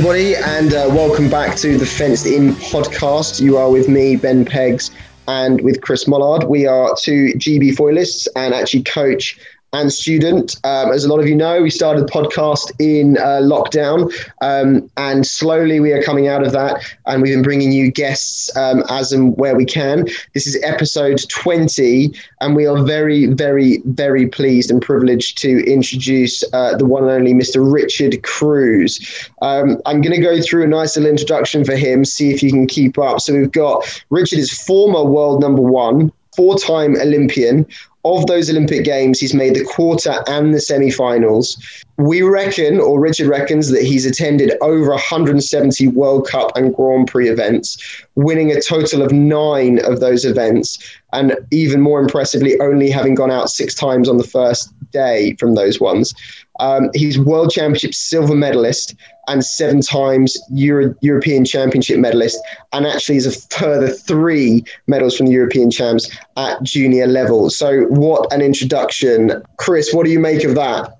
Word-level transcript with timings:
everybody, 0.00 0.34
and 0.34 0.72
uh, 0.72 0.86
welcome 0.88 1.28
back 1.28 1.54
to 1.54 1.76
the 1.76 1.84
Fenced 1.84 2.24
In 2.24 2.54
podcast. 2.54 3.38
You 3.38 3.58
are 3.58 3.70
with 3.70 3.86
me, 3.86 4.16
Ben 4.16 4.46
Peggs, 4.46 4.90
and 5.28 5.60
with 5.60 5.82
Chris 5.82 6.04
Mollard. 6.04 6.48
We 6.48 6.66
are 6.66 6.96
two 6.98 7.34
GB 7.34 7.76
foilists 7.76 8.26
and 8.34 8.54
actually 8.54 8.84
coach 8.84 9.38
and 9.72 9.92
student. 9.92 10.56
Um, 10.64 10.90
as 10.92 11.04
a 11.04 11.08
lot 11.08 11.20
of 11.20 11.28
you 11.28 11.36
know, 11.36 11.62
we 11.62 11.70
started 11.70 12.06
the 12.06 12.10
podcast 12.10 12.72
in 12.78 13.18
uh, 13.18 13.40
lockdown, 13.42 14.12
um, 14.40 14.90
and 14.96 15.26
slowly 15.26 15.80
we 15.80 15.92
are 15.92 16.02
coming 16.02 16.28
out 16.28 16.44
of 16.44 16.52
that. 16.52 16.82
And 17.06 17.22
we've 17.22 17.34
been 17.34 17.42
bringing 17.42 17.72
you 17.72 17.90
guests 17.90 18.54
um, 18.56 18.82
as 18.88 19.12
and 19.12 19.36
where 19.36 19.54
we 19.56 19.64
can. 19.64 20.06
This 20.34 20.46
is 20.46 20.60
episode 20.62 21.20
20, 21.28 22.12
and 22.40 22.56
we 22.56 22.66
are 22.66 22.82
very, 22.82 23.26
very, 23.26 23.82
very 23.86 24.26
pleased 24.26 24.70
and 24.70 24.82
privileged 24.82 25.38
to 25.38 25.64
introduce 25.70 26.42
uh, 26.52 26.76
the 26.76 26.86
one 26.86 27.04
and 27.04 27.12
only 27.12 27.34
Mr. 27.34 27.60
Richard 27.72 28.22
Kruse. 28.22 29.30
Um, 29.42 29.80
I'm 29.86 30.00
going 30.00 30.14
to 30.14 30.20
go 30.20 30.40
through 30.40 30.64
a 30.64 30.68
nice 30.68 30.96
little 30.96 31.10
introduction 31.10 31.64
for 31.64 31.76
him, 31.76 32.04
see 32.04 32.30
if 32.30 32.42
you 32.42 32.50
can 32.50 32.66
keep 32.66 32.98
up. 32.98 33.20
So 33.20 33.34
we've 33.34 33.52
got 33.52 34.02
Richard 34.10 34.38
is 34.38 34.52
former 34.52 35.04
world 35.04 35.40
number 35.40 35.62
one, 35.62 36.12
four 36.34 36.56
time 36.58 36.96
Olympian, 36.96 37.66
of 38.04 38.26
those 38.26 38.48
Olympic 38.48 38.84
Games, 38.84 39.20
he's 39.20 39.34
made 39.34 39.54
the 39.54 39.64
quarter 39.64 40.22
and 40.26 40.54
the 40.54 40.60
semi 40.60 40.90
finals. 40.90 41.84
We 41.98 42.22
reckon, 42.22 42.80
or 42.80 42.98
Richard 42.98 43.28
reckons, 43.28 43.70
that 43.70 43.82
he's 43.82 44.06
attended 44.06 44.52
over 44.62 44.90
170 44.90 45.88
World 45.88 46.26
Cup 46.26 46.56
and 46.56 46.74
Grand 46.74 47.08
Prix 47.08 47.28
events, 47.28 48.04
winning 48.14 48.50
a 48.52 48.60
total 48.60 49.02
of 49.02 49.12
nine 49.12 49.84
of 49.84 50.00
those 50.00 50.24
events, 50.24 50.78
and 51.12 51.36
even 51.50 51.80
more 51.80 52.00
impressively, 52.00 52.58
only 52.60 52.90
having 52.90 53.14
gone 53.14 53.30
out 53.30 53.50
six 53.50 53.74
times 53.74 54.08
on 54.08 54.16
the 54.16 54.24
first 54.24 54.72
day 54.90 55.36
from 55.38 55.54
those 55.54 55.80
ones. 55.80 56.14
Um, 56.58 56.90
he's 56.94 57.18
World 57.18 57.50
Championship 57.50 57.94
silver 57.94 58.34
medalist 58.34 58.94
and 59.28 59.44
seven 59.44 59.80
times 59.80 60.36
Euro- 60.50 60.94
European 61.00 61.44
Championship 61.44 61.98
medalist, 61.98 62.38
and 62.72 62.86
actually 62.86 63.16
is 63.16 63.26
a 63.26 63.56
further 63.56 63.88
three 63.88 64.64
medals 64.86 65.16
from 65.16 65.26
the 65.26 65.32
European 65.32 65.70
champs 65.70 66.10
at 66.36 66.62
junior 66.62 67.06
level. 67.06 67.48
So, 67.48 67.84
what 67.84 68.30
an 68.32 68.42
introduction. 68.42 69.42
Chris, 69.56 69.94
what 69.94 70.04
do 70.04 70.12
you 70.12 70.18
make 70.18 70.44
of 70.44 70.54
that? 70.56 70.96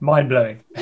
Mind 0.00 0.28
blowing. 0.28 0.62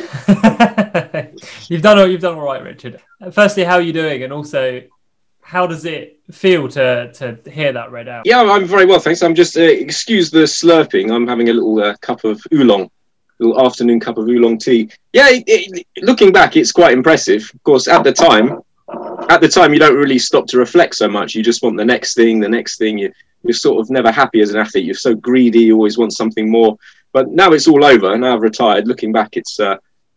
you've 1.69 1.83
done 1.83 1.98
all 1.98 2.06
you've 2.06 2.20
done 2.20 2.36
all 2.36 2.45
right, 2.45 2.62
Richard. 2.62 3.00
Firstly, 3.33 3.64
how 3.64 3.75
are 3.75 3.83
you 3.83 3.92
doing, 3.92 4.23
and 4.23 4.33
also 4.33 4.83
how 5.49 5.67
does 5.67 5.87
it 5.87 6.21
feel 6.31 6.69
to 6.69 7.11
to 7.15 7.39
hear 7.51 7.73
that 7.73 7.91
read 7.91 8.07
out? 8.07 8.27
Yeah, 8.27 8.43
I'm 8.43 8.67
very 8.67 8.85
well, 8.85 9.01
thanks. 9.01 9.23
I'm 9.23 9.35
just 9.35 9.57
uh, 9.57 9.63
excuse 9.63 10.31
the 10.31 10.41
slurping. 10.41 11.11
I'm 11.11 11.27
having 11.27 11.49
a 11.49 11.55
little 11.55 11.83
uh, 11.83 11.97
cup 12.03 12.25
of 12.25 12.39
oolong 12.53 12.91
little 13.39 13.65
afternoon 13.65 13.99
cup 13.99 14.19
of 14.19 14.29
oolong 14.29 14.59
tea. 14.59 14.91
Yeah, 15.15 15.29
it, 15.31 15.45
it, 15.47 15.87
looking 16.03 16.33
back, 16.33 16.57
it's 16.57 16.73
quite 16.73 16.93
impressive. 16.93 17.51
Of 17.55 17.63
course, 17.63 17.89
at 17.89 18.05
the 18.05 18.13
time, 18.13 18.61
at 19.31 19.41
the 19.41 19.49
time, 19.49 19.73
you 19.73 19.79
don't 19.79 19.97
really 19.97 20.19
stop 20.19 20.47
to 20.49 20.59
reflect 20.59 20.97
so 20.97 21.09
much. 21.09 21.35
You 21.35 21.43
just 21.43 21.63
want 21.63 21.79
the 21.79 21.85
next 21.85 22.15
thing, 22.15 22.41
the 22.41 22.49
next 22.49 22.77
thing. 22.77 22.99
You, 22.99 23.11
you're 23.43 23.55
sort 23.55 23.81
of 23.81 23.89
never 23.89 24.11
happy 24.11 24.43
as 24.43 24.51
an 24.51 24.61
athlete. 24.61 24.85
You're 24.85 24.95
so 24.97 25.15
greedy. 25.15 25.61
You 25.61 25.77
always 25.77 25.97
want 25.97 26.13
something 26.13 26.51
more. 26.51 26.77
But 27.13 27.29
now 27.31 27.53
it's 27.53 27.69
all 27.69 27.85
over. 27.85 28.19
Now 28.19 28.35
I've 28.35 28.43
retired. 28.43 28.87
Looking 28.87 29.13
back, 29.13 29.37
it's 29.39 29.59
uh, 29.59 29.77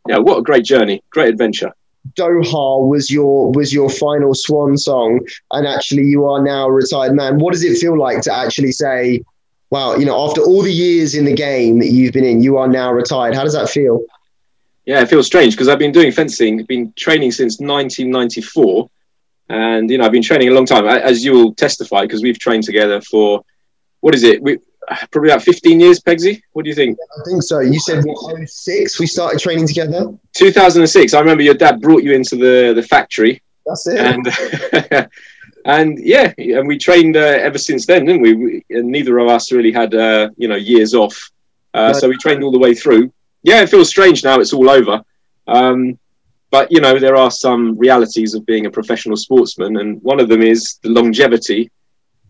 yeah, 0.09 0.17
what 0.17 0.39
a 0.39 0.41
great 0.41 0.65
journey, 0.65 1.01
great 1.09 1.29
adventure. 1.29 1.71
Doha 2.15 2.87
was 2.87 3.11
your 3.11 3.51
was 3.51 3.73
your 3.73 3.89
final 3.89 4.33
swan 4.33 4.77
song, 4.77 5.19
and 5.51 5.67
actually 5.67 6.03
you 6.03 6.25
are 6.25 6.41
now 6.41 6.67
a 6.67 6.71
retired 6.71 7.13
man. 7.13 7.39
What 7.39 7.53
does 7.53 7.63
it 7.63 7.77
feel 7.77 7.97
like 7.97 8.21
to 8.23 8.33
actually 8.33 8.71
say, 8.71 9.23
wow, 9.69 9.95
you 9.95 10.05
know, 10.05 10.27
after 10.27 10.41
all 10.41 10.61
the 10.61 10.71
years 10.71 11.15
in 11.15 11.25
the 11.25 11.33
game 11.33 11.79
that 11.79 11.87
you've 11.87 12.13
been 12.13 12.25
in, 12.25 12.41
you 12.41 12.57
are 12.57 12.67
now 12.67 12.91
retired. 12.91 13.35
How 13.35 13.43
does 13.43 13.53
that 13.53 13.69
feel? 13.69 14.01
Yeah, 14.85 15.01
it 15.01 15.09
feels 15.09 15.27
strange 15.27 15.53
because 15.53 15.67
I've 15.67 15.79
been 15.79 15.91
doing 15.91 16.11
fencing, 16.11 16.65
been 16.65 16.91
training 16.97 17.31
since 17.31 17.59
1994. 17.59 18.89
And, 19.49 19.89
you 19.89 19.97
know, 19.97 20.05
I've 20.05 20.11
been 20.11 20.23
training 20.23 20.47
a 20.47 20.51
long 20.53 20.65
time, 20.65 20.87
as 20.87 21.23
you 21.25 21.33
will 21.33 21.53
testify, 21.53 22.01
because 22.03 22.23
we've 22.23 22.39
trained 22.39 22.63
together 22.63 23.01
for, 23.01 23.43
what 23.99 24.15
is 24.15 24.23
it? 24.23 24.41
We, 24.41 24.57
probably 25.11 25.31
about 25.31 25.43
15 25.43 25.79
years, 25.79 25.99
Pegsy. 25.99 26.41
What 26.53 26.63
do 26.63 26.69
you 26.69 26.75
think? 26.75 26.97
I 27.19 27.29
think 27.29 27.43
so. 27.43 27.59
You 27.59 27.79
said 27.79 28.03
what, 28.03 28.47
06 28.47 28.99
we 28.99 29.07
started 29.07 29.39
training 29.39 29.67
together? 29.67 30.13
2006. 30.35 31.13
I 31.13 31.19
remember 31.19 31.43
your 31.43 31.53
dad 31.53 31.81
brought 31.81 32.03
you 32.03 32.13
into 32.13 32.35
the, 32.35 32.73
the 32.73 32.83
factory. 32.83 33.41
That's 33.65 33.87
it. 33.87 33.99
And 33.99 35.09
and 35.65 35.99
yeah, 35.99 36.33
and 36.37 36.67
we 36.67 36.77
trained 36.77 37.15
uh, 37.15 37.19
ever 37.19 37.57
since 37.57 37.85
then, 37.85 38.05
didn't 38.05 38.21
we? 38.21 38.33
we 38.33 38.63
neither 38.69 39.17
of 39.19 39.27
us 39.27 39.51
really 39.51 39.71
had 39.71 39.93
uh, 39.93 40.29
you 40.37 40.47
know 40.47 40.55
years 40.55 40.93
off, 40.93 41.31
uh, 41.73 41.93
so 41.93 42.09
we 42.09 42.17
trained 42.17 42.43
all 42.43 42.51
the 42.51 42.59
way 42.59 42.73
through. 42.73 43.11
Yeah, 43.43 43.61
it 43.61 43.69
feels 43.69 43.89
strange 43.89 44.23
now; 44.23 44.39
it's 44.39 44.53
all 44.53 44.69
over. 44.69 45.03
Um, 45.47 45.99
but 46.49 46.71
you 46.71 46.81
know, 46.81 46.99
there 46.99 47.15
are 47.15 47.31
some 47.31 47.77
realities 47.77 48.33
of 48.33 48.45
being 48.45 48.65
a 48.65 48.71
professional 48.71 49.17
sportsman, 49.17 49.77
and 49.77 50.01
one 50.01 50.19
of 50.19 50.27
them 50.29 50.41
is 50.41 50.79
the 50.83 50.89
longevity 50.89 51.71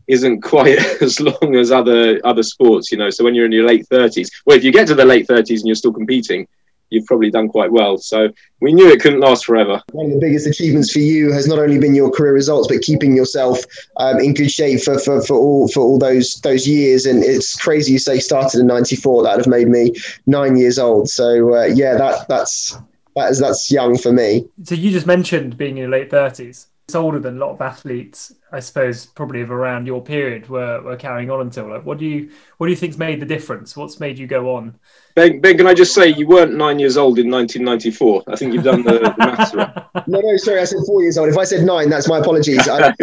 isn't 0.08 0.42
quite 0.42 0.78
as 1.02 1.20
long 1.20 1.56
as 1.56 1.72
other 1.72 2.20
other 2.24 2.44
sports, 2.44 2.92
you 2.92 2.98
know. 2.98 3.10
So 3.10 3.24
when 3.24 3.36
you're 3.36 3.46
in 3.46 3.52
your 3.52 3.66
late 3.66 3.88
30s, 3.90 4.30
well, 4.46 4.58
if 4.58 4.64
you 4.64 4.72
get 4.72 4.88
to 4.88 4.96
the 4.96 5.06
late 5.06 5.28
30s 5.28 5.60
and 5.60 5.68
you're 5.68 5.76
still 5.76 5.94
competing, 5.94 6.48
you've 6.92 7.06
probably 7.06 7.32
done 7.32 7.48
quite 7.48 7.72
well. 7.72 7.98
So 7.98 8.30
we 8.60 8.74
knew 8.74 8.90
it 8.90 9.02
couldn't 9.02 9.22
last 9.22 9.46
forever. 9.46 9.82
One 9.94 10.08
of 10.08 10.12
the 10.12 10.20
biggest 10.20 10.46
achievements 10.46 10.92
for 10.92 11.00
you 11.00 11.32
has 11.32 11.48
not 11.48 11.58
only 11.58 11.80
been 11.80 11.96
your 11.96 12.12
career 12.12 12.34
results, 12.34 12.68
but 12.68 12.82
keeping 12.82 13.16
yourself 13.16 13.60
um, 13.98 14.20
in 14.20 14.34
good 14.34 14.52
shape 14.52 14.82
for, 14.82 15.00
for, 15.00 15.24
for 15.24 15.36
all 15.36 15.68
for 15.70 15.80
all 15.80 15.98
those 15.98 16.40
those 16.42 16.68
years. 16.68 17.06
And 17.08 17.24
it's 17.24 17.56
crazy 17.56 17.94
you 17.94 18.00
say 18.00 18.20
started 18.20 18.60
in 18.60 18.68
'94. 18.68 19.24
That 19.24 19.38
would 19.38 19.46
have 19.46 19.52
made 19.52 19.70
me 19.70 19.94
nine 20.28 20.58
years 20.58 20.78
old. 20.78 21.10
So 21.10 21.56
uh, 21.56 21.66
yeah, 21.66 21.96
that 21.96 22.28
that's 22.28 22.78
that 23.16 23.32
is 23.32 23.40
that's 23.40 23.72
young 23.72 23.98
for 23.98 24.12
me. 24.12 24.48
So 24.64 24.76
you 24.76 24.92
just 24.92 25.08
mentioned 25.08 25.58
being 25.58 25.72
in 25.72 25.78
your 25.78 25.90
late 25.90 26.10
30s 26.10 26.68
older 26.96 27.20
than 27.20 27.38
a 27.38 27.40
lot 27.40 27.52
of 27.52 27.62
athletes, 27.62 28.34
I 28.52 28.60
suppose, 28.60 29.06
probably 29.06 29.42
of 29.42 29.52
around 29.52 29.88
your 29.88 30.02
period 30.02 30.50
were, 30.50 30.82
were 30.82 30.96
carrying 30.96 31.30
on 31.30 31.42
until. 31.42 31.70
Like, 31.70 31.86
what 31.86 31.98
do 31.98 32.06
you 32.06 32.32
what 32.58 32.68
do 32.68 32.72
you 32.72 32.78
think's 32.78 32.98
made 32.98 33.20
the 33.20 33.26
difference? 33.26 33.76
What's 33.76 34.00
made 34.00 34.18
you 34.18 34.28
go 34.28 34.56
on? 34.56 34.78
Ben, 35.16 35.42
ben, 35.42 35.58
can 35.58 35.68
I 35.68 35.74
just 35.74 35.94
say 35.94 36.08
you 36.08 36.28
weren't 36.28 36.54
nine 36.54 36.80
years 36.80 36.98
old 36.98 37.20
in 37.20 37.30
1994? 37.30 38.24
I 38.28 38.36
think 38.36 38.54
you've 38.54 38.64
done 38.64 38.84
the, 38.84 39.00
the 39.00 39.16
maths 39.18 39.54
right. 39.56 40.08
No, 40.08 40.20
no, 40.20 40.38
sorry, 40.38 40.62
I 40.62 40.64
said 40.64 40.80
four 40.86 41.02
years 41.02 41.18
old. 41.18 41.30
If 41.30 41.38
I 41.38 41.44
said 41.44 41.66
nine, 41.66 41.90
that's 41.90 42.08
my 42.08 42.20
apologies. 42.20 42.68
I, 42.68 42.78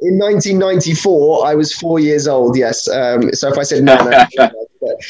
in 0.00 0.18
1994, 0.18 1.46
I 1.46 1.54
was 1.54 1.72
four 1.72 1.98
years 1.98 2.28
old. 2.28 2.56
Yes. 2.56 2.88
Um, 2.88 3.32
so 3.32 3.50
if 3.50 3.58
I 3.58 3.62
said 3.62 3.82
nine, 3.82 4.14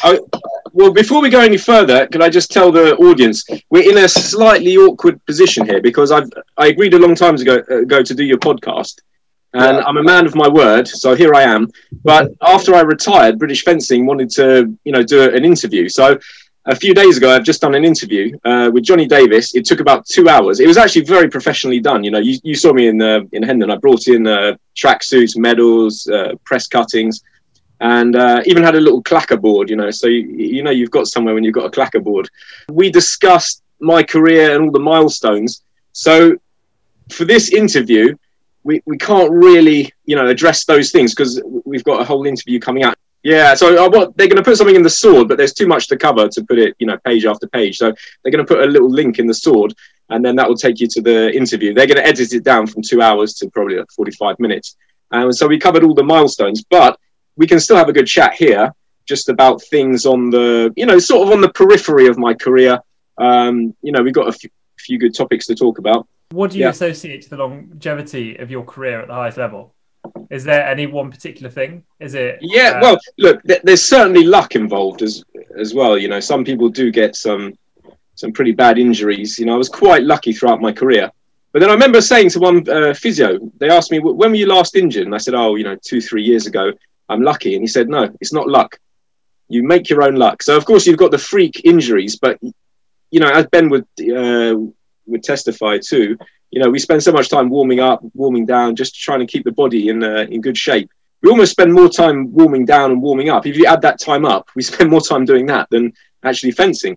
I, 0.02 0.18
well, 0.76 0.92
before 0.92 1.22
we 1.22 1.30
go 1.30 1.40
any 1.40 1.56
further, 1.56 2.06
can 2.06 2.20
I 2.20 2.28
just 2.28 2.50
tell 2.50 2.70
the 2.70 2.96
audience 2.96 3.46
we're 3.70 3.90
in 3.90 3.96
a 4.04 4.08
slightly 4.08 4.76
awkward 4.76 5.24
position 5.24 5.64
here 5.64 5.80
because 5.80 6.12
I've 6.12 6.28
I 6.58 6.66
agreed 6.66 6.92
a 6.92 6.98
long 6.98 7.14
time 7.14 7.34
ago, 7.34 7.56
ago 7.84 8.02
to 8.02 8.14
do 8.14 8.24
your 8.24 8.36
podcast, 8.36 9.00
and 9.54 9.78
yeah. 9.78 9.84
I'm 9.86 9.96
a 9.96 10.02
man 10.02 10.26
of 10.26 10.34
my 10.34 10.48
word, 10.48 10.86
so 10.86 11.14
here 11.14 11.34
I 11.34 11.44
am. 11.44 11.70
But 12.04 12.32
after 12.42 12.74
I 12.74 12.82
retired, 12.82 13.38
British 13.38 13.64
Fencing 13.64 14.04
wanted 14.04 14.28
to, 14.32 14.76
you 14.84 14.92
know, 14.92 15.02
do 15.02 15.34
an 15.34 15.46
interview. 15.46 15.88
So 15.88 16.18
a 16.66 16.76
few 16.76 16.92
days 16.92 17.16
ago, 17.16 17.34
I've 17.34 17.44
just 17.44 17.62
done 17.62 17.74
an 17.74 17.84
interview 17.84 18.36
uh, 18.44 18.70
with 18.70 18.84
Johnny 18.84 19.06
Davis. 19.06 19.54
It 19.54 19.64
took 19.64 19.80
about 19.80 20.04
two 20.04 20.28
hours. 20.28 20.60
It 20.60 20.66
was 20.66 20.76
actually 20.76 21.06
very 21.06 21.30
professionally 21.30 21.80
done. 21.80 22.04
You 22.04 22.10
know, 22.10 22.18
you, 22.18 22.38
you 22.42 22.54
saw 22.54 22.74
me 22.74 22.88
in 22.88 23.00
uh, 23.00 23.20
in 23.32 23.42
Hendon. 23.42 23.70
I 23.70 23.76
brought 23.76 24.08
in 24.08 24.26
uh, 24.26 24.56
tracksuits, 24.76 25.38
medals, 25.38 26.06
uh, 26.06 26.34
press 26.44 26.66
cuttings, 26.68 27.22
and 27.80 28.16
uh, 28.16 28.42
even 28.46 28.62
had 28.62 28.74
a 28.74 28.80
little 28.80 29.02
clacker 29.02 29.40
board. 29.40 29.70
You 29.70 29.76
know, 29.76 29.90
so 29.90 30.06
you, 30.06 30.26
you 30.28 30.62
know 30.62 30.70
you've 30.70 30.90
got 30.90 31.06
somewhere 31.06 31.34
when 31.34 31.44
you've 31.44 31.54
got 31.54 31.66
a 31.66 31.70
clacker 31.70 32.02
board. 32.02 32.28
We 32.68 32.90
discussed 32.90 33.62
my 33.80 34.02
career 34.02 34.54
and 34.54 34.64
all 34.64 34.70
the 34.70 34.78
milestones. 34.78 35.62
So 35.92 36.36
for 37.10 37.24
this 37.24 37.50
interview, 37.50 38.16
we, 38.64 38.82
we 38.84 38.98
can't 38.98 39.30
really, 39.30 39.92
you 40.04 40.16
know, 40.16 40.26
address 40.26 40.64
those 40.64 40.90
things 40.90 41.14
because 41.14 41.40
we've 41.64 41.84
got 41.84 42.00
a 42.00 42.04
whole 42.04 42.26
interview 42.26 42.58
coming 42.58 42.82
out. 42.82 42.96
Yeah, 43.22 43.54
so 43.54 43.84
uh, 43.84 43.88
what 43.88 44.16
they're 44.16 44.28
going 44.28 44.36
to 44.36 44.42
put 44.42 44.56
something 44.56 44.76
in 44.76 44.82
the 44.82 44.90
sword, 44.90 45.26
but 45.26 45.36
there's 45.36 45.52
too 45.52 45.66
much 45.66 45.88
to 45.88 45.96
cover 45.96 46.28
to 46.28 46.44
put 46.44 46.58
it, 46.58 46.76
you 46.78 46.86
know, 46.86 46.96
page 47.04 47.24
after 47.24 47.48
page. 47.48 47.76
So 47.76 47.92
they're 48.22 48.32
going 48.32 48.44
to 48.44 48.54
put 48.54 48.62
a 48.62 48.70
little 48.70 48.90
link 48.90 49.18
in 49.18 49.26
the 49.26 49.34
sword, 49.34 49.74
and 50.10 50.24
then 50.24 50.36
that 50.36 50.48
will 50.48 50.56
take 50.56 50.80
you 50.80 50.86
to 50.88 51.02
the 51.02 51.32
interview. 51.32 51.74
They're 51.74 51.88
going 51.88 51.96
to 51.96 52.06
edit 52.06 52.32
it 52.32 52.44
down 52.44 52.66
from 52.68 52.82
two 52.82 53.02
hours 53.02 53.34
to 53.34 53.50
probably 53.50 53.78
like 53.78 53.90
45 53.90 54.38
minutes. 54.38 54.76
And 55.10 55.34
so 55.34 55.48
we 55.48 55.58
covered 55.58 55.82
all 55.82 55.94
the 55.94 56.04
milestones, 56.04 56.64
but 56.70 56.98
we 57.36 57.46
can 57.46 57.60
still 57.60 57.76
have 57.76 57.88
a 57.88 57.92
good 57.92 58.06
chat 58.06 58.34
here, 58.34 58.72
just 59.06 59.28
about 59.28 59.62
things 59.62 60.06
on 60.06 60.30
the, 60.30 60.72
you 60.76 60.86
know, 60.86 60.98
sort 60.98 61.26
of 61.26 61.32
on 61.32 61.40
the 61.40 61.50
periphery 61.50 62.06
of 62.06 62.18
my 62.18 62.34
career. 62.34 62.80
Um, 63.18 63.74
you 63.82 63.92
know, 63.92 64.02
we've 64.02 64.14
got 64.14 64.28
a 64.28 64.32
few, 64.32 64.50
few 64.78 64.98
good 64.98 65.14
topics 65.14 65.46
to 65.46 65.54
talk 65.54 65.78
about. 65.78 66.06
What 66.30 66.50
do 66.50 66.58
you 66.58 66.64
yeah. 66.64 66.70
associate 66.70 67.22
to 67.22 67.30
the 67.30 67.36
longevity 67.36 68.36
of 68.36 68.50
your 68.50 68.64
career 68.64 69.00
at 69.00 69.08
the 69.08 69.14
highest 69.14 69.38
level? 69.38 69.74
Is 70.30 70.44
there 70.44 70.66
any 70.66 70.86
one 70.86 71.10
particular 71.10 71.50
thing? 71.50 71.84
Is 72.00 72.14
it? 72.14 72.38
Yeah, 72.40 72.78
uh, 72.78 72.80
well, 72.80 72.98
look, 73.18 73.42
th- 73.44 73.62
there's 73.62 73.84
certainly 73.84 74.24
luck 74.24 74.54
involved 74.54 75.02
as 75.02 75.24
as 75.58 75.74
well. 75.74 75.98
You 75.98 76.08
know, 76.08 76.20
some 76.20 76.44
people 76.44 76.68
do 76.68 76.90
get 76.90 77.16
some 77.16 77.54
some 78.14 78.32
pretty 78.32 78.52
bad 78.52 78.78
injuries. 78.78 79.38
You 79.38 79.46
know, 79.46 79.54
I 79.54 79.58
was 79.58 79.68
quite 79.68 80.02
lucky 80.02 80.32
throughout 80.32 80.60
my 80.60 80.72
career. 80.72 81.10
But 81.52 81.60
then 81.60 81.70
I 81.70 81.72
remember 81.72 82.00
saying 82.00 82.30
to 82.30 82.38
one 82.38 82.68
uh, 82.68 82.92
physio, 82.94 83.38
they 83.58 83.70
asked 83.70 83.90
me, 83.90 83.98
"When 83.98 84.30
were 84.30 84.36
you 84.36 84.46
last 84.46 84.76
injured?" 84.76 85.06
And 85.06 85.14
I 85.14 85.18
said, 85.18 85.34
"Oh, 85.34 85.54
you 85.54 85.64
know, 85.64 85.76
two, 85.76 86.00
three 86.00 86.22
years 86.22 86.46
ago. 86.46 86.72
I'm 87.08 87.22
lucky." 87.22 87.54
And 87.54 87.62
he 87.62 87.68
said, 87.68 87.88
"No, 87.88 88.14
it's 88.20 88.32
not 88.32 88.48
luck. 88.48 88.78
You 89.48 89.62
make 89.62 89.88
your 89.88 90.02
own 90.02 90.16
luck." 90.16 90.42
So 90.42 90.56
of 90.56 90.64
course 90.64 90.86
you've 90.86 90.98
got 90.98 91.10
the 91.10 91.18
freak 91.18 91.62
injuries, 91.64 92.16
but 92.16 92.38
you 93.10 93.20
know, 93.20 93.30
as 93.30 93.46
Ben 93.46 93.68
would 93.68 93.86
uh, 94.00 94.56
would 95.06 95.22
testify 95.22 95.78
to. 95.88 96.16
You 96.50 96.62
know, 96.62 96.70
we 96.70 96.78
spend 96.78 97.02
so 97.02 97.12
much 97.12 97.28
time 97.28 97.48
warming 97.50 97.80
up, 97.80 98.00
warming 98.14 98.46
down, 98.46 98.76
just 98.76 98.94
trying 98.94 99.20
to 99.20 99.26
keep 99.26 99.44
the 99.44 99.52
body 99.52 99.88
in 99.88 100.02
uh, 100.02 100.26
in 100.30 100.40
good 100.40 100.56
shape. 100.56 100.90
We 101.22 101.30
almost 101.30 101.52
spend 101.52 101.72
more 101.72 101.88
time 101.88 102.32
warming 102.32 102.66
down 102.66 102.92
and 102.92 103.02
warming 103.02 103.30
up. 103.30 103.46
If 103.46 103.56
you 103.56 103.66
add 103.66 103.82
that 103.82 104.00
time 104.00 104.24
up, 104.24 104.48
we 104.54 104.62
spend 104.70 104.90
more 104.90 105.00
time 105.00 105.24
doing 105.24 105.46
that 105.46 105.68
than 105.70 105.92
actually 106.22 106.52
fencing. 106.52 106.96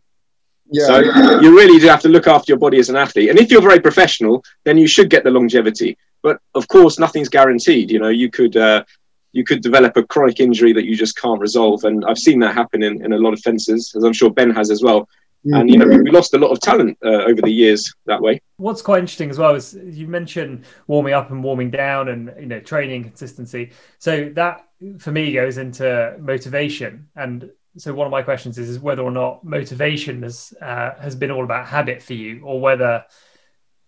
Yeah. 0.71 0.85
So 0.85 0.99
you 1.41 1.55
really 1.57 1.79
do 1.79 1.87
have 1.87 2.01
to 2.01 2.09
look 2.09 2.27
after 2.27 2.51
your 2.51 2.59
body 2.59 2.77
as 2.77 2.89
an 2.89 2.95
athlete. 2.95 3.29
And 3.29 3.39
if 3.39 3.49
you're 3.49 3.61
very 3.61 3.79
professional, 3.79 4.43
then 4.65 4.77
you 4.77 4.87
should 4.87 5.09
get 5.09 5.23
the 5.23 5.31
longevity. 5.31 5.97
But 6.21 6.39
of 6.53 6.67
course, 6.67 6.99
nothing's 6.99 7.29
guaranteed. 7.29 7.89
You 7.89 7.99
know, 7.99 8.09
you 8.09 8.29
could 8.29 8.55
uh, 8.55 8.83
you 9.31 9.43
could 9.43 9.61
develop 9.61 9.95
a 9.97 10.03
chronic 10.03 10.39
injury 10.39 10.73
that 10.73 10.85
you 10.85 10.95
just 10.95 11.17
can't 11.17 11.39
resolve. 11.39 11.83
And 11.83 12.03
I've 12.05 12.17
seen 12.17 12.39
that 12.39 12.53
happen 12.53 12.83
in, 12.83 13.03
in 13.03 13.13
a 13.13 13.17
lot 13.17 13.33
of 13.33 13.39
fences, 13.41 13.93
as 13.95 14.03
I'm 14.03 14.13
sure 14.13 14.29
Ben 14.29 14.51
has 14.51 14.71
as 14.71 14.81
well. 14.81 15.07
And 15.45 15.69
you 15.69 15.77
know, 15.77 15.85
we 15.85 16.11
lost 16.11 16.33
a 16.33 16.37
lot 16.37 16.51
of 16.51 16.59
talent 16.59 16.97
uh, 17.03 17.23
over 17.23 17.41
the 17.41 17.49
years 17.49 17.93
that 18.05 18.21
way. 18.21 18.41
What's 18.57 18.81
quite 18.81 18.99
interesting 18.99 19.29
as 19.29 19.39
well 19.39 19.55
is 19.55 19.73
you 19.73 20.05
mentioned 20.05 20.65
warming 20.87 21.13
up 21.13 21.31
and 21.31 21.41
warming 21.41 21.71
down, 21.71 22.09
and 22.09 22.33
you 22.37 22.45
know, 22.45 22.59
training 22.59 23.03
consistency. 23.03 23.71
So 23.99 24.29
that 24.35 24.67
for 24.97 25.11
me 25.11 25.31
goes 25.31 25.57
into 25.57 26.17
motivation. 26.19 27.07
And 27.15 27.49
so 27.77 27.93
one 27.93 28.05
of 28.05 28.11
my 28.11 28.21
questions 28.21 28.57
is, 28.57 28.69
is 28.69 28.79
whether 28.79 29.01
or 29.01 29.11
not 29.11 29.45
motivation 29.45 30.23
has 30.23 30.53
uh, 30.61 30.95
has 30.99 31.15
been 31.15 31.31
all 31.31 31.45
about 31.45 31.67
habit 31.67 32.01
for 32.01 32.13
you, 32.13 32.41
or 32.43 32.59
whether 32.59 33.05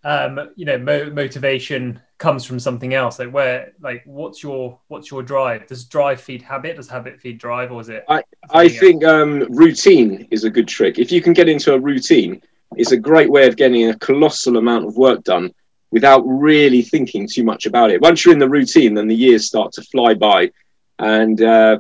um, 0.06 0.52
you 0.56 0.66
know 0.66 0.78
mo- 0.78 1.10
motivation 1.10 2.00
comes 2.22 2.46
from 2.46 2.60
something 2.60 2.94
else. 2.94 3.18
Like 3.18 3.34
where 3.34 3.74
like 3.82 4.04
what's 4.06 4.44
your 4.44 4.80
what's 4.88 5.10
your 5.10 5.24
drive? 5.24 5.68
Does 5.68 5.84
drive 5.84 6.22
feed 6.22 6.44
habit? 6.44 6.76
Does 6.78 6.88
habit 6.88 7.20
feed 7.20 7.40
drive 7.40 7.72
or 7.72 7.82
is 7.82 7.90
it 7.90 8.06
i 8.08 8.24
i 8.52 8.70
think 8.70 9.04
um, 9.04 9.32
routine 9.50 10.28
is 10.30 10.44
a 10.44 10.50
good 10.50 10.68
trick. 10.68 11.00
If 11.00 11.12
you 11.12 11.22
can 11.22 11.34
get 11.34 11.50
into 11.50 11.74
a 11.74 11.80
routine 11.80 12.42
it's 12.78 12.94
a 12.94 12.98
great 12.98 13.30
way 13.30 13.48
of 13.48 13.58
getting 13.58 13.90
a 13.90 13.98
colossal 13.98 14.56
amount 14.58 14.86
of 14.86 14.96
work 14.96 15.24
done 15.24 15.52
without 15.90 16.22
really 16.26 16.84
thinking 16.84 17.28
too 17.28 17.44
much 17.44 17.66
about 17.66 17.92
it. 17.92 18.00
Once 18.02 18.24
you're 18.24 18.34
in 18.34 18.40
the 18.46 18.56
routine 18.58 18.94
then 18.94 19.08
the 19.08 19.22
years 19.26 19.48
start 19.48 19.72
to 19.74 19.82
fly 19.82 20.14
by 20.14 20.50
and 21.00 21.42
uh, 21.42 21.78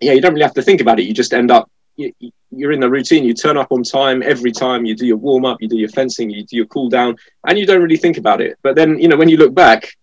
yeah 0.00 0.12
you 0.12 0.20
don't 0.20 0.34
really 0.34 0.50
have 0.50 0.60
to 0.60 0.66
think 0.68 0.80
about 0.80 0.98
it. 0.98 1.06
You 1.06 1.14
just 1.14 1.32
end 1.32 1.50
up 1.52 1.70
you're 1.96 2.72
in 2.72 2.80
the 2.80 2.90
routine. 2.90 3.24
You 3.24 3.34
turn 3.34 3.56
up 3.56 3.72
on 3.72 3.82
time 3.82 4.22
every 4.22 4.52
time. 4.52 4.84
You 4.84 4.94
do 4.94 5.06
your 5.06 5.16
warm 5.16 5.44
up, 5.44 5.60
you 5.60 5.68
do 5.68 5.78
your 5.78 5.88
fencing, 5.90 6.30
you 6.30 6.44
do 6.44 6.56
your 6.56 6.66
cool 6.66 6.88
down, 6.88 7.16
and 7.46 7.58
you 7.58 7.66
don't 7.66 7.82
really 7.82 7.96
think 7.96 8.18
about 8.18 8.40
it. 8.40 8.58
But 8.62 8.76
then, 8.76 8.98
you 8.98 9.08
know, 9.08 9.16
when 9.16 9.28
you 9.28 9.36
look 9.36 9.54
back, 9.54 9.96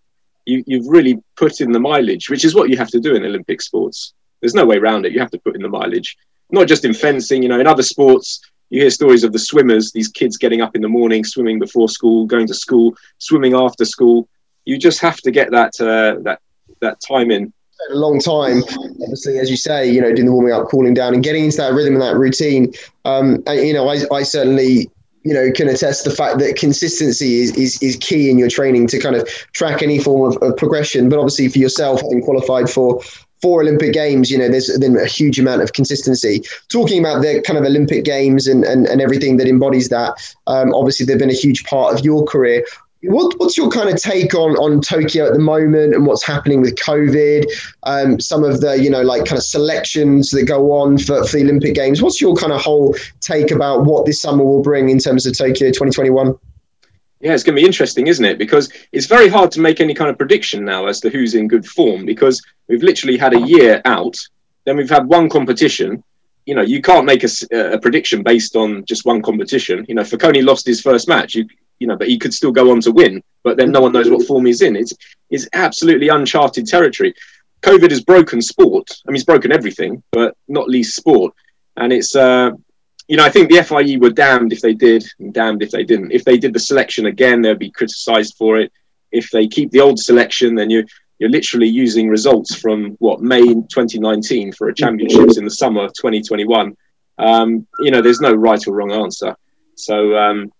you, 0.46 0.64
you've 0.66 0.88
really 0.88 1.18
put 1.36 1.60
in 1.60 1.72
the 1.72 1.80
mileage, 1.80 2.30
which 2.30 2.44
is 2.44 2.54
what 2.54 2.70
you 2.70 2.76
have 2.76 2.90
to 2.90 3.00
do 3.00 3.14
in 3.14 3.24
Olympic 3.24 3.60
sports. 3.62 4.14
There's 4.40 4.54
no 4.54 4.66
way 4.66 4.78
around 4.78 5.06
it. 5.06 5.12
You 5.12 5.20
have 5.20 5.30
to 5.32 5.38
put 5.38 5.54
in 5.54 5.62
the 5.62 5.68
mileage, 5.68 6.16
not 6.50 6.66
just 6.66 6.84
in 6.84 6.94
fencing. 6.94 7.42
You 7.42 7.48
know, 7.48 7.60
in 7.60 7.66
other 7.66 7.82
sports, 7.82 8.40
you 8.70 8.80
hear 8.80 8.90
stories 8.90 9.24
of 9.24 9.32
the 9.32 9.38
swimmers. 9.38 9.92
These 9.92 10.08
kids 10.08 10.36
getting 10.36 10.60
up 10.60 10.74
in 10.74 10.82
the 10.82 10.88
morning, 10.88 11.24
swimming 11.24 11.58
before 11.58 11.88
school, 11.88 12.26
going 12.26 12.46
to 12.46 12.54
school, 12.54 12.96
swimming 13.18 13.54
after 13.54 13.84
school. 13.84 14.28
You 14.64 14.78
just 14.78 15.00
have 15.00 15.18
to 15.18 15.30
get 15.30 15.50
that 15.50 15.80
uh, 15.80 16.20
that 16.22 16.40
that 16.80 17.00
time 17.00 17.30
in 17.30 17.52
a 17.90 17.94
long 17.94 18.20
time, 18.20 18.62
obviously, 19.02 19.38
as 19.38 19.50
you 19.50 19.56
say, 19.56 19.90
you 19.90 20.00
know, 20.00 20.12
doing 20.12 20.26
the 20.26 20.32
warming 20.32 20.52
up, 20.52 20.68
cooling 20.68 20.94
down, 20.94 21.14
and 21.14 21.22
getting 21.22 21.44
into 21.44 21.56
that 21.58 21.72
rhythm 21.72 21.94
and 21.94 22.02
that 22.02 22.16
routine. 22.16 22.72
Um, 23.04 23.42
and, 23.46 23.66
you 23.66 23.72
know, 23.72 23.88
I, 23.88 24.00
I 24.12 24.22
certainly 24.22 24.90
you 25.22 25.34
know 25.34 25.50
can 25.52 25.68
attest 25.68 26.04
the 26.04 26.10
fact 26.10 26.38
that 26.38 26.56
consistency 26.56 27.40
is, 27.40 27.54
is 27.54 27.82
is 27.82 27.96
key 27.96 28.30
in 28.30 28.38
your 28.38 28.48
training 28.48 28.86
to 28.86 28.98
kind 28.98 29.14
of 29.14 29.28
track 29.52 29.82
any 29.82 29.98
form 29.98 30.32
of, 30.32 30.42
of 30.42 30.56
progression 30.56 31.10
but 31.10 31.18
obviously 31.18 31.46
for 31.46 31.58
yourself 31.58 32.00
having 32.00 32.22
qualified 32.22 32.70
for 32.70 33.02
four 33.40 33.62
Olympic 33.62 33.92
Games, 33.92 34.30
you 34.30 34.38
know, 34.38 34.48
there's 34.48 34.76
been 34.78 34.96
a 34.96 35.06
huge 35.06 35.38
amount 35.38 35.62
of 35.62 35.72
consistency. 35.72 36.42
Talking 36.68 37.00
about 37.00 37.22
the 37.22 37.42
kind 37.46 37.58
of 37.58 37.64
Olympic 37.64 38.04
Games 38.04 38.46
and, 38.46 38.64
and, 38.64 38.86
and 38.86 39.00
everything 39.00 39.36
that 39.38 39.46
embodies 39.46 39.88
that, 39.88 40.34
um, 40.46 40.74
obviously 40.74 41.06
they've 41.06 41.18
been 41.18 41.30
a 41.30 41.34
huge 41.34 41.64
part 41.64 41.94
of 41.94 42.04
your 42.04 42.24
career. 42.24 42.64
What, 43.02 43.38
what's 43.38 43.56
your 43.56 43.70
kind 43.70 43.88
of 43.88 43.96
take 43.96 44.34
on 44.34 44.56
on 44.56 44.82
Tokyo 44.82 45.26
at 45.26 45.32
the 45.32 45.38
moment 45.38 45.94
and 45.94 46.06
what's 46.06 46.22
happening 46.22 46.60
with 46.60 46.76
COVID? 46.76 47.46
Um, 47.84 48.20
some 48.20 48.44
of 48.44 48.60
the 48.60 48.78
you 48.78 48.90
know 48.90 49.00
like 49.00 49.24
kind 49.24 49.38
of 49.38 49.44
selections 49.44 50.30
that 50.30 50.44
go 50.44 50.72
on 50.72 50.98
for, 50.98 51.24
for 51.24 51.38
the 51.38 51.44
Olympic 51.44 51.74
Games. 51.74 52.02
What's 52.02 52.20
your 52.20 52.36
kind 52.36 52.52
of 52.52 52.60
whole 52.60 52.94
take 53.20 53.52
about 53.52 53.84
what 53.86 54.04
this 54.04 54.20
summer 54.20 54.44
will 54.44 54.62
bring 54.62 54.90
in 54.90 54.98
terms 54.98 55.24
of 55.24 55.36
Tokyo 55.36 55.68
2021? 55.68 56.38
Yeah, 57.20 57.34
it's 57.34 57.42
going 57.42 57.54
to 57.54 57.60
be 57.60 57.66
interesting, 57.66 58.06
isn't 58.06 58.24
it? 58.24 58.38
Because 58.38 58.72
it's 58.92 59.06
very 59.06 59.28
hard 59.28 59.50
to 59.52 59.60
make 59.60 59.80
any 59.80 59.92
kind 59.92 60.10
of 60.10 60.16
prediction 60.16 60.64
now 60.64 60.86
as 60.86 61.00
to 61.00 61.10
who's 61.10 61.34
in 61.34 61.48
good 61.48 61.66
form 61.66 62.06
because 62.06 62.42
we've 62.66 62.82
literally 62.82 63.18
had 63.18 63.34
a 63.34 63.40
year 63.40 63.82
out, 63.84 64.16
then 64.64 64.76
we've 64.76 64.88
had 64.88 65.06
one 65.06 65.28
competition. 65.28 66.02
You 66.46 66.54
know, 66.54 66.62
you 66.62 66.80
can't 66.80 67.04
make 67.04 67.22
a, 67.22 67.28
a 67.74 67.78
prediction 67.78 68.22
based 68.22 68.56
on 68.56 68.86
just 68.86 69.04
one 69.04 69.20
competition. 69.20 69.84
You 69.86 69.96
know, 69.96 70.02
Foconi 70.02 70.42
lost 70.42 70.66
his 70.66 70.80
first 70.80 71.08
match. 71.08 71.34
You 71.34 71.46
you 71.80 71.86
know, 71.86 71.96
but 71.96 72.08
he 72.08 72.18
could 72.18 72.32
still 72.32 72.52
go 72.52 72.70
on 72.70 72.80
to 72.82 72.92
win. 72.92 73.22
But 73.42 73.56
then 73.56 73.72
no 73.72 73.80
one 73.80 73.92
knows 73.92 74.10
what 74.10 74.26
form 74.26 74.46
he's 74.46 74.62
in. 74.62 74.76
It's 74.76 74.92
it's 75.30 75.48
absolutely 75.54 76.08
uncharted 76.08 76.66
territory. 76.66 77.14
COVID 77.62 77.90
has 77.90 78.02
broken 78.02 78.40
sport. 78.40 78.88
I 79.06 79.10
mean, 79.10 79.16
it's 79.16 79.24
broken 79.24 79.52
everything, 79.52 80.02
but 80.12 80.36
not 80.48 80.68
least 80.68 80.96
sport. 80.96 81.34
And 81.76 81.92
it's, 81.92 82.16
uh, 82.16 82.52
you 83.06 83.16
know, 83.16 83.24
I 83.24 83.30
think 83.30 83.50
the 83.50 83.62
FIE 83.62 83.98
were 83.98 84.10
damned 84.10 84.52
if 84.52 84.60
they 84.60 84.72
did, 84.72 85.04
and 85.18 85.34
damned 85.34 85.62
if 85.62 85.70
they 85.70 85.84
didn't. 85.84 86.12
If 86.12 86.24
they 86.24 86.38
did 86.38 86.54
the 86.54 86.60
selection 86.60 87.06
again, 87.06 87.42
they'll 87.42 87.54
be 87.54 87.70
criticised 87.70 88.36
for 88.38 88.56
it. 88.56 88.72
If 89.12 89.30
they 89.30 89.46
keep 89.48 89.70
the 89.70 89.80
old 89.80 89.98
selection, 89.98 90.54
then 90.54 90.70
you 90.70 90.84
you're 91.18 91.30
literally 91.30 91.68
using 91.68 92.08
results 92.08 92.54
from 92.54 92.96
what 92.98 93.20
May 93.20 93.44
2019 93.44 94.52
for 94.52 94.68
a 94.68 94.74
championships 94.74 95.36
in 95.36 95.44
the 95.44 95.50
summer 95.50 95.84
of 95.84 95.92
2021. 95.92 96.74
Um, 97.18 97.66
you 97.80 97.90
know, 97.90 98.00
there's 98.00 98.22
no 98.22 98.32
right 98.32 98.66
or 98.66 98.74
wrong 98.74 98.92
answer. 98.92 99.36
So 99.74 100.16
um, 100.16 100.50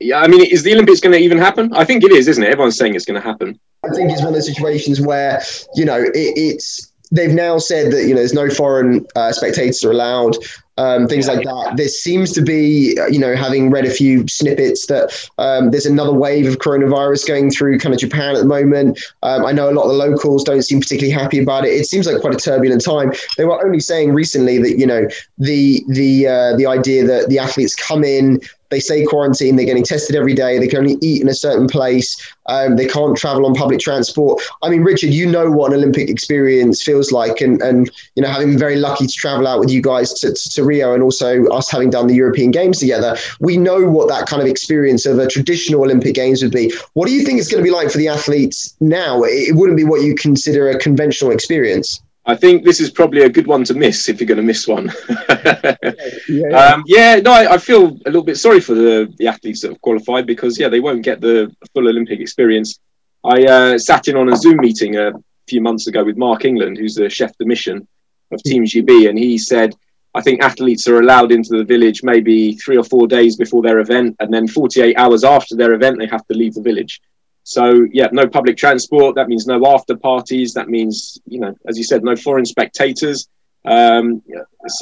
yeah, 0.00 0.20
I 0.20 0.28
mean, 0.28 0.42
is 0.42 0.62
the 0.62 0.72
Olympics 0.72 1.00
going 1.00 1.12
to 1.12 1.18
even 1.18 1.38
happen? 1.38 1.72
I 1.74 1.84
think 1.84 2.04
it 2.04 2.12
is, 2.12 2.28
isn't 2.28 2.42
it? 2.42 2.50
Everyone's 2.50 2.76
saying 2.76 2.94
it's 2.94 3.04
going 3.04 3.20
to 3.20 3.26
happen. 3.26 3.58
I 3.84 3.88
think 3.94 4.10
it's 4.10 4.20
one 4.20 4.28
of 4.28 4.34
those 4.34 4.46
situations 4.46 5.00
where 5.00 5.40
you 5.74 5.84
know 5.84 6.02
it, 6.02 6.12
it's 6.14 6.92
they've 7.10 7.32
now 7.32 7.58
said 7.58 7.92
that 7.92 8.02
you 8.02 8.10
know 8.10 8.16
there's 8.16 8.34
no 8.34 8.50
foreign 8.50 9.06
uh, 9.14 9.32
spectators 9.32 9.84
are 9.84 9.90
allowed 9.90 10.36
um, 10.78 11.06
things 11.06 11.26
like 11.26 11.42
that. 11.44 11.74
There 11.76 11.88
seems 11.88 12.32
to 12.32 12.42
be, 12.42 12.98
you 13.10 13.18
know, 13.18 13.34
having 13.34 13.70
read 13.70 13.86
a 13.86 13.90
few 13.90 14.26
snippets 14.28 14.86
that 14.86 15.28
um, 15.38 15.70
there's 15.70 15.86
another 15.86 16.12
wave 16.12 16.46
of 16.46 16.58
coronavirus 16.58 17.26
going 17.26 17.50
through 17.50 17.78
kind 17.78 17.94
of 17.94 18.00
Japan 18.00 18.34
at 18.34 18.38
the 18.38 18.46
moment. 18.46 19.00
Um, 19.22 19.46
I 19.46 19.52
know 19.52 19.70
a 19.70 19.72
lot 19.72 19.84
of 19.84 19.92
the 19.92 19.96
locals 19.96 20.44
don't 20.44 20.62
seem 20.62 20.80
particularly 20.80 21.12
happy 21.12 21.38
about 21.38 21.64
it. 21.64 21.68
It 21.68 21.86
seems 21.86 22.06
like 22.06 22.20
quite 22.20 22.34
a 22.34 22.38
turbulent 22.38 22.84
time. 22.84 23.12
They 23.36 23.44
were 23.44 23.64
only 23.64 23.80
saying 23.80 24.12
recently 24.12 24.58
that 24.58 24.78
you 24.78 24.86
know 24.86 25.08
the 25.38 25.82
the 25.88 26.26
uh, 26.26 26.56
the 26.56 26.66
idea 26.66 27.06
that 27.06 27.28
the 27.28 27.38
athletes 27.38 27.74
come 27.74 28.04
in, 28.04 28.40
they 28.70 28.80
say 28.80 29.04
quarantine, 29.04 29.56
they're 29.56 29.66
getting 29.66 29.84
tested 29.84 30.16
every 30.16 30.34
day, 30.34 30.58
they 30.58 30.68
can 30.68 30.78
only 30.78 30.96
eat 31.00 31.22
in 31.22 31.28
a 31.28 31.34
certain 31.34 31.66
place, 31.66 32.16
um, 32.46 32.76
they 32.76 32.86
can't 32.86 33.16
travel 33.16 33.46
on 33.46 33.54
public 33.54 33.80
transport. 33.80 34.42
I 34.62 34.70
mean, 34.70 34.82
Richard, 34.82 35.10
you 35.10 35.26
know 35.26 35.50
what 35.50 35.72
an 35.72 35.78
Olympic 35.78 36.08
experience 36.08 36.82
feels 36.82 37.12
like, 37.12 37.40
and, 37.40 37.60
and 37.62 37.90
you 38.14 38.22
know, 38.22 38.28
having 38.28 38.50
been 38.50 38.58
very 38.58 38.76
lucky 38.76 39.06
to 39.06 39.12
travel 39.12 39.46
out 39.46 39.60
with 39.60 39.70
you 39.70 39.82
guys 39.82 40.12
to, 40.14 40.32
to, 40.32 40.50
to 40.50 40.64
Rio 40.64 40.94
and 40.94 41.02
also 41.02 41.46
us 41.46 41.70
having 41.70 41.90
done 41.90 42.06
the 42.06 42.14
European 42.14 42.50
Games 42.50 42.78
together, 42.78 43.16
we 43.40 43.56
know 43.56 43.88
what 43.88 44.08
that 44.08 44.26
kind 44.26 44.42
of 44.42 44.48
experience 44.48 45.06
of 45.06 45.18
a 45.18 45.26
traditional 45.26 45.82
Olympic 45.82 46.14
Games 46.14 46.42
would 46.42 46.52
be. 46.52 46.72
What 46.94 47.06
do 47.06 47.14
you 47.14 47.24
think 47.24 47.38
it's 47.38 47.50
going 47.50 47.62
to 47.62 47.68
be 47.68 47.74
like 47.74 47.90
for 47.90 47.98
the 47.98 48.08
athletes 48.08 48.74
now? 48.80 49.22
It 49.24 49.54
wouldn't 49.54 49.76
be 49.76 49.84
what 49.84 50.02
you 50.02 50.14
consider 50.14 50.68
a 50.68 50.78
conventional 50.78 51.30
experience. 51.30 52.00
I 52.28 52.34
think 52.34 52.64
this 52.64 52.80
is 52.80 52.90
probably 52.90 53.22
a 53.22 53.28
good 53.28 53.46
one 53.46 53.62
to 53.64 53.74
miss 53.74 54.08
if 54.08 54.20
you're 54.20 54.26
going 54.26 54.36
to 54.38 54.42
miss 54.42 54.66
one. 54.66 54.90
yeah, 55.08 55.76
yeah. 56.28 56.48
Um, 56.48 56.82
yeah, 56.86 57.16
no, 57.16 57.32
I, 57.32 57.54
I, 57.54 57.58
feel 57.58 57.86
a 58.04 58.10
little 58.10 58.24
bit 58.24 58.36
sorry 58.36 58.60
for 58.60 58.74
the, 58.74 59.12
the 59.18 59.28
athletes 59.28 59.60
that 59.60 59.70
have 59.70 59.80
qualified 59.80 60.26
because, 60.26 60.58
yeah, 60.58 60.68
they 60.68 60.80
won't 60.80 61.04
get 61.04 61.20
the 61.20 61.54
full 61.72 61.86
Olympic 61.86 62.18
experience. 62.18 62.80
I 63.22 63.44
uh, 63.44 63.78
sat 63.78 64.08
in 64.08 64.16
on 64.16 64.32
a 64.32 64.36
Zoom 64.36 64.56
meeting 64.56 64.96
a 64.96 65.12
few 65.48 65.60
months 65.60 65.86
ago 65.86 66.02
with 66.02 66.16
Mark 66.16 66.44
England, 66.44 66.78
who's 66.78 66.96
the 66.96 67.08
chef 67.08 67.36
de 67.38 67.46
mission 67.46 67.86
of 68.32 68.42
Team 68.42 68.64
GB, 68.64 69.08
and 69.08 69.16
he 69.16 69.38
said, 69.38 69.72
I 70.14 70.20
think 70.20 70.42
athletes 70.42 70.88
are 70.88 71.00
allowed 71.00 71.30
into 71.30 71.50
the 71.50 71.64
village 71.64 72.02
maybe 72.02 72.54
three 72.54 72.76
or 72.76 72.84
four 72.84 73.06
days 73.06 73.36
before 73.36 73.62
their 73.62 73.78
event, 73.78 74.16
and 74.18 74.32
then 74.32 74.48
48 74.48 74.96
hours 74.96 75.22
after 75.22 75.54
their 75.54 75.74
event, 75.74 75.98
they 75.98 76.06
have 76.06 76.26
to 76.26 76.34
leave 76.34 76.54
the 76.54 76.62
village. 76.62 77.00
So 77.46 77.86
yeah, 77.92 78.08
no 78.10 78.26
public 78.26 78.56
transport. 78.56 79.14
That 79.14 79.28
means 79.28 79.46
no 79.46 79.64
after 79.72 79.96
parties. 79.96 80.52
That 80.54 80.68
means 80.68 81.20
you 81.26 81.38
know, 81.38 81.54
as 81.68 81.78
you 81.78 81.84
said, 81.84 82.02
no 82.02 82.16
foreign 82.16 82.44
spectators. 82.44 83.28
Um, 83.64 84.20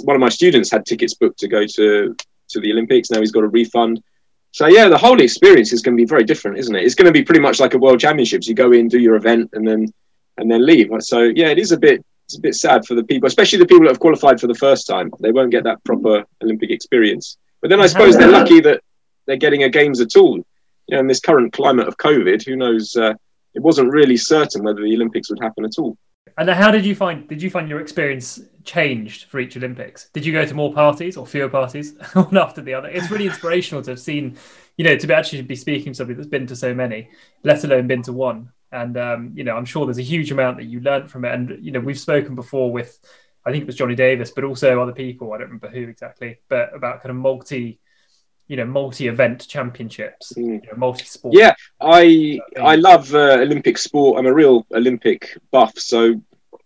one 0.05 0.17
of 0.17 0.21
my 0.21 0.31
students 0.31 0.71
had 0.71 0.87
tickets 0.87 1.13
booked 1.13 1.39
to 1.41 1.49
go 1.49 1.67
to 1.67 2.17
to 2.49 2.61
the 2.61 2.73
Olympics. 2.73 3.11
Now 3.11 3.21
he's 3.21 3.33
got 3.33 3.45
a 3.45 3.49
refund. 3.49 4.03
So 4.53 4.67
yeah, 4.67 4.89
the 4.89 4.97
whole 4.97 5.21
experience 5.21 5.75
is 5.75 5.83
going 5.83 5.95
to 5.95 6.01
be 6.01 6.09
very 6.09 6.25
different, 6.25 6.57
isn't 6.57 6.75
it? 6.75 6.85
It's 6.85 6.95
going 6.95 7.05
to 7.05 7.13
be 7.13 7.23
pretty 7.23 7.43
much 7.43 7.61
like 7.61 7.75
a 7.75 7.79
World 7.79 8.01
Championships. 8.01 8.49
You 8.49 8.55
go 8.55 8.73
in, 8.73 8.89
do 8.89 8.99
your 8.99 9.17
event, 9.17 9.51
and 9.53 9.69
then 9.69 9.93
and 10.39 10.51
then 10.51 10.65
leave. 10.65 10.89
So 11.01 11.21
yeah, 11.21 11.49
it 11.49 11.59
is 11.59 11.73
a 11.73 11.77
bit 11.79 12.03
it's 12.25 12.39
a 12.39 12.41
bit 12.41 12.55
sad 12.55 12.87
for 12.87 12.95
the 12.95 13.05
people, 13.05 13.27
especially 13.27 13.59
the 13.59 13.67
people 13.67 13.85
that 13.85 13.91
have 13.91 14.01
qualified 14.01 14.41
for 14.41 14.47
the 14.47 14.55
first 14.55 14.87
time. 14.87 15.11
They 15.21 15.33
won't 15.33 15.51
get 15.51 15.65
that 15.65 15.85
proper 15.85 16.25
Olympic 16.43 16.71
experience. 16.71 17.37
But 17.61 17.69
then 17.69 17.83
I 17.83 17.87
suppose 17.93 18.17
they're 18.17 18.27
lucky 18.41 18.61
that 18.61 18.81
they're 19.27 19.37
getting 19.37 19.65
a 19.65 19.69
games 19.69 20.01
at 20.01 20.17
all 20.17 20.43
you 20.87 20.97
know, 20.97 21.01
in 21.01 21.07
this 21.07 21.21
current 21.21 21.53
climate 21.53 21.89
of 21.89 21.97
COVID, 21.97 22.45
who 22.45 22.57
knows? 22.57 22.97
Uh, 22.97 23.15
it 23.55 23.63
wasn't 23.63 23.93
really 23.93 24.17
certain 24.17 24.65
whether 24.65 24.83
the 24.83 24.95
Olympics 24.95 25.31
would 25.31 25.41
happen 25.41 25.65
at 25.65 25.79
all. 25.79 25.97
And 26.37 26.51
how 26.51 26.71
did 26.71 26.85
you 26.85 26.95
find? 26.97 27.29
Did 27.29 27.41
you 27.43 27.51
find 27.51 27.69
your 27.69 27.81
experience 27.81 28.41
changed 28.65 29.25
for 29.25 29.39
each 29.39 29.57
Olympics? 29.57 30.09
Did 30.13 30.27
you 30.27 30.33
go 30.33 30.45
to 30.45 30.55
more 30.55 30.73
parties 30.73 31.17
or 31.17 31.27
fewer 31.27 31.49
parties, 31.49 31.95
one 32.15 32.37
after 32.37 32.61
the 32.61 32.75
other? 32.75 32.89
It's 32.89 33.11
really 33.11 33.27
inspirational 33.27 33.83
to 33.85 33.93
have 33.93 34.01
seen, 34.01 34.37
you 34.77 34.85
know, 34.85 34.97
to 34.97 35.07
be 35.07 35.15
actually 35.15 35.43
be 35.43 35.55
speaking 35.55 35.93
to 35.93 35.97
somebody 35.99 36.17
that's 36.17 36.29
been 36.29 36.47
to 36.49 36.57
so 36.57 36.75
many, 36.75 37.09
let 37.45 37.63
alone 37.63 37.87
been 37.87 38.03
to 38.03 38.13
one. 38.13 38.51
And 38.73 38.97
um, 38.97 39.33
you 39.37 39.45
know, 39.45 39.57
I'm 39.57 39.65
sure 39.65 39.87
there's 39.87 39.99
a 39.99 40.03
huge 40.03 40.33
amount 40.33 40.57
that 40.57 40.65
you 40.65 40.81
learned 40.81 41.11
from 41.11 41.25
it. 41.25 41.33
And 41.33 41.65
you 41.65 41.71
know, 41.71 41.81
we've 41.81 41.99
spoken 41.99 42.35
before 42.35 42.73
with, 42.73 42.99
I 43.47 43.53
think 43.53 43.63
it 43.63 43.67
was 43.67 43.77
Johnny 43.77 43.95
Davis, 43.95 44.33
but 44.33 44.43
also 44.43 44.83
other 44.83 44.93
people. 44.93 45.33
I 45.33 45.39
don't 45.39 45.47
remember 45.47 45.69
who 45.69 45.83
exactly, 45.83 46.39
but 46.49 46.75
about 46.75 47.01
kind 47.01 47.11
of 47.11 47.17
multi 47.17 47.79
you 48.49 48.57
know 48.57 48.65
multi-event 48.65 49.47
championships 49.49 50.33
mm. 50.37 50.63
you 50.63 50.71
know, 50.71 50.77
multi-sport. 50.77 51.35
Yeah 51.35 51.55
i 51.81 52.39
i 52.61 52.77
love 52.77 53.15
uh, 53.15 53.39
olympic 53.41 53.79
sport. 53.79 54.19
I'm 54.19 54.27
a 54.27 54.35
real 54.35 54.67
olympic 54.75 55.39
buff. 55.51 55.79
So 55.79 56.21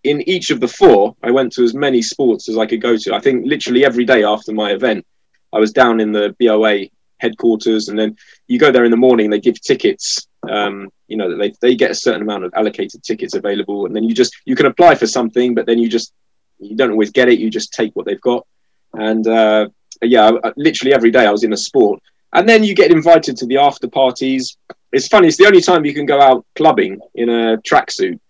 in 0.05 0.21
each 0.29 0.51
of 0.51 0.61
the 0.61 0.69
four 0.69 1.17
i 1.23 1.31
went 1.31 1.53
to 1.53 1.65
as 1.65 1.75
many 1.75 2.03
sports 2.03 2.49
as 2.49 2.59
i 2.59 2.67
could 2.67 2.81
go 2.81 2.97
to. 2.97 3.15
I 3.15 3.21
think 3.21 3.47
literally 3.47 3.85
every 3.85 4.05
day 4.05 4.25
after 4.25 4.53
my 4.53 4.73
event 4.73 5.07
i 5.53 5.59
was 5.59 5.73
down 5.73 6.01
in 6.01 6.13
the 6.13 6.35
boa 6.41 6.89
headquarters. 7.21 7.89
And 7.89 7.99
then 7.99 8.17
you 8.47 8.59
go 8.59 8.71
there 8.71 8.85
in 8.85 8.91
the 8.91 8.97
morning 8.97 9.31
they 9.31 9.41
give 9.41 9.61
tickets 9.61 10.27
um, 10.49 10.89
you 11.09 11.17
know 11.17 11.37
they, 11.37 11.53
they 11.61 11.75
get 11.75 11.91
a 11.91 11.95
certain 11.95 12.23
amount 12.23 12.45
of 12.45 12.53
allocated 12.55 13.03
tickets 13.03 13.35
available. 13.35 13.87
And 13.87 13.95
then 13.95 14.05
you 14.05 14.15
just 14.15 14.37
you 14.45 14.57
can 14.57 14.67
apply 14.67 14.95
for 14.95 15.07
something 15.07 15.55
but 15.55 15.67
then 15.67 15.79
you 15.79 15.89
just 15.89 16.13
you 16.59 16.77
don't 16.77 16.91
always 16.91 17.11
get 17.11 17.29
it. 17.29 17.39
You 17.39 17.51
just 17.51 17.73
take 17.73 17.95
what 17.95 18.07
they've 18.07 18.21
got. 18.21 18.47
And 18.93 19.27
uh, 19.27 19.69
yeah, 20.03 20.31
literally 20.57 20.95
every 20.95 21.11
day 21.11 21.27
I 21.27 21.31
was 21.31 21.45
in 21.45 21.53
a 21.53 21.57
sport. 21.57 22.01
And 22.33 22.49
then 22.49 22.63
you 22.63 22.75
get 22.75 22.91
invited 22.91 23.37
to 23.39 23.47
the 23.47 23.59
after 23.59 23.89
parties. 23.89 24.57
It's 24.93 25.09
funny, 25.09 25.29
it's 25.29 25.37
the 25.37 25.47
only 25.47 25.61
time 25.61 25.85
you 25.85 25.95
can 25.95 26.07
go 26.07 26.21
out 26.21 26.45
clubbing 26.55 27.01
in 27.15 27.29
a 27.29 27.57
tracksuit 27.59 28.21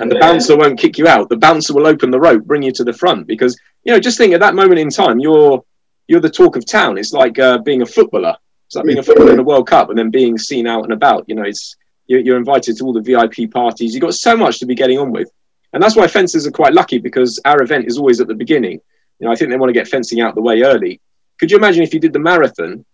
and 0.00 0.10
the 0.10 0.18
bouncer 0.18 0.56
won't 0.56 0.78
kick 0.78 0.98
you 0.98 1.08
out. 1.08 1.28
The 1.28 1.36
bouncer 1.36 1.74
will 1.74 1.86
open 1.86 2.10
the 2.10 2.20
rope, 2.20 2.44
bring 2.44 2.62
you 2.62 2.72
to 2.72 2.84
the 2.84 2.92
front 2.92 3.26
because, 3.26 3.58
you 3.84 3.92
know, 3.92 4.00
just 4.00 4.18
think 4.18 4.32
at 4.32 4.40
that 4.40 4.54
moment 4.54 4.78
in 4.78 4.90
time, 4.90 5.18
you're 5.18 5.64
you're 6.06 6.20
the 6.20 6.30
talk 6.30 6.56
of 6.56 6.66
town. 6.66 6.98
It's 6.98 7.12
like 7.12 7.38
uh, 7.38 7.58
being 7.58 7.82
a 7.82 7.86
footballer. 7.86 8.36
It's 8.66 8.76
like 8.76 8.84
being 8.84 8.98
a 8.98 9.02
footballer 9.02 9.32
in 9.32 9.38
a 9.38 9.42
World 9.42 9.66
Cup 9.66 9.88
and 9.88 9.98
then 9.98 10.10
being 10.10 10.38
seen 10.38 10.66
out 10.66 10.84
and 10.84 10.92
about. 10.92 11.24
You 11.26 11.34
know, 11.34 11.42
it's 11.42 11.76
you're, 12.06 12.20
you're 12.20 12.36
invited 12.36 12.76
to 12.76 12.84
all 12.84 12.92
the 12.92 13.00
VIP 13.00 13.50
parties. 13.50 13.94
You've 13.94 14.02
got 14.02 14.14
so 14.14 14.36
much 14.36 14.58
to 14.60 14.66
be 14.66 14.74
getting 14.74 14.98
on 14.98 15.10
with. 15.10 15.30
And 15.72 15.82
that's 15.82 15.96
why 15.96 16.06
fencers 16.06 16.46
are 16.46 16.52
quite 16.52 16.72
lucky 16.72 16.98
because 16.98 17.40
our 17.44 17.62
event 17.62 17.86
is 17.86 17.98
always 17.98 18.20
at 18.20 18.28
the 18.28 18.34
beginning. 18.34 18.80
You 19.18 19.26
know, 19.26 19.32
I 19.32 19.34
think 19.34 19.50
they 19.50 19.56
want 19.56 19.70
to 19.70 19.74
get 19.74 19.88
fencing 19.88 20.20
out 20.20 20.34
the 20.34 20.42
way 20.42 20.62
early. 20.62 21.00
Could 21.44 21.50
you 21.50 21.58
imagine 21.58 21.82
if 21.82 21.92
you 21.92 22.00
did 22.00 22.14
the 22.14 22.18
marathon 22.18 22.86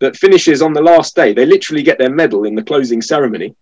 that 0.00 0.16
finishes 0.16 0.62
on 0.62 0.72
the 0.72 0.82
last 0.82 1.14
day? 1.14 1.32
They 1.32 1.46
literally 1.46 1.84
get 1.84 1.96
their 1.96 2.10
medal 2.10 2.42
in 2.42 2.56
the 2.56 2.62
closing 2.64 3.00
ceremony. 3.00 3.54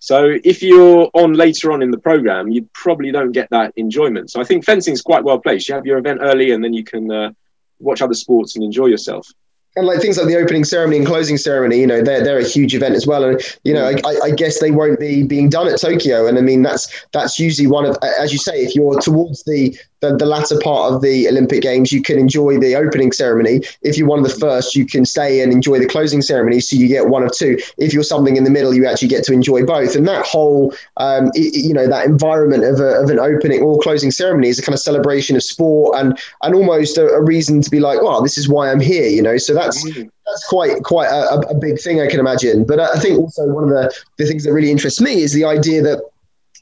So 0.00 0.36
if 0.42 0.60
you're 0.60 1.08
on 1.14 1.34
later 1.34 1.70
on 1.70 1.82
in 1.82 1.92
the 1.92 1.98
program, 1.98 2.48
you 2.48 2.68
probably 2.74 3.12
don't 3.12 3.30
get 3.30 3.48
that 3.50 3.72
enjoyment. 3.76 4.32
So 4.32 4.40
I 4.40 4.44
think 4.44 4.64
fencing 4.64 4.92
is 4.92 5.02
quite 5.02 5.22
well 5.22 5.38
placed. 5.38 5.68
You 5.68 5.76
have 5.76 5.86
your 5.86 5.98
event 5.98 6.18
early, 6.20 6.50
and 6.50 6.64
then 6.64 6.72
you 6.72 6.82
can 6.82 7.08
uh, 7.12 7.30
watch 7.78 8.02
other 8.02 8.14
sports 8.14 8.56
and 8.56 8.64
enjoy 8.64 8.86
yourself 8.86 9.24
and 9.76 9.86
like 9.86 10.00
things 10.00 10.16
like 10.16 10.26
the 10.26 10.36
opening 10.36 10.64
ceremony 10.64 10.96
and 10.96 11.06
closing 11.06 11.36
ceremony, 11.36 11.78
you 11.78 11.86
know, 11.86 12.02
they're 12.02 12.24
they're 12.24 12.38
a 12.38 12.44
huge 12.44 12.74
event 12.74 12.94
as 12.94 13.06
well. 13.06 13.24
And 13.24 13.40
you 13.64 13.74
know, 13.74 13.86
I, 13.86 14.16
I, 14.24 14.30
guess 14.30 14.58
they 14.58 14.70
won't 14.70 14.98
be 14.98 15.22
being 15.22 15.50
done 15.50 15.68
at 15.68 15.78
Tokyo. 15.78 16.26
And 16.26 16.38
I 16.38 16.40
mean, 16.40 16.62
that's 16.62 17.06
that's 17.12 17.38
usually 17.38 17.68
one 17.68 17.84
of, 17.84 17.96
as 18.18 18.32
you 18.32 18.38
say, 18.38 18.64
if 18.64 18.74
you're 18.74 18.98
towards 19.00 19.44
the 19.44 19.78
the, 20.00 20.16
the 20.16 20.26
latter 20.26 20.58
part 20.62 20.92
of 20.92 21.02
the 21.02 21.28
Olympic 21.28 21.62
Games, 21.62 21.92
you 21.92 22.02
can 22.02 22.18
enjoy 22.18 22.58
the 22.58 22.74
opening 22.74 23.12
ceremony. 23.12 23.62
If 23.82 23.96
you're 23.96 24.06
one 24.06 24.18
of 24.18 24.24
the 24.24 24.38
first, 24.38 24.74
you 24.74 24.86
can 24.86 25.04
stay 25.04 25.42
and 25.42 25.52
enjoy 25.52 25.78
the 25.78 25.86
closing 25.86 26.20
ceremony. 26.20 26.60
So 26.60 26.76
you 26.76 26.88
get 26.88 27.08
one 27.08 27.22
of 27.22 27.32
two. 27.32 27.58
If 27.78 27.94
you're 27.94 28.02
something 28.02 28.36
in 28.36 28.44
the 28.44 28.50
middle, 28.50 28.74
you 28.74 28.86
actually 28.86 29.08
get 29.08 29.24
to 29.24 29.32
enjoy 29.32 29.64
both. 29.64 29.96
And 29.96 30.06
that 30.06 30.26
whole, 30.26 30.74
um, 30.98 31.30
it, 31.34 31.54
you 31.54 31.72
know, 31.72 31.86
that 31.86 32.06
environment 32.06 32.64
of, 32.64 32.80
a, 32.80 33.00
of 33.00 33.10
an 33.10 33.18
opening 33.18 33.62
or 33.62 33.78
closing 33.80 34.10
ceremony 34.10 34.48
is 34.48 34.58
a 34.58 34.62
kind 34.62 34.74
of 34.74 34.80
celebration 34.80 35.36
of 35.36 35.42
sport 35.42 35.98
and 35.98 36.18
and 36.42 36.54
almost 36.54 36.98
a, 36.98 37.08
a 37.08 37.22
reason 37.22 37.62
to 37.62 37.70
be 37.70 37.80
like, 37.80 38.02
well, 38.02 38.22
this 38.22 38.36
is 38.36 38.48
why 38.48 38.70
I'm 38.70 38.80
here. 38.80 39.08
You 39.08 39.22
know, 39.22 39.38
so 39.38 39.54
that's 39.66 39.84
that's 40.26 40.48
quite 40.48 40.82
quite 40.82 41.08
a, 41.08 41.38
a 41.48 41.54
big 41.54 41.80
thing 41.80 42.00
I 42.00 42.06
can 42.06 42.20
imagine. 42.20 42.64
But 42.64 42.80
I 42.80 42.98
think 42.98 43.18
also 43.18 43.46
one 43.46 43.64
of 43.64 43.70
the 43.70 43.94
the 44.18 44.26
things 44.26 44.44
that 44.44 44.52
really 44.52 44.70
interests 44.70 45.00
me 45.00 45.22
is 45.22 45.32
the 45.32 45.44
idea 45.44 45.82
that 45.82 46.02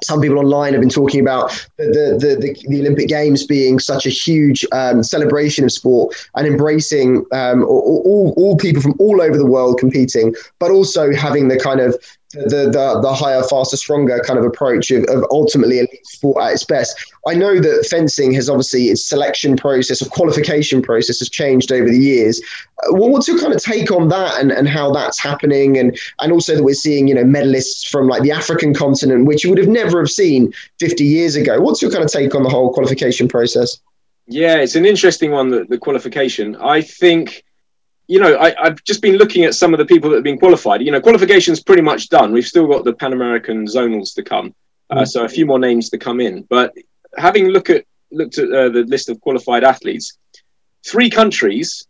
some 0.03 0.21
people 0.21 0.39
online 0.39 0.73
have 0.73 0.81
been 0.81 0.91
talking 0.91 1.21
about 1.21 1.51
the, 1.79 2.17
the, 2.19 2.37
the, 2.37 2.67
the 2.69 2.81
Olympic 2.81 3.09
Games 3.09 3.47
being 3.47 3.79
such 3.79 4.07
a 4.07 4.11
huge 4.11 4.67
um, 4.73 5.03
celebration 5.03 5.65
of 5.65 5.73
sport 5.73 6.15
and 6.35 6.47
embracing 6.47 7.25
um, 7.33 7.63
all, 7.63 8.03
all, 8.05 8.35
all, 8.37 8.57
people 8.57 8.83
from 8.83 8.95
all 8.99 9.23
over 9.23 9.37
the 9.37 9.47
world 9.47 9.79
competing, 9.79 10.35
but 10.59 10.71
also 10.71 11.13
having 11.13 11.49
the 11.49 11.59
kind 11.59 11.81
of 11.81 11.97
the, 12.35 12.71
the, 12.71 13.01
the 13.01 13.15
higher, 13.15 13.43
faster, 13.43 13.77
stronger 13.77 14.21
kind 14.27 14.39
of 14.39 14.45
approach 14.45 14.91
of, 14.91 15.05
of 15.05 15.25
ultimately 15.31 15.79
elite 15.79 16.07
sport 16.07 16.43
at 16.43 16.53
its 16.53 16.65
best. 16.65 17.13
I 17.27 17.35
know 17.35 17.61
that 17.61 17.87
fencing 17.89 18.33
has 18.35 18.49
obviously 18.49 18.85
its 18.85 19.05
selection 19.05 19.57
process 19.57 20.03
or 20.03 20.09
qualification 20.11 20.83
process 20.83 21.21
has 21.21 21.31
changed 21.31 21.73
over 21.73 21.89
the 21.89 21.99
years. 21.99 22.41
Uh, 22.83 22.95
well, 22.95 23.11
what's 23.11 23.29
your 23.29 23.39
kind 23.39 23.55
of 23.55 23.63
take 23.63 23.91
on 23.91 24.09
that 24.09 24.41
and, 24.41 24.53
and 24.53 24.69
how 24.69 24.93
that's 24.93 25.19
happening? 25.19 25.79
And, 25.79 25.99
and 26.21 26.33
also 26.33 26.57
that 26.57 26.63
we're 26.63 26.75
seeing, 26.75 27.09
you 27.09 27.15
know, 27.15 27.25
medalists 27.25 27.89
from 27.89 28.09
like 28.09 28.23
the 28.23 28.33
African 28.33 28.75
continent, 28.75 29.27
which 29.27 29.45
you 29.45 29.51
would 29.51 29.59
have 29.59 29.69
never 29.69 30.01
have 30.01 30.11
seen 30.11 30.53
50 30.81 31.05
years 31.05 31.37
ago. 31.37 31.61
What's 31.61 31.81
your 31.81 31.91
kind 31.91 32.05
of 32.05 32.11
take 32.11 32.35
on 32.35 32.43
the 32.43 32.51
whole 32.51 32.73
qualification 32.73 33.29
process? 33.29 33.79
Yeah, 34.27 34.57
it's 34.57 34.75
an 34.75 34.87
interesting 34.87 35.33
one, 35.33 35.51
the, 35.51 35.65
the 35.65 35.79
qualification. 35.79 36.57
I 36.57 36.81
think 36.81 37.45
you 38.07 38.21
know, 38.21 38.39
I, 38.39 38.55
have 38.63 38.83
just 38.85 39.01
been 39.01 39.17
looking 39.17 39.45
at 39.45 39.55
some 39.55 39.73
of 39.73 39.79
the 39.79 39.87
people 39.87 40.11
that 40.11 40.17
have 40.17 40.25
been 40.25 40.39
qualified. 40.39 40.83
You 40.83 40.91
know, 40.91 41.01
qualification's 41.01 41.63
pretty 41.63 41.83
much 41.83 42.09
done. 42.09 42.33
We've 42.33 42.47
still 42.47 42.67
got 42.67 42.85
the 42.85 42.93
Pan 42.93 43.13
American 43.13 43.65
zonals 43.67 44.15
to 44.15 44.23
come, 44.23 44.55
uh, 44.91 45.03
mm. 45.03 45.09
so 45.09 45.25
a 45.25 45.29
few 45.29 45.47
more 45.47 45.59
names 45.59 45.89
to 45.91 45.99
come 45.99 46.21
in. 46.21 46.43
But 46.43 46.75
having 47.17 47.49
look 47.49 47.71
at 47.71 47.85
looked 48.11 48.39
at 48.39 48.49
uh, 48.51 48.69
the 48.69 48.85
list 48.85 49.09
of 49.09 49.21
qualified 49.21 49.65
athletes, 49.65 50.19
three 50.87 51.11
countries 51.11 51.87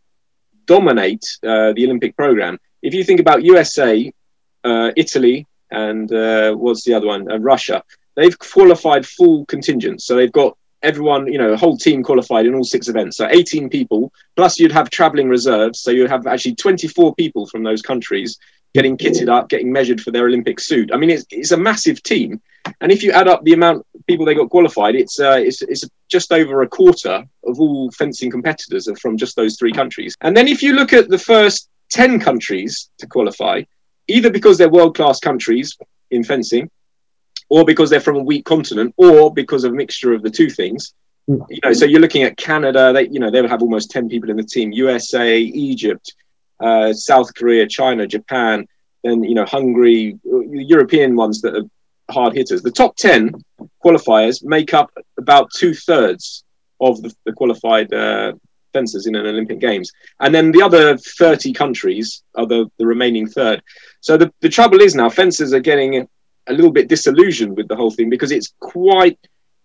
dominate 0.67 1.25
uh, 1.43 1.73
the 1.73 1.85
Olympic 1.85 2.17
program. 2.17 2.59
If 2.83 2.95
you 2.95 3.03
think 3.05 3.21
about 3.21 3.43
USA, 3.43 4.13
uh, 4.63 4.93
Italy, 4.97 5.47
and 5.71 6.13
uh, 6.13 6.55
what's 6.55 6.85
the 6.85 6.95
other 6.95 7.07
one? 7.07 7.27
Russia. 7.43 7.83
They've 8.17 8.39
qualified 8.39 9.05
full 9.05 9.45
contingents, 9.47 10.07
so 10.07 10.15
they've 10.15 10.31
got 10.31 10.57
everyone, 10.85 11.27
you 11.33 11.39
know, 11.39 11.53
a 11.53 11.57
whole 11.57 11.77
team 11.77 12.03
qualified 12.03 12.47
in 12.47 12.55
all 12.55 12.65
six 12.65 12.89
events. 12.89 13.17
So 13.17 13.27
18 13.29 13.69
people, 13.69 14.13
plus 14.37 14.59
you'd 14.59 14.73
have 14.73 14.91
traveling 14.91 15.29
reserves. 15.29 15.81
So 15.81 15.91
you'd 15.91 16.11
have 16.11 16.27
actually 16.27 16.55
24 16.55 17.15
people 17.15 17.47
from 17.47 17.63
those 17.63 17.83
countries 17.83 18.39
getting 18.75 18.97
kitted 18.97 19.29
up, 19.29 19.49
getting 19.49 19.73
measured 19.73 20.01
for 20.01 20.11
their 20.11 20.27
Olympic 20.27 20.61
suit. 20.61 20.91
I 20.93 20.97
mean, 20.97 21.11
it's, 21.11 21.25
it's 21.31 21.53
a 21.53 21.57
massive 21.57 22.03
team. 22.03 22.41
And 22.81 22.91
if 22.91 23.03
you 23.03 23.13
add 23.13 23.29
up 23.29 23.45
the 23.45 23.53
amount 23.53 23.87
of 23.95 24.07
people 24.07 24.27
they 24.27 24.35
got 24.35 24.51
qualified, 24.51 24.97
it's, 24.97 25.21
uh, 25.21 25.39
it's, 25.39 25.63
it's 25.63 25.85
just 26.09 26.33
over 26.33 26.63
a 26.63 26.69
quarter 26.69 27.25
of 27.45 27.61
all 27.61 27.91
fencing 27.93 28.31
competitors 28.31 28.89
are 28.89 28.97
from 28.97 29.17
just 29.17 29.37
those 29.37 29.57
three 29.57 29.73
countries. 29.73 30.15
And 30.21 30.37
then 30.37 30.49
if 30.49 30.63
you 30.63 30.75
look 30.75 30.93
at 30.93 31.09
the 31.09 31.19
first 31.19 31.69
10 31.91 32.19
countries 32.21 32.91
to 32.99 33.07
qualify, 33.07 33.63
either 34.09 34.31
because 34.31 34.59
they're 34.59 34.69
world 34.69 34.97
class 34.97 35.21
countries 35.21 35.77
in 36.11 36.25
fencing, 36.25 36.69
or 37.49 37.65
because 37.65 37.91
they're 37.91 38.01
from 38.01 38.17
a 38.17 38.23
weak 38.23 38.45
continent, 38.45 38.95
or 38.97 39.33
because 39.33 39.65
of 39.65 39.73
a 39.73 39.77
mixture 39.77 40.13
of 40.13 40.23
the 40.23 40.31
two 40.31 40.51
things. 40.51 40.95
Hmm. 41.27 41.39
You 41.49 41.61
know, 41.65 41.73
so 41.73 41.85
you're 41.85 42.01
looking 42.01 42.23
at 42.23 42.37
Canada. 42.37 42.93
They, 42.93 43.09
you 43.09 43.21
know, 43.21 43.31
they 43.31 43.41
will 43.41 43.49
have 43.49 43.63
almost 43.63 43.91
ten 43.91 44.09
people 44.09 44.31
in 44.31 44.37
the 44.37 44.45
team. 44.45 44.73
USA, 44.73 45.39
Egypt, 45.39 46.15
uh, 46.61 46.93
South 46.93 47.35
Korea, 47.35 47.67
China, 47.67 48.07
Japan. 48.07 48.67
Then 49.03 49.23
you 49.23 49.35
know, 49.35 49.45
Hungary, 49.45 50.19
European 50.25 51.17
ones 51.17 51.41
that 51.43 51.55
are 51.55 52.13
hard 52.13 52.35
hitters. 52.35 52.63
The 52.63 52.71
top 52.71 52.97
ten 52.97 53.33
qualifiers 53.85 54.45
make 54.45 54.75
up 54.75 54.91
about 55.19 55.51
two 55.51 55.75
thirds 55.75 56.45
of 56.81 57.01
the, 57.03 57.15
the 57.25 57.33
qualified 57.33 57.93
uh, 57.93 58.33
fencers 58.73 59.07
in 59.07 59.15
an 59.15 59.27
Olympic 59.27 59.61
Games, 59.61 59.93
and 60.21 60.35
then 60.35 60.53
the 60.53 60.63
other 60.63 60.97
thirty 60.97 61.53
countries 61.53 62.23
are 62.35 62.47
the, 62.47 62.71
the 62.79 62.87
remaining 62.87 63.27
third. 63.27 63.63
So 64.01 64.17
the, 64.17 64.33
the 64.41 64.49
trouble 64.49 64.81
is 64.81 64.95
now 64.95 65.09
fencers 65.09 65.55
are 65.55 65.61
getting 65.61 66.07
a 66.47 66.53
little 66.53 66.73
bit 66.73 66.89
disillusioned 66.89 67.57
with 67.57 67.69
the 67.69 67.77
whole 67.77 67.91
thing 67.91 68.11
because 68.11 68.33
it's 68.33 68.55
quite 68.61 69.19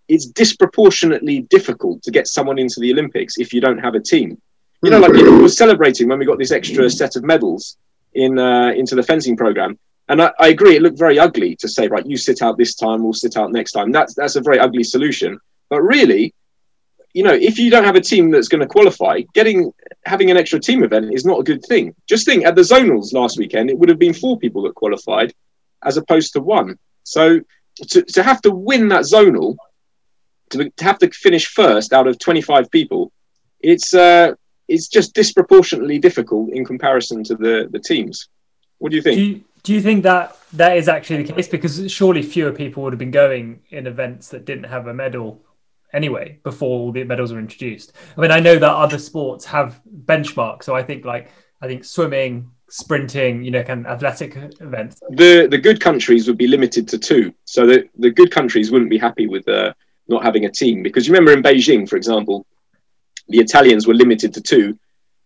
it's 0.07 0.25
disproportionately 0.25 1.41
difficult 1.41 2.01
to 2.03 2.11
get 2.11 2.27
someone 2.27 2.57
into 2.57 2.79
the 2.79 2.91
Olympics 2.91 3.37
if 3.37 3.53
you 3.53 3.61
don't 3.61 3.77
have 3.77 3.95
a 3.95 3.99
team. 3.99 4.41
You 4.81 4.89
know, 4.89 4.99
like 4.99 5.11
we 5.11 5.23
were 5.41 5.49
celebrating 5.49 6.07
when 6.07 6.19
we 6.19 6.25
got 6.25 6.39
this 6.39 6.51
extra 6.51 6.89
set 6.89 7.15
of 7.15 7.23
medals 7.23 7.77
in 8.13 8.39
uh, 8.39 8.71
into 8.75 8.95
the 8.95 9.03
fencing 9.03 9.37
program, 9.37 9.77
and 10.07 10.21
I, 10.21 10.31
I, 10.39 10.47
agree 10.47 10.75
it 10.75 10.81
looked 10.81 10.97
very 10.97 11.19
ugly 11.19 11.55
to 11.57 11.67
say 11.67 11.87
right, 11.87 12.05
you 12.05 12.17
sit 12.17 12.41
out 12.41 12.57
this 12.57 12.75
time, 12.75 13.03
we'll 13.03 13.13
sit 13.13 13.37
out 13.37 13.51
next 13.51 13.73
time. 13.73 13.91
That's 13.91 14.15
that's 14.15 14.35
a 14.35 14.41
very 14.41 14.57
ugly 14.57 14.83
solution. 14.83 15.37
But 15.69 15.81
really, 15.81 16.33
you 17.13 17.23
know, 17.23 17.33
if 17.33 17.59
you 17.59 17.69
don't 17.69 17.83
have 17.83 17.95
a 17.95 18.01
team 18.01 18.31
that's 18.31 18.47
going 18.47 18.61
to 18.61 18.67
qualify, 18.67 19.21
getting 19.33 19.71
having 20.05 20.31
an 20.31 20.37
extra 20.37 20.59
team 20.59 20.83
event 20.83 21.13
is 21.13 21.25
not 21.25 21.39
a 21.39 21.43
good 21.43 21.63
thing. 21.65 21.93
Just 22.07 22.25
think 22.25 22.45
at 22.45 22.55
the 22.55 22.61
zonals 22.61 23.13
last 23.13 23.37
weekend, 23.37 23.69
it 23.69 23.77
would 23.77 23.89
have 23.89 23.99
been 23.99 24.13
four 24.13 24.39
people 24.39 24.61
that 24.63 24.75
qualified, 24.75 25.33
as 25.83 25.97
opposed 25.97 26.33
to 26.33 26.41
one. 26.41 26.77
So 27.03 27.41
to, 27.89 28.01
to 28.01 28.23
have 28.23 28.41
to 28.41 28.51
win 28.51 28.89
that 28.89 29.01
zonal, 29.01 29.55
to, 30.51 30.69
to 30.69 30.83
have 30.83 30.99
to 30.99 31.09
finish 31.11 31.47
first 31.47 31.93
out 31.93 32.07
of 32.07 32.19
25 32.19 32.69
people, 32.71 33.11
it's 33.59 33.93
uh, 33.93 34.33
it's 34.67 34.87
just 34.87 35.13
disproportionately 35.13 35.99
difficult 35.99 36.51
in 36.51 36.63
comparison 36.63 37.23
to 37.25 37.35
the, 37.35 37.67
the 37.71 37.79
teams. 37.79 38.29
What 38.77 38.91
do 38.91 38.95
you 38.95 39.01
think? 39.01 39.15
Do 39.15 39.23
you, 39.23 39.43
do 39.63 39.73
you 39.73 39.81
think 39.81 40.03
that 40.03 40.37
that 40.53 40.77
is 40.77 40.87
actually 40.87 41.23
the 41.23 41.33
case? 41.33 41.47
Because 41.47 41.91
surely 41.91 42.21
fewer 42.21 42.51
people 42.51 42.83
would 42.83 42.93
have 42.93 42.99
been 42.99 43.11
going 43.11 43.61
in 43.69 43.87
events 43.87 44.29
that 44.29 44.45
didn't 44.45 44.65
have 44.65 44.87
a 44.87 44.93
medal 44.93 45.41
anyway 45.91 46.39
before 46.43 46.79
all 46.79 46.91
the 46.91 47.03
medals 47.03 47.33
were 47.33 47.39
introduced. 47.39 47.93
I 48.15 48.21
mean, 48.21 48.31
I 48.31 48.39
know 48.39 48.57
that 48.57 48.71
other 48.71 48.99
sports 48.99 49.45
have 49.45 49.81
benchmarks, 50.05 50.63
so 50.63 50.75
I 50.75 50.83
think 50.83 51.03
like 51.03 51.31
I 51.61 51.67
think 51.67 51.83
swimming, 51.83 52.51
sprinting, 52.69 53.43
you 53.43 53.51
know, 53.51 53.63
kind 53.63 53.85
of 53.85 53.91
athletic 53.91 54.35
events? 54.61 55.01
The 55.11 55.47
the 55.47 55.57
good 55.57 55.79
countries 55.79 56.27
would 56.27 56.37
be 56.37 56.47
limited 56.47 56.87
to 56.89 56.97
two. 56.97 57.33
So 57.45 57.65
the, 57.65 57.89
the 57.97 58.11
good 58.11 58.31
countries 58.31 58.71
wouldn't 58.71 58.89
be 58.89 58.97
happy 58.97 59.27
with 59.27 59.47
uh, 59.47 59.73
not 60.07 60.23
having 60.23 60.45
a 60.45 60.51
team 60.51 60.83
because 60.83 61.07
you 61.07 61.13
remember 61.13 61.31
in 61.31 61.43
Beijing, 61.43 61.87
for 61.87 61.95
example, 61.95 62.45
the 63.27 63.39
Italians 63.39 63.87
were 63.87 63.93
limited 63.93 64.33
to 64.33 64.41
two. 64.41 64.77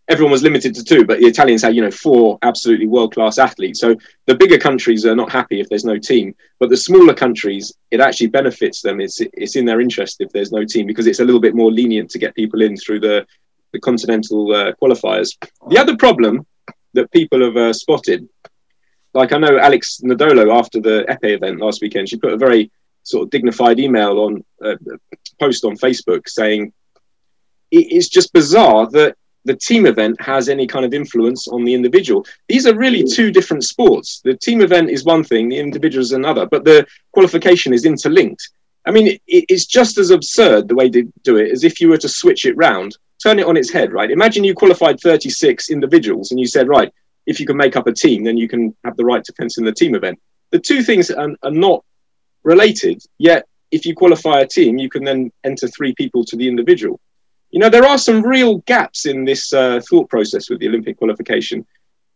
Everyone 0.06 0.32
was 0.32 0.42
limited 0.42 0.74
to 0.74 0.84
two, 0.84 1.06
but 1.06 1.18
the 1.18 1.26
Italians 1.26 1.62
had, 1.62 1.74
you 1.74 1.80
know, 1.80 1.90
four 1.90 2.38
absolutely 2.42 2.86
world 2.86 3.14
class 3.14 3.38
athletes. 3.38 3.80
So 3.80 3.96
the 4.26 4.34
bigger 4.34 4.58
countries 4.58 5.06
are 5.06 5.16
not 5.16 5.32
happy 5.32 5.60
if 5.60 5.70
there's 5.70 5.86
no 5.86 5.96
team, 5.96 6.34
but 6.60 6.68
the 6.68 6.76
smaller 6.76 7.14
countries, 7.14 7.72
it 7.90 8.00
actually 8.00 8.26
benefits 8.26 8.82
them. 8.82 9.00
It's 9.00 9.20
it's 9.20 9.56
in 9.56 9.64
their 9.64 9.80
interest 9.80 10.20
if 10.20 10.30
there's 10.30 10.52
no 10.52 10.64
team 10.64 10.86
because 10.86 11.06
it's 11.06 11.20
a 11.20 11.24
little 11.24 11.40
bit 11.40 11.54
more 11.54 11.72
lenient 11.72 12.10
to 12.10 12.18
get 12.18 12.34
people 12.34 12.60
in 12.60 12.76
through 12.76 13.00
the 13.00 13.26
the 13.72 13.80
continental 13.80 14.54
uh, 14.54 14.72
qualifiers. 14.80 15.36
The 15.70 15.78
other 15.78 15.96
problem 15.96 16.46
that 16.94 17.10
people 17.12 17.40
have 17.44 17.56
uh, 17.56 17.72
spotted, 17.72 18.28
like 19.12 19.32
I 19.32 19.38
know 19.38 19.58
Alex 19.58 20.00
Ndolo 20.02 20.56
after 20.58 20.80
the 20.80 21.04
Epee 21.08 21.34
event 21.34 21.60
last 21.60 21.82
weekend, 21.82 22.08
she 22.08 22.16
put 22.16 22.32
a 22.32 22.36
very 22.36 22.70
sort 23.02 23.24
of 23.24 23.30
dignified 23.30 23.78
email 23.78 24.18
on 24.20 24.44
uh, 24.64 24.76
post 25.38 25.64
on 25.64 25.76
Facebook 25.76 26.28
saying 26.28 26.72
it's 27.70 28.08
just 28.08 28.32
bizarre 28.32 28.88
that 28.90 29.16
the 29.44 29.54
team 29.54 29.84
event 29.86 30.20
has 30.20 30.48
any 30.48 30.66
kind 30.66 30.84
of 30.84 30.94
influence 30.94 31.48
on 31.48 31.64
the 31.64 31.74
individual. 31.74 32.24
These 32.48 32.66
are 32.66 32.76
really 32.76 33.04
two 33.04 33.30
different 33.30 33.64
sports. 33.64 34.20
The 34.24 34.36
team 34.36 34.62
event 34.62 34.90
is 34.90 35.04
one 35.04 35.22
thing, 35.22 35.48
the 35.48 35.58
individual 35.58 36.02
is 36.02 36.12
another, 36.12 36.46
but 36.46 36.64
the 36.64 36.86
qualification 37.12 37.74
is 37.74 37.84
interlinked. 37.84 38.48
I 38.86 38.90
mean, 38.90 39.18
it's 39.26 39.66
just 39.66 39.98
as 39.98 40.10
absurd 40.10 40.68
the 40.68 40.74
way 40.74 40.88
they 40.88 41.06
do 41.22 41.36
it 41.36 41.50
as 41.50 41.64
if 41.64 41.80
you 41.80 41.88
were 41.88 41.98
to 41.98 42.08
switch 42.08 42.44
it 42.44 42.56
round, 42.56 42.96
turn 43.22 43.38
it 43.38 43.46
on 43.46 43.56
its 43.56 43.70
head, 43.70 43.92
right? 43.92 44.10
Imagine 44.10 44.44
you 44.44 44.54
qualified 44.54 45.00
36 45.00 45.70
individuals 45.70 46.30
and 46.30 46.40
you 46.40 46.46
said, 46.46 46.68
right, 46.68 46.92
if 47.26 47.40
you 47.40 47.46
can 47.46 47.56
make 47.56 47.76
up 47.76 47.86
a 47.86 47.92
team, 47.92 48.24
then 48.24 48.36
you 48.36 48.48
can 48.48 48.76
have 48.84 48.96
the 48.96 49.04
right 49.04 49.24
to 49.24 49.32
fence 49.32 49.58
in 49.58 49.64
the 49.64 49.72
team 49.72 49.94
event. 49.94 50.20
The 50.50 50.58
two 50.58 50.82
things 50.82 51.10
are, 51.10 51.30
are 51.42 51.50
not 51.50 51.84
related, 52.42 53.02
yet 53.18 53.46
if 53.70 53.86
you 53.86 53.94
qualify 53.94 54.40
a 54.40 54.46
team, 54.46 54.78
you 54.78 54.90
can 54.90 55.04
then 55.04 55.32
enter 55.42 55.66
three 55.68 55.94
people 55.94 56.24
to 56.26 56.36
the 56.36 56.46
individual 56.46 57.00
you 57.54 57.60
know, 57.60 57.68
there 57.68 57.86
are 57.86 57.98
some 57.98 58.20
real 58.20 58.56
gaps 58.66 59.06
in 59.06 59.24
this 59.24 59.52
uh, 59.52 59.80
thought 59.88 60.10
process 60.10 60.50
with 60.50 60.58
the 60.58 60.66
Olympic 60.66 60.98
qualification. 60.98 61.64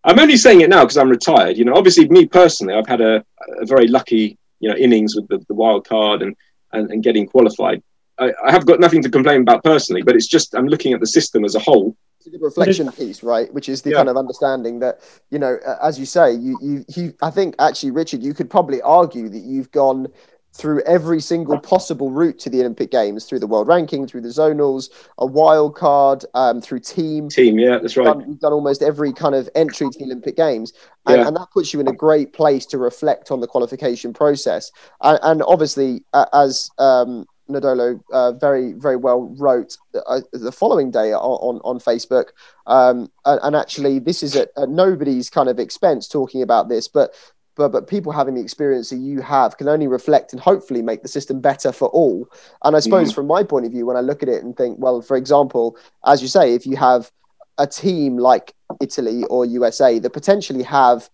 I'm 0.02 0.18
only 0.18 0.36
saying 0.36 0.62
it 0.62 0.68
now 0.68 0.82
because 0.82 0.96
I'm 0.96 1.08
retired. 1.08 1.56
You 1.56 1.64
know, 1.64 1.74
obviously, 1.74 2.08
me 2.08 2.26
personally, 2.26 2.74
I've 2.74 2.88
had 2.88 3.00
a, 3.00 3.24
a 3.60 3.64
very 3.64 3.86
lucky, 3.86 4.36
you 4.58 4.68
know, 4.68 4.74
innings 4.74 5.14
with 5.14 5.28
the, 5.28 5.38
the 5.46 5.54
wild 5.54 5.86
card 5.86 6.22
and, 6.22 6.34
and, 6.72 6.90
and 6.90 7.04
getting 7.04 7.28
qualified. 7.28 7.84
I, 8.18 8.32
I, 8.44 8.50
have 8.50 8.66
got 8.66 8.80
nothing 8.80 9.02
to 9.02 9.10
complain 9.10 9.42
about 9.42 9.64
personally, 9.64 10.02
but 10.02 10.14
it's 10.14 10.26
just 10.26 10.54
I'm 10.54 10.66
looking 10.66 10.92
at 10.92 11.00
the 11.00 11.06
system 11.06 11.44
as 11.44 11.54
a 11.54 11.60
whole. 11.60 11.96
It's 12.18 12.26
a 12.26 12.30
good 12.30 12.42
reflection 12.42 12.90
piece, 12.92 13.22
right? 13.22 13.52
Which 13.54 13.68
is 13.68 13.82
the 13.82 13.90
yeah. 13.90 13.96
kind 13.96 14.08
of 14.08 14.16
understanding 14.16 14.80
that 14.80 15.00
you 15.30 15.38
know, 15.38 15.58
as 15.82 15.98
you 15.98 16.06
say, 16.06 16.32
you, 16.32 16.58
you 16.60 16.84
you 16.88 17.14
I 17.22 17.30
think 17.30 17.54
actually, 17.58 17.92
Richard, 17.92 18.22
you 18.22 18.34
could 18.34 18.50
probably 18.50 18.82
argue 18.82 19.28
that 19.28 19.42
you've 19.42 19.70
gone 19.70 20.08
through 20.54 20.82
every 20.82 21.20
single 21.20 21.58
possible 21.60 22.10
route 22.10 22.38
to 22.40 22.50
the 22.50 22.60
Olympic 22.60 22.90
Games, 22.90 23.24
through 23.24 23.38
the 23.38 23.46
world 23.46 23.68
ranking, 23.68 24.06
through 24.06 24.22
the 24.22 24.28
zonals, 24.28 24.90
a 25.18 25.26
wild 25.26 25.76
card, 25.76 26.24
um, 26.34 26.60
through 26.60 26.80
team. 26.80 27.28
Team, 27.28 27.58
yeah, 27.58 27.78
that's 27.78 27.96
right. 27.96 28.06
You've 28.06 28.18
done, 28.18 28.28
you've 28.28 28.40
done 28.40 28.52
almost 28.52 28.82
every 28.82 29.12
kind 29.12 29.34
of 29.34 29.48
entry 29.54 29.88
to 29.88 29.98
the 29.98 30.04
Olympic 30.06 30.36
Games, 30.36 30.72
and, 31.06 31.20
yeah. 31.20 31.28
and, 31.28 31.36
that 31.36 31.48
puts 31.52 31.72
you 31.72 31.80
in 31.80 31.86
a 31.86 31.92
great 31.92 32.32
place 32.32 32.66
to 32.66 32.78
reflect 32.78 33.30
on 33.30 33.40
the 33.40 33.46
qualification 33.46 34.12
process. 34.12 34.72
And, 35.02 35.18
and 35.22 35.42
obviously, 35.42 36.04
uh, 36.12 36.26
as 36.32 36.68
um, 36.78 37.26
Ndolo 37.48 38.00
uh, 38.12 38.32
very 38.32 38.72
very 38.72 38.96
well 38.96 39.34
wrote 39.38 39.76
uh, 40.06 40.20
the 40.32 40.52
following 40.52 40.90
day 40.90 41.12
on 41.12 41.20
on, 41.56 41.60
on 41.64 41.78
Facebook, 41.78 42.28
um, 42.66 43.10
and, 43.24 43.40
and, 43.42 43.56
actually 43.56 43.98
this 43.98 44.22
is 44.22 44.36
at, 44.36 44.50
at, 44.56 44.68
nobody's 44.68 45.30
kind 45.30 45.48
of 45.48 45.58
expense 45.58 46.08
talking 46.08 46.42
about 46.42 46.68
this, 46.68 46.88
but 46.88 47.14
but 47.56 47.70
but 47.70 47.88
people 47.88 48.12
having 48.12 48.34
the 48.34 48.40
experience 48.40 48.90
that 48.90 48.98
you 48.98 49.20
have 49.20 49.56
can 49.56 49.68
only 49.68 49.86
reflect 49.86 50.32
and 50.32 50.40
hopefully 50.40 50.82
make 50.82 51.02
the 51.02 51.08
system 51.08 51.40
better 51.40 51.72
for 51.72 51.88
all. 51.88 52.28
And 52.62 52.76
I 52.76 52.80
suppose 52.80 53.12
mm. 53.12 53.14
from 53.14 53.26
my 53.26 53.42
point 53.42 53.66
of 53.66 53.72
view, 53.72 53.86
when 53.86 53.96
I 53.96 54.00
look 54.00 54.22
at 54.22 54.28
it 54.28 54.42
and 54.42 54.56
think, 54.56 54.78
well, 54.78 55.02
for 55.02 55.16
example, 55.16 55.76
as 56.06 56.22
you 56.22 56.28
say, 56.28 56.54
if 56.54 56.66
you 56.66 56.76
have 56.76 57.10
a 57.58 57.66
team 57.66 58.16
like 58.16 58.54
Italy 58.80 59.24
or 59.24 59.44
USA 59.44 59.98
that 59.98 60.10
potentially 60.10 60.62
have 60.62 61.10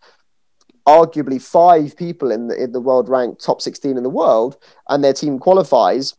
arguably 0.86 1.40
five 1.40 1.96
people 1.96 2.30
in 2.30 2.48
the 2.48 2.62
in 2.62 2.72
the 2.72 2.80
world 2.80 3.08
ranked 3.08 3.42
top 3.42 3.62
16 3.62 3.96
in 3.96 4.02
the 4.02 4.10
world 4.10 4.58
and 4.88 5.02
their 5.02 5.14
team 5.14 5.38
qualifies 5.38 6.14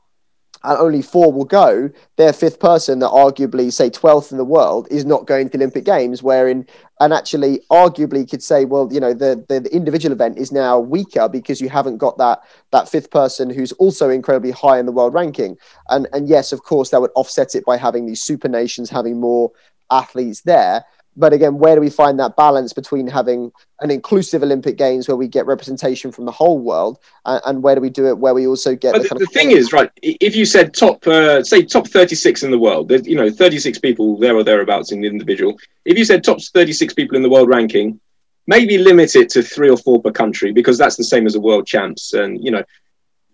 and 0.66 0.78
only 0.78 1.02
four 1.02 1.32
will 1.32 1.46
go, 1.46 1.90
their 2.18 2.34
fifth 2.34 2.60
person 2.60 3.00
that 3.00 3.10
arguably 3.10 3.72
say 3.72 3.90
12th 3.90 4.32
in 4.32 4.38
the 4.38 4.46
world 4.46 4.88
is 4.92 5.06
not 5.06 5.28
going 5.28 5.50
to 5.50 5.58
the 5.58 5.64
Olympic 5.64 5.86
Games, 5.86 6.24
wherein 6.24 6.66
and 7.02 7.14
actually 7.14 7.60
arguably 7.72 8.30
could 8.30 8.42
say, 8.42 8.66
well, 8.66 8.88
you 8.92 9.00
know, 9.00 9.14
the, 9.14 9.44
the, 9.50 9.60
the 9.60 9.76
individual 9.76 10.14
event 10.14 10.38
is 10.38 10.52
now 10.52 10.80
weaker 10.80 11.28
because 11.28 11.60
you 11.60 11.70
haven't 11.70 11.98
got 11.98 12.18
that 12.18 12.40
that 12.72 12.90
fifth 12.90 13.12
person 13.12 13.50
who's 13.50 13.72
also 13.74 14.10
incredibly 14.10 14.52
high 14.52 14.80
in 14.80 14.86
the 14.86 14.92
world 14.92 15.14
ranking. 15.14 15.58
And 15.90 16.08
and 16.14 16.28
yes, 16.28 16.52
of 16.52 16.64
course, 16.64 16.90
that 16.90 17.02
would 17.02 17.12
offset 17.16 17.56
it 17.56 17.66
by 17.66 17.78
having 17.78 18.06
these 18.06 18.24
super 18.24 18.48
nations 18.48 18.90
having 18.90 19.20
more 19.20 19.52
athletes 19.92 20.42
there 20.42 20.84
but 21.16 21.34
again, 21.34 21.58
where 21.58 21.76
do 21.76 21.82
we 21.82 21.90
find 21.90 22.20
that 22.20 22.36
balance 22.36 22.74
between 22.74 23.08
having 23.08 23.52
an 23.80 23.90
inclusive 23.90 24.44
Olympic 24.44 24.78
Games 24.78 25.08
where 25.08 25.16
we 25.16 25.28
get 25.28 25.46
representation 25.46 26.12
from 26.12 26.26
the 26.26 26.32
whole 26.32 26.60
world, 26.60 27.00
and, 27.26 27.42
and 27.46 27.64
where 27.64 27.76
do 27.76 27.82
we 27.82 27.90
do 27.90 28.08
it 28.08 28.18
where 28.18 28.34
we 28.34 28.48
also 28.48 28.76
get? 28.76 28.94
But 28.94 29.04
the, 29.04 29.10
the, 29.10 29.20
the 29.20 29.26
thing 29.28 29.52
is, 29.52 29.72
right? 29.72 29.90
If 30.02 30.36
you 30.36 30.46
said 30.46 30.74
top, 30.74 31.06
uh, 31.08 31.44
say 31.44 31.64
top 31.64 31.88
thirty-six 31.88 32.44
in 32.44 32.52
the 32.52 32.60
world, 32.60 32.90
there's 32.90 33.08
you 33.08 33.16
know 33.16 33.30
thirty-six 33.30 33.80
people 33.80 34.18
there 34.18 34.36
or 34.36 34.44
thereabouts 34.44 34.92
in 34.92 35.02
the 35.02 35.08
individual. 35.08 35.58
If 35.86 35.98
you 35.98 36.06
said 36.06 36.24
top 36.24 36.42
thirty-six 36.42 36.94
people 36.94 37.16
in 37.16 37.24
the 37.24 37.30
world 37.30 37.48
ranking, 37.48 38.00
maybe 38.48 38.78
limit 38.78 39.16
it 39.16 39.30
to 39.30 39.42
three 39.42 39.70
or 39.70 39.78
four 39.78 40.02
per 40.02 40.12
country 40.12 40.52
because 40.52 40.78
that's 40.78 40.98
the 40.98 41.04
same 41.04 41.26
as 41.26 41.36
a 41.36 41.40
world 41.40 41.66
champs, 41.66 42.14
and 42.14 42.44
you 42.44 42.52
know, 42.52 42.64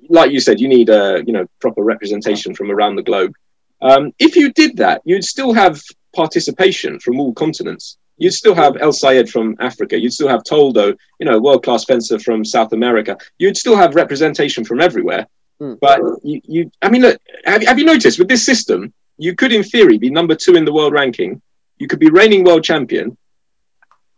like 0.10 0.32
you 0.32 0.40
said, 0.40 0.60
you 0.60 0.68
need 0.68 0.90
a 0.90 1.24
you 1.26 1.34
know 1.34 1.48
proper 1.60 1.84
representation 1.84 2.54
from 2.54 2.70
around 2.70 2.96
the 2.96 3.04
globe. 3.04 3.34
Um, 3.82 4.14
if 4.20 4.36
you 4.36 4.54
did 4.54 4.78
that, 4.78 5.02
you'd 5.06 5.24
still 5.24 5.54
have 5.54 5.82
participation 6.14 7.00
from 7.00 7.20
all 7.20 7.34
continents. 7.34 7.98
You'd 8.18 8.34
still 8.34 8.54
have 8.56 8.78
El 8.78 8.94
Sayed 8.94 9.30
from 9.30 9.56
Africa. 9.60 10.00
You'd 10.00 10.14
still 10.14 10.28
have 10.28 10.44
Toldo, 10.44 10.96
you 11.20 11.26
know, 11.26 11.40
world 11.40 11.64
class 11.64 11.86
fencer 11.86 12.20
from 12.20 12.46
South 12.46 12.72
America. 12.74 13.18
You'd 13.40 13.58
still 13.58 13.76
have 13.76 13.96
representation 13.96 14.64
from 14.64 14.80
everywhere. 14.80 15.26
Mm. 15.60 15.80
But 15.80 16.02
you, 16.24 16.42
you, 16.44 16.72
I 16.82 16.90
mean, 16.90 17.02
look, 17.02 17.20
have, 17.46 17.64
have 17.64 17.80
you 17.80 17.86
noticed 17.86 18.20
with 18.20 18.28
this 18.28 18.46
system, 18.46 18.94
you 19.18 19.36
could, 19.36 19.52
in 19.52 19.64
theory, 19.64 19.98
be 19.98 20.10
number 20.10 20.36
two 20.36 20.56
in 20.56 20.66
the 20.66 20.74
world 20.74 20.94
ranking. 20.94 21.42
You 21.78 21.88
could 21.88 22.00
be 22.00 22.10
reigning 22.10 22.44
world 22.44 22.64
champion. 22.64 23.18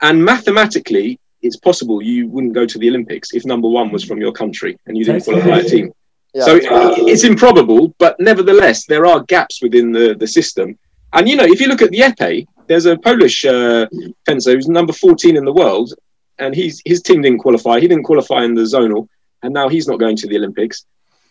And 0.01 0.23
mathematically, 0.23 1.19
it's 1.41 1.58
possible 1.58 2.01
you 2.01 2.27
wouldn't 2.27 2.53
go 2.53 2.65
to 2.65 2.77
the 2.77 2.89
Olympics 2.89 3.34
if 3.34 3.45
number 3.45 3.67
one 3.67 3.91
was 3.91 4.03
from 4.03 4.19
your 4.19 4.32
country 4.32 4.77
and 4.86 4.97
you 4.97 5.06
didn't 5.06 5.23
qualify 5.23 5.60
a 5.60 5.63
team. 5.63 5.93
Yeah, 6.34 6.45
so 6.45 6.60
it's 6.62 7.23
improbable, 7.23 7.93
but 7.99 8.19
nevertheless, 8.19 8.86
there 8.86 9.06
are 9.06 9.21
gaps 9.23 9.62
within 9.62 9.91
the, 9.91 10.15
the 10.15 10.25
system. 10.25 10.79
And 11.13 11.30
you 11.30 11.36
know, 11.36 11.45
if 11.45 11.62
you 11.62 11.67
look 11.67 11.82
at 11.82 11.91
the 11.91 11.99
Epee, 11.99 12.47
there's 12.67 12.86
a 12.86 12.97
Polish 12.97 13.45
uh, 13.45 13.88
fencer 14.26 14.54
who's 14.54 14.67
number 14.67 14.93
14 14.93 15.38
in 15.38 15.45
the 15.45 15.54
world, 15.54 15.93
and 16.39 16.56
he's 16.56 16.82
his 16.86 17.02
team 17.02 17.21
didn't 17.21 17.39
qualify. 17.39 17.80
He 17.80 17.88
didn't 17.88 18.04
qualify 18.04 18.43
in 18.43 18.56
the 18.56 18.63
zonal, 18.63 19.08
and 19.43 19.54
now 19.54 19.69
he's 19.69 19.88
not 19.88 19.99
going 19.99 20.15
to 20.17 20.28
the 20.28 20.38
Olympics. 20.38 20.86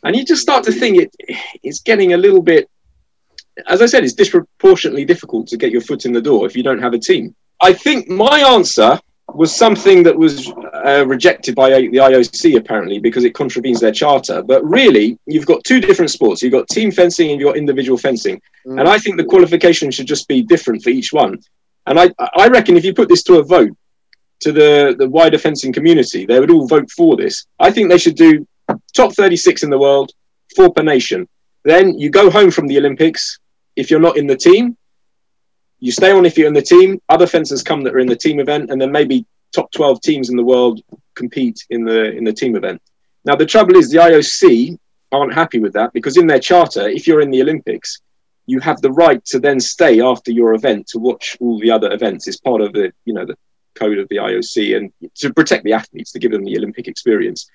And 0.04 0.14
you 0.16 0.24
just 0.24 0.42
start 0.42 0.64
to 0.64 0.72
think 0.72 0.98
it 1.02 1.14
it's 1.62 1.80
getting 1.80 2.12
a 2.12 2.16
little 2.16 2.42
bit. 2.42 2.68
As 3.66 3.82
I 3.82 3.86
said, 3.86 4.04
it's 4.04 4.14
disproportionately 4.14 5.04
difficult 5.04 5.48
to 5.48 5.56
get 5.56 5.72
your 5.72 5.82
foot 5.82 6.06
in 6.06 6.12
the 6.12 6.22
door 6.22 6.46
if 6.46 6.56
you 6.56 6.62
don't 6.62 6.80
have 6.80 6.94
a 6.94 6.98
team. 6.98 7.34
I 7.60 7.72
think 7.72 8.08
my 8.08 8.40
answer 8.40 8.98
was 9.34 9.54
something 9.54 10.02
that 10.02 10.16
was 10.16 10.50
uh, 10.84 11.04
rejected 11.06 11.54
by 11.54 11.70
the 11.70 11.88
IOC 11.88 12.56
apparently 12.56 12.98
because 12.98 13.24
it 13.24 13.34
contravenes 13.34 13.80
their 13.80 13.92
charter. 13.92 14.42
But 14.42 14.64
really, 14.64 15.18
you've 15.26 15.46
got 15.46 15.64
two 15.64 15.80
different 15.80 16.10
sports. 16.10 16.42
You've 16.42 16.52
got 16.52 16.68
team 16.68 16.90
fencing 16.90 17.30
and 17.30 17.40
you've 17.40 17.48
got 17.48 17.56
individual 17.56 17.98
fencing. 17.98 18.40
Mm. 18.66 18.80
And 18.80 18.88
I 18.88 18.98
think 18.98 19.16
the 19.16 19.24
qualification 19.24 19.90
should 19.90 20.06
just 20.06 20.28
be 20.28 20.42
different 20.42 20.82
for 20.82 20.90
each 20.90 21.12
one. 21.12 21.38
And 21.86 21.98
I, 21.98 22.10
I 22.36 22.48
reckon 22.48 22.76
if 22.76 22.84
you 22.84 22.94
put 22.94 23.08
this 23.08 23.22
to 23.24 23.38
a 23.38 23.42
vote 23.42 23.76
to 24.40 24.52
the, 24.52 24.94
the 24.98 25.08
wider 25.08 25.38
fencing 25.38 25.72
community, 25.72 26.26
they 26.26 26.40
would 26.40 26.50
all 26.50 26.66
vote 26.66 26.90
for 26.90 27.16
this. 27.16 27.46
I 27.58 27.70
think 27.70 27.88
they 27.88 27.98
should 27.98 28.16
do 28.16 28.46
top 28.94 29.12
36 29.14 29.62
in 29.62 29.70
the 29.70 29.78
world, 29.78 30.12
four 30.54 30.72
per 30.72 30.82
nation. 30.82 31.28
Then 31.64 31.98
you 31.98 32.10
go 32.10 32.30
home 32.30 32.50
from 32.50 32.66
the 32.66 32.78
Olympics. 32.78 33.38
If 33.76 33.90
you're 33.90 34.00
not 34.00 34.16
in 34.16 34.26
the 34.26 34.36
team, 34.36 34.76
you 35.82 35.90
stay 35.90 36.12
on 36.12 36.24
if 36.24 36.38
you're 36.38 36.46
in 36.46 36.54
the 36.54 36.62
team. 36.62 37.02
Other 37.08 37.26
fencers 37.26 37.60
come 37.64 37.82
that 37.82 37.92
are 37.92 37.98
in 37.98 38.06
the 38.06 38.16
team 38.16 38.38
event, 38.38 38.70
and 38.70 38.80
then 38.80 38.92
maybe 38.92 39.26
top 39.52 39.70
12 39.72 40.00
teams 40.00 40.30
in 40.30 40.36
the 40.36 40.44
world 40.44 40.80
compete 41.16 41.66
in 41.70 41.84
the 41.84 42.12
in 42.12 42.22
the 42.22 42.32
team 42.32 42.54
event. 42.54 42.80
Now 43.24 43.34
the 43.34 43.44
trouble 43.44 43.76
is 43.76 43.90
the 43.90 43.98
IOC 43.98 44.78
aren't 45.10 45.34
happy 45.34 45.58
with 45.58 45.72
that 45.72 45.92
because 45.92 46.16
in 46.16 46.28
their 46.28 46.38
charter, 46.38 46.88
if 46.88 47.08
you're 47.08 47.20
in 47.20 47.32
the 47.32 47.42
Olympics, 47.42 48.00
you 48.46 48.60
have 48.60 48.80
the 48.80 48.92
right 48.92 49.22
to 49.24 49.40
then 49.40 49.58
stay 49.58 50.00
after 50.00 50.30
your 50.30 50.54
event 50.54 50.86
to 50.86 51.00
watch 51.00 51.36
all 51.40 51.58
the 51.58 51.72
other 51.72 51.92
events. 51.92 52.28
It's 52.28 52.36
part 52.36 52.60
of 52.60 52.72
the 52.72 52.92
you 53.04 53.12
know 53.12 53.26
the 53.26 53.36
code 53.74 53.98
of 53.98 54.08
the 54.08 54.16
IOC 54.16 54.76
and 54.76 54.92
to 55.16 55.34
protect 55.34 55.64
the 55.64 55.72
athletes 55.72 56.12
to 56.12 56.20
give 56.20 56.30
them 56.30 56.44
the 56.44 56.56
Olympic 56.56 56.86
experience. 56.86 57.50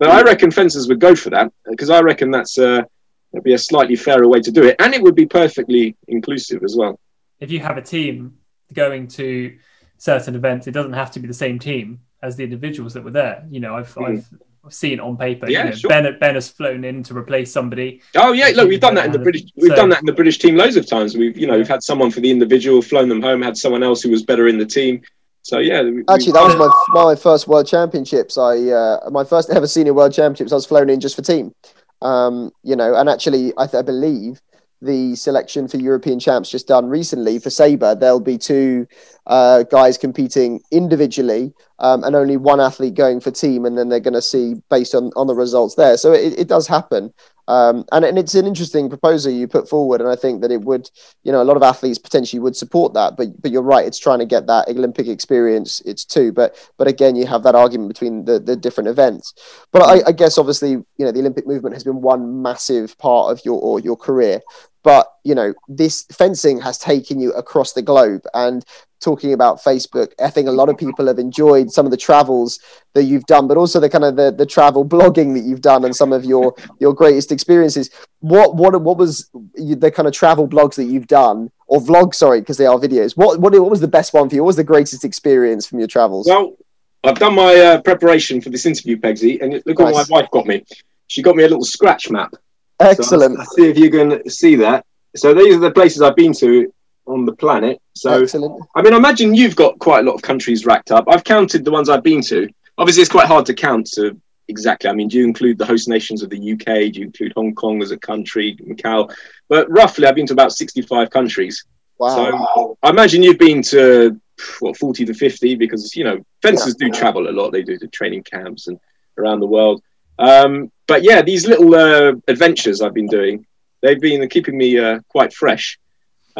But 0.00 0.10
I 0.10 0.22
reckon 0.22 0.50
fencers 0.50 0.88
would 0.88 0.98
go 0.98 1.14
for 1.14 1.30
that 1.30 1.52
because 1.66 1.90
I 1.90 2.00
reckon 2.00 2.32
that's 2.32 2.58
uh, 2.58 2.82
would 3.30 3.44
be 3.44 3.54
a 3.54 3.58
slightly 3.58 3.94
fairer 3.94 4.26
way 4.26 4.40
to 4.40 4.50
do 4.50 4.64
it, 4.64 4.74
and 4.80 4.92
it 4.92 5.00
would 5.00 5.14
be 5.14 5.26
perfectly 5.26 5.96
inclusive 6.08 6.64
as 6.64 6.74
well 6.76 6.98
if 7.40 7.50
you 7.50 7.60
have 7.60 7.76
a 7.76 7.82
team 7.82 8.38
going 8.72 9.08
to 9.08 9.56
certain 9.98 10.34
events, 10.34 10.66
it 10.66 10.72
doesn't 10.72 10.92
have 10.92 11.10
to 11.12 11.20
be 11.20 11.26
the 11.26 11.34
same 11.34 11.58
team 11.58 12.00
as 12.22 12.36
the 12.36 12.44
individuals 12.44 12.94
that 12.94 13.02
were 13.02 13.10
there. 13.10 13.46
You 13.50 13.60
know, 13.60 13.76
I've, 13.76 13.94
mm. 13.94 14.24
I've 14.64 14.72
seen 14.72 15.00
on 15.00 15.16
paper. 15.16 15.48
Yeah, 15.50 15.64
you 15.64 15.70
know, 15.70 15.76
sure. 15.76 15.88
Ben, 15.88 16.18
ben 16.18 16.34
has 16.34 16.48
flown 16.48 16.84
in 16.84 17.02
to 17.04 17.16
replace 17.16 17.52
somebody. 17.52 18.02
Oh 18.14 18.32
yeah, 18.32 18.50
look, 18.54 18.68
we've 18.68 18.80
done 18.80 18.94
that 18.94 19.06
in 19.06 19.12
the 19.12 19.18
British. 19.18 19.44
We've 19.56 19.70
so, 19.70 19.76
done 19.76 19.88
that 19.90 20.00
in 20.00 20.06
the 20.06 20.12
British 20.12 20.38
team 20.38 20.56
loads 20.56 20.76
of 20.76 20.86
times. 20.86 21.16
We've 21.16 21.36
you 21.36 21.46
know 21.46 21.56
we've 21.56 21.68
had 21.68 21.82
someone 21.82 22.10
for 22.10 22.20
the 22.20 22.30
individual, 22.30 22.82
flown 22.82 23.08
them 23.08 23.22
home, 23.22 23.42
had 23.42 23.56
someone 23.56 23.82
else 23.82 24.02
who 24.02 24.10
was 24.10 24.22
better 24.22 24.48
in 24.48 24.58
the 24.58 24.66
team. 24.66 25.02
So 25.42 25.58
yeah, 25.58 25.82
we, 25.82 26.04
actually, 26.08 26.32
that 26.32 26.44
was 26.44 26.56
my 26.56 27.02
my 27.04 27.16
first 27.16 27.48
World 27.48 27.66
Championships. 27.66 28.36
I 28.36 28.58
uh, 28.68 29.10
my 29.10 29.24
first 29.24 29.50
ever 29.50 29.66
senior 29.66 29.94
World 29.94 30.12
Championships. 30.12 30.52
I 30.52 30.56
was 30.56 30.66
flown 30.66 30.90
in 30.90 31.00
just 31.00 31.16
for 31.16 31.22
team. 31.22 31.54
Um, 32.02 32.50
you 32.62 32.76
know, 32.76 32.94
and 32.94 33.08
actually, 33.08 33.52
I, 33.58 33.66
th- 33.66 33.80
I 33.80 33.82
believe 33.82 34.40
the 34.82 35.14
selection 35.14 35.68
for 35.68 35.76
European 35.76 36.18
champs 36.18 36.50
just 36.50 36.66
done 36.66 36.86
recently 36.86 37.38
for 37.38 37.50
Sabre, 37.50 37.94
there'll 37.94 38.20
be 38.20 38.38
two 38.38 38.86
uh, 39.30 39.62
guys 39.62 39.96
competing 39.96 40.60
individually 40.72 41.54
um, 41.78 42.02
and 42.02 42.16
only 42.16 42.36
one 42.36 42.60
athlete 42.60 42.94
going 42.94 43.20
for 43.20 43.30
team, 43.30 43.64
and 43.64 43.78
then 43.78 43.88
they're 43.88 44.00
going 44.00 44.12
to 44.12 44.20
see 44.20 44.56
based 44.68 44.92
on, 44.92 45.12
on 45.14 45.28
the 45.28 45.36
results 45.36 45.76
there. 45.76 45.96
So 45.96 46.12
it, 46.12 46.36
it 46.36 46.48
does 46.48 46.66
happen. 46.66 47.14
Um, 47.46 47.84
and, 47.92 48.04
and 48.04 48.18
it's 48.18 48.34
an 48.34 48.46
interesting 48.46 48.88
proposal 48.88 49.32
you 49.32 49.46
put 49.46 49.68
forward, 49.68 50.00
and 50.00 50.10
I 50.10 50.16
think 50.16 50.42
that 50.42 50.50
it 50.50 50.62
would, 50.62 50.90
you 51.22 51.30
know, 51.30 51.40
a 51.40 51.44
lot 51.44 51.56
of 51.56 51.62
athletes 51.62 51.98
potentially 51.98 52.40
would 52.40 52.56
support 52.56 52.92
that. 52.94 53.16
But 53.16 53.40
but 53.40 53.52
you're 53.52 53.62
right, 53.62 53.86
it's 53.86 54.00
trying 54.00 54.18
to 54.18 54.26
get 54.26 54.48
that 54.48 54.68
Olympic 54.68 55.06
experience. 55.06 55.80
It's 55.84 56.04
too, 56.04 56.32
but 56.32 56.56
but 56.76 56.88
again, 56.88 57.14
you 57.14 57.26
have 57.26 57.44
that 57.44 57.54
argument 57.54 57.88
between 57.88 58.24
the 58.24 58.40
the 58.40 58.56
different 58.56 58.88
events. 58.88 59.34
But 59.72 59.82
I, 59.82 60.08
I 60.08 60.12
guess 60.12 60.38
obviously, 60.38 60.70
you 60.70 60.86
know, 60.98 61.12
the 61.12 61.20
Olympic 61.20 61.46
movement 61.46 61.74
has 61.74 61.84
been 61.84 62.00
one 62.00 62.42
massive 62.42 62.98
part 62.98 63.32
of 63.32 63.44
your 63.44 63.60
or 63.60 63.78
your 63.78 63.96
career 63.96 64.40
but 64.82 65.08
you 65.24 65.34
know 65.34 65.52
this 65.68 66.06
fencing 66.10 66.60
has 66.60 66.78
taken 66.78 67.20
you 67.20 67.32
across 67.32 67.72
the 67.72 67.82
globe 67.82 68.22
and 68.34 68.64
talking 69.00 69.32
about 69.32 69.60
facebook 69.62 70.12
i 70.22 70.28
think 70.28 70.48
a 70.48 70.50
lot 70.50 70.68
of 70.68 70.76
people 70.76 71.06
have 71.06 71.18
enjoyed 71.18 71.70
some 71.70 71.86
of 71.86 71.90
the 71.90 71.96
travels 71.96 72.60
that 72.94 73.04
you've 73.04 73.24
done 73.24 73.48
but 73.48 73.56
also 73.56 73.80
the 73.80 73.88
kind 73.88 74.04
of 74.04 74.16
the, 74.16 74.30
the 74.30 74.46
travel 74.46 74.84
blogging 74.84 75.34
that 75.34 75.44
you've 75.44 75.60
done 75.60 75.84
and 75.84 75.94
some 75.94 76.12
of 76.12 76.24
your 76.24 76.54
your 76.78 76.94
greatest 76.94 77.32
experiences 77.32 77.90
what 78.20 78.54
what 78.56 78.80
what 78.80 78.96
was 78.96 79.30
the 79.54 79.92
kind 79.94 80.06
of 80.06 80.14
travel 80.14 80.46
blogs 80.46 80.74
that 80.74 80.84
you've 80.84 81.06
done 81.06 81.50
or 81.66 81.80
vlogs 81.80 82.16
sorry 82.16 82.40
because 82.40 82.56
they 82.56 82.66
are 82.66 82.78
videos 82.78 83.16
what, 83.16 83.40
what 83.40 83.52
what 83.52 83.70
was 83.70 83.80
the 83.80 83.88
best 83.88 84.12
one 84.12 84.28
for 84.28 84.34
you 84.34 84.42
what 84.42 84.48
was 84.48 84.56
the 84.56 84.64
greatest 84.64 85.04
experience 85.04 85.66
from 85.66 85.78
your 85.78 85.88
travels 85.88 86.26
well 86.26 86.56
i've 87.04 87.18
done 87.18 87.34
my 87.34 87.54
uh, 87.56 87.80
preparation 87.82 88.40
for 88.40 88.50
this 88.50 88.66
interview 88.66 88.96
pegsy 88.96 89.40
and 89.40 89.54
look 89.66 89.78
nice. 89.78 89.94
what 89.94 90.10
my 90.10 90.20
wife 90.20 90.30
got 90.30 90.46
me 90.46 90.64
she 91.06 91.22
got 91.22 91.34
me 91.34 91.44
a 91.44 91.48
little 91.48 91.64
scratch 91.64 92.10
map 92.10 92.34
Excellent. 92.80 93.36
So 93.38 93.44
see 93.56 93.68
if 93.68 93.78
you 93.78 93.90
can 93.90 94.28
see 94.28 94.56
that. 94.56 94.84
So 95.14 95.34
these 95.34 95.54
are 95.56 95.60
the 95.60 95.70
places 95.70 96.02
I've 96.02 96.16
been 96.16 96.32
to 96.34 96.72
on 97.06 97.24
the 97.24 97.34
planet. 97.34 97.80
So 97.94 98.22
Excellent. 98.22 98.62
I 98.74 98.82
mean, 98.82 98.94
I 98.94 98.96
imagine 98.96 99.34
you've 99.34 99.56
got 99.56 99.78
quite 99.78 100.00
a 100.00 100.02
lot 100.02 100.14
of 100.14 100.22
countries 100.22 100.66
racked 100.66 100.90
up. 100.90 101.04
I've 101.08 101.24
counted 101.24 101.64
the 101.64 101.70
ones 101.70 101.88
I've 101.88 102.02
been 102.02 102.22
to. 102.22 102.48
Obviously, 102.78 103.02
it's 103.02 103.10
quite 103.10 103.26
hard 103.26 103.46
to 103.46 103.54
count 103.54 103.90
to 103.94 104.18
exactly. 104.48 104.90
I 104.90 104.92
mean, 104.92 105.08
do 105.08 105.18
you 105.18 105.24
include 105.24 105.58
the 105.58 105.66
host 105.66 105.88
nations 105.88 106.22
of 106.22 106.30
the 106.30 106.52
UK? 106.52 106.92
Do 106.92 107.00
you 107.00 107.06
include 107.06 107.32
Hong 107.36 107.54
Kong 107.54 107.82
as 107.82 107.90
a 107.90 107.96
country, 107.96 108.56
Macau? 108.56 109.10
But 109.48 109.70
roughly, 109.70 110.06
I've 110.06 110.14
been 110.14 110.26
to 110.26 110.32
about 110.32 110.52
65 110.52 111.10
countries. 111.10 111.64
Wow. 111.98 112.16
So 112.16 112.78
I 112.82 112.90
imagine 112.90 113.22
you've 113.22 113.38
been 113.38 113.62
to 113.64 114.20
what 114.60 114.76
40 114.76 115.04
to 115.04 115.14
50 115.14 115.54
because 115.56 115.94
you 115.94 116.04
know 116.04 116.24
fencers 116.40 116.74
yeah. 116.80 116.88
do 116.88 116.92
travel 116.92 117.28
a 117.28 117.32
lot. 117.32 117.50
They 117.50 117.62
do 117.62 117.78
the 117.78 117.88
training 117.88 118.22
camps 118.22 118.68
and 118.68 118.78
around 119.18 119.40
the 119.40 119.46
world. 119.46 119.82
Um, 120.18 120.70
but 120.86 121.02
yeah, 121.02 121.22
these 121.22 121.46
little 121.46 121.74
uh, 121.74 122.12
adventures 122.28 122.82
I've 122.82 122.94
been 122.94 123.06
doing, 123.06 123.46
they've 123.82 124.00
been 124.00 124.26
keeping 124.28 124.56
me 124.56 124.78
uh, 124.78 125.00
quite 125.08 125.32
fresh 125.32 125.78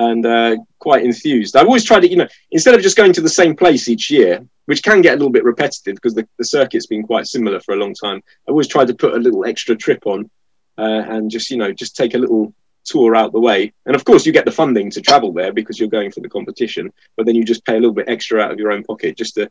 and 0.09 0.25
uh, 0.25 0.57
quite 0.79 1.05
enthused. 1.05 1.57
I've 1.57 1.67
always 1.67 1.85
tried 1.85 2.01
to, 2.01 2.11
you 2.11 2.17
know, 2.17 2.29
instead 2.51 2.75
of 2.75 2.81
just 2.81 2.97
going 2.97 3.13
to 3.13 3.21
the 3.21 3.29
same 3.41 3.55
place 3.55 3.87
each 3.87 4.11
year, 4.11 4.35
which 4.65 4.83
can 4.83 5.03
get 5.03 5.13
a 5.13 5.17
little 5.17 5.37
bit 5.39 5.45
repetitive 5.45 5.95
because 5.97 6.15
the, 6.15 6.27
the 6.39 6.45
circuit's 6.45 6.87
been 6.87 7.03
quite 7.03 7.27
similar 7.27 7.61
for 7.61 7.75
a 7.75 7.77
long 7.77 7.95
time. 7.95 8.19
I 8.47 8.51
always 8.51 8.69
tried 8.69 8.89
to 8.89 8.95
put 8.95 9.15
a 9.15 9.19
little 9.19 9.45
extra 9.45 9.77
trip 9.77 10.07
on 10.07 10.31
uh, 10.79 11.03
and 11.13 11.31
just, 11.31 11.51
you 11.51 11.59
know, 11.59 11.73
just 11.73 11.97
take 11.97 12.15
a 12.15 12.19
little 12.19 12.55
tour 12.85 13.15
out 13.15 13.33
the 13.33 13.41
way. 13.41 13.73
And 13.85 13.95
of 13.95 14.05
course, 14.05 14.25
you 14.25 14.33
get 14.33 14.47
the 14.47 14.59
funding 14.63 14.91
to 14.93 15.03
travel 15.03 15.33
there 15.35 15.53
because 15.53 15.79
you're 15.79 15.89
going 15.99 16.11
for 16.13 16.21
the 16.21 16.31
competition, 16.31 16.91
but 17.17 17.27
then 17.27 17.35
you 17.35 17.45
just 17.45 17.67
pay 17.67 17.77
a 17.77 17.81
little 17.81 17.99
bit 18.01 18.09
extra 18.09 18.41
out 18.41 18.53
of 18.53 18.59
your 18.59 18.73
own 18.73 18.85
pocket 18.85 19.19
just 19.19 19.35
to, 19.35 19.51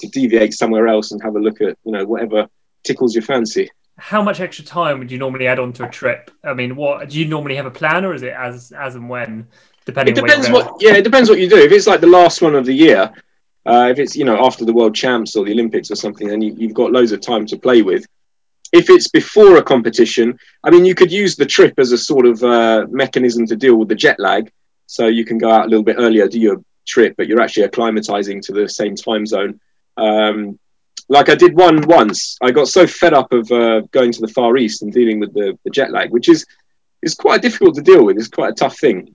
to 0.00 0.06
deviate 0.08 0.52
somewhere 0.52 0.88
else 0.88 1.12
and 1.12 1.22
have 1.22 1.36
a 1.36 1.40
look 1.40 1.60
at, 1.62 1.78
you 1.84 1.92
know, 1.92 2.04
whatever 2.04 2.46
tickles 2.84 3.14
your 3.14 3.22
fancy. 3.22 3.70
How 3.96 4.20
much 4.20 4.40
extra 4.40 4.62
time 4.62 4.98
would 4.98 5.10
you 5.10 5.16
normally 5.16 5.46
add 5.46 5.58
on 5.58 5.72
to 5.74 5.84
a 5.84 5.88
trip? 5.88 6.30
I 6.44 6.52
mean, 6.52 6.76
what 6.76 7.08
do 7.08 7.18
you 7.18 7.26
normally 7.26 7.56
have 7.56 7.64
a 7.64 7.70
plan, 7.70 8.04
or 8.04 8.12
is 8.12 8.22
it 8.22 8.34
as 8.34 8.70
as 8.72 8.94
and 8.94 9.08
when? 9.08 9.48
Depending. 9.86 10.16
It 10.16 10.20
depends 10.20 10.50
what. 10.50 10.76
Yeah, 10.80 10.96
it 10.96 11.04
depends 11.04 11.30
what 11.30 11.38
you 11.38 11.48
do. 11.48 11.56
If 11.56 11.72
it's 11.72 11.86
like 11.86 12.00
the 12.00 12.08
last 12.08 12.42
one 12.42 12.56
of 12.56 12.66
the 12.66 12.74
year, 12.74 13.10
uh, 13.64 13.88
if 13.90 13.98
it's 13.98 14.16
you 14.16 14.24
know 14.24 14.44
after 14.44 14.64
the 14.64 14.72
World 14.72 14.94
Champs 14.94 15.36
or 15.36 15.44
the 15.44 15.52
Olympics 15.52 15.90
or 15.90 15.96
something, 15.96 16.26
then 16.28 16.42
you, 16.42 16.54
you've 16.58 16.74
got 16.74 16.92
loads 16.92 17.12
of 17.12 17.20
time 17.20 17.46
to 17.46 17.56
play 17.56 17.82
with. 17.82 18.04
If 18.72 18.90
it's 18.90 19.08
before 19.08 19.56
a 19.56 19.62
competition, 19.62 20.36
I 20.64 20.70
mean, 20.70 20.84
you 20.84 20.96
could 20.96 21.12
use 21.12 21.36
the 21.36 21.46
trip 21.46 21.78
as 21.78 21.92
a 21.92 21.98
sort 21.98 22.26
of 22.26 22.42
uh, 22.42 22.86
mechanism 22.90 23.46
to 23.46 23.56
deal 23.56 23.76
with 23.76 23.88
the 23.88 23.94
jet 23.94 24.18
lag. 24.18 24.50
So 24.88 25.06
you 25.06 25.24
can 25.24 25.38
go 25.38 25.50
out 25.50 25.66
a 25.66 25.68
little 25.68 25.84
bit 25.84 25.96
earlier, 25.98 26.26
do 26.26 26.40
your 26.40 26.62
trip, 26.86 27.14
but 27.16 27.28
you're 27.28 27.40
actually 27.40 27.68
acclimatizing 27.68 28.42
to 28.42 28.52
the 28.52 28.68
same 28.68 28.96
time 28.96 29.24
zone. 29.24 29.60
Um, 29.96 30.58
like 31.08 31.28
I 31.28 31.36
did 31.36 31.54
one 31.54 31.86
once. 31.86 32.36
I 32.42 32.50
got 32.50 32.66
so 32.66 32.88
fed 32.88 33.14
up 33.14 33.32
of 33.32 33.50
uh, 33.52 33.82
going 33.92 34.10
to 34.10 34.20
the 34.20 34.28
Far 34.28 34.56
East 34.56 34.82
and 34.82 34.92
dealing 34.92 35.20
with 35.20 35.32
the, 35.32 35.56
the 35.62 35.70
jet 35.70 35.92
lag, 35.92 36.10
which 36.10 36.28
is 36.28 36.44
is 37.02 37.14
quite 37.14 37.42
difficult 37.42 37.76
to 37.76 37.82
deal 37.82 38.04
with. 38.04 38.16
It's 38.16 38.26
quite 38.26 38.50
a 38.50 38.54
tough 38.54 38.78
thing. 38.78 39.14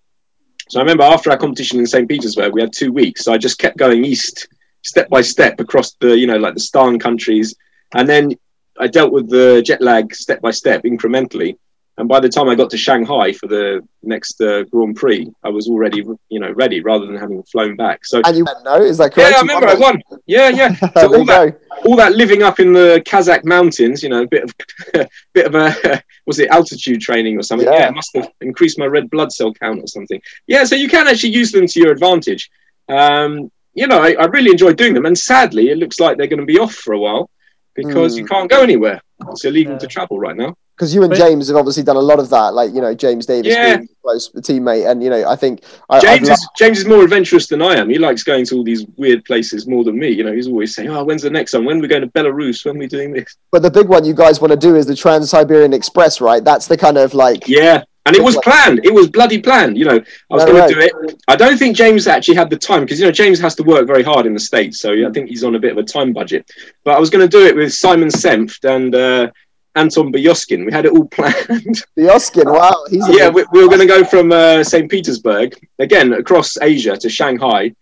So 0.72 0.80
I 0.80 0.84
remember 0.84 1.04
after 1.04 1.30
our 1.30 1.38
competition 1.38 1.80
in 1.80 1.86
St. 1.86 2.08
Petersburg, 2.08 2.54
we 2.54 2.62
had 2.62 2.72
two 2.72 2.94
weeks. 2.94 3.26
So 3.26 3.34
I 3.34 3.38
just 3.38 3.60
kept 3.60 3.76
going 3.76 4.06
east, 4.06 4.48
step 4.84 5.10
by 5.10 5.20
step 5.20 5.60
across 5.60 5.96
the, 5.96 6.18
you 6.18 6.28
know, 6.28 6.38
like 6.38 6.54
the 6.54 6.62
Stan 6.62 6.98
countries, 6.98 7.54
and 7.94 8.08
then 8.08 8.32
I 8.80 8.88
dealt 8.88 9.12
with 9.12 9.30
the 9.30 9.62
jet 9.64 9.82
lag 9.82 10.16
step 10.16 10.40
by 10.40 10.52
step, 10.52 10.84
incrementally. 10.84 11.58
And 12.02 12.10
by 12.10 12.20
the 12.20 12.30
time 12.30 12.50
I 12.50 12.56
got 12.56 12.72
to 12.72 12.78
Shanghai 12.78 13.32
for 13.32 13.46
the 13.46 13.88
next 14.02 14.42
uh, 14.42 14.64
Grand 14.64 14.96
Prix, 14.96 15.32
I 15.44 15.50
was 15.50 15.68
already, 15.68 16.04
you 16.30 16.40
know, 16.40 16.50
ready 16.54 16.82
rather 16.82 17.06
than 17.06 17.16
having 17.16 17.44
flown 17.44 17.76
back. 17.76 18.04
So 18.06 18.24
and 18.26 18.36
you 18.36 18.44
went 18.44 18.58
no, 18.64 18.82
is 18.82 18.98
that 18.98 19.14
correct? 19.14 19.30
Yeah, 19.30 19.38
I 19.38 19.42
remember 19.42 19.68
I 19.68 19.76
won. 19.76 20.02
Yeah, 20.26 20.50
yeah. 20.50 20.74
So 20.96 21.16
all 21.16 21.26
that, 21.26 21.60
all 21.86 21.96
that 21.98 22.14
living 22.14 22.42
up 22.42 22.60
in 22.60 22.74
the 22.74 23.04
Kazakh 23.06 23.46
mountains, 23.46 24.02
you 24.02 24.10
know, 24.10 24.24
a 24.24 24.28
bit 24.28 24.46
of, 24.46 24.56
bit 25.34 25.46
of 25.46 25.54
a, 25.54 26.02
was 26.26 26.40
it 26.40 26.50
altitude 26.50 27.02
training 27.02 27.38
or 27.38 27.44
something? 27.44 27.68
Yeah. 27.68 27.82
yeah, 27.82 27.90
it 27.90 27.94
must 27.94 28.16
have 28.16 28.32
increased 28.42 28.80
my 28.80 28.88
red 28.88 29.08
blood 29.12 29.32
cell 29.32 29.54
count 29.54 29.80
or 29.80 29.86
something. 29.86 30.20
Yeah, 30.48 30.64
so 30.64 30.74
you 30.74 30.90
can 30.90 31.08
actually 31.08 31.34
use 31.34 31.52
them 31.52 31.68
to 31.68 31.80
your 31.80 31.92
advantage. 31.92 32.50
Um, 32.90 33.52
you 33.76 33.86
know, 33.86 34.02
I, 34.02 34.14
I 34.14 34.26
really 34.26 34.50
enjoy 34.50 34.74
doing 34.74 34.96
them, 34.96 35.06
and 35.06 35.16
sadly, 35.16 35.70
it 35.70 35.78
looks 35.78 36.00
like 36.00 36.18
they're 36.18 36.26
going 36.26 36.40
to 36.40 36.48
be 36.48 36.58
off 36.58 36.74
for 36.74 36.96
a 36.96 37.00
while 37.00 37.30
because 37.76 38.16
mm. 38.16 38.22
you 38.22 38.26
can't 38.26 38.50
go 38.50 38.64
anywhere. 38.64 39.00
It's 39.30 39.46
illegal 39.46 39.74
yeah. 39.74 39.80
to 39.80 39.88
travel 39.88 40.18
right 40.18 40.36
now 40.36 40.56
because 40.82 40.96
you 40.96 41.04
and 41.04 41.14
James 41.14 41.48
have 41.48 41.58
obviously 41.58 41.84
done 41.84 41.96
a 41.96 42.02
lot 42.02 42.18
of 42.18 42.32
that, 42.32 42.56
like 42.56 42.74
you 42.74 42.82
know 42.82 42.96
James 42.96 43.28
Davis, 43.28 43.54
yeah. 43.54 43.78
being 43.78 43.90
close 44.02 44.32
teammate, 44.32 44.90
and 44.90 45.04
you 45.04 45.12
know 45.12 45.30
I 45.30 45.36
think 45.36 45.62
James 46.02 46.28
is 46.28 46.50
James 46.58 46.80
is 46.80 46.88
more 46.88 47.04
adventurous 47.04 47.46
than 47.46 47.62
I 47.62 47.76
am. 47.76 47.88
He 47.88 48.00
likes 48.00 48.24
going 48.24 48.48
to 48.48 48.56
all 48.56 48.64
these 48.64 48.88
weird 48.98 49.24
places 49.26 49.68
more 49.68 49.84
than 49.84 50.00
me. 50.00 50.10
You 50.10 50.24
know, 50.24 50.34
he's 50.34 50.48
always 50.48 50.74
saying, 50.74 50.90
"Oh, 50.90 51.04
when's 51.04 51.22
the 51.22 51.30
next 51.30 51.54
one? 51.54 51.66
When 51.66 51.78
are 51.78 51.82
we 51.82 51.88
going 51.88 52.02
to 52.02 52.08
Belarus? 52.08 52.66
When 52.66 52.78
are 52.78 52.80
we 52.80 52.88
doing 52.88 53.14
this?" 53.14 53.38
But 53.52 53.62
the 53.62 53.70
big 53.70 53.90
one 53.90 54.04
you 54.06 54.16
guys 54.16 54.42
want 54.42 54.54
to 54.54 54.58
do 54.58 54.76
is 54.76 54.88
the 54.88 54.96
Trans 54.96 55.30
Siberian 55.30 55.72
Express, 55.72 56.20
right? 56.20 56.44
That's 56.44 56.66
the 56.66 56.78
kind 56.78 56.98
of 56.98 57.14
like 57.14 57.48
yeah. 57.48 57.84
And 58.08 58.16
it 58.16 58.24
was 58.24 58.36
planned. 58.38 58.84
It 58.84 58.92
was 58.92 59.08
bloody 59.08 59.40
planned. 59.40 59.78
You 59.78 59.86
know, 59.86 60.00
I 60.32 60.34
was 60.34 60.46
no 60.46 60.54
going 60.54 60.70
to 60.70 60.74
do 60.74 60.82
it. 60.82 61.22
I 61.28 61.36
don't 61.36 61.60
think 61.60 61.78
James 61.78 62.08
actually 62.08 62.34
had 62.34 62.50
the 62.50 62.58
time 62.58 62.80
because 62.80 63.00
you 63.00 63.06
know 63.06 63.12
James 63.12 63.40
has 63.40 63.54
to 63.56 63.64
work 63.64 63.86
very 63.86 64.02
hard 64.02 64.26
in 64.26 64.34
the 64.34 64.40
states, 64.40 64.80
so 64.80 64.92
I 65.08 65.12
think 65.12 65.30
he's 65.30 65.44
on 65.44 65.54
a 65.54 65.60
bit 65.60 65.74
of 65.74 65.78
a 65.78 65.84
time 65.84 66.12
budget. 66.12 66.50
But 66.84 66.96
I 66.96 67.00
was 67.00 67.12
going 67.12 67.22
to 67.22 67.30
do 67.30 67.46
it 67.46 67.56
with 67.56 67.72
Simon 67.72 68.08
Senft 68.08 68.68
and 68.68 68.96
uh, 68.96 69.30
Anton 69.76 70.12
Byoskin. 70.12 70.66
We 70.66 70.72
had 70.72 70.86
it 70.86 70.92
all 70.92 71.06
planned. 71.06 71.84
Byoskin, 71.98 72.46
wow. 72.46 72.76
yeah, 72.90 73.30
we, 73.30 73.46
we, 73.52 73.62
were 73.62 73.70
going 73.70 73.80
to 73.80 73.86
go 73.86 74.04
from 74.04 74.32
uh, 74.32 74.64
St. 74.64 74.90
Petersburg, 74.90 75.56
again, 75.80 76.14
across 76.14 76.58
Asia 76.62 76.98
to 76.98 77.10
Shanghai. 77.10 77.74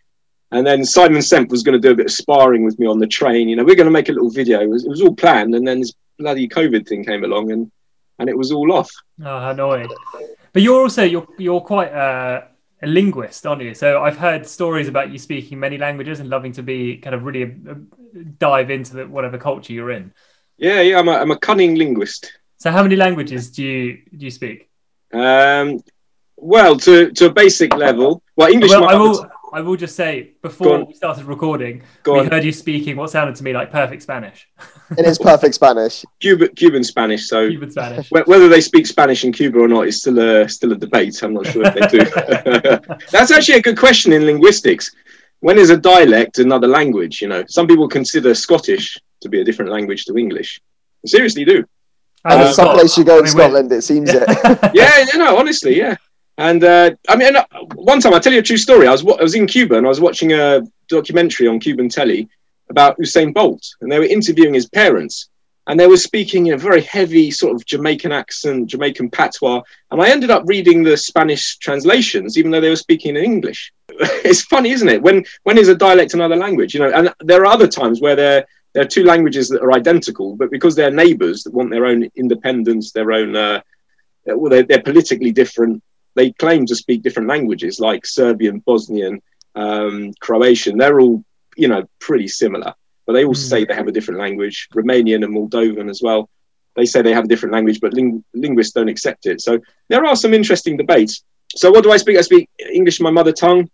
And 0.52 0.66
then 0.66 0.84
Simon 0.84 1.20
Senft 1.20 1.50
was 1.50 1.64
going 1.64 1.80
to 1.80 1.88
do 1.88 1.92
a 1.92 1.96
bit 1.96 2.08
of 2.08 2.12
sparring 2.12 2.64
with 2.64 2.80
me 2.80 2.88
on 2.88 3.00
the 3.00 3.08
train. 3.08 3.48
You 3.50 3.56
know, 3.56 3.64
we 3.64 3.74
are 3.74 3.76
going 3.76 3.86
to 3.86 3.92
make 3.92 4.10
a 4.10 4.14
little 4.14 4.32
video. 4.32 4.62
It 4.62 4.70
was, 4.70 4.86
it 4.86 4.90
was, 4.90 5.02
all 5.02 5.16
planned. 5.16 5.54
And 5.54 5.68
then 5.68 5.80
this 5.80 5.94
bloody 6.18 6.48
COVID 6.48 6.88
thing 6.88 7.04
came 7.04 7.24
along 7.24 7.52
and, 7.52 7.72
and 8.18 8.30
it 8.30 8.38
was 8.38 8.52
all 8.52 8.72
off. 8.74 8.92
Oh, 9.24 9.50
annoying. 9.50 9.90
But 10.54 10.64
you're 10.64 10.82
also, 10.82 11.04
you're, 11.04 11.28
you're 11.38 11.62
quite 11.62 11.92
uh, 11.92 12.46
a 12.82 12.88
linguist, 12.88 13.46
aren't 13.46 13.62
you? 13.62 13.76
So 13.76 14.02
I've 14.02 14.18
heard 14.18 14.46
stories 14.48 14.88
about 14.88 15.12
you 15.12 15.20
speaking 15.20 15.60
many 15.60 15.78
languages 15.78 16.20
and 16.20 16.30
loving 16.30 16.52
to 16.54 16.64
be 16.64 16.98
kind 16.98 17.14
of 17.16 17.24
really 17.24 17.44
a, 17.44 17.72
uh, 17.72 17.76
a 18.16 18.24
dive 18.24 18.72
into 18.72 18.96
the, 18.96 19.08
whatever 19.08 19.38
culture 19.38 19.74
you're 19.74 19.92
in. 19.92 20.14
Yeah, 20.60 20.82
yeah, 20.82 21.00
I'm 21.00 21.08
a, 21.08 21.14
I'm 21.14 21.32
a 21.32 21.38
cunning 21.38 21.76
linguist. 21.76 22.34
So, 22.58 22.70
how 22.70 22.84
many 22.84 22.98
languages 22.98 23.50
do 23.52 23.64
you 23.64 24.00
do 24.16 24.26
you 24.26 24.32
speak? 24.32 24.70
Um, 25.14 25.82
well, 26.36 26.76
to 26.78 27.12
to 27.12 27.28
a 27.28 27.34
basic 27.34 27.76
level. 27.76 28.22
Well, 28.36 28.50
English. 28.52 28.72
Well, 28.72 28.88
I 28.88 28.96
will. 28.96 29.30
I 29.52 29.62
will 29.62 29.78
just 29.78 29.96
say 29.96 30.34
before 30.44 30.86
we 30.86 30.94
started 30.94 31.24
recording, 31.24 31.82
Go 32.04 32.14
we 32.14 32.20
on. 32.20 32.28
heard 32.28 32.44
you 32.44 32.52
speaking 32.52 32.96
what 32.96 33.10
sounded 33.10 33.36
to 33.38 33.44
me 33.44 33.52
like 33.52 33.72
perfect 33.72 34.04
Spanish. 34.04 34.48
it 34.96 35.06
is 35.08 35.18
perfect 35.18 35.56
Spanish. 35.56 36.06
Cuban, 36.20 36.50
Cuban 36.50 36.84
Spanish. 36.84 37.28
So 37.28 37.50
Cuban 37.50 37.72
Spanish. 37.72 38.12
Whether 38.12 38.48
they 38.48 38.62
speak 38.62 38.86
Spanish 38.86 39.24
in 39.24 39.32
Cuba 39.32 39.58
or 39.60 39.68
not 39.68 39.88
is 39.88 40.02
still 40.02 40.20
a 40.20 40.48
still 40.48 40.74
a 40.74 40.76
debate. 40.76 41.24
I'm 41.24 41.34
not 41.34 41.48
sure 41.48 41.64
if 41.66 41.74
they 41.74 41.88
do. 41.88 42.96
That's 43.12 43.32
actually 43.32 43.58
a 43.58 43.62
good 43.62 43.78
question 43.78 44.14
in 44.14 44.26
linguistics 44.26 44.92
when 45.42 45.58
is 45.58 45.70
a 45.70 45.78
dialect 45.78 46.40
another 46.40 46.68
language? 46.68 47.22
You 47.22 47.30
know, 47.30 47.44
some 47.48 47.68
people 47.68 47.88
consider 47.88 48.34
Scottish 48.36 48.98
to 49.22 49.30
be 49.30 49.42
a 49.42 49.44
different 49.44 49.72
language 49.72 50.06
to 50.06 50.18
English. 50.18 50.60
They 51.04 51.08
seriously 51.08 51.46
do. 51.46 51.66
And 52.26 52.42
um, 52.42 52.54
some 52.54 52.76
place 52.76 52.98
you 52.98 53.04
go 53.04 53.20
in 53.20 53.20
I 53.20 53.24
mean, 53.24 53.32
Scotland, 53.32 53.72
it 53.72 53.84
seems 53.84 54.10
it. 54.14 54.24
yeah, 54.74 55.06
you 55.12 55.20
know, 55.20 55.38
honestly, 55.38 55.78
yeah. 55.78 55.96
And 56.38 56.64
uh, 56.64 56.92
I 57.08 57.16
mean, 57.16 57.36
uh, 57.36 57.46
one 57.76 58.00
time 58.00 58.14
I'll 58.14 58.20
tell 58.20 58.34
you 58.34 58.40
a 58.40 58.44
true 58.44 58.58
story. 58.58 58.88
I 58.88 58.92
was 58.92 59.06
I 59.06 59.22
was 59.22 59.36
in 59.36 59.46
Cuba 59.46 59.78
and 59.78 59.86
I 59.86 59.90
was 59.90 60.00
watching 60.00 60.34
a 60.34 60.62
documentary 60.88 61.48
on 61.48 61.60
Cuban 61.60 61.90
telly 61.90 62.30
about 62.70 62.98
Usain 62.98 63.34
Bolt, 63.34 63.68
and 63.82 63.92
they 63.92 64.00
were 64.00 64.06
interviewing 64.06 64.54
his 64.54 64.70
parents, 64.70 65.30
and 65.68 65.80
they 65.80 65.88
were 65.88 65.98
speaking 65.98 66.48
in 66.48 66.54
a 66.54 66.58
very 66.58 66.82
heavy 66.82 67.30
sort 67.30 67.56
of 67.56 67.66
Jamaican 67.66 68.12
accent, 68.12 68.68
Jamaican 68.68 69.10
patois, 69.10 69.62
and 69.92 70.02
I 70.02 70.10
ended 70.10 70.32
up 70.32 70.44
reading 70.46 70.82
the 70.82 70.96
Spanish 70.96 71.58
translations, 71.58 72.38
even 72.38 72.52
though 72.52 72.62
they 72.62 72.70
were 72.70 72.76
speaking 72.76 73.18
in 73.18 73.24
English. 73.24 73.74
it's 73.90 74.44
funny, 74.44 74.72
isn't 74.72 74.88
it? 74.88 75.02
When 75.02 75.26
when 75.44 75.58
is 75.58 75.68
a 75.68 75.76
dialect 75.76 76.14
another 76.14 76.38
language? 76.38 76.74
You 76.74 76.82
know, 76.82 76.92
and 76.92 77.14
there 77.20 77.42
are 77.42 77.48
other 77.48 77.68
times 77.68 78.00
where 78.00 78.16
there 78.16 78.46
there 78.74 78.84
are 78.84 78.88
two 78.88 79.04
languages 79.04 79.50
that 79.50 79.62
are 79.62 79.74
identical, 79.74 80.36
but 80.36 80.52
because 80.52 80.76
they're 80.76 80.92
neighbours 80.92 81.44
that 81.44 81.54
want 81.54 81.72
their 81.72 81.86
own 81.86 82.10
independence, 82.16 82.92
their 82.92 83.12
own 83.12 83.36
uh, 83.36 83.62
well, 84.26 84.50
they're, 84.50 84.64
they're 84.64 84.82
politically 84.82 85.32
different. 85.32 85.84
They 86.16 86.32
claim 86.34 86.66
to 86.68 86.76
speak 86.76 87.02
different 87.02 87.30
languages, 87.30 87.80
like 87.80 88.06
Serbian, 88.06 88.60
Bosnian, 88.60 89.22
um, 89.56 90.14
Croatian. 90.20 90.78
They're 90.78 91.00
all 91.00 91.24
you 91.56 91.68
know 91.68 91.88
pretty 92.00 92.28
similar, 92.28 92.74
but 93.06 93.14
they 93.14 93.26
all 93.26 93.34
mm. 93.34 93.50
say 93.50 93.66
they 93.66 93.76
have 93.76 93.88
a 93.88 93.92
different 93.92 94.20
language. 94.20 94.68
Romanian 94.74 95.24
and 95.24 95.36
Moldovan 95.36 95.90
as 95.90 96.02
well. 96.02 96.30
They 96.76 96.86
say 96.86 97.02
they 97.02 97.14
have 97.14 97.26
a 97.26 97.28
different 97.28 97.54
language, 97.54 97.80
but 97.82 97.94
ling- 97.94 98.24
linguists 98.34 98.74
don't 98.74 98.88
accept 98.88 99.26
it. 99.26 99.42
So 99.42 99.60
there 99.90 100.06
are 100.06 100.16
some 100.16 100.34
interesting 100.34 100.78
debates. 100.78 101.24
So 101.56 101.72
what 101.72 101.84
do 101.84 101.92
I 101.92 101.98
speak? 101.98 102.18
I 102.18 102.22
speak 102.22 102.50
English, 102.72 103.00
my 103.02 103.10
mother 103.10 103.34
tongue. 103.34 103.70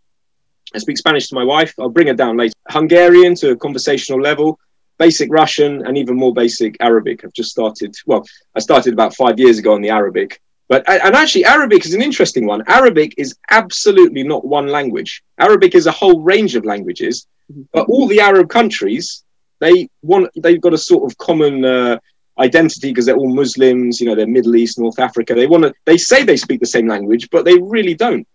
I 0.74 0.80
speak 0.80 0.98
Spanish 0.98 1.28
to 1.28 1.36
my 1.36 1.44
wife. 1.44 1.74
I'll 1.80 1.90
bring 1.90 2.08
her 2.08 2.14
down 2.14 2.38
later. 2.38 2.54
Hungarian 2.70 3.36
to 3.36 3.52
a 3.52 3.56
conversational 3.56 4.22
level, 4.22 4.60
basic 4.98 5.30
Russian, 5.32 5.86
and 5.86 5.98
even 5.98 6.16
more 6.16 6.34
basic 6.34 6.78
Arabic. 6.80 7.24
I've 7.24 7.34
just 7.34 7.52
started. 7.52 7.96
Well, 8.06 8.26
I 8.56 8.60
started 8.60 8.94
about 8.94 9.16
five 9.16 9.40
years 9.40 9.60
ago 9.60 9.74
on 9.74 9.82
the 9.82 9.90
Arabic. 9.90 10.42
But 10.68 10.84
and 10.90 11.16
actually, 11.16 11.46
Arabic 11.46 11.86
is 11.86 11.94
an 11.94 12.02
interesting 12.02 12.48
one. 12.48 12.64
Arabic 12.68 13.14
is 13.18 13.36
absolutely 13.52 14.24
not 14.24 14.46
one 14.46 14.68
language. 14.68 15.24
Arabic 15.40 15.76
is 15.76 15.86
a 15.86 15.92
whole 15.92 16.22
range 16.22 16.56
of 16.56 16.66
languages, 16.66 17.28
but 17.72 17.88
all 17.88 18.08
the 18.08 18.20
Arab 18.20 18.50
countries 18.50 19.26
they 19.60 19.90
want 20.02 20.30
they've 20.36 20.62
got 20.62 20.74
a 20.74 20.78
sort 20.78 21.10
of 21.10 21.18
common 21.18 21.64
uh, 21.64 21.98
identity 22.40 22.90
because 22.90 23.06
they're 23.06 23.16
all 23.16 23.34
Muslims. 23.34 24.00
You 24.00 24.08
know, 24.08 24.16
they're 24.16 24.28
Middle 24.28 24.56
East, 24.56 24.80
North 24.80 25.00
Africa. 25.00 25.34
They 25.34 25.48
want 25.48 25.64
to. 25.64 25.74
They 25.86 25.98
say 25.98 26.24
they 26.24 26.38
speak 26.38 26.60
the 26.60 26.66
same 26.66 26.88
language, 26.88 27.30
but 27.32 27.46
they 27.46 27.58
really 27.60 27.96
don't. 27.96 28.28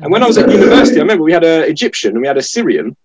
And 0.00 0.10
when 0.10 0.22
I 0.22 0.26
was 0.26 0.38
at 0.38 0.50
university, 0.50 0.96
I 0.96 1.00
remember 1.00 1.24
we 1.24 1.34
had 1.34 1.44
an 1.44 1.64
Egyptian 1.64 2.12
and 2.12 2.20
we 2.22 2.26
had 2.26 2.38
a 2.38 2.42
Syrian, 2.42 2.96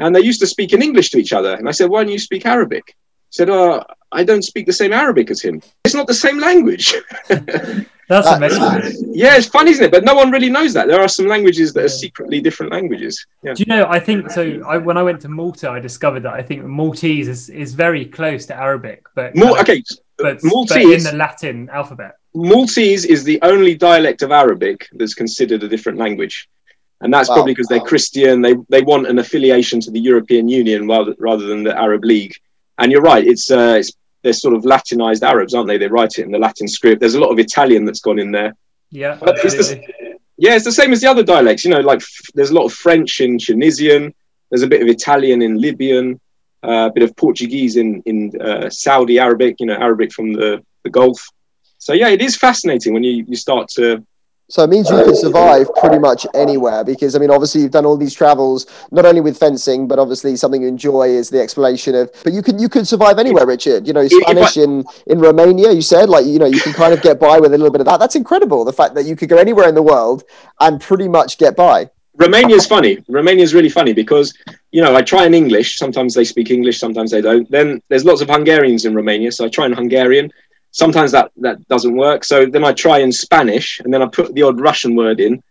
and 0.00 0.14
they 0.14 0.20
used 0.20 0.40
to 0.40 0.46
speak 0.46 0.72
in 0.72 0.82
English 0.82 1.10
to 1.10 1.18
each 1.18 1.32
other. 1.32 1.54
And 1.54 1.68
I 1.68 1.72
said, 1.72 1.88
"Why 1.90 2.02
don't 2.02 2.12
you 2.12 2.18
speak 2.18 2.46
Arabic?" 2.46 2.84
He 2.88 3.34
said, 3.38 3.50
"Oh, 3.50 3.84
I 4.10 4.24
don't 4.24 4.42
speak 4.42 4.66
the 4.66 4.72
same 4.72 4.92
Arabic 4.92 5.30
as 5.30 5.40
him. 5.40 5.62
It's 5.84 5.94
not 5.94 6.06
the 6.06 6.14
same 6.26 6.38
language." 6.38 6.94
That's 8.10 8.26
uh, 8.26 8.34
amazing. 8.38 9.12
Yeah, 9.14 9.36
it's 9.36 9.46
fun, 9.46 9.68
isn't 9.68 9.84
it? 9.84 9.92
But 9.92 10.02
no 10.02 10.14
one 10.14 10.32
really 10.32 10.50
knows 10.50 10.72
that. 10.72 10.88
There 10.88 11.00
are 11.00 11.06
some 11.06 11.28
languages 11.28 11.72
that 11.74 11.84
are 11.84 11.88
secretly 11.88 12.40
different 12.40 12.72
languages. 12.72 13.24
Yeah. 13.44 13.54
Do 13.54 13.62
you 13.62 13.66
know? 13.72 13.86
I 13.88 14.00
think 14.00 14.32
so. 14.32 14.42
I, 14.66 14.78
when 14.78 14.96
I 14.96 15.04
went 15.04 15.20
to 15.20 15.28
Malta, 15.28 15.70
I 15.70 15.78
discovered 15.78 16.24
that 16.24 16.32
I 16.32 16.42
think 16.42 16.64
Maltese 16.64 17.28
is, 17.28 17.48
is 17.50 17.72
very 17.72 18.04
close 18.04 18.46
to 18.46 18.54
Arabic, 18.56 19.06
but 19.14 19.36
Mal- 19.36 19.54
uh, 19.54 19.60
okay, 19.60 19.84
but 20.18 20.42
Maltese 20.42 20.86
but 20.86 20.92
in 20.92 21.04
the 21.04 21.14
Latin 21.14 21.70
alphabet. 21.70 22.16
Maltese 22.34 23.04
is 23.04 23.22
the 23.22 23.38
only 23.42 23.76
dialect 23.76 24.22
of 24.22 24.32
Arabic 24.32 24.88
that's 24.94 25.14
considered 25.14 25.62
a 25.62 25.68
different 25.68 25.98
language. 25.98 26.48
And 27.00 27.12
that's 27.12 27.28
wow. 27.28 27.36
probably 27.36 27.52
because 27.52 27.68
they're 27.68 27.80
Christian. 27.80 28.42
They, 28.42 28.54
they 28.68 28.82
want 28.82 29.06
an 29.06 29.18
affiliation 29.18 29.80
to 29.80 29.90
the 29.90 30.00
European 30.00 30.48
Union 30.48 30.86
rather, 30.86 31.14
rather 31.18 31.46
than 31.46 31.62
the 31.62 31.78
Arab 31.78 32.04
League. 32.04 32.34
And 32.78 32.92
you're 32.92 33.02
right, 33.02 33.26
it's, 33.26 33.50
uh, 33.50 33.76
it's 33.78 33.92
they're 34.22 34.32
sort 34.32 34.54
of 34.54 34.64
Latinized 34.64 35.24
Arabs, 35.24 35.54
aren't 35.54 35.68
they? 35.68 35.78
They 35.78 35.88
write 35.88 36.18
it 36.18 36.24
in 36.24 36.30
the 36.30 36.38
Latin 36.38 36.68
script. 36.68 37.00
There's 37.00 37.14
a 37.14 37.20
lot 37.20 37.30
of 37.30 37.38
Italian 37.38 37.84
that's 37.84 38.00
gone 38.00 38.18
in 38.18 38.30
there. 38.30 38.54
Yeah, 38.90 39.18
it's 39.22 39.56
the, 39.56 40.16
yeah, 40.36 40.56
it's 40.56 40.64
the 40.64 40.72
same 40.72 40.92
as 40.92 41.00
the 41.00 41.06
other 41.06 41.22
dialects. 41.22 41.64
You 41.64 41.70
know, 41.70 41.80
like 41.80 42.00
f- 42.00 42.30
there's 42.34 42.50
a 42.50 42.54
lot 42.54 42.64
of 42.64 42.72
French 42.72 43.20
in 43.20 43.38
Tunisian. 43.38 44.12
There's 44.50 44.62
a 44.62 44.66
bit 44.66 44.82
of 44.82 44.88
Italian 44.88 45.42
in 45.42 45.60
Libyan. 45.60 46.20
Uh, 46.62 46.88
a 46.90 46.92
bit 46.92 47.02
of 47.02 47.16
Portuguese 47.16 47.76
in 47.76 48.02
in 48.04 48.38
uh, 48.40 48.68
Saudi 48.68 49.18
Arabic. 49.18 49.56
You 49.60 49.66
know, 49.66 49.76
Arabic 49.76 50.12
from 50.12 50.32
the 50.32 50.62
the 50.82 50.90
Gulf. 50.90 51.26
So 51.78 51.92
yeah, 51.94 52.08
it 52.08 52.20
is 52.20 52.36
fascinating 52.36 52.92
when 52.92 53.04
you 53.04 53.24
you 53.26 53.36
start 53.36 53.68
to 53.76 54.04
so 54.50 54.64
it 54.64 54.68
means 54.68 54.90
you 54.90 54.96
can 55.04 55.14
survive 55.14 55.68
pretty 55.76 56.00
much 56.00 56.26
anywhere 56.34 56.82
because 56.82 57.14
I 57.14 57.20
mean, 57.20 57.30
obviously 57.30 57.60
you've 57.62 57.70
done 57.70 57.86
all 57.86 57.96
these 57.96 58.12
travels, 58.12 58.66
not 58.90 59.06
only 59.06 59.20
with 59.20 59.38
fencing, 59.38 59.86
but 59.86 60.00
obviously 60.00 60.34
something 60.34 60.60
you 60.60 60.66
enjoy 60.66 61.08
is 61.08 61.30
the 61.30 61.40
exploration 61.40 61.94
of. 61.94 62.10
But 62.24 62.32
you 62.32 62.42
can 62.42 62.58
you 62.58 62.68
can 62.68 62.84
survive 62.84 63.20
anywhere, 63.20 63.46
Richard. 63.46 63.86
You 63.86 63.92
know, 63.92 64.06
Spanish 64.08 64.58
I, 64.58 64.62
in 64.62 64.84
in 65.06 65.20
Romania. 65.20 65.70
You 65.70 65.82
said 65.82 66.08
like 66.08 66.26
you 66.26 66.40
know 66.40 66.46
you 66.46 66.60
can 66.60 66.72
kind 66.72 66.92
of 66.92 67.00
get 67.00 67.20
by 67.20 67.38
with 67.38 67.54
a 67.54 67.58
little 67.58 67.70
bit 67.70 67.80
of 67.80 67.86
that. 67.86 68.00
That's 68.00 68.16
incredible. 68.16 68.64
The 68.64 68.72
fact 68.72 68.94
that 68.96 69.04
you 69.04 69.14
could 69.14 69.28
go 69.28 69.38
anywhere 69.38 69.68
in 69.68 69.76
the 69.76 69.82
world 69.82 70.24
and 70.58 70.80
pretty 70.80 71.06
much 71.06 71.38
get 71.38 71.54
by. 71.56 71.88
Romania 72.16 72.56
is 72.56 72.66
funny. 72.66 72.98
Romania 73.08 73.44
is 73.44 73.54
really 73.54 73.68
funny 73.68 73.92
because 73.92 74.36
you 74.72 74.82
know 74.82 74.96
I 74.96 75.02
try 75.02 75.26
in 75.26 75.32
English. 75.32 75.78
Sometimes 75.78 76.12
they 76.12 76.24
speak 76.24 76.50
English, 76.50 76.80
sometimes 76.80 77.12
they 77.12 77.20
don't. 77.20 77.48
Then 77.52 77.80
there's 77.88 78.04
lots 78.04 78.20
of 78.20 78.28
Hungarians 78.28 78.84
in 78.84 78.96
Romania, 78.96 79.30
so 79.30 79.44
I 79.44 79.48
try 79.48 79.66
in 79.66 79.72
Hungarian 79.72 80.32
sometimes 80.70 81.12
that 81.12 81.32
that 81.38 81.66
doesn't 81.68 81.96
work. 81.96 82.24
So 82.24 82.46
then 82.46 82.64
I 82.64 82.72
try 82.72 82.98
in 82.98 83.12
Spanish, 83.12 83.80
and 83.80 83.92
then 83.92 84.02
I 84.02 84.06
put 84.06 84.34
the 84.34 84.42
odd 84.42 84.60
Russian 84.60 84.94
word 84.94 85.20
in, 85.20 85.42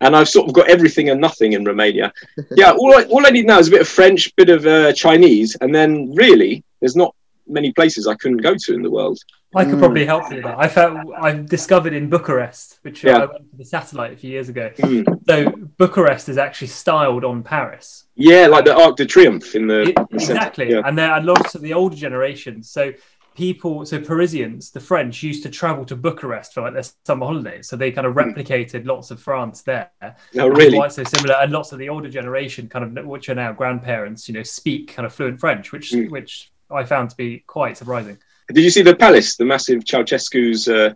and 0.00 0.16
I've 0.16 0.28
sort 0.28 0.48
of 0.48 0.54
got 0.54 0.68
everything 0.68 1.10
and 1.10 1.20
nothing 1.20 1.52
in 1.52 1.64
Romania. 1.64 2.12
yeah, 2.52 2.72
all 2.72 2.94
I, 2.94 3.04
all 3.04 3.26
I 3.26 3.30
need 3.30 3.46
now 3.46 3.58
is 3.58 3.68
a 3.68 3.72
bit 3.72 3.80
of 3.80 3.88
French, 3.88 4.34
bit 4.36 4.50
of 4.50 4.66
uh, 4.66 4.92
Chinese, 4.92 5.56
and 5.60 5.74
then 5.74 6.14
really, 6.14 6.64
there's 6.80 6.96
not 6.96 7.14
many 7.46 7.72
places 7.72 8.06
I 8.06 8.14
couldn't 8.14 8.38
go 8.38 8.54
to 8.54 8.74
in 8.74 8.82
the 8.82 8.90
world. 8.90 9.18
I 9.54 9.64
could 9.64 9.76
mm. 9.76 9.78
probably 9.78 10.04
help 10.04 10.28
you 10.28 10.36
with 10.36 10.44
that. 10.44 10.58
I 10.58 10.68
felt 10.68 11.08
I 11.16 11.32
discovered 11.32 11.94
in 11.94 12.10
Bucharest, 12.10 12.80
which 12.82 13.02
yeah. 13.02 13.16
I 13.16 13.18
went 13.20 13.50
to 13.50 13.56
the 13.56 13.64
satellite 13.64 14.12
a 14.12 14.16
few 14.16 14.30
years 14.30 14.50
ago. 14.50 14.70
Mm. 14.76 15.26
So 15.26 15.50
Bucharest 15.78 16.28
is 16.28 16.36
actually 16.36 16.68
styled 16.68 17.24
on 17.24 17.42
Paris. 17.42 18.04
Yeah, 18.14 18.46
like 18.46 18.66
the 18.66 18.76
Arc 18.76 18.96
de 18.96 19.06
Triomphe 19.06 19.54
in 19.54 19.66
the, 19.66 19.88
it, 19.88 19.94
the 19.94 20.06
exactly. 20.12 20.70
Yeah. 20.70 20.82
And 20.84 20.98
there 20.98 21.10
are 21.10 21.22
lots 21.22 21.54
of 21.54 21.62
the 21.62 21.72
older 21.72 21.96
generations. 21.96 22.70
So 22.70 22.92
people, 23.38 23.86
so 23.86 24.00
Parisians, 24.00 24.72
the 24.72 24.80
French, 24.80 25.22
used 25.22 25.44
to 25.44 25.48
travel 25.48 25.84
to 25.84 25.94
Bucharest 25.94 26.52
for 26.52 26.62
like 26.62 26.74
their 26.74 26.82
summer 27.06 27.24
holidays. 27.24 27.68
So 27.68 27.76
they 27.76 27.92
kind 27.92 28.04
of 28.04 28.14
hmm. 28.14 28.18
replicated 28.18 28.84
lots 28.84 29.12
of 29.12 29.22
France 29.22 29.62
there. 29.62 29.92
Oh, 30.36 30.48
really? 30.48 30.76
Quite 30.76 30.92
so 30.92 31.04
similar, 31.04 31.36
and 31.36 31.52
lots 31.52 31.70
of 31.70 31.78
the 31.78 31.88
older 31.88 32.10
generation, 32.10 32.68
kind 32.68 32.98
of 32.98 33.06
which 33.06 33.28
are 33.28 33.36
now 33.36 33.52
grandparents, 33.52 34.28
you 34.28 34.34
know, 34.34 34.42
speak 34.42 34.92
kind 34.92 35.06
of 35.06 35.14
fluent 35.14 35.38
French, 35.38 35.70
which 35.70 35.92
mm. 35.92 36.10
which 36.10 36.50
I 36.68 36.82
found 36.82 37.10
to 37.10 37.16
be 37.16 37.44
quite 37.46 37.76
surprising. 37.76 38.18
Did 38.52 38.64
you 38.64 38.70
see 38.70 38.82
the 38.82 38.96
palace, 38.96 39.36
the 39.36 39.44
massive 39.44 39.84
Ceausescu's? 39.84 40.66
Uh... 40.66 40.94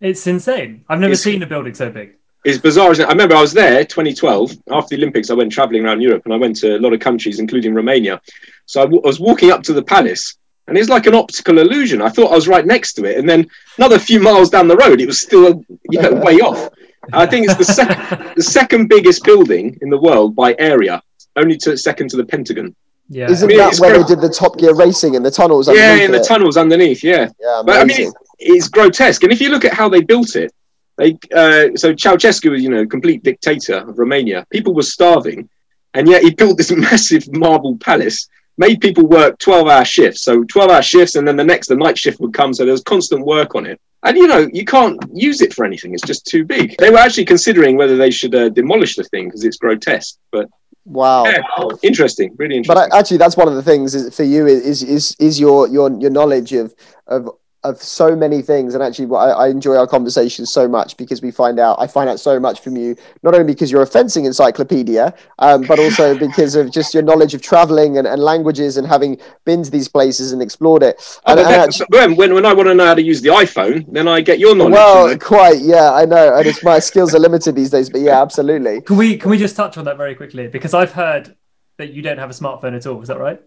It's 0.00 0.26
insane. 0.26 0.84
I've 0.88 0.98
never 0.98 1.12
it's, 1.12 1.22
seen 1.22 1.40
a 1.44 1.46
building 1.46 1.74
so 1.74 1.88
big. 1.90 2.16
It's 2.44 2.58
bizarre, 2.58 2.90
isn't 2.90 3.04
it? 3.04 3.08
I 3.08 3.12
remember 3.12 3.36
I 3.36 3.40
was 3.40 3.52
there 3.52 3.84
2012 3.84 4.50
after 4.72 4.96
the 4.96 5.02
Olympics. 5.02 5.30
I 5.30 5.34
went 5.34 5.52
traveling 5.52 5.84
around 5.84 6.00
Europe 6.00 6.22
and 6.24 6.34
I 6.34 6.36
went 6.36 6.56
to 6.56 6.76
a 6.76 6.80
lot 6.80 6.92
of 6.92 7.00
countries, 7.00 7.38
including 7.38 7.74
Romania. 7.74 8.20
So 8.66 8.80
I, 8.80 8.84
w- 8.84 9.02
I 9.04 9.06
was 9.06 9.20
walking 9.20 9.50
up 9.52 9.62
to 9.64 9.72
the 9.72 9.82
palace 9.82 10.36
and 10.68 10.76
it's 10.76 10.88
like 10.88 11.06
an 11.06 11.14
optical 11.14 11.58
illusion. 11.58 12.02
I 12.02 12.08
thought 12.08 12.32
I 12.32 12.34
was 12.34 12.48
right 12.48 12.66
next 12.66 12.94
to 12.94 13.04
it, 13.04 13.18
and 13.18 13.28
then 13.28 13.48
another 13.78 13.98
few 13.98 14.20
miles 14.20 14.50
down 14.50 14.68
the 14.68 14.76
road, 14.76 15.00
it 15.00 15.06
was 15.06 15.20
still 15.20 15.64
you 15.90 16.00
know 16.00 16.14
way 16.14 16.40
off. 16.40 16.70
I 17.12 17.26
think 17.26 17.46
it's 17.46 17.56
the 17.56 17.64
second 17.64 18.34
the 18.36 18.42
second 18.42 18.88
biggest 18.88 19.24
building 19.24 19.78
in 19.82 19.90
the 19.90 19.98
world 19.98 20.34
by 20.34 20.56
area, 20.58 21.02
only 21.36 21.56
to 21.58 21.76
second 21.76 22.10
to 22.10 22.16
the 22.16 22.24
Pentagon. 22.24 22.74
Yeah, 23.08 23.30
isn't 23.30 23.46
I 23.46 23.48
mean, 23.48 23.58
that 23.58 23.78
where 23.78 23.96
they 23.96 24.04
did 24.04 24.20
the 24.20 24.28
Top 24.28 24.58
Gear 24.58 24.74
racing 24.74 25.14
in 25.14 25.22
the 25.22 25.30
tunnels? 25.30 25.68
Yeah, 25.68 25.94
in 25.96 26.10
the 26.10 26.20
tunnels 26.20 26.56
underneath. 26.56 27.04
Yeah, 27.04 27.28
yeah. 27.40 27.62
But 27.64 27.76
I 27.76 27.84
mean, 27.84 28.08
it's, 28.08 28.14
it's 28.38 28.68
grotesque, 28.68 29.22
and 29.22 29.32
if 29.32 29.40
you 29.40 29.50
look 29.50 29.64
at 29.64 29.72
how 29.72 29.88
they 29.88 30.00
built 30.00 30.34
it, 30.34 30.52
they 30.96 31.12
uh, 31.32 31.76
so 31.76 31.94
Ceausescu 31.94 32.50
was 32.50 32.62
you 32.62 32.70
know 32.70 32.84
complete 32.86 33.22
dictator 33.22 33.76
of 33.76 33.98
Romania. 33.98 34.44
People 34.50 34.74
were 34.74 34.82
starving, 34.82 35.48
and 35.94 36.08
yet 36.08 36.22
he 36.22 36.30
built 36.30 36.56
this 36.56 36.70
massive 36.76 37.32
marble 37.32 37.76
palace 37.78 38.28
made 38.58 38.80
people 38.80 39.06
work 39.06 39.38
12 39.38 39.68
hour 39.68 39.84
shifts. 39.84 40.22
So 40.22 40.44
12 40.44 40.70
hour 40.70 40.82
shifts, 40.82 41.16
and 41.16 41.26
then 41.26 41.36
the 41.36 41.44
next, 41.44 41.68
the 41.68 41.76
night 41.76 41.98
shift 41.98 42.20
would 42.20 42.34
come. 42.34 42.54
So 42.54 42.64
there 42.64 42.72
was 42.72 42.82
constant 42.82 43.24
work 43.24 43.54
on 43.54 43.66
it. 43.66 43.80
And 44.02 44.16
you 44.16 44.26
know, 44.26 44.48
you 44.52 44.64
can't 44.64 45.02
use 45.12 45.40
it 45.40 45.52
for 45.52 45.64
anything. 45.64 45.92
It's 45.92 46.06
just 46.06 46.26
too 46.26 46.44
big. 46.44 46.76
They 46.78 46.90
were 46.90 46.98
actually 46.98 47.24
considering 47.24 47.76
whether 47.76 47.96
they 47.96 48.10
should 48.10 48.34
uh, 48.34 48.50
demolish 48.50 48.94
the 48.94 49.04
thing 49.04 49.26
because 49.26 49.44
it's 49.44 49.56
grotesque. 49.56 50.18
But 50.30 50.48
wow, 50.84 51.24
yeah, 51.24 51.40
interesting, 51.82 52.34
really 52.38 52.56
interesting. 52.56 52.88
But 52.88 52.96
actually, 52.96 53.16
that's 53.16 53.36
one 53.36 53.48
of 53.48 53.54
the 53.54 53.62
things 53.62 53.94
is, 53.94 54.14
for 54.14 54.22
you 54.22 54.46
is 54.46 54.82
is 54.82 55.16
is 55.18 55.40
your 55.40 55.66
your 55.68 55.90
your 55.98 56.10
knowledge 56.10 56.52
of 56.52 56.72
of 57.08 57.30
of 57.68 57.82
so 57.82 58.16
many 58.16 58.42
things 58.42 58.74
and 58.74 58.82
actually 58.82 59.14
I, 59.14 59.30
I, 59.30 59.48
enjoy 59.48 59.76
our 59.76 59.86
conversations 59.86 60.52
so 60.52 60.68
much 60.68 60.96
because 60.96 61.22
we 61.22 61.30
find 61.30 61.58
out 61.58 61.76
i 61.78 61.86
find 61.86 62.08
out 62.08 62.20
so 62.20 62.38
much 62.40 62.60
from 62.60 62.76
you 62.76 62.96
not 63.22 63.34
only 63.34 63.46
because 63.46 63.70
you're 63.70 63.82
a 63.82 63.86
fencing 63.86 64.24
encyclopedia 64.24 65.14
um, 65.38 65.62
but 65.62 65.78
also 65.78 66.18
because 66.26 66.54
of 66.54 66.70
just 66.70 66.94
your 66.94 67.02
knowledge 67.02 67.34
of 67.34 67.42
traveling 67.42 67.98
and, 67.98 68.06
and, 68.06 68.22
languages 68.22 68.76
and 68.76 68.86
having 68.86 69.18
been 69.44 69.62
to 69.62 69.70
these 69.70 69.88
places 69.88 70.32
and 70.32 70.42
explored 70.42 70.82
it 70.82 71.20
and, 71.26 71.38
and 71.38 71.48
actually, 71.48 71.86
when, 71.90 72.34
when 72.34 72.46
i 72.46 72.52
want 72.52 72.68
to 72.68 72.74
know 72.74 72.86
how 72.86 72.94
to 72.94 73.02
use 73.02 73.20
the 73.20 73.28
iphone 73.28 73.84
then 73.92 74.08
i 74.08 74.20
get 74.20 74.38
your 74.38 74.54
knowledge 74.54 74.72
well 74.72 75.08
you 75.08 75.14
know? 75.14 75.18
quite 75.18 75.60
yeah 75.60 75.92
i 75.92 76.04
know 76.04 76.36
and 76.36 76.58
my 76.62 76.78
skills 76.78 77.14
are 77.14 77.18
limited 77.18 77.54
these 77.54 77.70
days 77.70 77.90
but 77.90 78.00
yeah 78.00 78.20
absolutely 78.20 78.80
can 78.80 78.96
we 78.96 79.16
can 79.16 79.30
we 79.30 79.38
just 79.38 79.56
touch 79.56 79.76
on 79.76 79.84
that 79.84 79.96
very 79.96 80.14
quickly 80.14 80.48
because 80.48 80.74
i've 80.74 80.92
heard 80.92 81.36
that 81.78 81.92
you 81.92 82.02
don't 82.02 82.18
have 82.18 82.30
a 82.30 82.32
smartphone 82.32 82.74
at 82.74 82.86
all. 82.86 83.00
Is 83.02 83.08
that 83.08 83.18
right? 83.18 83.40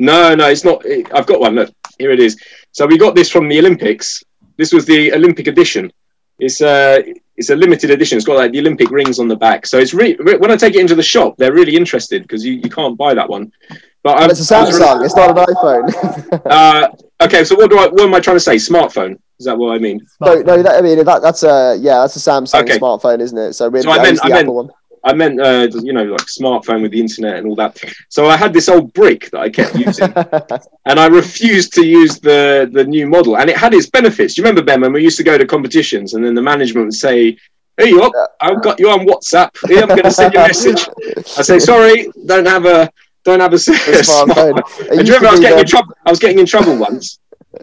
No, 0.00 0.34
no, 0.34 0.48
it's 0.48 0.64
not. 0.64 0.84
I've 1.14 1.26
got 1.26 1.40
one. 1.40 1.54
Look, 1.56 1.74
here 1.98 2.10
it 2.10 2.20
is. 2.20 2.40
So 2.72 2.86
we 2.86 2.96
got 2.96 3.14
this 3.14 3.30
from 3.30 3.48
the 3.48 3.58
Olympics. 3.58 4.24
This 4.56 4.72
was 4.72 4.86
the 4.86 5.12
Olympic 5.12 5.46
edition. 5.46 5.92
It's 6.38 6.62
uh, 6.62 7.02
it's 7.36 7.50
a 7.50 7.56
limited 7.56 7.90
edition. 7.90 8.16
It's 8.16 8.26
got 8.26 8.36
like 8.36 8.52
the 8.52 8.60
Olympic 8.60 8.90
rings 8.90 9.18
on 9.18 9.28
the 9.28 9.36
back. 9.36 9.66
So 9.66 9.78
it's 9.78 9.92
re- 9.92 10.16
when 10.16 10.50
I 10.50 10.56
take 10.56 10.74
it 10.74 10.80
into 10.80 10.94
the 10.94 11.02
shop, 11.02 11.36
they're 11.36 11.52
really 11.52 11.76
interested 11.76 12.22
because 12.22 12.44
you, 12.44 12.54
you 12.54 12.70
can't 12.70 12.96
buy 12.96 13.12
that 13.12 13.28
one. 13.28 13.52
But, 14.02 14.16
but 14.16 14.30
it's 14.30 14.50
a 14.50 14.54
Samsung. 14.54 15.04
it's 15.04 15.14
not 15.14 15.36
an 15.36 15.44
iPhone. 15.44 16.46
uh, 16.50 16.88
okay, 17.22 17.44
so 17.44 17.54
what 17.56 17.70
do 17.70 17.78
I? 17.78 17.88
What 17.88 18.00
am 18.00 18.14
I 18.14 18.20
trying 18.20 18.36
to 18.36 18.40
say? 18.40 18.56
Smartphone. 18.56 19.18
Is 19.38 19.44
that 19.44 19.56
what 19.56 19.74
I 19.74 19.78
mean? 19.78 20.00
No, 20.20 20.34
no. 20.40 20.62
That, 20.62 20.76
I 20.76 20.80
mean 20.80 21.04
that, 21.04 21.20
that's 21.20 21.42
a 21.42 21.76
yeah, 21.78 22.00
that's 22.00 22.16
a 22.16 22.30
Samsung 22.30 22.62
okay. 22.62 22.78
smartphone, 22.78 23.20
isn't 23.20 23.36
it? 23.36 23.52
So, 23.52 23.68
really, 23.68 23.82
so 23.82 23.90
I 23.90 24.02
meant, 24.02 24.18
I 24.22 24.28
meant, 24.28 24.52
one. 24.52 24.70
I 25.02 25.14
meant, 25.14 25.40
uh, 25.40 25.68
you 25.82 25.92
know, 25.92 26.04
like 26.04 26.26
smartphone 26.26 26.82
with 26.82 26.90
the 26.90 27.00
internet 27.00 27.36
and 27.36 27.46
all 27.46 27.56
that. 27.56 27.82
So 28.08 28.26
I 28.26 28.36
had 28.36 28.52
this 28.52 28.68
old 28.68 28.92
brick 28.92 29.30
that 29.30 29.40
I 29.40 29.48
kept 29.48 29.74
using, 29.74 30.12
and 30.86 31.00
I 31.00 31.06
refused 31.06 31.72
to 31.74 31.86
use 31.86 32.18
the 32.18 32.68
the 32.70 32.84
new 32.84 33.06
model. 33.06 33.38
And 33.38 33.48
it 33.48 33.56
had 33.56 33.72
its 33.74 33.88
benefits. 33.88 34.34
Do 34.34 34.42
you 34.42 34.44
remember 34.44 34.62
Ben 34.62 34.80
when 34.80 34.92
we 34.92 35.02
used 35.02 35.16
to 35.16 35.24
go 35.24 35.38
to 35.38 35.46
competitions, 35.46 36.14
and 36.14 36.24
then 36.24 36.34
the 36.34 36.42
management 36.42 36.86
would 36.86 36.94
say, 36.94 37.36
"Here 37.78 37.88
you 37.88 38.02
are, 38.02 38.30
I've 38.40 38.62
got 38.62 38.78
you 38.78 38.90
on 38.90 39.06
WhatsApp. 39.06 39.50
Here, 39.68 39.82
I'm 39.82 39.88
going 39.88 40.02
to 40.02 40.10
send 40.10 40.34
you 40.34 40.40
a 40.40 40.48
message." 40.48 40.88
I 41.38 41.42
say, 41.42 41.58
"Sorry, 41.58 42.08
don't 42.26 42.46
have 42.46 42.66
a." 42.66 42.90
Don't 43.22 43.40
have 43.40 43.52
a, 43.52 43.56
a 43.56 43.58
smartphone. 43.58 44.54
smartphone. 44.54 44.88
And 44.88 45.00
do 45.00 45.04
you 45.04 45.14
remember 45.18 45.28
I 45.28 45.32
was 45.32 45.40
getting 45.40 45.58
in 45.58 45.66
trouble? 45.66 45.94
I 46.06 46.10
was 46.10 46.18
getting 46.18 46.38
in 46.38 46.46
trouble 46.46 46.78
once, 46.78 47.18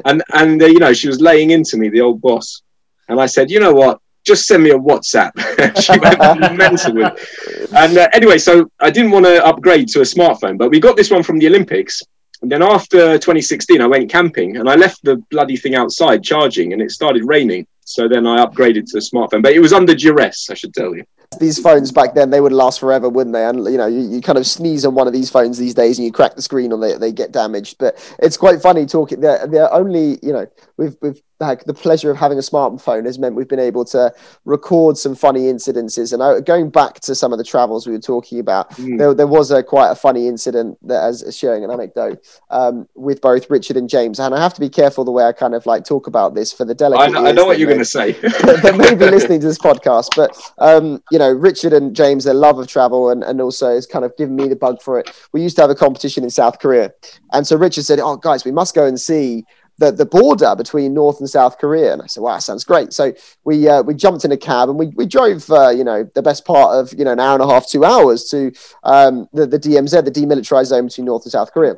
and 0.06 0.23
and 0.36 0.62
uh, 0.62 0.67
you 0.67 0.78
know 0.78 0.93
she 0.93 1.08
was 1.08 1.19
laying 1.19 1.50
into 1.50 1.78
me, 1.78 1.89
the 1.89 2.00
old 2.00 2.21
boss, 2.21 2.62
and 3.10 3.19
I 3.19 3.26
said, 3.26 3.50
you 3.50 3.60
know 3.60 3.73
what? 3.73 4.00
Just 4.27 4.45
send 4.45 4.63
me 4.63 4.71
a 4.71 4.77
WhatsApp. 4.77 5.31
she 5.81 5.97
went 5.99 6.57
mental 6.57 6.93
with 6.93 7.13
it. 7.13 7.69
And 7.73 7.97
uh, 7.97 8.09
anyway, 8.13 8.37
so 8.37 8.69
I 8.79 8.89
didn't 8.91 9.11
want 9.11 9.25
to 9.25 9.43
upgrade 9.43 9.87
to 9.89 9.99
a 10.01 10.03
smartphone, 10.03 10.57
but 10.57 10.69
we 10.69 10.79
got 10.79 10.95
this 10.95 11.09
one 11.09 11.23
from 11.23 11.39
the 11.39 11.47
Olympics. 11.47 12.01
And 12.41 12.51
then 12.51 12.61
after 12.61 13.17
2016, 13.17 13.81
I 13.81 13.87
went 13.87 14.11
camping 14.11 14.57
and 14.57 14.69
I 14.69 14.75
left 14.75 15.03
the 15.03 15.15
bloody 15.31 15.57
thing 15.57 15.73
outside 15.73 16.23
charging 16.23 16.73
and 16.73 16.81
it 16.81 16.91
started 16.91 17.23
raining. 17.25 17.65
So 17.85 18.07
then 18.07 18.27
I 18.27 18.45
upgraded 18.45 18.85
to 18.91 18.97
a 18.97 19.01
smartphone, 19.01 19.41
but 19.41 19.53
it 19.53 19.59
was 19.59 19.73
under 19.73 19.95
duress, 19.95 20.49
I 20.51 20.53
should 20.53 20.73
tell 20.73 20.95
you 20.95 21.03
these 21.39 21.59
phones 21.59 21.91
back 21.91 22.13
then 22.13 22.29
they 22.29 22.39
would 22.39 22.53
last 22.53 22.79
forever 22.79 23.09
wouldn't 23.09 23.33
they 23.33 23.45
and 23.45 23.65
you 23.65 23.77
know 23.77 23.85
you, 23.85 23.99
you 23.99 24.21
kind 24.21 24.37
of 24.37 24.47
sneeze 24.47 24.85
on 24.85 24.95
one 24.95 25.07
of 25.07 25.13
these 25.13 25.29
phones 25.29 25.57
these 25.57 25.73
days 25.73 25.97
and 25.97 26.05
you 26.05 26.11
crack 26.11 26.35
the 26.35 26.41
screen 26.41 26.71
or 26.71 26.79
they, 26.79 26.93
they 26.97 27.11
get 27.11 27.31
damaged 27.31 27.77
but 27.77 27.95
it's 28.19 28.37
quite 28.37 28.61
funny 28.61 28.85
talking 28.85 29.19
they're, 29.19 29.45
they're 29.45 29.71
only 29.73 30.17
you 30.23 30.31
know 30.31 30.47
we've, 30.77 30.95
we've 31.01 31.21
like 31.39 31.63
the 31.65 31.73
pleasure 31.73 32.09
of 32.09 32.17
having 32.17 32.37
a 32.37 32.41
smartphone 32.41 33.05
has 33.05 33.19
meant 33.19 33.35
we've 33.35 33.47
been 33.47 33.59
able 33.59 33.85
to 33.85 34.13
record 34.45 34.97
some 34.97 35.15
funny 35.15 35.41
incidences. 35.41 36.13
And 36.13 36.23
I, 36.23 36.39
going 36.39 36.69
back 36.69 36.99
to 37.01 37.13
some 37.13 37.31
of 37.31 37.37
the 37.37 37.43
travels 37.43 37.85
we 37.85 37.93
were 37.93 37.99
talking 37.99 38.39
about, 38.39 38.71
mm. 38.71 38.97
there, 38.97 39.13
there 39.13 39.27
was 39.27 39.51
a 39.51 39.61
quite 39.61 39.91
a 39.91 39.95
funny 39.95 40.27
incident 40.27 40.77
that, 40.87 41.03
as, 41.03 41.37
sharing 41.37 41.63
an 41.63 41.71
anecdote 41.71 42.25
um, 42.49 42.87
with 42.95 43.21
both 43.21 43.49
Richard 43.49 43.77
and 43.77 43.89
James. 43.89 44.19
And 44.19 44.33
I 44.33 44.41
have 44.41 44.53
to 44.55 44.59
be 44.59 44.69
careful 44.69 45.05
the 45.05 45.11
way 45.11 45.25
I 45.25 45.31
kind 45.31 45.53
of 45.53 45.65
like 45.65 45.85
talk 45.85 46.07
about 46.07 46.33
this 46.33 46.51
for 46.51 46.65
the 46.65 46.73
delegate. 46.73 47.15
I, 47.15 47.29
I 47.29 47.31
know 47.31 47.45
what 47.45 47.59
you're 47.59 47.67
going 47.67 47.79
to 47.79 47.85
say. 47.85 48.13
they 48.63 48.75
may 48.75 48.95
be 48.95 49.05
listening 49.05 49.39
to 49.41 49.47
this 49.47 49.59
podcast, 49.59 50.09
but 50.15 50.35
um, 50.57 51.03
you 51.11 51.16
know, 51.17 51.32
Richard 51.32 51.73
and 51.73 51.95
James, 51.95 52.23
their 52.23 52.34
love 52.34 52.60
of 52.60 52.67
travel 52.67 53.10
and, 53.10 53.23
and 53.23 53.41
also 53.41 53.73
has 53.73 53.86
kind 53.86 54.06
of 54.06 54.15
given 54.17 54.36
me 54.36 54.47
the 54.47 54.56
bug 54.56 54.82
for 54.82 54.99
it. 54.99 55.12
We 55.34 55.41
used 55.41 55.56
to 55.58 55.62
have 55.62 55.69
a 55.69 55.75
competition 55.75 56.23
in 56.23 56.30
South 56.30 56.60
Korea. 56.60 56.91
And 57.32 57.45
so 57.45 57.56
Richard 57.56 57.86
said, 57.86 57.99
Oh, 57.99 58.17
guys, 58.17 58.45
we 58.45 58.51
must 58.51 58.75
go 58.75 58.86
and 58.86 58.99
see 58.99 59.45
the, 59.77 59.91
the 59.91 60.06
border 60.06 60.56
between 60.56 60.93
North 60.93 61.19
and 61.19 61.30
South 61.30 61.58
Korea. 61.58 61.93
And 61.93 62.01
I 62.01 62.08
said, 62.08 62.21
wow, 62.21 62.34
that 62.34 62.43
sounds 62.43 62.63
great. 62.63 62.93
So 62.93 63.13
we 63.45 63.67
uh, 63.67 63.84
we 63.84 63.93
jumped 63.93 64.25
in 64.25 64.32
a 64.32 64.38
cab 64.38 64.69
and 64.69 64.77
we, 64.77 64.88
we 64.95 65.06
drove, 65.06 65.49
uh, 65.49 65.69
you 65.69 65.84
know, 65.84 66.10
the 66.15 66.21
best 66.21 66.45
part 66.45 66.75
of, 66.75 66.97
you 66.97 67.06
know, 67.06 67.12
an 67.12 67.19
hour 67.19 67.34
and 67.34 67.43
a 67.43 67.47
half, 67.47 67.69
two 67.69 67.86
hours 67.86 68.25
to 68.25 68.51
um, 68.84 69.27
the, 69.34 69.45
the 69.45 69.60
DMZ, 69.60 70.03
the 70.03 70.12
demilitarized 70.12 70.67
zone 70.67 70.88
between 70.88 71.06
North 71.06 71.23
and 71.25 71.32
South 71.32 71.51
Korea. 71.53 71.75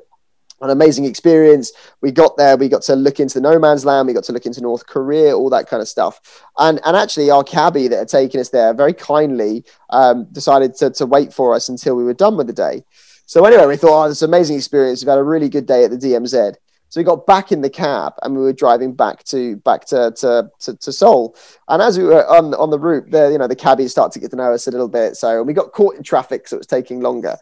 An 0.62 0.70
amazing 0.70 1.06
experience. 1.06 1.72
We 2.02 2.12
got 2.12 2.36
there, 2.38 2.58
we 2.58 2.68
got 2.68 2.82
to 2.84 2.96
look 2.96 3.20
into 3.20 3.36
the 3.36 3.42
no 3.42 3.58
man's 3.60 3.86
land, 3.86 4.08
we 4.08 4.14
got 4.14 4.26
to 4.26 4.34
look 4.34 4.46
into 4.46 4.62
North 4.62 4.86
Korea, 4.86 5.38
all 5.38 5.50
that 5.50 5.68
kind 5.68 5.82
of 5.82 5.88
stuff. 5.88 6.44
And, 6.58 6.80
and 6.86 6.98
actually, 6.98 7.30
our 7.30 7.44
cabbie 7.44 7.88
that 7.88 7.98
had 7.98 8.08
taken 8.10 8.40
us 8.40 8.50
there 8.50 8.74
very 8.74 8.94
kindly 8.94 9.64
um, 9.90 10.26
decided 10.32 10.76
to, 10.76 10.90
to 10.92 11.06
wait 11.06 11.34
for 11.34 11.54
us 11.56 11.70
until 11.70 11.96
we 11.96 12.04
were 12.04 12.14
done 12.14 12.36
with 12.36 12.48
the 12.48 12.54
day. 12.54 12.84
So 13.26 13.46
anyway, 13.46 13.68
we 13.68 13.78
thought, 13.78 14.06
oh, 14.06 14.10
this 14.10 14.24
amazing 14.24 14.58
experience. 14.58 15.04
We've 15.04 15.10
had 15.10 15.20
a 15.20 15.24
really 15.24 15.50
good 15.50 15.68
day 15.68 15.86
at 15.86 15.92
the 15.92 15.98
DMZ. 15.98 16.56
So 16.90 17.00
we 17.00 17.04
got 17.04 17.28
back 17.28 17.52
in 17.52 17.62
the 17.62 17.70
cab 17.70 18.14
and 18.24 18.36
we 18.36 18.42
were 18.42 18.54
driving 18.54 18.94
back 18.94 19.24
to 19.26 19.58
back 19.58 19.86
to 19.86 20.12
to, 20.18 20.50
to, 20.62 20.76
to 20.76 20.92
Seoul. 20.92 21.36
And 21.68 21.82
as 21.82 21.98
we 21.98 22.04
were 22.06 22.28
on 22.28 22.56
on 22.56 22.72
the 22.72 22.80
route, 22.80 23.12
the 23.12 23.30
you 23.32 23.38
know 23.38 23.48
the 23.48 23.56
cabbies 23.56 23.92
started 23.92 24.14
to 24.14 24.20
get 24.20 24.32
to 24.32 24.36
know 24.36 24.52
us 24.52 24.66
a 24.66 24.72
little 24.72 24.88
bit. 24.88 25.16
So 25.16 25.38
and 25.38 25.48
we 25.48 25.54
got 25.54 25.72
caught 25.72 25.96
in 25.96 26.04
traffic, 26.04 26.48
so 26.48 26.56
it 26.56 26.62
was 26.62 26.68
taking 26.68 27.02
longer. 27.02 27.38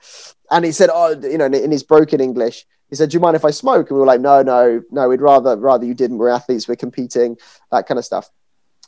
And 0.51 0.65
he 0.65 0.73
said, 0.73 0.89
"Oh, 0.91 1.17
you 1.21 1.37
know," 1.37 1.45
in 1.45 1.71
his 1.71 1.83
broken 1.83 2.19
English, 2.19 2.65
he 2.89 2.95
said, 2.95 3.09
"Do 3.09 3.15
you 3.15 3.19
mind 3.19 3.35
if 3.35 3.45
I 3.45 3.51
smoke?" 3.51 3.89
And 3.89 3.97
we 3.97 3.99
were 3.99 4.05
like, 4.05 4.21
"No, 4.21 4.41
no, 4.41 4.81
no. 4.91 5.09
We'd 5.09 5.21
rather 5.21 5.55
rather 5.57 5.85
you 5.85 5.93
didn't. 5.93 6.17
We're 6.17 6.29
athletes. 6.29 6.67
We're 6.67 6.75
competing. 6.75 7.37
That 7.71 7.87
kind 7.87 7.97
of 7.97 8.05
stuff." 8.05 8.29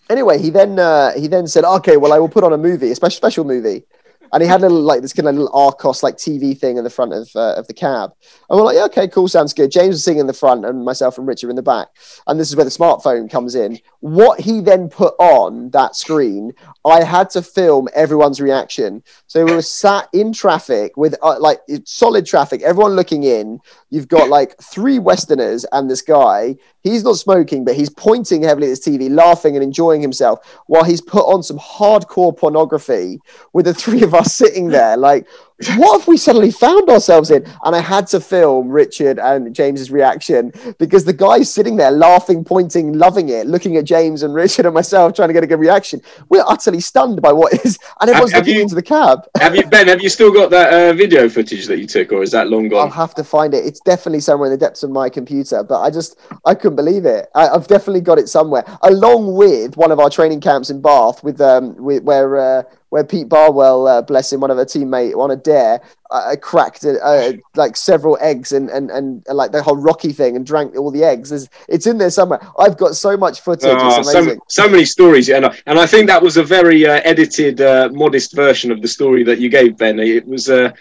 Anyway, 0.09 0.39
he 0.39 0.49
then 0.49 0.79
uh, 0.79 1.13
he 1.13 1.27
then 1.27 1.47
said, 1.47 1.63
"Okay, 1.63 1.97
well, 1.97 2.13
I 2.13 2.19
will 2.19 2.29
put 2.29 2.43
on 2.43 2.53
a 2.53 2.57
movie, 2.57 2.91
a 2.91 2.95
special 2.95 3.17
special 3.17 3.43
movie." 3.43 3.85
And 4.33 4.43
he 4.43 4.49
had 4.49 4.59
a 4.59 4.63
little 4.63 4.81
like 4.81 5.01
this 5.01 5.13
kind 5.13 5.27
of 5.27 5.35
little 5.35 5.55
Arcos 5.55 6.03
like 6.03 6.15
TV 6.15 6.57
thing 6.57 6.77
in 6.77 6.83
the 6.83 6.89
front 6.89 7.13
of 7.13 7.29
uh, 7.35 7.53
of 7.55 7.67
the 7.67 7.73
cab. 7.73 8.11
And 8.49 8.57
we're 8.57 8.65
like, 8.65 8.75
yeah, 8.75 8.85
okay, 8.85 9.07
cool, 9.07 9.27
sounds 9.27 9.53
good. 9.53 9.71
James 9.71 9.95
was 9.95 10.03
sitting 10.03 10.19
in 10.19 10.27
the 10.27 10.33
front, 10.33 10.65
and 10.65 10.83
myself 10.83 11.17
and 11.17 11.27
Richard 11.27 11.49
in 11.49 11.55
the 11.55 11.63
back. 11.63 11.87
And 12.27 12.39
this 12.39 12.49
is 12.49 12.55
where 12.55 12.65
the 12.65 12.71
smartphone 12.71 13.29
comes 13.29 13.55
in. 13.55 13.79
What 13.99 14.39
he 14.39 14.61
then 14.61 14.89
put 14.89 15.13
on 15.19 15.69
that 15.71 15.95
screen, 15.95 16.53
I 16.85 17.03
had 17.03 17.29
to 17.31 17.41
film 17.41 17.87
everyone's 17.93 18.41
reaction. 18.41 19.03
So 19.27 19.45
we 19.45 19.53
were 19.53 19.61
sat 19.61 20.09
in 20.13 20.33
traffic 20.33 20.95
with 20.97 21.15
uh, 21.21 21.39
like 21.39 21.59
solid 21.85 22.25
traffic, 22.25 22.61
everyone 22.61 22.93
looking 22.93 23.23
in. 23.23 23.59
You've 23.89 24.07
got 24.07 24.29
like 24.29 24.55
three 24.61 24.99
Westerners 24.99 25.65
and 25.71 25.89
this 25.89 26.01
guy. 26.01 26.55
He's 26.81 27.03
not 27.03 27.17
smoking, 27.17 27.65
but 27.65 27.75
he's 27.75 27.89
pointing 27.89 28.43
heavily 28.43 28.67
at 28.67 28.69
his 28.69 28.85
TV, 28.85 29.09
laughing 29.09 29.55
and 29.55 29.63
enjoying 29.63 30.01
himself 30.01 30.39
while 30.67 30.83
he's 30.83 31.01
put 31.01 31.23
on 31.23 31.43
some 31.43 31.59
hardcore 31.59 32.35
pornography 32.35 33.19
with 33.53 33.65
the 33.65 33.73
three 33.73 34.03
of 34.03 34.13
us 34.13 34.18
sitting 34.25 34.69
there. 34.69 34.97
Like, 34.97 35.27
what 35.75 35.99
have 35.99 36.07
we 36.07 36.15
suddenly 36.15 36.51
found 36.51 36.89
ourselves 36.89 37.31
in? 37.31 37.45
And 37.65 37.75
I 37.75 37.81
had 37.81 38.07
to 38.07 38.21
film 38.21 38.69
Richard 38.69 39.19
and 39.19 39.53
James's 39.53 39.91
reaction 39.91 40.53
because 40.77 41.03
the 41.03 41.11
guy's 41.11 41.53
sitting 41.53 41.75
there 41.75 41.91
laughing, 41.91 42.45
pointing, 42.45 42.93
loving 42.93 43.27
it, 43.27 43.45
looking 43.45 43.75
at 43.75 43.83
James 43.83 44.23
and 44.23 44.33
Richard 44.33 44.65
and 44.65 44.73
myself, 44.73 45.13
trying 45.13 45.27
to 45.27 45.33
get 45.33 45.43
a 45.43 45.47
good 45.47 45.59
reaction. 45.59 46.01
We're 46.29 46.45
utterly 46.47 46.79
stunned 46.79 47.21
by 47.21 47.33
what 47.33 47.53
is, 47.65 47.77
and 47.99 48.09
everyone's 48.09 48.31
have, 48.31 48.39
have 48.39 48.47
looking 48.47 48.55
you, 48.55 48.61
into 48.61 48.75
the 48.75 48.81
cab. 48.81 49.27
Have 49.37 49.53
you, 49.53 49.65
Ben? 49.65 49.87
Have 49.89 50.01
you 50.01 50.07
still 50.07 50.31
got 50.31 50.49
that 50.51 50.71
uh, 50.71 50.93
video 50.93 51.27
footage 51.27 51.67
that 51.67 51.79
you 51.79 51.87
took, 51.87 52.13
or 52.13 52.23
is 52.23 52.31
that 52.31 52.47
long 52.47 52.69
gone? 52.69 52.87
I'll 52.87 52.93
have 52.93 53.13
to 53.15 53.23
find 53.23 53.53
it. 53.53 53.65
It's 53.65 53.81
definitely 53.81 54.21
somewhere 54.21 54.47
in 54.47 54.51
the 54.51 54.65
depths 54.65 54.83
of 54.83 54.91
my 54.91 55.09
computer, 55.09 55.61
but 55.63 55.81
I 55.81 55.89
just 55.89 56.17
I 56.45 56.55
couldn't 56.55 56.77
believe 56.77 57.05
it. 57.05 57.27
I, 57.35 57.47
have 57.47 57.67
definitely 57.67 58.01
got 58.01 58.17
it 58.17 58.29
somewhere, 58.29 58.63
along 58.83 59.35
with 59.35 59.75
one 59.75 59.91
of 59.91 59.99
our 59.99 60.09
training 60.09 60.39
camps 60.39 60.69
in 60.69 60.81
Bath, 60.81 61.21
with 61.21 61.41
um, 61.41 61.75
with, 61.75 62.03
where. 62.03 62.37
Uh, 62.37 62.63
where 62.89 63.03
Pete 63.03 63.29
Barwell, 63.29 63.87
uh, 63.87 64.01
bless 64.01 64.33
him, 64.33 64.39
one 64.39 64.51
of 64.51 64.57
her 64.57 64.65
teammate 64.65 65.15
on 65.15 65.31
a 65.31 65.35
dare, 65.35 65.81
uh, 66.11 66.35
cracked 66.41 66.83
uh, 66.85 67.33
like 67.55 67.77
several 67.77 68.17
eggs 68.19 68.51
and, 68.51 68.69
and 68.69 68.89
and 68.89 69.23
like 69.27 69.51
the 69.51 69.61
whole 69.61 69.77
Rocky 69.77 70.11
thing 70.11 70.35
and 70.35 70.45
drank 70.45 70.75
all 70.75 70.89
the 70.89 71.03
eggs. 71.03 71.29
There's, 71.29 71.49
it's 71.67 71.85
in 71.85 71.97
there 71.97 72.09
somewhere. 72.09 72.39
I've 72.57 72.77
got 72.77 72.95
so 72.95 73.15
much 73.15 73.41
footage. 73.41 73.69
Oh, 73.71 74.01
so, 74.01 74.37
so, 74.47 74.67
many 74.67 74.85
stories, 74.85 75.29
and 75.29 75.45
and 75.67 75.79
I 75.79 75.85
think 75.85 76.07
that 76.07 76.21
was 76.21 76.37
a 76.37 76.43
very 76.43 76.85
uh, 76.85 77.01
edited, 77.03 77.61
uh, 77.61 77.89
modest 77.91 78.35
version 78.35 78.71
of 78.71 78.81
the 78.81 78.87
story 78.87 79.23
that 79.23 79.39
you 79.39 79.49
gave 79.49 79.77
Ben. 79.77 79.99
It 79.99 80.27
was 80.27 80.49
uh, 80.49 80.71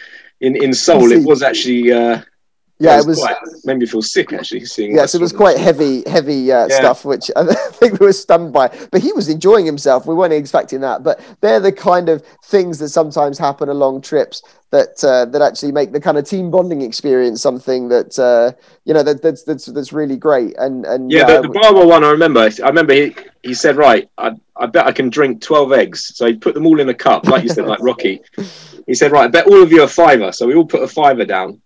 in 0.41 0.57
in 0.57 0.73
Seoul. 0.73 1.13
It 1.13 1.25
was 1.25 1.43
actually 1.43 1.93
yeah, 2.81 3.01
it 3.01 3.07
was, 3.07 3.19
quite, 3.19 3.37
made 3.65 3.79
me 3.79 3.87
feel 3.87 4.03
sick 4.03 4.33
actually 4.33 4.65
seeing. 4.65 4.95
Yes, 4.95 5.15
it 5.17 5.21
was 5.21 5.33
quite 5.33 5.57
heavy, 5.57 6.09
heavy 6.09 6.53
uh, 6.53 6.69
yeah. 6.69 6.77
stuff, 6.77 7.05
which 7.05 7.29
I 7.37 7.53
think 7.53 7.99
we 7.99 8.07
were 8.07 8.13
stunned 8.13 8.53
by. 8.53 8.69
But 8.93 9.03
he 9.03 9.13
was 9.13 9.29
enjoying 9.29 9.67
himself. 9.67 10.07
We 10.07 10.15
weren't 10.15 10.33
expecting 10.33 10.81
that. 10.83 11.03
But 11.03 11.21
they're 11.41 11.59
the 11.59 11.73
kind 11.73 12.09
of 12.09 12.25
things 12.45 12.79
that 12.79 12.91
sometimes 12.91 13.37
happen 13.37 13.69
along 13.69 14.03
trips 14.03 14.43
that 14.71 15.03
uh, 15.03 15.25
that 15.25 15.43
actually 15.43 15.73
make 15.73 15.91
the 15.91 16.01
kind 16.01 16.19
of 16.19 16.25
team 16.25 16.53
bonding 16.53 16.83
experience 16.83 17.43
something 17.43 17.89
that 17.89 18.17
uh, 18.17 18.53
you 18.85 18.95
know 18.95 19.03
that, 19.03 19.23
that's 19.23 19.43
that's 19.43 19.67
that's 19.67 19.93
really 19.93 20.17
great. 20.17 20.57
And 20.59 20.87
and 20.87 21.11
yeah, 21.11 21.25
the, 21.27 21.43
the 21.43 21.49
Barwell 21.49 21.89
one 21.89 22.05
I 22.05 22.11
remember. 22.11 22.41
I 22.41 22.69
remember 22.69 22.93
he, 22.93 23.17
he 23.43 23.55
said, 23.55 23.77
right, 23.77 24.09
I, 24.19 24.37
I 24.55 24.67
bet 24.67 24.87
I 24.87 24.93
can 24.93 25.11
drink 25.11 25.43
twelve 25.43 25.73
eggs. 25.73 26.13
So 26.15 26.27
he 26.27 26.35
put 26.35 26.55
them 26.55 26.65
all 26.65 26.79
in 26.79 26.89
a 26.89 26.95
cup, 26.95 27.27
like 27.27 27.43
you 27.43 27.49
said, 27.49 27.67
like 27.67 27.81
Rocky. 27.81 28.21
He 28.87 28.95
said, 28.95 29.13
right, 29.13 29.25
I 29.25 29.29
bet 29.29 29.47
all 29.47 29.63
of 29.63 29.71
you 29.71 29.83
a 29.83 29.87
fiver. 29.87 30.33
So 30.33 30.47
we 30.47 30.55
all 30.55 30.65
put 30.65 30.83
a 30.83 30.89
fiver 30.89 31.27
down 31.27 31.61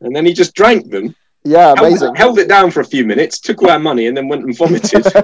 and 0.00 0.14
then 0.14 0.26
he 0.26 0.32
just 0.32 0.54
drank 0.54 0.90
them. 0.90 1.14
Yeah, 1.44 1.72
amazing. 1.78 2.14
Held, 2.14 2.16
held, 2.16 2.38
it 2.38 2.48
down 2.48 2.70
for 2.70 2.80
a 2.80 2.84
few 2.84 3.04
minutes, 3.04 3.38
took 3.38 3.62
all 3.62 3.70
our 3.70 3.78
money, 3.78 4.06
and 4.06 4.16
then 4.16 4.28
went 4.28 4.44
and 4.44 4.56
vomited. 4.56 5.04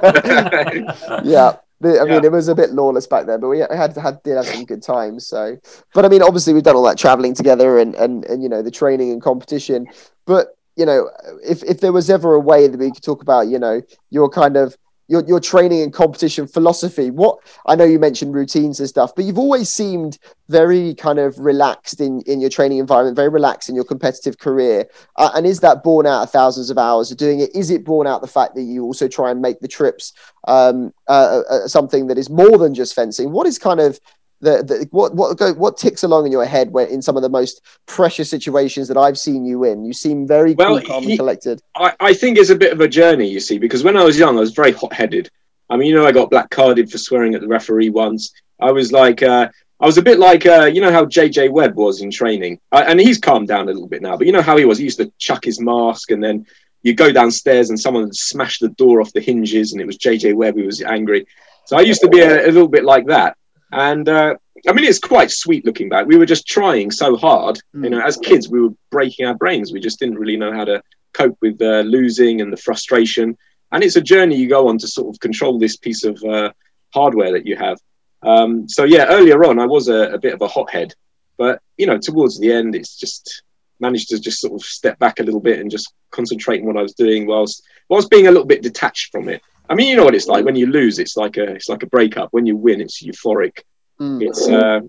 yeah. 1.24 1.56
The, 1.80 2.00
I 2.00 2.04
mean, 2.04 2.24
it 2.24 2.32
was 2.32 2.48
a 2.48 2.54
bit 2.54 2.70
lawless 2.70 3.06
back 3.06 3.26
then, 3.26 3.40
but 3.40 3.48
we 3.48 3.58
had 3.58 3.96
had 3.96 4.22
did 4.22 4.36
have 4.36 4.46
some 4.46 4.64
good 4.64 4.82
times. 4.82 5.26
So, 5.26 5.58
but 5.92 6.04
I 6.04 6.08
mean, 6.08 6.22
obviously, 6.22 6.54
we've 6.54 6.62
done 6.62 6.76
all 6.76 6.84
that 6.84 6.96
traveling 6.96 7.34
together 7.34 7.78
and 7.78 7.94
and 7.96 8.24
and 8.24 8.42
you 8.42 8.48
know 8.48 8.62
the 8.62 8.70
training 8.70 9.10
and 9.10 9.20
competition. 9.20 9.86
But 10.24 10.56
you 10.76 10.86
know, 10.86 11.10
if 11.44 11.62
if 11.64 11.80
there 11.80 11.92
was 11.92 12.08
ever 12.08 12.34
a 12.34 12.40
way 12.40 12.68
that 12.68 12.78
we 12.78 12.90
could 12.90 13.02
talk 13.02 13.22
about, 13.22 13.48
you 13.48 13.58
know, 13.58 13.82
your 14.10 14.30
kind 14.30 14.56
of 14.56 14.76
your 15.08 15.24
your 15.26 15.40
training 15.40 15.82
and 15.82 15.92
competition 15.92 16.46
philosophy. 16.46 17.10
What 17.10 17.38
I 17.66 17.76
know 17.76 17.84
you 17.84 17.98
mentioned 17.98 18.34
routines 18.34 18.80
and 18.80 18.88
stuff, 18.88 19.14
but 19.14 19.24
you've 19.24 19.38
always 19.38 19.68
seemed 19.68 20.18
very 20.48 20.94
kind 20.94 21.18
of 21.18 21.38
relaxed 21.38 22.00
in 22.00 22.22
in 22.22 22.40
your 22.40 22.50
training 22.50 22.78
environment, 22.78 23.16
very 23.16 23.28
relaxed 23.28 23.68
in 23.68 23.74
your 23.74 23.84
competitive 23.84 24.38
career. 24.38 24.86
Uh, 25.16 25.30
and 25.34 25.46
is 25.46 25.60
that 25.60 25.82
born 25.82 26.06
out 26.06 26.22
of 26.22 26.30
thousands 26.30 26.70
of 26.70 26.78
hours 26.78 27.10
of 27.10 27.18
doing 27.18 27.40
it? 27.40 27.54
Is 27.54 27.70
it 27.70 27.84
born 27.84 28.06
out 28.06 28.20
the 28.20 28.26
fact 28.26 28.54
that 28.54 28.62
you 28.62 28.84
also 28.84 29.08
try 29.08 29.30
and 29.30 29.40
make 29.40 29.60
the 29.60 29.68
trips 29.68 30.12
um, 30.48 30.92
uh, 31.08 31.42
uh, 31.48 31.66
something 31.66 32.06
that 32.08 32.18
is 32.18 32.30
more 32.30 32.58
than 32.58 32.74
just 32.74 32.94
fencing? 32.94 33.32
What 33.32 33.46
is 33.46 33.58
kind 33.58 33.80
of 33.80 34.00
the, 34.40 34.62
the 34.62 34.88
what 34.90 35.14
what 35.14 35.36
go, 35.38 35.52
what 35.54 35.76
ticks 35.76 36.02
along 36.02 36.26
in 36.26 36.32
your 36.32 36.44
head 36.44 36.70
where 36.70 36.86
in 36.86 37.00
some 37.00 37.16
of 37.16 37.22
the 37.22 37.28
most 37.28 37.62
precious 37.86 38.28
situations 38.28 38.88
that 38.88 38.96
I've 38.96 39.18
seen 39.18 39.44
you 39.44 39.64
in? 39.64 39.84
You 39.84 39.92
seem 39.92 40.26
very 40.26 40.54
well, 40.54 40.80
cool, 40.80 40.88
calm, 40.88 41.06
and 41.06 41.16
collected. 41.16 41.60
I, 41.74 41.94
I 42.00 42.14
think 42.14 42.38
it's 42.38 42.50
a 42.50 42.56
bit 42.56 42.72
of 42.72 42.80
a 42.80 42.88
journey, 42.88 43.28
you 43.28 43.40
see, 43.40 43.58
because 43.58 43.84
when 43.84 43.96
I 43.96 44.04
was 44.04 44.18
young, 44.18 44.36
I 44.36 44.40
was 44.40 44.52
very 44.52 44.72
hot 44.72 44.92
headed. 44.92 45.30
I 45.70 45.76
mean, 45.76 45.88
you 45.88 45.94
know, 45.94 46.06
I 46.06 46.12
got 46.12 46.30
black 46.30 46.50
carded 46.50 46.90
for 46.90 46.98
swearing 46.98 47.34
at 47.34 47.40
the 47.40 47.48
referee 47.48 47.90
once. 47.90 48.32
I 48.60 48.70
was 48.70 48.92
like, 48.92 49.22
uh, 49.22 49.48
I 49.80 49.86
was 49.86 49.98
a 49.98 50.02
bit 50.02 50.18
like, 50.18 50.46
uh, 50.46 50.70
you 50.72 50.80
know, 50.80 50.92
how 50.92 51.04
JJ 51.04 51.50
Webb 51.50 51.74
was 51.76 52.00
in 52.00 52.10
training, 52.10 52.60
uh, 52.72 52.84
and 52.86 53.00
he's 53.00 53.18
calmed 53.18 53.48
down 53.48 53.68
a 53.68 53.72
little 53.72 53.88
bit 53.88 54.02
now. 54.02 54.16
But 54.16 54.26
you 54.26 54.32
know 54.32 54.42
how 54.42 54.56
he 54.56 54.64
was. 54.64 54.78
He 54.78 54.84
used 54.84 54.98
to 54.98 55.12
chuck 55.18 55.44
his 55.44 55.60
mask, 55.60 56.10
and 56.10 56.22
then 56.22 56.46
you 56.82 56.94
go 56.94 57.10
downstairs, 57.10 57.70
and 57.70 57.80
someone 57.80 58.12
smashed 58.12 58.60
the 58.60 58.68
door 58.70 59.00
off 59.00 59.12
the 59.12 59.20
hinges, 59.20 59.72
and 59.72 59.80
it 59.80 59.86
was 59.86 59.98
JJ 59.98 60.34
Webb 60.34 60.56
who 60.56 60.66
was 60.66 60.82
angry. 60.82 61.26
So 61.66 61.76
I 61.76 61.80
used 61.80 62.02
to 62.02 62.08
be 62.08 62.20
a, 62.20 62.44
a 62.44 62.52
little 62.52 62.68
bit 62.68 62.84
like 62.84 63.06
that. 63.06 63.36
And 63.74 64.08
uh, 64.08 64.36
I 64.68 64.72
mean, 64.72 64.84
it's 64.84 65.00
quite 65.00 65.30
sweet 65.30 65.66
looking 65.66 65.88
back. 65.88 66.06
We 66.06 66.16
were 66.16 66.26
just 66.26 66.46
trying 66.46 66.90
so 66.90 67.16
hard. 67.16 67.58
You 67.74 67.90
know, 67.90 68.00
as 68.00 68.16
kids, 68.16 68.48
we 68.48 68.60
were 68.60 68.74
breaking 68.90 69.26
our 69.26 69.34
brains. 69.34 69.72
We 69.72 69.80
just 69.80 69.98
didn't 69.98 70.18
really 70.18 70.36
know 70.36 70.52
how 70.52 70.64
to 70.64 70.82
cope 71.12 71.36
with 71.42 71.60
uh, 71.60 71.80
losing 71.80 72.40
and 72.40 72.52
the 72.52 72.56
frustration. 72.56 73.36
And 73.72 73.82
it's 73.82 73.96
a 73.96 74.00
journey 74.00 74.36
you 74.36 74.48
go 74.48 74.68
on 74.68 74.78
to 74.78 74.86
sort 74.86 75.14
of 75.14 75.20
control 75.20 75.58
this 75.58 75.76
piece 75.76 76.04
of 76.04 76.22
uh, 76.22 76.52
hardware 76.94 77.32
that 77.32 77.46
you 77.46 77.56
have. 77.56 77.78
Um, 78.22 78.68
so 78.68 78.84
yeah, 78.84 79.06
earlier 79.08 79.44
on, 79.44 79.58
I 79.58 79.66
was 79.66 79.88
a, 79.88 80.14
a, 80.14 80.18
bit 80.18 80.34
of 80.34 80.40
a 80.40 80.48
hothead, 80.48 80.94
but 81.36 81.60
you 81.76 81.86
know, 81.86 81.98
towards 81.98 82.38
the 82.38 82.52
end, 82.52 82.74
it's 82.74 82.96
just 82.96 83.42
managed 83.80 84.08
to 84.10 84.20
just 84.20 84.40
sort 84.40 84.54
of 84.54 84.64
step 84.64 84.98
back 84.98 85.18
a 85.18 85.22
little 85.22 85.40
bit 85.40 85.58
and 85.58 85.70
just 85.70 85.92
concentrate 86.10 86.60
on 86.60 86.66
what 86.66 86.76
I 86.76 86.82
was 86.82 86.94
doing, 86.94 87.26
whilst 87.26 87.62
whilst 87.88 88.10
being 88.10 88.28
a 88.28 88.30
little 88.30 88.46
bit 88.46 88.62
detached 88.62 89.10
from 89.10 89.28
it. 89.28 89.42
I 89.68 89.74
mean, 89.74 89.88
you 89.88 89.96
know 89.96 90.04
what 90.04 90.14
it's 90.14 90.26
like 90.26 90.44
when 90.44 90.56
you 90.56 90.66
lose. 90.66 90.98
It's 90.98 91.16
like 91.16 91.36
a 91.36 91.44
it's 91.44 91.68
like 91.68 91.82
a 91.82 91.86
breakup. 91.86 92.28
When 92.32 92.46
you 92.46 92.56
win, 92.56 92.80
it's 92.80 93.02
euphoric. 93.02 93.60
Mm. 94.00 94.22
It's 94.22 94.48
uh, 94.48 94.80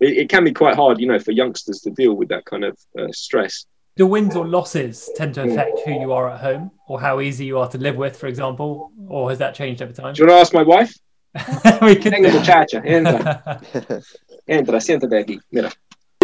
it, 0.00 0.18
it, 0.18 0.28
can 0.28 0.44
be 0.44 0.52
quite 0.52 0.76
hard, 0.76 0.98
you 1.00 1.06
know, 1.06 1.18
for 1.18 1.32
youngsters 1.32 1.80
to 1.80 1.90
deal 1.90 2.14
with 2.14 2.28
that 2.28 2.44
kind 2.44 2.64
of 2.64 2.78
uh, 2.98 3.08
stress. 3.12 3.66
Do 3.96 4.06
wins 4.06 4.34
or 4.34 4.46
losses 4.46 5.08
tend 5.14 5.34
to 5.34 5.44
affect 5.44 5.80
who 5.84 5.92
you 5.92 6.12
are 6.12 6.30
at 6.30 6.40
home, 6.40 6.72
or 6.88 7.00
how 7.00 7.20
easy 7.20 7.44
you 7.44 7.58
are 7.58 7.68
to 7.68 7.78
live 7.78 7.96
with, 7.96 8.16
for 8.16 8.26
example, 8.26 8.90
or 9.06 9.30
has 9.30 9.38
that 9.38 9.54
changed 9.54 9.82
over 9.82 9.92
time? 9.92 10.14
Do 10.14 10.22
you 10.22 10.28
want 10.28 10.38
to 10.38 10.40
ask 10.40 10.54
my 10.54 10.62
wife? 10.62 10.92
we 11.82 11.96
can. 11.96 12.22
muchacha, 12.22 12.80
entra, 12.84 13.42
entra, 14.48 14.80
siéntate 14.80 15.24
aquí. 15.24 15.38
Mira. 15.52 15.70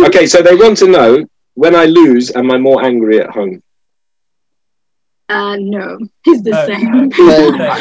Okay, 0.01 0.27
so 0.27 0.43
they 0.43 0.55
want 0.55 0.79
to 0.79 0.89
know 0.89 1.25
when 1.55 1.75
I 1.77 1.85
lose, 1.85 2.35
am 2.35 2.51
I 2.51 2.59
more 2.59 2.85
angry 2.85 3.21
at 3.21 3.31
home? 3.31 3.63
Uh, 5.31 5.57
no, 5.57 5.99
he's 6.25 6.43
the 6.43 6.53
same. 6.67 7.11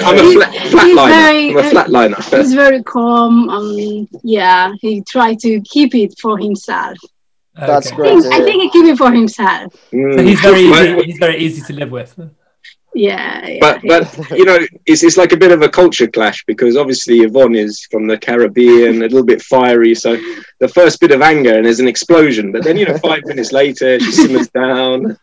I'm 0.08 0.18
a 0.18 0.34
flat, 0.34 0.54
flatliner. 0.72 1.50
I'm 1.50 1.58
a 1.58 1.70
flatliner. 1.70 2.38
He's 2.38 2.54
very 2.54 2.84
calm. 2.84 3.50
Um, 3.50 4.08
yeah, 4.24 4.74
he 4.82 5.02
tried 5.02 5.39
to 5.39 5.60
keep 5.62 5.95
it 5.95 6.14
for 6.22 6.38
himself. 6.38 6.97
That's 7.56 7.88
okay. 7.88 7.95
great. 7.95 8.12
I 8.12 8.22
think, 8.22 8.34
I 8.34 8.43
think 8.43 8.62
he 8.64 8.70
keep 8.70 8.86
it 8.86 8.97
for 8.97 9.12
himself. 9.12 9.74
Mm. 9.91 10.16
So 10.16 10.24
he's 10.24 10.39
very 10.39 10.62
easy, 10.62 11.04
he's 11.06 11.18
very 11.18 11.38
easy 11.38 11.62
to 11.62 11.74
live 11.74 11.91
with 11.91 12.16
yeah, 12.95 13.45
yeah 13.45 13.60
but 13.60 13.82
but 13.84 14.32
you 14.32 14.45
know 14.45 14.58
it's 14.86 15.04
it's 15.04 15.18
like 15.18 15.32
a 15.32 15.38
bit 15.38 15.52
of 15.52 15.62
a 15.62 15.70
culture 15.70 16.08
clash 16.08 16.43
because 16.45 16.76
obviously 16.76 17.20
Yvonne 17.20 17.56
is 17.56 17.86
from 17.91 18.08
the 18.08 18.18
Caribbean, 18.18 18.97
a 18.97 19.00
little 19.02 19.24
bit 19.24 19.41
fiery. 19.43 19.93
So 19.93 20.18
the 20.60 20.68
first 20.68 20.99
bit 20.99 21.12
of 21.12 21.22
anger 21.22 21.55
and 21.55 21.66
there's 21.66 21.80
an 21.80 21.88
explosion, 21.88 22.51
but 22.51 22.64
then 22.64 22.78
you 22.78 22.86
know 22.86 22.97
five 22.97 23.24
minutes 23.26 23.51
later 23.51 23.99
she 23.99 24.12
simmers 24.12 24.49
down. 24.49 25.18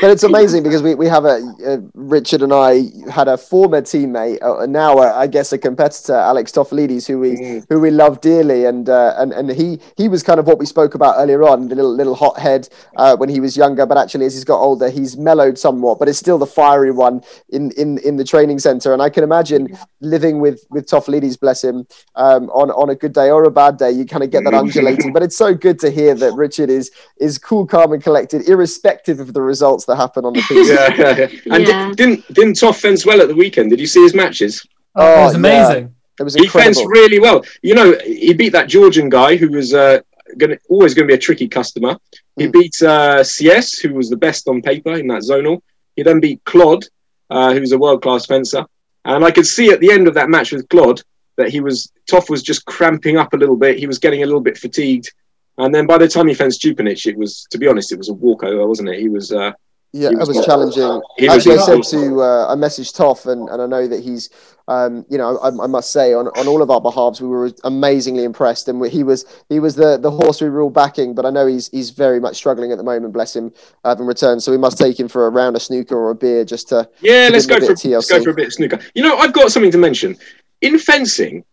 But 0.00 0.10
it's 0.10 0.24
amazing 0.24 0.62
because 0.62 0.82
we, 0.82 0.94
we 0.94 1.06
have 1.06 1.24
a, 1.24 1.40
a 1.64 1.78
Richard 1.94 2.42
and 2.42 2.52
I 2.52 2.84
had 3.10 3.28
a 3.28 3.36
former 3.36 3.82
teammate, 3.82 4.42
uh, 4.42 4.66
now 4.66 4.98
uh, 4.98 5.12
I 5.14 5.26
guess 5.26 5.52
a 5.52 5.58
competitor, 5.58 6.14
Alex 6.14 6.52
Tofalides, 6.52 7.06
who 7.06 7.20
we 7.20 7.30
mm. 7.36 7.66
who 7.68 7.80
we 7.80 7.90
love 7.90 8.20
dearly, 8.20 8.64
and 8.64 8.88
uh, 8.88 9.14
and 9.18 9.32
and 9.32 9.50
he 9.50 9.78
he 9.96 10.08
was 10.08 10.22
kind 10.22 10.40
of 10.40 10.46
what 10.46 10.58
we 10.58 10.66
spoke 10.66 10.94
about 10.94 11.14
earlier 11.18 11.44
on, 11.44 11.68
the 11.68 11.74
little 11.74 11.94
little 11.94 12.14
hothead 12.14 12.68
uh, 12.96 13.16
when 13.16 13.28
he 13.28 13.40
was 13.40 13.56
younger, 13.56 13.86
but 13.86 13.96
actually 13.96 14.26
as 14.26 14.34
he's 14.34 14.44
got 14.44 14.60
older, 14.60 14.90
he's 14.90 15.16
mellowed 15.16 15.58
somewhat, 15.58 15.98
but 15.98 16.08
it's 16.08 16.18
still 16.18 16.38
the 16.38 16.46
fiery 16.46 16.90
one 16.90 17.22
in 17.50 17.70
in 17.72 17.98
in 17.98 18.16
the 18.16 18.24
training 18.24 18.58
center. 18.58 18.92
And 18.92 19.00
I 19.00 19.10
can 19.10 19.22
imagine 19.22 19.76
living 20.00 20.40
with 20.40 20.66
with 20.70 20.86
Tofalides, 20.86 21.38
bless 21.38 21.62
him, 21.62 21.86
um, 22.16 22.50
on 22.50 22.70
on 22.70 22.90
a 22.90 22.94
good 22.94 23.12
day 23.12 23.30
or 23.30 23.44
a 23.44 23.50
bad 23.50 23.76
day, 23.76 23.90
you 23.92 24.04
kind 24.04 24.24
of 24.24 24.30
get 24.30 24.44
that 24.44 24.54
undulating. 24.88 25.12
but 25.12 25.22
it's 25.22 25.36
so 25.36 25.54
good 25.54 25.78
to 25.80 25.90
hear 25.90 26.14
that 26.14 26.32
Richard 26.34 26.70
is 26.70 26.90
is 27.18 27.38
cool, 27.38 27.66
calm, 27.66 27.92
and 27.92 28.02
collected, 28.02 28.48
irrespective 28.48 29.20
of 29.20 29.32
the 29.32 29.42
results 29.42 29.84
that 29.86 29.96
happen 29.96 30.24
on 30.24 30.32
the 30.32 30.42
pitch. 30.42 30.68
yeah, 30.68 31.16
yeah, 31.16 31.54
and 31.54 31.66
yeah. 31.66 31.92
didn't 31.94 32.26
didn't 32.32 32.58
Toff 32.58 32.80
fence 32.80 33.06
well 33.06 33.20
at 33.20 33.28
the 33.28 33.34
weekend? 33.34 33.70
Did 33.70 33.80
you 33.80 33.86
see 33.86 34.02
his 34.02 34.14
matches? 34.14 34.66
Oh, 34.94 35.22
it 35.22 35.24
was 35.24 35.34
amazing. 35.34 35.84
Yeah. 35.84 35.88
It 36.20 36.22
was 36.24 36.34
he 36.34 36.46
fenced 36.48 36.84
really 36.86 37.18
well. 37.18 37.42
You 37.62 37.74
know, 37.74 37.98
he 38.04 38.34
beat 38.34 38.52
that 38.52 38.68
Georgian 38.68 39.08
guy 39.08 39.36
who 39.36 39.50
was 39.50 39.72
uh, 39.72 40.00
gonna 40.36 40.58
always 40.68 40.94
going 40.94 41.06
to 41.06 41.12
be 41.12 41.16
a 41.16 41.18
tricky 41.18 41.48
customer. 41.48 41.96
He 42.36 42.46
mm. 42.46 42.52
beat 42.52 42.82
uh, 42.82 43.24
CS, 43.24 43.78
who 43.78 43.94
was 43.94 44.10
the 44.10 44.16
best 44.16 44.48
on 44.48 44.60
paper 44.60 44.94
in 44.94 45.06
that 45.08 45.22
zonal. 45.22 45.62
He 45.96 46.02
then 46.02 46.20
beat 46.20 46.44
Claude, 46.44 46.84
uh, 47.30 47.52
who's 47.54 47.72
a 47.72 47.78
world 47.78 48.02
class 48.02 48.26
fencer. 48.26 48.64
And 49.04 49.24
I 49.24 49.30
could 49.30 49.46
see 49.46 49.70
at 49.70 49.80
the 49.80 49.90
end 49.90 50.08
of 50.08 50.14
that 50.14 50.28
match 50.28 50.52
with 50.52 50.68
Claude 50.68 51.02
that 51.40 51.50
he 51.50 51.60
was 51.60 51.92
Toff 52.08 52.30
was 52.30 52.42
just 52.42 52.64
cramping 52.66 53.16
up 53.16 53.32
a 53.32 53.36
little 53.36 53.56
bit. 53.56 53.78
He 53.78 53.86
was 53.86 53.98
getting 53.98 54.22
a 54.22 54.26
little 54.26 54.40
bit 54.40 54.56
fatigued. 54.56 55.12
And 55.58 55.74
then 55.74 55.86
by 55.86 55.98
the 55.98 56.08
time 56.08 56.28
he 56.28 56.34
fenced 56.34 56.62
Stupanic, 56.62 57.04
it 57.06 57.16
was, 57.16 57.46
to 57.50 57.58
be 57.58 57.66
honest, 57.66 57.92
it 57.92 57.98
was 57.98 58.08
a 58.08 58.14
walkover, 58.14 58.66
wasn't 58.66 58.90
it? 58.90 59.00
He 59.00 59.08
was. 59.08 59.32
Uh, 59.32 59.52
yeah, 59.92 60.10
it 60.10 60.18
was, 60.18 60.28
was 60.28 60.46
challenging. 60.46 61.02
Actually, 61.28 61.58
I 61.58 61.62
said 61.62 61.82
to 61.98 62.22
uh, 62.22 62.52
I 62.52 62.54
messaged 62.54 62.94
Toff, 62.96 63.26
and, 63.26 63.48
and 63.48 63.60
I 63.60 63.66
know 63.66 63.88
that 63.88 64.04
he's 64.04 64.30
um, 64.70 65.04
you 65.10 65.18
know, 65.18 65.36
I, 65.38 65.48
I, 65.48 65.66
must 65.66 65.90
say 65.90 66.14
on, 66.14 66.28
on 66.28 66.46
all 66.46 66.62
of 66.62 66.70
our 66.70 66.80
behalves, 66.80 67.20
we 67.20 67.26
were 67.26 67.50
amazingly 67.64 68.22
impressed, 68.22 68.68
and 68.68 68.86
he 68.86 69.02
was 69.02 69.24
he 69.48 69.58
was 69.58 69.74
the, 69.74 69.98
the 69.98 70.12
horse 70.12 70.40
we 70.40 70.48
were 70.48 70.62
all 70.62 70.70
backing. 70.70 71.12
But 71.12 71.26
I 71.26 71.30
know 71.30 71.48
he's 71.48 71.68
he's 71.70 71.90
very 71.90 72.20
much 72.20 72.36
struggling 72.36 72.70
at 72.70 72.78
the 72.78 72.84
moment. 72.84 73.12
Bless 73.12 73.34
him, 73.34 73.52
having 73.84 74.06
returned. 74.06 74.44
So 74.44 74.52
we 74.52 74.58
must 74.58 74.78
take 74.78 74.98
him 74.98 75.08
for 75.08 75.26
a 75.26 75.30
round 75.30 75.56
of 75.56 75.62
snooker 75.62 75.96
or 75.96 76.10
a 76.10 76.14
beer 76.14 76.44
just 76.44 76.68
to 76.68 76.88
yeah. 77.00 77.26
To 77.26 77.32
let's 77.32 77.46
go 77.46 77.58
for 77.58 77.74
let's 77.88 78.08
go 78.08 78.22
for 78.22 78.30
a 78.30 78.34
bit 78.34 78.46
of 78.46 78.52
snooker. 78.52 78.78
You 78.94 79.02
know, 79.02 79.16
I've 79.16 79.32
got 79.32 79.50
something 79.50 79.72
to 79.72 79.78
mention 79.78 80.16
in 80.60 80.78
fencing. 80.78 81.44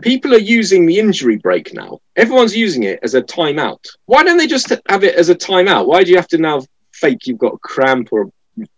People 0.00 0.34
are 0.34 0.38
using 0.38 0.86
the 0.86 0.98
injury 0.98 1.36
break 1.36 1.72
now. 1.72 2.00
Everyone's 2.16 2.56
using 2.56 2.82
it 2.82 2.98
as 3.02 3.14
a 3.14 3.22
timeout. 3.22 3.86
Why 4.06 4.24
don't 4.24 4.36
they 4.36 4.48
just 4.48 4.72
have 4.88 5.04
it 5.04 5.14
as 5.14 5.28
a 5.28 5.34
timeout? 5.34 5.86
Why 5.86 6.02
do 6.02 6.10
you 6.10 6.16
have 6.16 6.28
to 6.28 6.38
now 6.38 6.62
fake 6.92 7.26
you've 7.26 7.38
got 7.38 7.54
a 7.54 7.58
cramp 7.58 8.08
or 8.12 8.30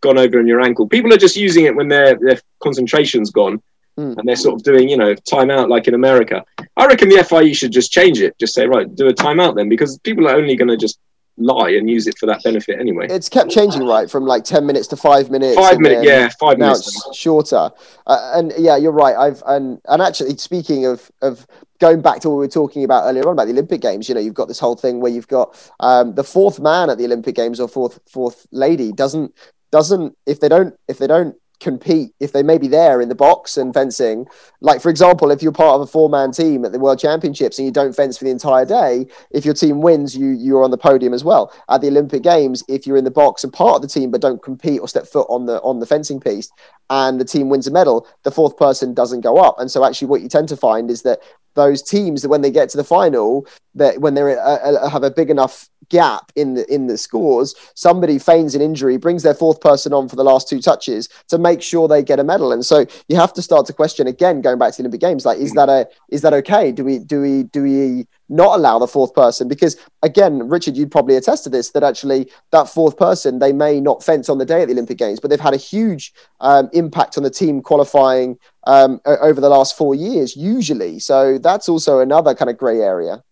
gone 0.02 0.18
over 0.18 0.38
in 0.38 0.46
your 0.46 0.60
ankle? 0.60 0.86
People 0.86 1.12
are 1.12 1.18
just 1.18 1.36
using 1.36 1.64
it 1.64 1.74
when 1.74 1.88
their 1.88 2.18
their 2.18 2.38
concentration's 2.60 3.30
gone 3.30 3.62
Mm. 3.98 4.18
And 4.18 4.28
they're 4.28 4.36
sort 4.36 4.56
of 4.56 4.62
doing, 4.62 4.88
you 4.88 4.96
know, 4.96 5.14
timeout 5.14 5.68
like 5.68 5.88
in 5.88 5.94
America. 5.94 6.44
I 6.76 6.86
reckon 6.86 7.08
the 7.08 7.24
FIE 7.24 7.52
should 7.52 7.72
just 7.72 7.92
change 7.92 8.20
it. 8.20 8.38
Just 8.38 8.54
say, 8.54 8.66
right, 8.66 8.92
do 8.94 9.08
a 9.08 9.14
timeout 9.14 9.56
then, 9.56 9.68
because 9.68 9.98
people 10.00 10.28
are 10.28 10.36
only 10.36 10.54
going 10.54 10.68
to 10.68 10.76
just 10.76 10.98
lie 11.38 11.70
and 11.70 11.88
use 11.88 12.06
it 12.06 12.18
for 12.18 12.26
that 12.26 12.42
benefit 12.42 12.78
anyway. 12.80 13.06
It's 13.08 13.28
kept 13.28 13.50
changing, 13.50 13.84
right, 13.84 14.10
from 14.10 14.24
like 14.24 14.44
ten 14.44 14.66
minutes 14.66 14.88
to 14.88 14.96
five 14.96 15.30
minutes. 15.30 15.56
Five 15.56 15.80
minutes, 15.80 16.04
yeah, 16.04 16.28
five 16.40 16.58
now 16.58 16.66
minutes. 16.66 17.06
It's 17.06 17.16
shorter, 17.16 17.70
uh, 18.06 18.32
and 18.34 18.52
yeah, 18.58 18.76
you're 18.76 18.92
right. 18.92 19.16
I've 19.16 19.42
and 19.46 19.80
and 19.86 20.02
actually, 20.02 20.36
speaking 20.36 20.86
of 20.86 21.10
of 21.22 21.46
going 21.78 22.00
back 22.00 22.20
to 22.20 22.30
what 22.30 22.36
we 22.36 22.46
were 22.46 22.48
talking 22.48 22.84
about 22.84 23.04
earlier 23.04 23.26
on 23.26 23.32
about 23.32 23.44
the 23.46 23.52
Olympic 23.52 23.80
Games, 23.80 24.08
you 24.08 24.14
know, 24.14 24.20
you've 24.20 24.34
got 24.34 24.48
this 24.48 24.58
whole 24.58 24.76
thing 24.76 25.00
where 25.00 25.12
you've 25.12 25.28
got 25.28 25.70
um, 25.80 26.14
the 26.14 26.24
fourth 26.24 26.58
man 26.58 26.90
at 26.90 26.98
the 26.98 27.04
Olympic 27.04 27.34
Games 27.34 27.60
or 27.60 27.68
fourth 27.68 28.00
fourth 28.08 28.46
lady 28.50 28.92
doesn't 28.92 29.34
doesn't 29.70 30.16
if 30.26 30.40
they 30.40 30.48
don't 30.48 30.74
if 30.88 30.98
they 30.98 31.06
don't 31.06 31.36
compete 31.60 32.12
if 32.20 32.32
they 32.32 32.42
may 32.42 32.58
be 32.58 32.68
there 32.68 33.00
in 33.00 33.08
the 33.08 33.14
box 33.14 33.56
and 33.56 33.72
fencing. 33.72 34.26
Like, 34.60 34.80
for 34.80 34.90
example, 34.90 35.30
if 35.30 35.42
you're 35.42 35.52
part 35.52 35.76
of 35.76 35.80
a 35.80 35.86
four 35.86 36.08
man 36.08 36.32
team 36.32 36.64
at 36.64 36.72
the 36.72 36.78
World 36.78 36.98
Championships 36.98 37.58
and 37.58 37.66
you 37.66 37.72
don't 37.72 37.94
fence 37.94 38.18
for 38.18 38.24
the 38.24 38.30
entire 38.30 38.64
day, 38.64 39.06
if 39.30 39.44
your 39.44 39.54
team 39.54 39.80
wins, 39.80 40.16
you, 40.16 40.28
you're 40.30 40.64
on 40.64 40.70
the 40.70 40.78
podium 40.78 41.14
as 41.14 41.24
well. 41.24 41.52
At 41.68 41.80
the 41.80 41.88
Olympic 41.88 42.22
Games, 42.22 42.62
if 42.68 42.86
you're 42.86 42.96
in 42.96 43.04
the 43.04 43.10
box 43.10 43.44
and 43.44 43.52
part 43.52 43.76
of 43.76 43.82
the 43.82 43.88
team 43.88 44.10
but 44.10 44.20
don't 44.20 44.42
compete 44.42 44.80
or 44.80 44.88
step 44.88 45.06
foot 45.06 45.26
on 45.28 45.46
the 45.46 45.60
on 45.62 45.80
the 45.80 45.86
fencing 45.86 46.20
piece 46.20 46.50
and 46.90 47.20
the 47.20 47.24
team 47.24 47.48
wins 47.48 47.66
a 47.66 47.70
medal, 47.70 48.06
the 48.22 48.30
fourth 48.30 48.56
person 48.56 48.94
doesn't 48.94 49.22
go 49.22 49.38
up. 49.38 49.58
And 49.58 49.70
so, 49.70 49.84
actually, 49.84 50.08
what 50.08 50.20
you 50.20 50.28
tend 50.28 50.48
to 50.50 50.56
find 50.56 50.90
is 50.90 51.02
that 51.02 51.20
those 51.54 51.82
teams 51.82 52.22
that 52.22 52.28
when 52.28 52.42
they 52.42 52.50
get 52.50 52.68
to 52.70 52.76
the 52.76 52.84
final, 52.84 53.46
that 53.74 54.00
when 54.00 54.14
they 54.14 54.22
uh, 54.22 54.36
uh, 54.36 54.88
have 54.88 55.02
a 55.02 55.10
big 55.10 55.30
enough 55.30 55.68
gap 55.88 56.32
in 56.36 56.54
the 56.54 56.72
in 56.72 56.86
the 56.86 56.98
scores, 56.98 57.54
somebody 57.74 58.18
feigns 58.18 58.54
an 58.54 58.62
injury, 58.62 58.96
brings 58.96 59.22
their 59.22 59.34
fourth 59.34 59.60
person 59.60 59.92
on 59.92 60.08
for 60.08 60.16
the 60.16 60.24
last 60.24 60.48
two 60.48 60.60
touches 60.60 61.08
to 61.28 61.38
make 61.38 61.62
sure 61.62 61.88
they 61.88 62.02
get 62.02 62.18
a 62.18 62.24
medal. 62.24 62.52
And 62.52 62.64
so 62.64 62.86
you 63.08 63.16
have 63.16 63.32
to 63.34 63.42
start 63.42 63.66
to 63.66 63.72
question 63.72 64.06
again, 64.06 64.40
going 64.40 64.58
back 64.58 64.72
to 64.72 64.76
the 64.78 64.82
Olympic 64.82 65.00
Games, 65.00 65.24
like 65.24 65.38
is 65.38 65.52
that 65.52 65.68
a 65.68 65.88
is 66.08 66.22
that 66.22 66.32
okay? 66.34 66.72
Do 66.72 66.84
we 66.84 66.98
do 66.98 67.20
we 67.20 67.44
do 67.44 67.62
we 67.62 68.06
not 68.28 68.58
allow 68.58 68.78
the 68.78 68.88
fourth 68.88 69.14
person? 69.14 69.48
Because 69.48 69.76
again, 70.02 70.48
Richard, 70.48 70.76
you'd 70.76 70.90
probably 70.90 71.16
attest 71.16 71.44
to 71.44 71.50
this 71.50 71.70
that 71.70 71.82
actually 71.82 72.30
that 72.52 72.68
fourth 72.68 72.96
person 72.96 73.38
they 73.38 73.52
may 73.52 73.80
not 73.80 74.02
fence 74.02 74.28
on 74.28 74.38
the 74.38 74.46
day 74.46 74.62
at 74.62 74.68
the 74.68 74.74
Olympic 74.74 74.98
Games, 74.98 75.20
but 75.20 75.30
they've 75.30 75.40
had 75.40 75.54
a 75.54 75.58
huge 75.58 76.12
um, 76.40 76.68
impact 76.72 77.16
on 77.16 77.22
the 77.22 77.30
team 77.30 77.62
qualifying 77.62 78.38
um, 78.66 79.00
over 79.06 79.40
the 79.40 79.48
last 79.48 79.76
four 79.76 79.94
years, 79.94 80.36
usually. 80.36 80.98
So 80.98 81.38
that's 81.38 81.68
also 81.68 82.00
another 82.00 82.34
kind 82.34 82.50
of 82.50 82.58
grey 82.58 82.80
area. 82.80 83.22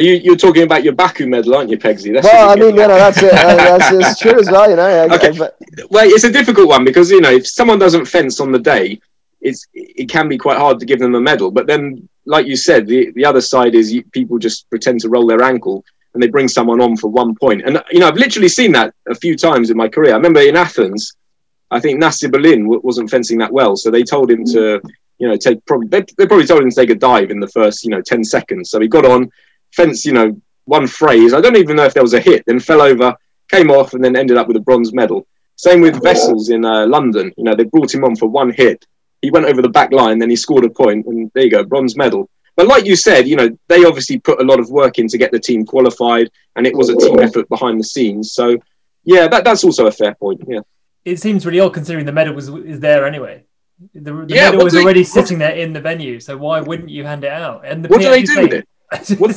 You, 0.00 0.14
you're 0.14 0.36
talking 0.36 0.62
about 0.62 0.82
your 0.82 0.94
Baku 0.94 1.26
medal, 1.26 1.54
aren't 1.54 1.70
you, 1.70 1.78
Pegsy? 1.78 2.12
That's 2.12 2.26
well, 2.26 2.50
I 2.50 2.56
mean, 2.56 2.74
you 2.74 2.86
know, 2.86 2.88
that's 2.88 3.22
it. 3.22 3.32
Uh, 3.32 3.78
that's 3.78 3.92
it's 3.92 4.20
true 4.20 4.38
as 4.38 4.50
well, 4.50 4.68
you 4.70 4.76
know. 4.76 5.08
okay. 5.14 5.36
But... 5.36 5.56
Well, 5.90 6.08
it's 6.08 6.24
a 6.24 6.32
difficult 6.32 6.68
one 6.68 6.84
because 6.84 7.10
you 7.10 7.20
know 7.20 7.30
if 7.30 7.46
someone 7.46 7.78
doesn't 7.78 8.06
fence 8.06 8.40
on 8.40 8.50
the 8.50 8.58
day, 8.58 9.00
it's 9.40 9.66
it 9.74 10.08
can 10.08 10.28
be 10.28 10.38
quite 10.38 10.58
hard 10.58 10.80
to 10.80 10.86
give 10.86 10.98
them 10.98 11.14
a 11.14 11.20
medal. 11.20 11.50
But 11.50 11.66
then, 11.66 12.08
like 12.24 12.46
you 12.46 12.56
said, 12.56 12.86
the 12.86 13.10
the 13.12 13.24
other 13.24 13.40
side 13.40 13.74
is 13.74 13.92
you, 13.92 14.02
people 14.04 14.38
just 14.38 14.68
pretend 14.70 15.00
to 15.00 15.08
roll 15.08 15.26
their 15.26 15.42
ankle 15.42 15.84
and 16.14 16.22
they 16.22 16.28
bring 16.28 16.48
someone 16.48 16.80
on 16.80 16.96
for 16.96 17.08
one 17.08 17.34
point. 17.34 17.62
And 17.64 17.82
you 17.90 18.00
know, 18.00 18.08
I've 18.08 18.16
literally 18.16 18.48
seen 18.48 18.72
that 18.72 18.94
a 19.08 19.14
few 19.14 19.36
times 19.36 19.70
in 19.70 19.76
my 19.76 19.88
career. 19.88 20.12
I 20.12 20.16
remember 20.16 20.40
in 20.40 20.56
Athens, 20.56 21.14
I 21.70 21.80
think 21.80 21.98
Nasir 21.98 22.28
Berlin 22.28 22.66
wasn't 22.66 23.10
fencing 23.10 23.38
that 23.38 23.52
well, 23.52 23.76
so 23.76 23.90
they 23.90 24.02
told 24.02 24.30
him 24.30 24.44
to, 24.46 24.80
you 25.18 25.28
know, 25.28 25.36
take 25.36 25.64
probably 25.66 25.88
they, 25.88 26.04
they 26.18 26.26
probably 26.26 26.46
told 26.46 26.62
him 26.62 26.70
to 26.70 26.76
take 26.76 26.90
a 26.90 26.94
dive 26.94 27.30
in 27.30 27.38
the 27.38 27.48
first, 27.48 27.84
you 27.84 27.90
know, 27.90 28.00
ten 28.00 28.24
seconds. 28.24 28.70
So 28.70 28.80
he 28.80 28.88
got 28.88 29.04
on 29.04 29.30
fence, 29.72 30.04
you 30.04 30.12
know, 30.12 30.40
one 30.64 30.86
phrase. 30.86 31.34
I 31.34 31.40
don't 31.40 31.56
even 31.56 31.76
know 31.76 31.84
if 31.84 31.94
there 31.94 32.02
was 32.02 32.14
a 32.14 32.20
hit. 32.20 32.44
Then 32.46 32.60
fell 32.60 32.80
over, 32.80 33.16
came 33.50 33.70
off, 33.70 33.94
and 33.94 34.02
then 34.02 34.16
ended 34.16 34.36
up 34.36 34.48
with 34.48 34.56
a 34.56 34.60
bronze 34.60 34.92
medal. 34.92 35.26
Same 35.56 35.80
with 35.80 36.00
Wessels 36.00 36.48
in 36.48 36.64
uh, 36.64 36.86
London. 36.86 37.32
You 37.36 37.44
know, 37.44 37.54
they 37.54 37.64
brought 37.64 37.94
him 37.94 38.04
on 38.04 38.16
for 38.16 38.28
one 38.28 38.50
hit. 38.50 38.84
He 39.20 39.30
went 39.30 39.46
over 39.46 39.60
the 39.60 39.68
back 39.68 39.92
line, 39.92 40.18
then 40.18 40.30
he 40.30 40.36
scored 40.36 40.64
a 40.64 40.70
point, 40.70 41.06
and 41.06 41.30
there 41.34 41.44
you 41.44 41.50
go, 41.50 41.64
bronze 41.64 41.96
medal. 41.96 42.30
But 42.56 42.66
like 42.66 42.86
you 42.86 42.96
said, 42.96 43.28
you 43.28 43.36
know, 43.36 43.48
they 43.68 43.84
obviously 43.84 44.18
put 44.18 44.40
a 44.40 44.44
lot 44.44 44.60
of 44.60 44.70
work 44.70 44.98
in 44.98 45.08
to 45.08 45.18
get 45.18 45.32
the 45.32 45.38
team 45.38 45.66
qualified, 45.66 46.30
and 46.56 46.66
it 46.66 46.74
was 46.74 46.88
a 46.88 46.96
team 46.96 47.18
effort 47.18 47.48
behind 47.48 47.78
the 47.78 47.84
scenes. 47.84 48.32
So, 48.32 48.56
yeah, 49.04 49.28
that, 49.28 49.44
that's 49.44 49.64
also 49.64 49.86
a 49.86 49.92
fair 49.92 50.14
point. 50.14 50.42
Yeah. 50.46 50.60
It 51.04 51.20
seems 51.20 51.46
really 51.46 51.60
odd 51.60 51.74
considering 51.74 52.06
the 52.06 52.12
medal 52.12 52.34
was 52.34 52.48
is 52.48 52.80
there 52.80 53.06
anyway. 53.06 53.44
The, 53.94 54.12
the 54.12 54.26
yeah, 54.28 54.50
medal 54.50 54.64
was 54.64 54.74
they, 54.74 54.82
already 54.82 55.04
sitting 55.04 55.38
there 55.38 55.56
in 55.56 55.72
the 55.72 55.80
venue, 55.80 56.20
so 56.20 56.36
why 56.36 56.60
wouldn't 56.60 56.90
you 56.90 57.04
hand 57.04 57.24
it 57.24 57.32
out? 57.32 57.64
And 57.64 57.84
the 57.84 57.88
what 57.88 58.00
do 58.00 58.10
they 58.10 58.22
do 58.22 58.42
with 58.42 58.52
it? 58.52 58.68
What, 59.18 59.30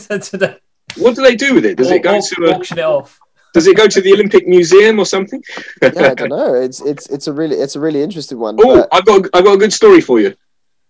what 0.97 1.16
do 1.16 1.22
they 1.24 1.36
do 1.36 1.56
with 1.56 1.66
it? 1.66 1.78
Does 1.78 1.91
or, 1.91 1.95
it 1.95 2.04
go 2.04 2.20
to 2.20 2.45
a, 2.45 2.56
auction 2.56 2.80
it 2.80 2.86
off? 2.86 3.20
Does 3.54 3.68
it 3.68 3.78
go 3.78 3.88
to 3.88 4.01
the 4.01 4.14
Olympic 4.14 4.47
Museum 4.47 4.99
or 4.99 5.06
something? 5.06 5.43
yeah, 5.82 5.91
I 5.95 6.14
don't 6.14 6.30
know. 6.30 6.56
It's 6.56 6.82
it's 6.82 7.08
it's 7.08 7.28
a 7.28 7.34
really 7.34 7.58
it's 7.58 7.76
a 7.76 7.80
really 7.80 8.01
interesting 8.01 8.39
one. 8.39 8.58
Oh, 8.60 8.78
but... 8.78 8.89
I've 8.91 9.06
got 9.06 9.30
I've 9.34 9.45
got 9.45 9.54
a 9.54 9.58
good 9.58 9.74
story 9.74 10.01
for 10.01 10.20
you. 10.20 10.36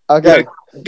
Okay. 0.10 0.46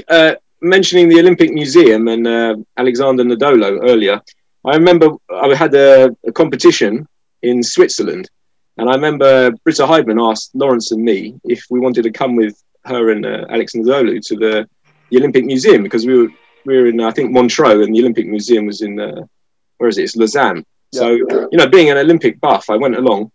uh, 0.10 0.36
mentioning 0.62 1.10
the 1.10 1.20
Olympic 1.20 1.52
Museum 1.52 2.08
and 2.08 2.28
uh, 2.28 2.56
Alexander 2.78 3.24
Ndolo 3.24 3.90
earlier, 3.90 4.22
I 4.66 4.76
remember 4.76 5.10
I 5.30 5.54
had 5.56 5.74
a, 5.74 6.16
a, 6.26 6.32
competition 6.32 7.08
in 7.42 7.64
Switzerland, 7.64 8.30
and 8.78 8.90
I 8.90 8.94
remember 8.96 9.52
Britta 9.64 9.84
Heidemann 9.84 10.32
asked 10.32 10.52
Lawrence 10.54 10.92
and 10.92 11.04
me 11.04 11.40
if 11.44 11.66
we 11.70 11.80
wanted 11.80 12.04
to 12.04 12.12
come 12.12 12.36
with 12.36 12.62
her 12.86 13.12
and 13.12 13.26
uh, 13.26 13.46
Alex 13.50 13.74
Ndolo 13.74 14.20
to 14.28 14.36
the, 14.36 14.68
the 15.10 15.18
Olympic 15.18 15.46
Museum 15.46 15.84
because 15.84 16.06
we 16.06 16.18
were 16.18 16.30
we 16.66 16.78
were 16.78 16.88
in 16.88 17.00
I 17.02 17.12
think 17.12 17.32
Montreux 17.32 17.84
and 17.84 17.94
the 17.96 18.00
Olympic 18.00 18.28
Museum 18.28 18.66
was 18.66 18.82
in 18.82 19.00
uh, 19.00 19.26
where 19.78 19.90
is 19.90 19.98
it? 19.98 20.04
It's 20.04 20.16
Lausanne. 20.16 20.66
Yeah. 20.92 21.00
So 21.00 21.10
you 21.12 21.50
know, 21.54 21.68
being 21.68 21.90
an 21.90 21.98
Olympic 21.98 22.40
buff, 22.40 22.70
I 22.70 22.78
went 22.78 22.96
along. 22.96 23.32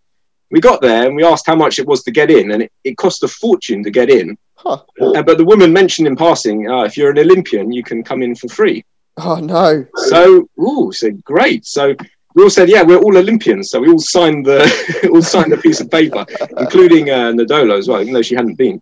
We 0.51 0.61
got 0.61 0.81
there 0.81 1.07
and 1.07 1.15
we 1.15 1.25
asked 1.25 1.47
how 1.47 1.55
much 1.55 1.79
it 1.79 1.87
was 1.87 2.03
to 2.05 2.11
get 2.11 2.31
in, 2.31 2.51
and 2.51 2.63
it, 2.65 2.73
it 2.83 2.97
cost 2.97 3.23
a 3.23 3.29
fortune 3.29 3.85
to 3.85 3.91
get 3.91 4.11
in. 4.11 4.37
Huh. 4.57 4.83
Uh, 5.01 5.23
but 5.23 5.39
the 5.39 5.45
woman 5.45 5.73
mentioned 5.73 6.09
in 6.09 6.17
passing, 6.17 6.69
uh, 6.69 6.83
if 6.83 6.97
you're 6.97 7.11
an 7.11 7.19
Olympian, 7.19 7.73
you 7.73 7.83
can 7.83 8.03
come 8.03 8.23
in 8.23 8.35
for 8.35 8.49
free. 8.49 8.85
Oh 9.17 9.37
no! 9.37 9.87
So, 9.95 10.49
ooh, 10.59 10.93
said 10.93 11.23
great. 11.25 11.67
So 11.67 11.95
we 12.35 12.43
all 12.43 12.51
said, 12.51 12.69
yeah, 12.69 12.83
we're 12.83 12.99
all 12.99 13.17
Olympians. 13.17 13.71
So 13.71 13.81
we 13.81 13.89
all 13.89 13.99
signed 13.99 14.47
the 14.47 15.09
all 15.13 15.23
signed 15.23 15.53
a 15.53 15.57
piece 15.57 15.81
of 15.81 15.91
paper, 15.91 16.25
including 16.59 17.11
uh, 17.11 17.33
Ndolo 17.33 17.79
as 17.79 17.89
well, 17.89 18.01
even 18.01 18.15
though 18.15 18.23
she 18.23 18.35
hadn't 18.35 18.57
been. 18.57 18.81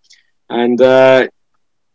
And 0.51 0.81
uh, 0.81 1.29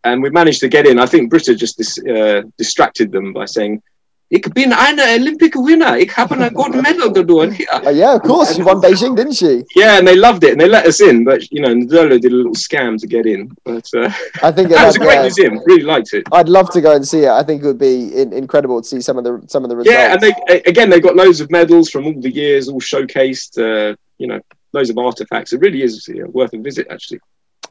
and 0.03 0.21
we 0.21 0.29
managed 0.29 0.59
to 0.61 0.67
get 0.67 0.85
in. 0.85 0.99
I 0.99 1.05
think 1.05 1.29
Britta 1.29 1.55
just 1.55 1.77
dis, 1.77 1.99
uh, 1.99 2.41
distracted 2.57 3.11
them 3.11 3.33
by 3.33 3.45
saying, 3.45 3.81
"Ik 4.29 4.53
ben 4.53 4.71
an 4.71 4.99
Olympic 4.99 5.55
winner. 5.55 5.97
Ik 5.97 6.11
heb 6.11 6.31
a 6.31 6.49
gold 6.53 6.81
medal 6.81 7.11
gewonnen." 7.11 7.55
Uh, 7.73 7.89
yeah, 7.89 8.13
of 8.13 8.21
course. 8.21 8.53
She 8.53 8.63
won 8.63 8.81
Beijing, 8.81 9.15
didn't 9.15 9.35
she? 9.35 9.63
Yeah, 9.75 9.97
and 9.97 10.07
they 10.07 10.15
loved 10.15 10.43
it, 10.43 10.51
and 10.51 10.61
they 10.61 10.69
let 10.69 10.85
us 10.85 11.01
in. 11.01 11.23
But 11.23 11.51
you 11.51 11.61
know, 11.61 11.73
Ndolo 11.73 12.19
did 12.19 12.31
a 12.31 12.35
little 12.35 12.55
scam 12.55 12.97
to 12.99 13.07
get 13.07 13.25
in. 13.25 13.51
But 13.63 13.87
uh, 13.95 14.11
I 14.41 14.51
think 14.51 14.69
that 14.71 14.85
was 14.85 14.95
a 14.95 14.99
great 14.99 15.15
yeah. 15.15 15.21
museum. 15.21 15.59
Really 15.65 15.83
liked 15.83 16.13
it. 16.13 16.23
I'd 16.31 16.49
love 16.49 16.69
to 16.71 16.81
go 16.81 16.95
and 16.95 17.07
see 17.07 17.23
it. 17.23 17.29
I 17.29 17.43
think 17.43 17.63
it 17.63 17.65
would 17.65 17.79
be 17.79 18.13
in, 18.21 18.33
incredible 18.33 18.81
to 18.81 18.87
see 18.87 19.01
some 19.01 19.17
of 19.17 19.23
the 19.23 19.41
some 19.47 19.63
of 19.63 19.69
the 19.69 19.75
results. 19.75 19.97
Yeah, 19.97 20.13
and 20.13 20.21
they 20.21 20.61
again 20.65 20.89
they 20.89 20.99
got 20.99 21.15
loads 21.15 21.41
of 21.41 21.49
medals 21.49 21.89
from 21.89 22.05
all 22.05 22.19
the 22.19 22.31
years, 22.31 22.69
all 22.69 22.81
showcased. 22.81 23.57
Uh, 23.57 23.95
you 24.17 24.27
know, 24.27 24.39
loads 24.73 24.89
of 24.89 24.97
artifacts. 24.97 25.53
It 25.53 25.59
really 25.59 25.81
is 25.81 26.07
you 26.07 26.21
know, 26.21 26.29
worth 26.29 26.53
a 26.53 26.59
visit, 26.59 26.87
actually 26.89 27.19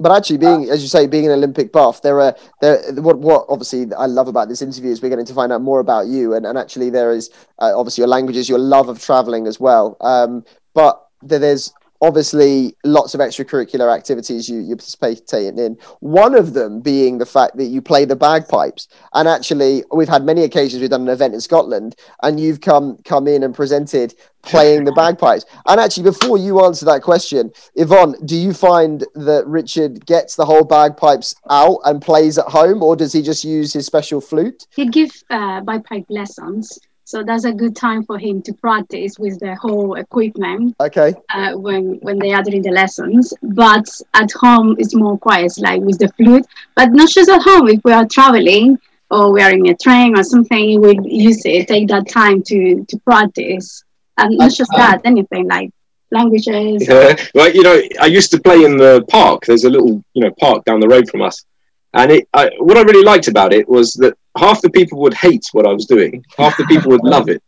but 0.01 0.11
actually 0.11 0.39
being 0.39 0.71
as 0.71 0.83
you 0.83 0.89
say 0.89 1.07
being 1.07 1.27
an 1.27 1.33
olympic 1.33 1.71
buff 1.71 2.01
there 2.03 2.21
are 2.21 2.35
there 2.61 2.81
what 2.95 3.19
what 3.19 3.45
obviously 3.49 3.87
i 3.99 4.07
love 4.07 4.27
about 4.27 4.49
this 4.49 4.63
interview 4.63 4.91
is 4.91 5.03
we're 5.03 5.09
getting 5.09 5.27
to 5.27 5.35
find 5.35 5.53
out 5.53 5.61
more 5.61 5.81
about 5.81 6.07
you. 6.07 6.35
And, 6.35 6.47
and 6.47 6.59
actually 6.59 6.91
there 6.91 7.13
is 7.13 7.31
uh, 7.59 7.73
obviously 7.77 8.03
your 8.03 8.09
languages 8.09 8.49
your 8.49 8.59
love 8.59 8.89
of 8.89 9.01
traveling 9.01 9.47
as 9.47 9.61
well. 9.61 9.97
Um, 10.01 10.45
but 10.75 11.07
there's 11.23 11.73
obviously 12.03 12.77
lots 12.85 13.15
of 13.15 13.21
extracurricular 13.21 13.95
activities 13.95 14.49
you, 14.49 14.59
you 14.59 14.75
participate 14.75 15.33
in. 15.33 15.79
One 16.01 16.35
of 16.35 16.53
them 16.53 16.81
being 16.81 17.19
the 17.19 17.27
fact 17.27 17.57
that 17.57 17.67
you 17.67 17.81
play 17.81 18.05
the 18.05 18.17
bagpipes. 18.17 18.89
And 19.15 19.29
actually 19.29 19.85
we've 19.93 20.09
had 20.09 20.25
many 20.25 20.43
occasions 20.43 20.81
we've 20.81 20.91
done 20.91 21.03
an 21.03 21.09
event 21.09 21.33
in 21.33 21.41
scotland 21.41 21.95
and 22.23 22.41
you've 22.41 22.61
come 22.61 22.99
come 23.05 23.29
in 23.29 23.45
and 23.45 23.55
presented 23.55 24.15
playing 24.43 24.85
the 24.85 24.93
bagpipes. 24.93 25.47
And 25.67 25.81
actually 25.81 26.03
before 26.03 26.37
you 26.37 26.65
answer 26.65 26.85
that 26.87 27.03
question 27.03 27.53
yvonne 27.77 28.17
do 28.25 28.37
you 28.37 28.53
find 28.53 29.07
that 29.15 29.47
richard 29.47 30.05
gets 30.05 30.35
the 30.35 30.45
whole 30.45 30.65
bagpipes 30.65 31.37
out 31.49 31.79
and 31.85 32.03
plays 32.03 32.37
at 32.37 32.47
home 32.47 32.83
or 32.83 32.97
does 32.97 33.13
he 33.13 33.23
just 33.23 33.45
use 33.45 33.73
his 33.73 33.87
special 33.87 34.21
flute? 34.21 34.67
He 34.75 34.89
gives 34.89 35.23
uh, 35.31 35.61
bagpipe 35.61 36.07
lessons 36.09 36.81
so 37.13 37.23
that's 37.23 37.45
a 37.45 37.53
good 37.53 37.77
time 37.77 38.03
for 38.05 38.19
him 38.19 38.41
to 38.41 38.55
practice 38.55 39.19
with 39.19 39.39
the 39.39 39.55
whole 39.57 39.97
equipment. 39.97 40.75
Okay. 40.81 41.13
Uh, 41.29 41.53
when 41.53 41.99
when 42.01 42.19
they 42.19 42.33
are 42.33 42.43
doing 42.43 42.63
the 42.63 42.71
lessons, 42.71 43.35
but 43.43 43.87
at 44.15 44.31
home 44.33 44.77
it's 44.79 44.95
more 44.95 45.19
quiet, 45.19 45.53
like 45.59 45.83
with 45.83 45.99
the 45.99 46.09
flute. 46.17 46.47
But 46.75 46.93
not 46.93 47.11
just 47.11 47.29
at 47.29 47.43
home. 47.43 47.69
If 47.69 47.81
we 47.85 47.93
are 47.93 48.07
traveling 48.07 48.79
or 49.11 49.31
we 49.31 49.43
are 49.43 49.51
in 49.51 49.67
a 49.69 49.77
train 49.77 50.19
or 50.19 50.25
something, 50.25 50.81
we 50.81 50.99
use 51.05 51.45
it. 51.45 51.69
Take 51.69 51.89
that 51.89 52.09
time 52.09 52.43
to 52.45 52.59
to 52.89 52.97
practice, 53.01 53.85
and 54.17 54.39
not 54.39 54.53
just 54.53 54.71
that, 54.75 55.03
anything 55.05 55.47
like 55.49 55.69
languages. 56.11 56.89
Yeah. 56.89 57.15
Well, 57.35 57.51
you 57.53 57.63
know, 57.63 57.77
I 58.01 58.07
used 58.07 58.31
to 58.31 58.41
play 58.41 58.65
in 58.65 58.79
the 58.79 59.05
park. 59.17 59.45
There's 59.45 59.65
a 59.65 59.71
little 59.77 60.03
you 60.15 60.23
know 60.25 60.33
park 60.41 60.65
down 60.65 60.81
the 60.81 60.89
road 60.89 61.11
from 61.11 61.21
us, 61.21 61.45
and 61.93 62.11
it 62.11 62.23
I, 62.33 62.45
what 62.69 62.79
I 62.79 62.83
really 62.91 63.05
liked 63.13 63.29
about 63.29 63.53
it 63.53 63.69
was 63.69 63.93
that 64.03 64.15
half 64.37 64.63
the 64.63 64.71
people 64.71 64.99
would 65.01 65.15
hate 65.15 65.45
what 65.53 65.67
I 65.67 65.73
was 65.73 65.87
doing, 65.87 66.25
half 66.37 66.57
the 66.57 66.65
people 66.65 66.91
would 66.91 67.05
love 67.05 67.29
it. 67.29 67.43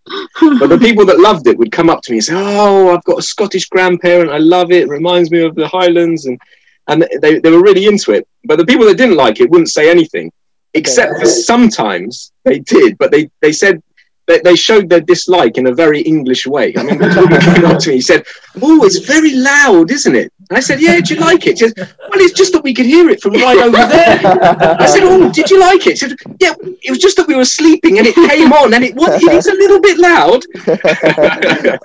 But 0.59 0.69
the 0.69 0.79
people 0.79 1.07
that 1.07 1.21
loved 1.21 1.47
it 1.47 1.57
would 1.59 1.73
come 1.73 1.89
up 1.89 2.03
to 2.03 2.13
me 2.13 2.19
and 2.19 2.25
say, 2.25 2.35
"Oh, 2.37 2.95
I've 2.95 3.05
got 3.05 3.19
a 3.19 3.23
Scottish 3.23 3.69
grandparent. 3.69 4.31
I 4.31 4.39
love 4.39 4.71
it. 4.71 4.83
it 4.83 4.89
reminds 4.89 5.31
me 5.31 5.41
of 5.41 5.55
the 5.55 5.69
Highlands," 5.69 6.27
and 6.27 6.39
and 6.89 7.07
they, 7.23 7.39
they 7.39 7.51
were 7.51 7.63
really 7.63 7.87
into 7.87 8.13
it. 8.13 8.27
But 8.45 8.59
the 8.59 8.67
people 8.67 8.87
that 8.87 8.99
didn't 8.99 9.17
like 9.17 9.41
it 9.41 9.51
wouldn't 9.51 9.71
say 9.71 9.91
anything, 9.91 10.31
except 10.75 11.19
for 11.19 11.27
sometimes 11.27 12.33
they 12.45 12.59
did. 12.59 12.99
But 12.99 13.11
they 13.11 13.31
they 13.41 13.53
said 13.53 13.83
they, 14.27 14.41
they 14.41 14.57
showed 14.57 14.89
their 14.89 15.01
dislike 15.01 15.59
in 15.59 15.67
a 15.67 15.75
very 15.75 16.01
English 16.01 16.47
way. 16.47 16.75
I 16.77 16.83
remember 16.83 17.13
Toby 17.13 17.39
came 17.39 17.65
up 17.67 17.79
to 17.81 17.91
me, 17.91 17.97
he 17.97 18.01
said, 18.01 18.25
Oh, 18.63 18.85
it's 18.85 18.99
very 18.99 19.35
loud, 19.35 19.91
isn't 19.91 20.15
it? 20.15 20.33
And 20.51 20.59
I 20.59 20.61
said, 20.61 20.81
Yeah, 20.81 21.01
do 21.01 21.15
you 21.15 21.21
like 21.21 21.47
it? 21.47 21.59
He 21.59 21.69
said, 21.69 21.73
Well, 21.77 22.21
it's 22.21 22.33
just 22.33 22.53
that 22.53 22.63
we 22.63 22.75
could 22.75 22.87
hear 22.87 23.09
it 23.09 23.21
from 23.21 23.33
right 23.35 23.59
over 23.59 23.77
there. 23.77 24.21
I 24.81 24.87
said, 24.87 25.03
Oh, 25.05 25.31
did 25.33 25.51
you 25.51 25.59
like 25.59 25.87
it? 25.87 25.93
He 25.93 25.97
said, 25.97 26.17
Yeah, 26.41 26.55
it 26.61 26.91
was 26.91 26.99
just 26.99 27.17
that 27.17 27.27
we 27.27 27.35
were 27.35 27.45
sleeping 27.45 27.99
and 27.99 28.07
it 28.07 28.15
came 28.15 28.53
on 28.53 28.75
and 28.75 28.85
it, 28.85 28.95
was, 28.95 29.23
it 29.23 29.33
is 29.33 29.47
a 29.47 29.55
little 29.55 29.81
bit 29.81 29.99
loud. 29.99 30.45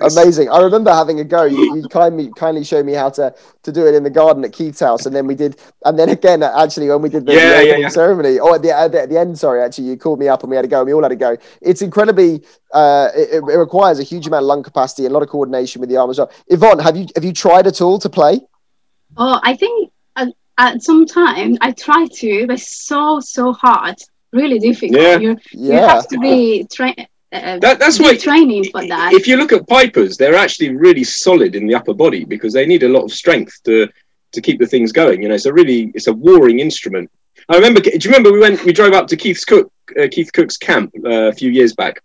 Amazing. 0.02 0.50
I 0.50 0.60
remember 0.62 0.92
having 0.92 1.20
a 1.20 1.24
go. 1.24 1.44
You, 1.44 1.76
you 1.76 1.88
kindly, 1.88 2.30
kindly 2.36 2.64
showed 2.64 2.86
me 2.86 2.92
how 2.92 3.10
to, 3.10 3.34
to 3.62 3.72
do 3.72 3.86
it 3.86 3.94
in 3.94 4.02
the 4.02 4.10
garden 4.10 4.44
at 4.44 4.52
Keith's 4.52 4.80
house. 4.80 5.06
And 5.06 5.14
then 5.14 5.26
we 5.26 5.34
did, 5.34 5.56
and 5.84 5.98
then 5.98 6.08
again, 6.08 6.42
actually, 6.42 6.88
when 6.88 7.02
we 7.02 7.08
did 7.08 7.26
the, 7.26 7.34
yeah, 7.34 7.58
the 7.58 7.66
yeah, 7.66 7.76
yeah. 7.76 7.88
ceremony, 7.88 8.38
or 8.38 8.54
at 8.54 8.62
the, 8.62 8.76
at 8.76 8.92
the, 8.92 9.02
at 9.02 9.08
the 9.10 9.18
end, 9.18 9.38
sorry, 9.38 9.62
actually, 9.62 9.88
you 9.88 9.96
called 9.96 10.18
me 10.18 10.28
up 10.28 10.42
and 10.42 10.50
we 10.50 10.56
had 10.56 10.64
a 10.64 10.68
go 10.68 10.78
and 10.78 10.86
we 10.86 10.92
all 10.92 11.02
had 11.02 11.12
a 11.12 11.16
go. 11.16 11.36
It's 11.60 11.82
incredibly 11.82 12.42
uh, 12.72 13.08
it, 13.14 13.42
it, 13.42 13.56
requires 13.56 13.98
a 13.98 14.02
huge 14.02 14.26
amount 14.26 14.42
of 14.42 14.46
lung 14.46 14.62
capacity 14.62 15.04
and 15.04 15.12
a 15.12 15.14
lot 15.14 15.22
of 15.22 15.28
coordination 15.28 15.80
with 15.80 15.90
the 15.90 15.96
arm 15.96 16.10
as 16.10 16.18
well. 16.18 16.30
Yvonne, 16.48 16.78
have 16.78 16.96
you 16.96 17.06
have 17.14 17.24
you 17.24 17.32
tried 17.32 17.66
at 17.66 17.80
all 17.80 17.98
to 17.98 18.08
play? 18.08 18.40
Oh, 19.16 19.40
I 19.42 19.56
think 19.56 19.92
at, 20.16 20.28
at 20.58 20.82
some 20.82 21.06
time 21.06 21.58
I 21.60 21.72
tried 21.72 22.12
to, 22.12 22.46
but 22.46 22.54
it's 22.54 22.86
so 22.86 23.20
so 23.20 23.52
hard, 23.52 23.96
really 24.32 24.58
difficult. 24.58 25.00
Yeah. 25.00 25.18
You, 25.18 25.36
yeah. 25.52 25.74
you 25.74 25.88
have 25.88 26.08
to 26.08 26.18
be 26.18 26.66
trained. 26.72 27.08
Uh, 27.32 27.58
That, 27.58 27.78
that's 27.78 27.98
why 27.98 28.16
training 28.16 28.64
for 28.64 28.86
that. 28.86 29.12
if 29.12 29.26
you 29.26 29.36
look 29.36 29.52
at 29.52 29.68
pipers, 29.68 30.16
they're 30.16 30.34
actually 30.34 30.74
really 30.76 31.04
solid 31.04 31.54
in 31.54 31.66
the 31.66 31.74
upper 31.74 31.94
body 31.94 32.24
because 32.24 32.52
they 32.52 32.66
need 32.66 32.82
a 32.82 32.88
lot 32.88 33.04
of 33.04 33.12
strength 33.12 33.62
to 33.64 33.88
to 34.32 34.40
keep 34.40 34.58
the 34.60 34.66
things 34.66 34.92
going. 34.92 35.22
You 35.22 35.28
know, 35.28 35.34
it's 35.34 35.46
a 35.46 35.52
really 35.52 35.90
it's 35.94 36.06
a 36.06 36.12
warring 36.12 36.60
instrument. 36.60 37.10
I 37.48 37.56
remember. 37.56 37.80
Do 37.80 37.90
you 37.90 38.10
remember 38.10 38.32
we 38.32 38.38
went 38.38 38.64
we 38.64 38.72
drove 38.72 38.92
up 38.92 39.06
to 39.08 39.16
Keith's 39.16 39.44
Cook 39.44 39.72
uh, 39.98 40.06
Keith 40.10 40.32
Cook's 40.32 40.56
camp 40.56 40.92
uh, 41.04 41.28
a 41.28 41.32
few 41.32 41.50
years 41.50 41.74
back, 41.74 42.00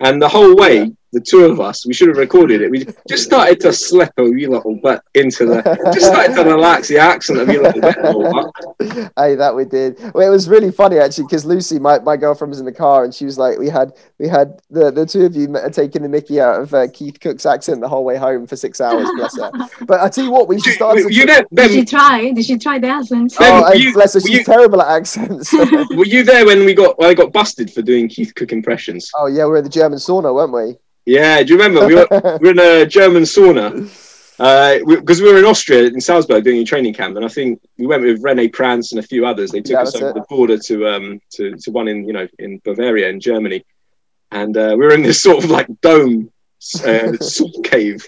and 0.00 0.20
the 0.20 0.28
whole 0.28 0.56
way 0.56 0.92
the 1.12 1.20
two 1.20 1.44
of 1.44 1.60
us 1.60 1.86
we 1.86 1.92
should 1.94 2.08
have 2.08 2.16
recorded 2.16 2.62
it. 2.62 2.70
We 2.70 2.86
just 3.08 3.24
started 3.24 3.60
to 3.60 3.72
slip 3.72 4.12
a 4.18 4.22
wee 4.22 4.46
little 4.46 4.76
bit 4.76 5.00
into 5.14 5.46
the 5.46 5.62
just 5.92 6.06
started 6.06 6.34
to 6.36 6.44
relax 6.44 6.88
the 6.88 6.98
accent 6.98 7.40
a 7.40 7.44
wee 7.44 7.58
little 7.58 7.80
bit. 7.80 7.96
more. 8.02 8.50
hey, 9.18 9.34
that 9.34 9.52
we 9.54 9.64
did. 9.64 9.98
Well, 10.14 10.26
it 10.26 10.30
was 10.30 10.48
really 10.48 10.70
funny 10.70 10.98
actually 10.98 11.24
because 11.24 11.44
Lucy, 11.44 11.78
my, 11.78 11.98
my 11.98 12.16
girlfriend, 12.16 12.50
was 12.50 12.60
in 12.60 12.66
the 12.66 12.72
car 12.72 13.04
and 13.04 13.14
she 13.14 13.24
was 13.24 13.38
like, 13.38 13.58
"We 13.58 13.68
had 13.68 13.92
we 14.18 14.26
had 14.28 14.60
the, 14.70 14.90
the 14.90 15.04
two 15.06 15.24
of 15.24 15.36
you 15.36 15.54
taking 15.72 16.02
the 16.02 16.08
Mickey 16.08 16.40
out 16.40 16.60
of 16.62 16.72
uh, 16.74 16.88
Keith 16.92 17.20
Cook's 17.20 17.44
accent 17.46 17.80
the 17.80 17.88
whole 17.88 18.04
way 18.04 18.16
home 18.16 18.46
for 18.46 18.56
six 18.56 18.80
hours." 18.80 19.08
Bless 19.16 19.36
her. 19.38 19.50
But 19.86 20.00
I 20.00 20.08
tell 20.08 20.24
you 20.24 20.30
what, 20.30 20.48
we 20.48 20.60
should 20.60 20.74
start. 20.74 20.96
You, 20.98 21.08
you 21.10 21.26
there, 21.26 21.44
Did 21.52 21.70
she 21.70 21.76
Ben, 21.78 21.86
try? 21.86 22.30
Did 22.32 22.44
she 22.44 22.56
try 22.56 22.78
the 22.78 22.88
accent? 22.88 23.34
Ben, 23.38 23.62
Oh, 23.64 23.70
hey, 23.72 23.78
you- 23.78 23.92
bless 23.92 24.14
her. 24.14 24.20
She's 24.20 24.30
you- 24.38 24.44
terrible 24.44 24.80
at 24.80 24.88
accents. 24.88 25.52
were 25.96 26.06
you 26.06 26.24
there 26.24 26.46
when 26.46 26.64
we 26.64 26.72
got 26.74 26.96
I 27.02 27.14
got 27.14 27.32
busted 27.32 27.70
for 27.72 27.82
doing 27.82 28.08
Keith 28.08 28.34
Cook 28.34 28.52
impressions? 28.52 29.10
oh 29.16 29.26
yeah, 29.26 29.44
we 29.44 29.50
were 29.50 29.56
in 29.58 29.64
the 29.64 29.70
German 29.70 29.98
sauna, 29.98 30.34
weren't 30.34 30.52
we? 30.52 30.76
Yeah, 31.04 31.42
do 31.42 31.52
you 31.52 31.60
remember 31.60 31.86
we 31.86 31.94
were 31.96 32.38
we 32.40 32.52
were 32.52 32.52
in 32.52 32.82
a 32.82 32.86
German 32.86 33.22
sauna 33.22 33.88
because 34.38 35.20
we, 35.20 35.30
were 35.30 35.38
in 35.38 35.44
Austria 35.44 35.84
in 35.84 36.00
Salzburg 36.00 36.42
doing 36.44 36.60
a 36.60 36.64
training 36.64 36.94
camp, 36.94 37.16
and 37.16 37.24
I 37.24 37.28
think 37.28 37.60
we 37.78 37.86
went 37.86 38.02
with 38.02 38.22
Rene 38.22 38.48
Pranz 38.48 38.92
and 38.92 38.98
a 38.98 39.06
few 39.06 39.26
others. 39.26 39.50
They 39.50 39.60
took 39.60 39.74
Yeah, 39.74 39.82
us 39.82 39.94
over 39.94 40.08
it. 40.08 40.14
the 40.14 40.24
border 40.28 40.58
to 40.58 40.88
um 40.88 41.20
to, 41.32 41.56
to 41.56 41.70
one 41.70 41.88
in 41.88 42.04
you 42.06 42.12
know 42.12 42.26
in 42.38 42.60
Bavaria 42.64 43.08
in 43.08 43.20
Germany, 43.20 43.64
and 44.30 44.56
uh, 44.56 44.74
we 44.78 44.84
were 44.84 44.94
in 44.94 45.02
this 45.02 45.22
sort 45.22 45.44
of 45.44 45.50
like 45.50 45.68
dome 45.80 46.30
uh, 46.84 47.12
salt 47.18 47.64
cave, 47.64 48.06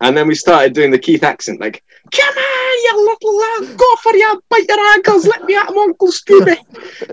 and 0.00 0.16
then 0.16 0.26
we 0.26 0.34
started 0.34 0.72
doing 0.72 0.90
the 0.90 0.98
Keith 0.98 1.24
accent, 1.24 1.60
like 1.60 1.82
"Come 2.12 2.34
on, 2.36 2.76
you 2.84 3.06
little 3.06 3.36
lad, 3.38 3.76
go 3.76 3.96
for 4.02 4.14
your 4.14 4.36
bite 4.48 4.66
your 4.68 4.80
ankles, 4.94 5.26
let 5.26 5.44
me 5.44 5.56
at 5.56 5.70
'em, 5.70 5.78
Uncle 5.78 6.08
Scooby." 6.08 6.56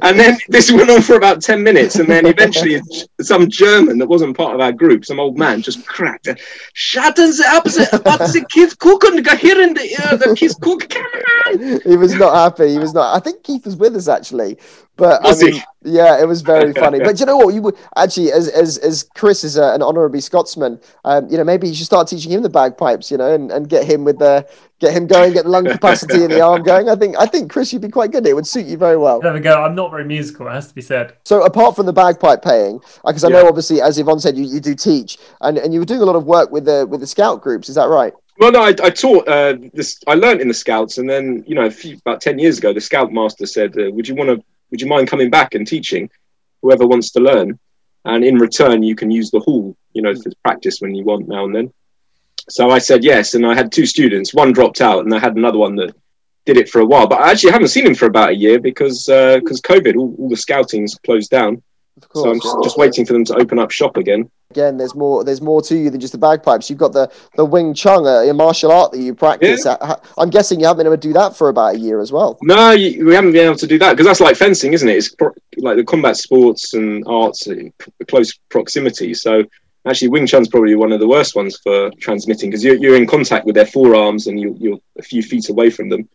and 0.01 0.19
then 0.19 0.37
this 0.49 0.71
went 0.71 0.89
on 0.89 1.01
for 1.01 1.15
about 1.15 1.41
10 1.41 1.61
minutes 1.63 1.95
and 1.95 2.07
then 2.07 2.25
eventually 2.25 2.81
some 3.21 3.49
german 3.49 3.97
that 3.97 4.07
wasn't 4.07 4.35
part 4.35 4.53
of 4.55 4.61
our 4.61 4.71
group 4.71 5.05
some 5.05 5.19
old 5.19 5.37
man 5.37 5.61
just 5.61 5.85
cracked 5.87 6.27
shatten 6.73 7.29
the 7.29 7.45
up 7.49 7.63
but 8.03 8.17
the 8.33 8.45
kids 8.49 8.73
cooking 8.73 9.21
go 9.21 9.35
here 9.35 9.61
in 9.61 9.73
the 9.73 9.95
uh, 10.03 10.15
the 10.15 10.35
kids 10.35 10.55
cook 10.61 10.87
come 10.89 11.03
on 11.03 11.79
he 11.85 11.97
was 11.97 12.15
not 12.15 12.33
happy. 12.35 12.71
He 12.71 12.79
was 12.79 12.93
not. 12.93 13.15
I 13.15 13.19
think 13.19 13.43
Keith 13.43 13.65
was 13.65 13.75
with 13.75 13.95
us 13.95 14.07
actually, 14.07 14.57
but 14.95 15.21
Was 15.23 15.41
I 15.43 15.45
he? 15.47 15.51
mean, 15.53 15.63
yeah, 15.83 16.21
it 16.21 16.25
was 16.27 16.41
very 16.41 16.73
funny. 16.73 16.99
but 16.99 17.19
you 17.19 17.25
know 17.25 17.37
what? 17.37 17.53
You 17.53 17.61
would 17.61 17.75
actually, 17.97 18.31
as 18.31 18.47
as 18.49 18.77
as 18.79 19.03
Chris 19.15 19.43
is 19.43 19.57
a, 19.57 19.73
an 19.73 19.81
honorary 19.81 20.21
Scotsman, 20.21 20.79
um, 21.05 21.27
you 21.29 21.37
know, 21.37 21.43
maybe 21.43 21.67
you 21.67 21.75
should 21.75 21.85
start 21.85 22.07
teaching 22.07 22.31
him 22.31 22.41
the 22.41 22.49
bagpipes, 22.49 23.11
you 23.11 23.17
know, 23.17 23.33
and, 23.33 23.51
and 23.51 23.69
get 23.69 23.83
him 23.85 24.03
with 24.03 24.19
the 24.19 24.47
get 24.83 24.93
him 24.93 25.07
going, 25.07 25.33
get 25.33 25.45
the 25.45 25.49
lung 25.49 25.65
capacity 25.77 26.23
and 26.23 26.31
the 26.31 26.41
arm 26.41 26.61
going. 26.61 26.89
I 26.89 26.95
think 26.95 27.15
I 27.17 27.25
think 27.25 27.51
Chris, 27.51 27.71
you'd 27.71 27.81
be 27.81 27.89
quite 27.89 28.11
good. 28.11 28.27
It 28.27 28.33
would 28.33 28.45
suit 28.45 28.65
you 28.65 28.77
very 28.77 28.97
well. 28.97 29.21
There 29.21 29.33
we 29.33 29.39
go. 29.39 29.63
I'm 29.63 29.75
not 29.75 29.91
very 29.91 30.03
musical, 30.03 30.47
it 30.47 30.51
has 30.51 30.67
to 30.67 30.75
be 30.75 30.81
said. 30.81 31.15
So 31.23 31.43
apart 31.43 31.75
from 31.75 31.85
the 31.85 31.93
bagpipe 31.93 32.41
paying, 32.43 32.79
because 33.05 33.23
I 33.23 33.29
Yeah. 33.29 33.41
know 33.41 33.47
obviously, 33.47 33.81
as 33.81 33.97
Yvonne 33.97 34.19
said, 34.19 34.37
you, 34.37 34.43
you 34.43 34.59
do 34.59 34.75
teach, 34.75 35.17
and, 35.41 35.57
and 35.57 35.73
you 35.73 35.79
were 35.79 35.85
doing 35.85 36.01
a 36.01 36.05
lot 36.05 36.15
of 36.15 36.25
work 36.25 36.51
with 36.51 36.65
the 36.65 36.85
with 36.85 36.99
the 36.99 37.07
scout 37.07 37.41
groups. 37.41 37.69
Is 37.69 37.75
that 37.75 37.87
right? 37.89 38.13
well 38.39 38.51
no 38.51 38.63
i, 38.63 38.69
I 38.69 38.89
taught 38.89 39.27
uh, 39.27 39.53
this 39.75 39.99
i 40.07 40.15
learned 40.15 40.41
in 40.41 40.47
the 40.47 40.55
scouts 40.55 40.97
and 40.97 41.07
then 41.07 41.43
you 41.45 41.53
know 41.53 41.65
a 41.65 41.69
few, 41.69 41.97
about 41.97 42.19
10 42.19 42.39
years 42.39 42.57
ago 42.57 42.73
the 42.73 42.81
scout 42.81 43.11
master 43.11 43.45
said 43.45 43.77
uh, 43.77 43.91
would 43.91 44.07
you 44.07 44.15
want 44.15 44.27
to 44.31 44.43
would 44.71 44.81
you 44.81 44.87
mind 44.87 45.07
coming 45.07 45.29
back 45.29 45.53
and 45.53 45.67
teaching 45.67 46.09
whoever 46.63 46.87
wants 46.87 47.11
to 47.11 47.19
learn 47.19 47.59
and 48.05 48.23
in 48.25 48.39
return 48.39 48.81
you 48.81 48.95
can 48.95 49.11
use 49.11 49.29
the 49.29 49.39
hall 49.39 49.77
you 49.93 50.01
know 50.01 50.15
for 50.15 50.31
practice 50.43 50.81
when 50.81 50.95
you 50.95 51.03
want 51.03 51.27
now 51.27 51.45
and 51.45 51.53
then 51.55 51.71
so 52.49 52.69
i 52.69 52.77
said 52.77 53.03
yes 53.03 53.33
and 53.33 53.45
i 53.45 53.53
had 53.53 53.71
two 53.71 53.85
students 53.85 54.33
one 54.33 54.51
dropped 54.51 54.81
out 54.81 55.03
and 55.03 55.13
i 55.13 55.19
had 55.19 55.35
another 55.35 55.57
one 55.57 55.75
that 55.75 55.93
did 56.45 56.57
it 56.57 56.69
for 56.69 56.81
a 56.81 56.85
while 56.85 57.07
but 57.07 57.21
i 57.21 57.31
actually 57.31 57.51
haven't 57.51 57.69
seen 57.69 57.85
him 57.85 57.95
for 57.95 58.05
about 58.05 58.29
a 58.29 58.35
year 58.35 58.59
because 58.59 59.05
because 59.05 59.61
covid 59.61 59.95
all, 59.95 60.15
all 60.19 60.29
the 60.29 60.35
scouting's 60.35 60.95
closed 61.05 61.29
down 61.29 61.61
Of 62.01 62.09
so 62.13 62.31
i'm 62.31 62.39
just, 62.39 62.57
just 62.63 62.77
waiting 62.77 63.05
for 63.05 63.13
them 63.13 63.25
to 63.25 63.35
open 63.35 63.59
up 63.59 63.71
shop 63.71 63.97
again 63.97 64.29
Again, 64.53 64.77
there's 64.77 64.93
more. 64.93 65.23
There's 65.23 65.41
more 65.41 65.63
to 65.63 65.75
you 65.75 65.89
than 65.89 65.99
just 65.99 66.13
the 66.13 66.19
bagpipes. 66.19 66.69
You've 66.69 66.77
got 66.77 66.93
the 66.93 67.11
the 67.37 67.43
Wing 67.43 67.73
Chun, 67.73 68.05
a, 68.05 68.29
a 68.29 68.33
martial 68.35 68.71
art 68.71 68.91
that 68.91 68.99
you 68.99 69.15
practice. 69.15 69.65
Uh, 69.65 69.99
I'm 70.15 70.29
guessing 70.29 70.59
you 70.59 70.67
haven't 70.67 70.77
been 70.77 70.85
able 70.93 71.01
to 71.01 71.07
do 71.07 71.13
that 71.13 71.35
for 71.35 71.49
about 71.49 71.73
a 71.73 71.79
year 71.79 71.99
as 71.99 72.11
well. 72.11 72.37
no 72.43 72.69
you, 72.69 73.03
we 73.03 73.15
haven't 73.15 73.31
been 73.31 73.47
able 73.47 73.57
to 73.57 73.65
do 73.65 73.79
that 73.79 73.93
because 73.93 74.05
that's 74.05 74.19
like 74.19 74.35
fencing 74.35 74.73
isn't 74.73 74.87
it 74.87 74.95
it's 74.95 75.09
pro- 75.15 75.33
like 75.57 75.75
the 75.77 75.83
combat 75.83 76.17
sports 76.17 76.75
and 76.75 77.03
arts 77.07 77.47
close 78.07 78.37
proximity 78.49 79.15
so 79.15 79.43
actually 79.87 80.09
wing 80.09 80.25
chun's 80.25 80.47
probably 80.47 80.75
one 80.75 80.91
of 80.91 80.99
the 80.99 81.07
worst 81.07 81.35
ones 81.35 81.57
for 81.63 81.91
transmitting 81.99 82.49
because 82.49 82.63
you're, 82.63 82.75
you're 82.75 82.95
in 82.95 83.05
contact 83.07 83.45
with 83.45 83.55
their 83.55 83.65
forearms 83.65 84.27
and 84.27 84.39
you, 84.39 84.55
you're 84.59 84.79
a 84.97 85.01
few 85.03 85.21
feet 85.21 85.49
away 85.49 85.69
from 85.69 85.89
them 85.89 86.07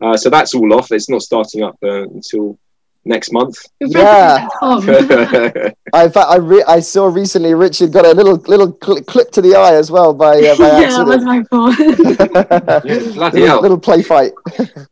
uh, 0.00 0.16
so 0.16 0.28
that's 0.30 0.54
all 0.54 0.72
off 0.74 0.92
it's 0.92 1.08
not 1.08 1.22
starting 1.22 1.62
up 1.62 1.76
uh, 1.82 2.02
until 2.02 2.58
next 3.06 3.32
month 3.32 3.56
Yeah. 3.80 4.48
practice 4.58 5.00
at 5.00 5.64
home. 5.64 5.72
I, 5.94 6.10
I, 6.34 6.36
re- 6.36 6.64
I 6.66 6.80
saw 6.80 7.06
recently 7.06 7.52
Richard 7.54 7.92
got 7.92 8.06
a 8.06 8.12
little 8.12 8.36
little 8.36 8.76
cl- 8.82 9.02
clip 9.02 9.30
to 9.32 9.42
the 9.42 9.54
eye 9.56 9.74
as 9.74 9.90
well 9.90 10.14
by, 10.14 10.38
uh, 10.40 10.56
by 10.56 10.80
yeah, 10.80 10.88
that 10.96 11.06
was 11.06 11.22
my 11.24 11.42
fault. 11.44 11.74
yeah, 12.84 13.30
little, 13.30 13.60
little 13.60 13.78
play 13.78 14.02
fight. 14.02 14.32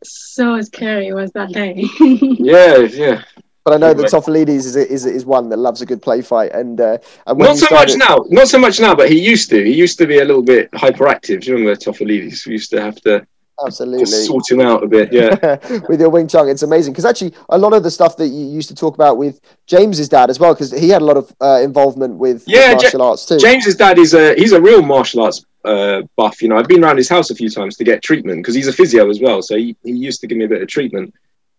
so 0.03 0.61
scary 0.61 1.11
was 1.13 1.31
that 1.31 1.49
day. 1.51 1.87
yeah 1.99 2.77
yeah 2.77 3.23
But 3.63 3.75
I 3.75 3.77
know 3.77 3.93
that 3.93 4.11
Tofalides 4.11 4.49
is, 4.49 4.75
is 4.75 5.05
is 5.05 5.25
one 5.25 5.47
that 5.49 5.57
loves 5.57 5.81
a 5.81 5.85
good 5.85 6.01
play 6.01 6.21
fight, 6.21 6.51
and 6.51 6.79
uh, 6.81 6.97
and 7.27 7.39
not 7.39 7.57
so 7.57 7.65
started- 7.67 7.97
much 7.97 8.09
now 8.09 8.25
not 8.29 8.47
so 8.47 8.59
much 8.59 8.79
now 8.79 8.93
but 8.93 9.09
he 9.09 9.19
used 9.19 9.49
to 9.51 9.63
he 9.63 9.73
used 9.73 9.97
to 9.99 10.05
be 10.05 10.19
a 10.19 10.25
little 10.25 10.41
bit 10.43 10.69
hyperactive 10.71 11.41
do 11.41 11.51
you 11.51 11.53
remember 11.55 11.75
Tofalides? 11.79 12.45
we 12.45 12.53
used 12.53 12.69
to 12.71 12.81
have 12.81 12.95
to 13.01 13.25
absolutely. 13.65 13.99
just 13.99 14.25
sort 14.25 14.49
him 14.49 14.59
out 14.59 14.83
a 14.83 14.87
bit 14.87 15.13
yeah 15.13 15.57
with 15.89 15.99
your 15.99 16.09
Wing 16.09 16.27
Chun. 16.27 16.49
It's 16.49 16.63
amazing 16.63 16.93
because 16.93 17.05
actually 17.05 17.33
a 17.49 17.57
lot 17.57 17.73
of 17.73 17.83
the 17.83 17.91
stuff 17.91 18.17
that 18.17 18.27
you 18.27 18.45
used 18.45 18.69
to 18.69 18.75
talk 18.75 18.95
about 18.95 19.17
with 19.17 19.39
James's 19.67 20.09
dad 20.09 20.29
as 20.29 20.39
well, 20.39 20.53
because 20.53 20.71
he 20.71 20.89
had 20.89 21.01
a 21.01 21.05
lot 21.05 21.17
of 21.17 21.33
uh, 21.41 21.61
involvement 21.63 22.15
with, 22.15 22.43
Yeah, 22.47 22.73
martial 22.73 23.01
arts 23.01 23.25
too. 23.25 23.37
James's 23.37 23.75
dad 23.75 23.97
is 23.97 24.13
a 24.13 24.35
he's 24.35 24.51
a 24.51 24.61
real 24.61 24.81
martial 24.81 25.21
arts 25.23 25.45
uh, 25.63 26.01
buff. 26.15 26.41
You 26.41 26.49
know, 26.49 26.57
I've 26.57 26.67
been 26.67 26.83
around 26.83 26.97
his 26.97 27.09
house 27.09 27.29
a 27.29 27.35
few 27.35 27.49
times 27.49 27.77
to 27.77 27.83
get 27.83 28.03
treatment 28.03 28.39
because 28.39 28.55
he's 28.55 28.67
a 28.67 28.73
physio 28.73 29.09
as 29.09 29.21
well. 29.21 29.41
So 29.41 29.55
he, 29.55 29.75
he 29.83 29.91
used 29.91 30.19
to 30.21 30.27
give 30.27 30.37
me 30.37 30.45
a 30.45 30.49
bit 30.49 30.61
of 30.61 30.67
treatment, 30.67 31.13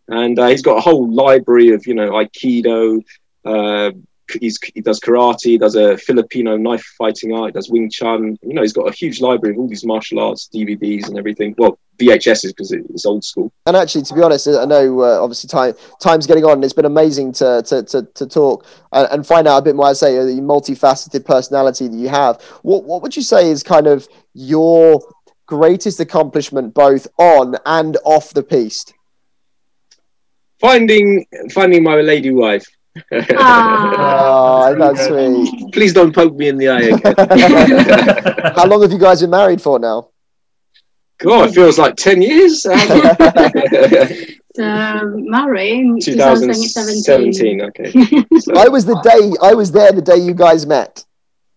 and 0.09 0.39
uh, 0.39 0.49
he's 0.49 0.63
got 0.63 0.79
a 0.79 0.81
whole 0.81 1.11
library 1.13 1.71
of 1.71 1.87
you 1.87 1.95
know 1.95 2.11
aikido. 2.13 3.03
Uh, 3.45 3.93
he's, 4.41 4.59
he 4.75 4.81
does 4.81 5.01
karate, 5.01 5.43
he 5.45 5.59
does 5.59 5.77
a 5.77 5.97
Filipino 5.99 6.57
knife 6.57 6.85
fighting 6.97 7.33
art, 7.35 7.47
he 7.47 7.53
does 7.53 7.71
Wing 7.71 7.91
Chun. 7.91 8.39
You 8.43 8.55
know, 8.55 8.63
he's 8.63 8.73
got 8.73 8.89
a 8.89 8.93
huge 8.93 9.21
library 9.21 9.55
of 9.55 9.61
all 9.61 9.69
these 9.69 9.85
martial 9.85 10.21
arts 10.21 10.49
DVDs 10.53 11.09
and 11.09 11.19
everything. 11.19 11.55
Well, 11.59 11.79
VHSs 11.99 12.49
because 12.49 12.73
it's 12.73 13.07
old 13.07 13.25
school. 13.25 13.53
And 13.67 13.77
actually, 13.77 14.03
to 14.03 14.15
be 14.15 14.23
honest, 14.23 14.49
I 14.49 14.65
know 14.65 15.01
uh, 15.01 15.23
obviously 15.23 15.49
time 15.49 15.75
time's 16.01 16.27
getting 16.27 16.45
on. 16.45 16.63
It's 16.65 16.73
been 16.73 16.85
amazing 16.85 17.33
to 17.35 17.63
to 17.67 17.83
to, 17.85 18.03
to 18.03 18.27
talk 18.27 18.67
and, 18.93 19.09
and 19.11 19.27
find 19.27 19.47
out 19.47 19.59
a 19.59 19.63
bit 19.63 19.77
more. 19.77 19.87
I 19.87 19.93
say 19.93 20.17
the 20.17 20.41
multifaceted 20.41 21.25
personality 21.25 21.89
that 21.89 21.97
you 21.97 22.09
have. 22.09 22.43
What 22.63 22.85
what 22.85 23.03
would 23.03 23.15
you 23.15 23.23
say 23.23 23.51
is 23.51 23.63
kind 23.63 23.87
of 23.87 24.09
your 24.33 25.01
greatest 25.47 26.01
accomplishment, 26.01 26.75
both 26.75 27.07
on 27.19 27.57
and 27.67 27.97
off 28.05 28.35
the 28.35 28.43
piste? 28.43 28.95
Finding 30.65 31.27
finding 31.53 31.83
my 31.83 31.97
lady 32.01 32.31
wife. 32.31 32.67
Ah. 33.37 34.69
Oh, 34.69 34.75
that's 34.79 35.07
sweet. 35.09 35.73
Please 35.75 35.93
don't 35.93 36.15
poke 36.15 36.35
me 36.37 36.49
in 36.49 36.57
the 36.57 36.69
eye 36.71 36.81
again. 36.95 37.15
How 38.57 38.65
long 38.67 38.81
have 38.83 38.91
you 38.93 38.99
guys 38.99 39.21
been 39.21 39.31
married 39.31 39.61
for 39.61 39.79
now? 39.79 40.09
God, 41.19 41.51
it 41.51 41.55
feels 41.55 41.79
like 41.79 41.97
ten 41.97 42.23
years. 42.23 42.63
so, 42.63 42.71
married 45.37 45.81
in 45.81 46.01
2017. 46.01 47.33
2017. 47.33 47.61
Okay. 47.69 47.91
So- 48.41 48.55
I 48.57 48.69
was 48.69 48.85
the 48.87 48.99
day 49.03 49.33
I 49.43 49.53
was 49.55 49.71
there 49.71 49.93
the 49.93 50.01
day 50.03 50.17
you 50.17 50.33
guys 50.33 50.67
met. 50.67 51.05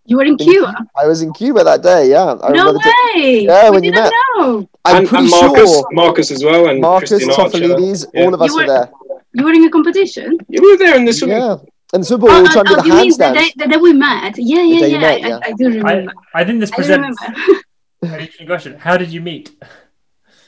You 0.08 0.16
were 0.16 0.24
in 0.24 0.38
Cuba? 0.38 0.74
I 0.95 1.05
was 1.05 1.22
in 1.22 1.34
Cuba 1.34 1.66
that 1.66 1.84
day. 1.84 2.12
Yeah, 2.12 2.38
I 2.41 2.49
No 2.51 2.72
remember 2.72 2.74
the 2.74 2.95
way! 3.14 3.41
Yeah, 3.41 3.70
we 3.70 3.76
when 3.76 3.84
you 3.84 3.91
met. 3.91 4.14
know. 4.38 4.66
I'm 4.86 4.97
and, 4.99 5.08
pretty 5.08 5.24
and 5.26 5.32
Marcus, 5.32 5.74
sure 5.74 5.88
Marcus 5.91 6.32
as 6.32 6.43
well, 6.45 6.70
and 6.70 6.80
Marcus, 6.80 7.10
Christian 7.10 7.32
Archer. 7.32 7.58
Yeah. 7.58 8.24
all 8.24 8.34
of 8.34 8.41
us 8.41 8.49
You 8.49 8.55
were 8.55 8.62
were- 8.62 8.68
there. 8.68 8.89
You 9.34 9.43
were 9.43 9.51
in 9.51 9.66
a 9.66 9.70
competition? 9.70 10.38
You 10.47 10.62
were 10.64 10.78
there 10.78 10.95
in 10.95 11.03
the 11.03 11.12
swimming. 11.12 11.38
Yeah, 11.38 11.58
and 11.93 12.03
the 12.03 12.08
football 12.08 12.30
oh, 12.32 12.38
we 12.38 12.41
were 12.43 12.47
oh, 12.47 12.53
trying 12.53 12.66
to 12.68 12.72
oh, 12.72 12.76
do 12.76 12.82
the 12.84 12.88
you 12.88 13.01
mean 13.01 13.10
the 13.10 13.34
day, 13.34 13.51
the 13.58 13.68
day 13.68 13.78
we 13.78 13.91
met? 13.91 14.38
Yeah, 14.38 14.62
yeah, 14.62 14.86
yeah. 14.86 14.99
met, 14.99 15.24
I, 15.24 15.28
yeah. 15.28 15.39
I, 15.43 15.49
I 15.49 15.51
do 15.51 15.66
remember. 15.68 16.14
I 16.34 16.45
think 16.45 16.62
this 16.62 16.72
presents 16.72 17.22
remember. 17.22 17.62
an 18.03 18.14
interesting 18.14 18.47
question. 18.47 18.80
How 18.80 18.95
did 18.95 19.10
you 19.10 19.20
meet? 19.20 19.51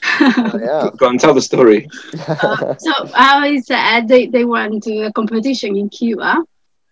yeah. 0.20 0.88
Go 0.96 1.06
on, 1.08 1.18
tell 1.18 1.34
the 1.34 1.42
story. 1.42 1.86
Uh, 2.26 2.74
so 2.78 2.92
I 3.14 3.60
said 3.62 4.08
they, 4.08 4.26
they 4.26 4.46
went 4.46 4.82
to 4.84 5.02
a 5.02 5.12
competition 5.12 5.76
in 5.76 5.90
Cuba, 5.90 6.42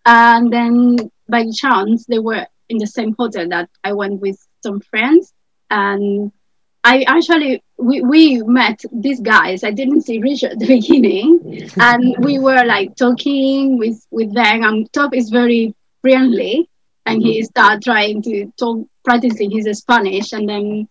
and 0.05 0.53
then 0.53 1.11
by 1.29 1.47
chance 1.51 2.05
they 2.05 2.19
were 2.19 2.47
in 2.69 2.79
the 2.79 2.87
same 2.87 3.15
hotel 3.19 3.49
that 3.49 3.71
I 3.83 3.93
went 3.93 4.21
with 4.21 4.39
some 4.63 4.81
friends, 4.81 5.33
and 5.71 6.33
I 6.85 7.05
actually 7.07 7.63
we, 7.77 8.01
we 8.03 8.43
met 8.43 8.81
these 8.93 9.21
guys. 9.21 9.65
I 9.65 9.71
didn't 9.71 10.03
see 10.03 10.19
Richard 10.21 10.53
at 10.53 10.59
the 10.59 10.67
beginning, 10.81 11.71
and 11.79 12.17
we 12.25 12.39
were 12.39 12.65
like 12.65 12.97
talking 12.97 13.79
with 13.79 14.05
with 14.11 14.33
them. 14.35 14.65
And 14.65 14.93
Top 14.93 15.15
is 15.15 15.31
very 15.31 15.75
friendly, 16.03 16.69
and 17.07 17.23
he 17.23 17.43
started 17.45 17.83
trying 17.83 18.23
to 18.23 18.53
talk, 18.59 18.87
practicing 19.05 19.51
his 19.51 19.67
Spanish, 19.79 20.33
and 20.33 20.49
then. 20.49 20.89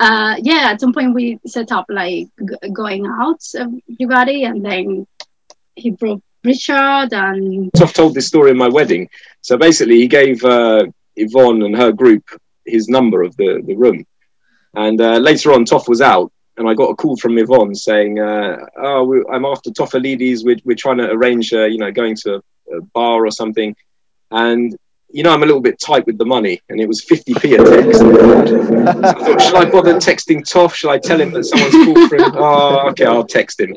Uh, 0.00 0.34
yeah, 0.42 0.70
at 0.72 0.80
some 0.80 0.92
point 0.92 1.14
we 1.14 1.38
set 1.46 1.70
up 1.70 1.86
like 1.88 2.26
g- 2.48 2.70
going 2.72 3.06
out, 3.06 3.40
everybody, 3.54 4.42
and 4.42 4.64
then 4.64 5.06
he 5.76 5.90
brought 5.90 6.20
Richard 6.42 7.12
and. 7.12 7.72
Toff 7.72 7.92
told 7.92 8.14
this 8.14 8.26
story 8.26 8.50
in 8.50 8.56
my 8.56 8.68
wedding. 8.68 9.08
So 9.42 9.56
basically, 9.56 9.98
he 9.98 10.08
gave 10.08 10.44
uh, 10.44 10.86
Yvonne 11.16 11.62
and 11.62 11.76
her 11.76 11.92
group 11.92 12.24
his 12.66 12.88
number 12.88 13.22
of 13.22 13.36
the, 13.36 13.62
the 13.66 13.74
room. 13.74 14.04
And 14.74 15.00
uh, 15.00 15.18
later 15.18 15.52
on, 15.52 15.64
Toff 15.64 15.88
was 15.88 16.00
out, 16.00 16.32
and 16.56 16.68
I 16.68 16.74
got 16.74 16.90
a 16.90 16.94
call 16.94 17.16
from 17.16 17.38
Yvonne 17.38 17.74
saying, 17.74 18.18
uh, 18.18 18.56
"Oh, 18.78 19.04
we, 19.04 19.22
I'm 19.30 19.44
after 19.44 19.70
Tofalides. 19.70 20.44
We're 20.44 20.56
we're 20.64 20.76
trying 20.76 20.98
to 20.98 21.10
arrange, 21.10 21.52
uh, 21.52 21.64
you 21.64 21.78
know, 21.78 21.92
going 21.92 22.16
to 22.22 22.36
a, 22.36 22.76
a 22.76 22.80
bar 22.94 23.26
or 23.26 23.30
something." 23.30 23.74
And 24.30 24.74
you 25.12 25.22
know, 25.22 25.32
I'm 25.32 25.42
a 25.42 25.46
little 25.46 25.60
bit 25.60 25.78
tight 25.78 26.06
with 26.06 26.18
the 26.18 26.24
money, 26.24 26.60
and 26.68 26.80
it 26.80 26.88
was 26.88 27.04
50p 27.04 27.54
a 27.54 27.82
text. 27.82 28.02
I 29.04 29.12
thought, 29.12 29.42
should 29.42 29.54
I 29.54 29.70
bother 29.70 29.94
texting 29.94 30.48
Toff? 30.48 30.74
Should 30.74 30.90
I 30.90 30.98
tell 30.98 31.20
him 31.20 31.32
that 31.32 31.44
someone's 31.44 31.74
called 31.84 32.08
for 32.08 32.16
him? 32.16 32.32
Oh, 32.42 32.88
okay, 32.88 33.04
I'll 33.04 33.26
text 33.26 33.60
him. 33.60 33.76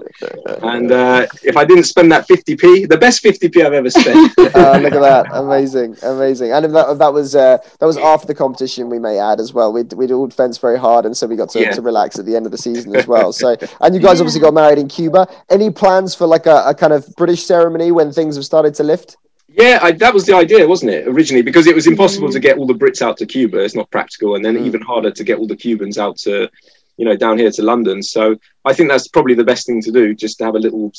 And 0.64 0.92
uh, 0.92 1.28
if 1.44 1.56
I 1.58 1.66
didn't 1.66 1.84
spend 1.84 2.12
that 2.12 2.28
50p, 2.28 2.88
the 2.90 2.98
best 2.98 3.24
50p 3.24 3.64
I've 3.64 3.74
ever 3.74 3.90
spent. 3.90 4.34
uh, 4.40 4.78
look 4.82 4.94
at 4.94 5.02
that, 5.02 5.28
amazing, 5.34 5.96
amazing. 6.02 6.52
And 6.52 6.74
that, 6.74 6.98
that 6.98 7.14
was 7.14 7.36
uh, 7.36 7.58
that 7.80 7.86
was 7.86 7.98
after 7.98 8.28
the 8.28 8.34
competition. 8.34 8.90
We 8.90 8.98
may 8.98 9.20
add 9.20 9.40
as 9.40 9.54
well. 9.54 9.72
We 9.74 9.84
we'd 9.84 10.12
all 10.12 10.30
fenced 10.30 10.62
very 10.62 10.80
hard, 10.80 11.06
and 11.06 11.16
so 11.16 11.28
we 11.28 11.36
got 11.36 11.50
to, 11.50 11.60
yeah. 11.60 11.72
to 11.72 11.82
relax 11.82 12.18
at 12.18 12.26
the 12.26 12.36
end 12.36 12.46
of 12.46 12.52
the 12.52 12.58
season 12.58 12.96
as 12.96 13.08
well. 13.08 13.34
So, 13.34 13.56
and 13.82 13.94
you 13.94 14.02
guys 14.02 14.22
obviously 14.22 14.42
got 14.42 14.54
married 14.54 14.80
in 14.80 14.88
Cuba. 14.88 15.28
Any 15.50 15.70
plans 15.70 16.16
for 16.16 16.26
like 16.26 16.46
a, 16.46 16.64
a 16.66 16.74
kind 16.74 16.94
of 16.94 17.08
British 17.16 17.44
ceremony 17.44 17.92
when 17.92 18.12
things 18.12 18.36
have 18.36 18.46
started 18.46 18.74
to 18.76 18.84
lift? 18.84 19.18
Yeah, 19.58 19.80
I, 19.82 19.94
that 19.94 20.14
was 20.14 20.26
the 20.26 20.36
idea, 20.36 20.68
wasn't 20.68 20.92
it, 20.92 21.08
originally? 21.08 21.42
Because 21.42 21.66
it 21.66 21.76
was 21.76 21.88
impossible 21.88 22.30
to 22.30 22.40
get 22.42 22.58
all 22.58 22.68
the 22.68 22.74
Brits 22.74 23.02
out 23.02 23.16
to 23.18 23.26
Cuba. 23.26 23.60
It's 23.60 23.76
not 23.76 23.90
practical, 23.90 24.36
and 24.36 24.44
then 24.44 24.56
mm. 24.58 24.66
even 24.66 24.82
harder 24.82 25.12
to 25.12 25.24
get 25.24 25.38
all 25.38 25.48
the 25.48 25.56
Cubans 25.56 25.98
out 25.98 26.18
to, 26.18 26.50
you 26.98 27.06
know, 27.06 27.16
down 27.16 27.38
here 27.38 27.52
to 27.52 27.64
London. 27.64 28.04
So 28.04 28.36
I 28.66 28.74
think 28.74 28.90
that's 28.90 29.08
probably 29.08 29.34
the 29.34 29.46
best 29.46 29.66
thing 29.66 29.82
to 29.84 29.92
do, 29.92 30.14
just 30.14 30.40
to 30.40 30.46
have 30.46 30.56
a 30.56 30.60
little, 30.60 30.92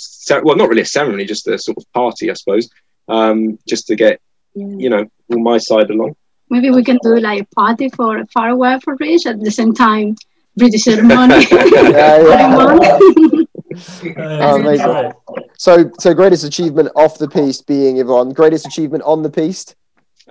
well, 0.42 0.57
not 0.57 0.70
really 0.70 0.82
a 0.82 0.86
ceremony, 0.86 1.26
just 1.26 1.46
a 1.48 1.59
sort 1.59 1.76
of 1.76 1.92
party, 1.92 2.30
I 2.30 2.34
suppose, 2.34 2.70
um, 3.09 3.59
just 3.68 3.86
to 3.88 3.94
get, 3.94 4.22
yeah. 4.54 4.66
you 4.78 4.88
know, 4.88 5.04
all 5.30 5.38
my 5.38 5.59
side 5.59 5.90
along. 5.90 6.16
Maybe 6.48 6.70
we 6.70 6.82
can 6.82 6.98
do 7.02 7.18
like 7.18 7.42
a 7.42 7.54
party 7.54 7.90
for 7.90 8.24
farewell 8.32 8.80
for 8.80 8.96
Rich 8.98 9.26
at 9.26 9.38
the 9.38 9.50
same 9.50 9.74
time, 9.74 10.16
British 10.57 10.84
ceremony. 10.84 11.44
yeah, 11.50 12.22
yeah. 12.22 12.98
oh, 14.18 14.57
amazing. 14.57 15.12
So, 15.59 15.91
so 15.99 16.14
greatest 16.14 16.45
achievement 16.45 16.91
off 16.97 17.18
the 17.18 17.29
piste 17.29 17.66
being 17.66 17.99
Yvonne. 17.99 18.33
Greatest 18.33 18.66
achievement 18.66 19.03
on 19.05 19.22
the 19.22 19.31
piste. 19.31 19.77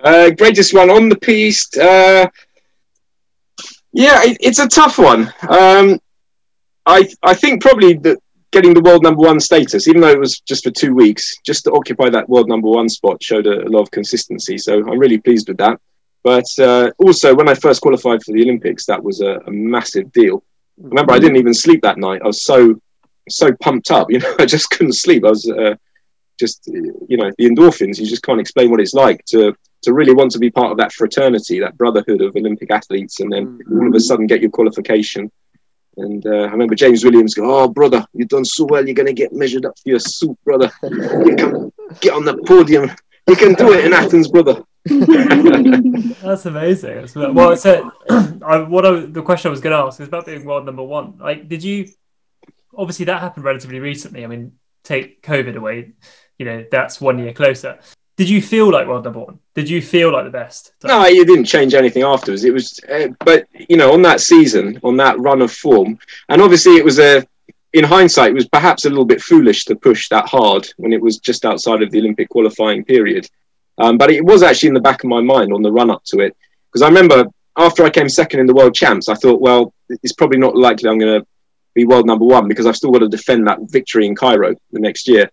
Uh, 0.02 0.30
greatest 0.30 0.74
one 0.74 0.90
on 0.90 1.08
the 1.08 1.16
piste. 1.16 1.76
Uh, 1.76 2.28
yeah, 3.92 4.20
it, 4.24 4.36
it's 4.40 4.58
a 4.58 4.68
tough 4.68 4.98
one. 4.98 5.32
Um, 5.48 5.98
I 6.84 7.08
I 7.22 7.34
think 7.34 7.62
probably 7.62 7.94
that 7.94 8.18
getting 8.52 8.74
the 8.74 8.80
world 8.80 9.02
number 9.02 9.22
one 9.22 9.40
status, 9.40 9.88
even 9.88 10.00
though 10.00 10.10
it 10.10 10.18
was 10.18 10.40
just 10.40 10.64
for 10.64 10.70
two 10.70 10.94
weeks, 10.94 11.34
just 11.44 11.64
to 11.64 11.72
occupy 11.72 12.08
that 12.10 12.28
world 12.28 12.48
number 12.48 12.68
one 12.68 12.88
spot 12.88 13.22
showed 13.22 13.46
a, 13.46 13.66
a 13.66 13.70
lot 13.70 13.82
of 13.82 13.90
consistency. 13.90 14.56
So 14.58 14.78
I'm 14.78 14.98
really 14.98 15.18
pleased 15.18 15.48
with 15.48 15.58
that. 15.58 15.80
But 16.22 16.46
uh, 16.58 16.90
also, 16.98 17.34
when 17.34 17.48
I 17.48 17.54
first 17.54 17.80
qualified 17.80 18.22
for 18.22 18.32
the 18.32 18.42
Olympics, 18.42 18.86
that 18.86 19.02
was 19.02 19.20
a, 19.20 19.40
a 19.46 19.50
massive 19.50 20.10
deal. 20.12 20.42
Remember, 20.78 21.12
I 21.12 21.18
didn't 21.18 21.36
even 21.36 21.54
sleep 21.54 21.82
that 21.82 21.98
night. 21.98 22.20
I 22.22 22.26
was 22.26 22.42
so 22.42 22.80
so 23.28 23.52
pumped 23.60 23.90
up. 23.90 24.08
You 24.16 24.18
know, 24.18 24.34
I 24.38 24.46
just 24.46 24.70
couldn't 24.70 24.94
sleep. 24.94 25.24
I 25.24 25.30
was 25.30 25.48
uh, 25.48 25.74
just, 26.38 26.66
you 26.66 27.16
know, 27.16 27.30
the 27.38 27.46
endorphins. 27.46 27.98
You 27.98 28.06
just 28.06 28.22
can't 28.22 28.40
explain 28.40 28.70
what 28.70 28.80
it's 28.80 28.94
like 28.94 29.24
to 29.26 29.54
to 29.82 29.92
really 29.92 30.14
want 30.14 30.32
to 30.32 30.38
be 30.38 30.50
part 30.50 30.72
of 30.72 30.78
that 30.78 30.92
fraternity, 30.92 31.60
that 31.60 31.76
brotherhood 31.76 32.20
of 32.20 32.34
Olympic 32.34 32.70
athletes, 32.70 33.20
and 33.20 33.32
then 33.32 33.46
mm-hmm. 33.46 33.78
all 33.78 33.88
of 33.88 33.94
a 33.94 34.00
sudden 34.00 34.26
get 34.26 34.40
your 34.40 34.50
qualification. 34.50 35.30
And 35.98 36.26
uh, 36.26 36.30
I 36.30 36.50
remember 36.50 36.74
James 36.74 37.04
Williams 37.04 37.34
go, 37.34 37.44
"Oh, 37.44 37.68
brother, 37.68 38.04
you've 38.12 38.28
done 38.28 38.44
so 38.44 38.64
well. 38.64 38.84
You're 38.84 38.94
going 38.94 39.06
to 39.06 39.12
get 39.12 39.32
measured 39.32 39.64
up 39.64 39.78
for 39.78 39.88
your 39.88 39.98
suit, 39.98 40.36
brother. 40.44 40.70
You 40.82 41.36
can 41.36 41.72
get 42.00 42.14
on 42.14 42.24
the 42.24 42.36
podium. 42.46 42.90
You 43.28 43.36
can 43.36 43.54
do 43.54 43.72
it 43.72 43.84
in 43.84 43.92
Athens, 43.92 44.28
brother." 44.28 44.62
That's 44.86 46.46
amazing. 46.46 47.08
well, 47.34 47.56
so 47.56 47.90
I, 48.10 48.58
what 48.58 48.86
I, 48.86 49.06
the 49.06 49.22
question 49.22 49.48
I 49.48 49.50
was 49.50 49.60
going 49.60 49.76
to 49.76 49.84
ask 49.84 50.00
is 50.00 50.08
about 50.08 50.26
being 50.26 50.44
world 50.44 50.64
number 50.64 50.82
one. 50.82 51.18
Like, 51.18 51.48
did 51.48 51.64
you 51.64 51.88
obviously 52.76 53.06
that 53.06 53.20
happened 53.20 53.44
relatively 53.44 53.80
recently. 53.80 54.24
I 54.24 54.28
mean, 54.28 54.52
take 54.84 55.22
COVID 55.22 55.56
away, 55.56 55.92
you 56.38 56.46
know, 56.46 56.64
that's 56.70 57.00
one 57.00 57.18
year 57.18 57.32
closer. 57.32 57.78
Did 58.16 58.30
you 58.30 58.40
feel 58.40 58.70
like 58.70 58.86
world 58.86 59.04
number 59.04 59.20
one? 59.20 59.38
Did 59.54 59.68
you 59.68 59.82
feel 59.82 60.10
like 60.10 60.24
the 60.24 60.30
best? 60.30 60.72
No, 60.84 61.04
it 61.04 61.26
didn't 61.26 61.44
change 61.44 61.74
anything 61.74 62.02
afterwards. 62.02 62.44
It 62.44 62.52
was, 62.52 62.80
uh, 62.90 63.08
but 63.24 63.46
you 63.68 63.76
know, 63.76 63.92
on 63.92 64.00
that 64.02 64.20
season, 64.20 64.80
on 64.82 64.96
that 64.96 65.20
run 65.20 65.42
of 65.42 65.52
form, 65.52 65.98
and 66.30 66.40
obviously 66.40 66.76
it 66.76 66.84
was 66.84 66.98
a, 66.98 67.26
in 67.74 67.84
hindsight, 67.84 68.30
it 68.30 68.34
was 68.34 68.48
perhaps 68.48 68.86
a 68.86 68.88
little 68.88 69.04
bit 69.04 69.20
foolish 69.20 69.66
to 69.66 69.76
push 69.76 70.08
that 70.08 70.26
hard 70.26 70.66
when 70.78 70.94
it 70.94 71.00
was 71.00 71.18
just 71.18 71.44
outside 71.44 71.82
of 71.82 71.90
the 71.90 71.98
Olympic 71.98 72.30
qualifying 72.30 72.84
period. 72.84 73.28
Um, 73.78 73.98
but 73.98 74.10
it 74.10 74.24
was 74.24 74.42
actually 74.42 74.68
in 74.68 74.74
the 74.74 74.80
back 74.80 75.04
of 75.04 75.10
my 75.10 75.20
mind 75.20 75.52
on 75.52 75.60
the 75.60 75.70
run 75.70 75.90
up 75.90 76.02
to 76.06 76.20
it 76.20 76.34
because 76.72 76.80
I 76.80 76.88
remember 76.88 77.26
after 77.58 77.84
I 77.84 77.90
came 77.90 78.08
second 78.08 78.40
in 78.40 78.46
the 78.46 78.54
world 78.54 78.74
champs, 78.74 79.08
I 79.10 79.14
thought, 79.14 79.40
well, 79.40 79.74
it's 79.88 80.12
probably 80.12 80.38
not 80.38 80.56
likely 80.56 80.88
I'm 80.88 80.98
going 80.98 81.20
to 81.20 81.26
be 81.76 81.84
world 81.84 82.06
number 82.06 82.24
one 82.24 82.48
because 82.48 82.66
I've 82.66 82.76
still 82.76 82.90
got 82.90 83.00
to 83.00 83.08
defend 83.08 83.46
that 83.46 83.60
victory 83.70 84.06
in 84.06 84.16
Cairo 84.16 84.54
the 84.72 84.80
next 84.80 85.06
year. 85.06 85.30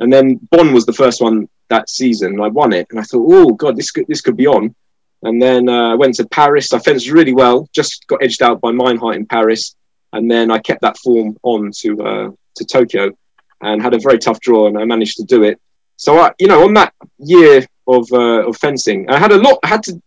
And 0.00 0.12
then 0.12 0.40
Bonn 0.50 0.72
was 0.72 0.86
the 0.86 0.92
first 0.92 1.22
one 1.22 1.48
that 1.68 1.88
season, 1.88 2.32
and 2.32 2.42
I 2.42 2.48
won 2.48 2.72
it. 2.72 2.88
And 2.90 2.98
I 2.98 3.04
thought, 3.04 3.26
oh 3.30 3.50
god, 3.52 3.76
this 3.76 3.92
could 3.92 4.06
this 4.08 4.20
could 4.20 4.36
be 4.36 4.48
on. 4.48 4.74
And 5.22 5.40
then 5.40 5.68
uh, 5.68 5.92
I 5.92 5.94
went 5.94 6.16
to 6.16 6.26
Paris. 6.26 6.72
I 6.72 6.78
fenced 6.80 7.10
really 7.10 7.32
well. 7.32 7.68
Just 7.72 8.06
got 8.08 8.22
edged 8.22 8.42
out 8.42 8.60
by 8.60 8.72
Meinhardt 8.72 9.16
in 9.16 9.26
Paris, 9.26 9.76
and 10.12 10.30
then 10.30 10.50
I 10.50 10.58
kept 10.58 10.82
that 10.82 10.98
form 10.98 11.36
on 11.42 11.70
to 11.80 12.02
uh, 12.02 12.30
to 12.56 12.64
Tokyo, 12.64 13.12
and 13.60 13.80
had 13.80 13.94
a 13.94 13.98
very 13.98 14.18
tough 14.18 14.40
draw, 14.40 14.66
and 14.66 14.76
I 14.78 14.84
managed 14.84 15.16
to 15.18 15.24
do 15.24 15.44
it. 15.44 15.60
So 15.96 16.18
I, 16.18 16.32
you 16.40 16.48
know, 16.48 16.64
on 16.64 16.74
that 16.74 16.92
year 17.18 17.64
of 17.86 18.10
uh, 18.12 18.48
of 18.48 18.56
fencing, 18.56 19.08
I 19.08 19.18
had 19.18 19.32
a 19.32 19.38
lot. 19.38 19.58
I 19.62 19.68
had 19.68 19.82
to 19.84 20.00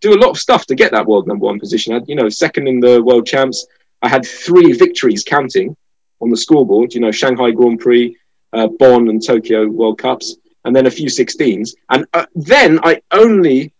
do 0.00 0.14
a 0.14 0.20
lot 0.22 0.30
of 0.30 0.38
stuff 0.38 0.64
to 0.66 0.74
get 0.74 0.92
that 0.92 1.06
world 1.06 1.26
number 1.26 1.46
one 1.46 1.58
position. 1.58 1.94
I 1.94 2.00
you 2.06 2.14
know, 2.14 2.28
second 2.28 2.68
in 2.68 2.80
the 2.80 3.02
world 3.02 3.26
champs. 3.26 3.66
I 4.04 4.08
had 4.08 4.26
three 4.26 4.72
victories 4.72 5.24
counting 5.24 5.74
on 6.20 6.28
the 6.28 6.36
scoreboard, 6.36 6.92
you 6.92 7.00
know, 7.00 7.10
Shanghai 7.10 7.50
Grand 7.52 7.80
Prix, 7.80 8.14
uh, 8.52 8.68
Bonn 8.78 9.08
and 9.08 9.24
Tokyo 9.24 9.66
World 9.66 9.96
Cups, 9.96 10.36
and 10.66 10.76
then 10.76 10.86
a 10.86 10.90
few 10.90 11.06
16s. 11.06 11.70
And 11.88 12.04
uh, 12.12 12.26
then 12.34 12.80
I 12.82 13.00
only 13.12 13.72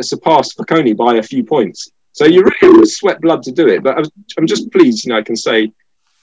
surpassed 0.00 0.58
Foconi 0.58 0.96
by 0.96 1.14
a 1.14 1.22
few 1.22 1.44
points. 1.44 1.92
So 2.10 2.24
you 2.24 2.44
really 2.62 2.86
sweat 2.86 3.20
blood 3.20 3.44
to 3.44 3.52
do 3.52 3.68
it. 3.68 3.84
But 3.84 3.98
I 3.98 4.02
am 4.36 4.48
just 4.48 4.70
pleased, 4.72 5.04
you 5.04 5.12
know, 5.12 5.18
I 5.18 5.22
can 5.22 5.36
say 5.36 5.72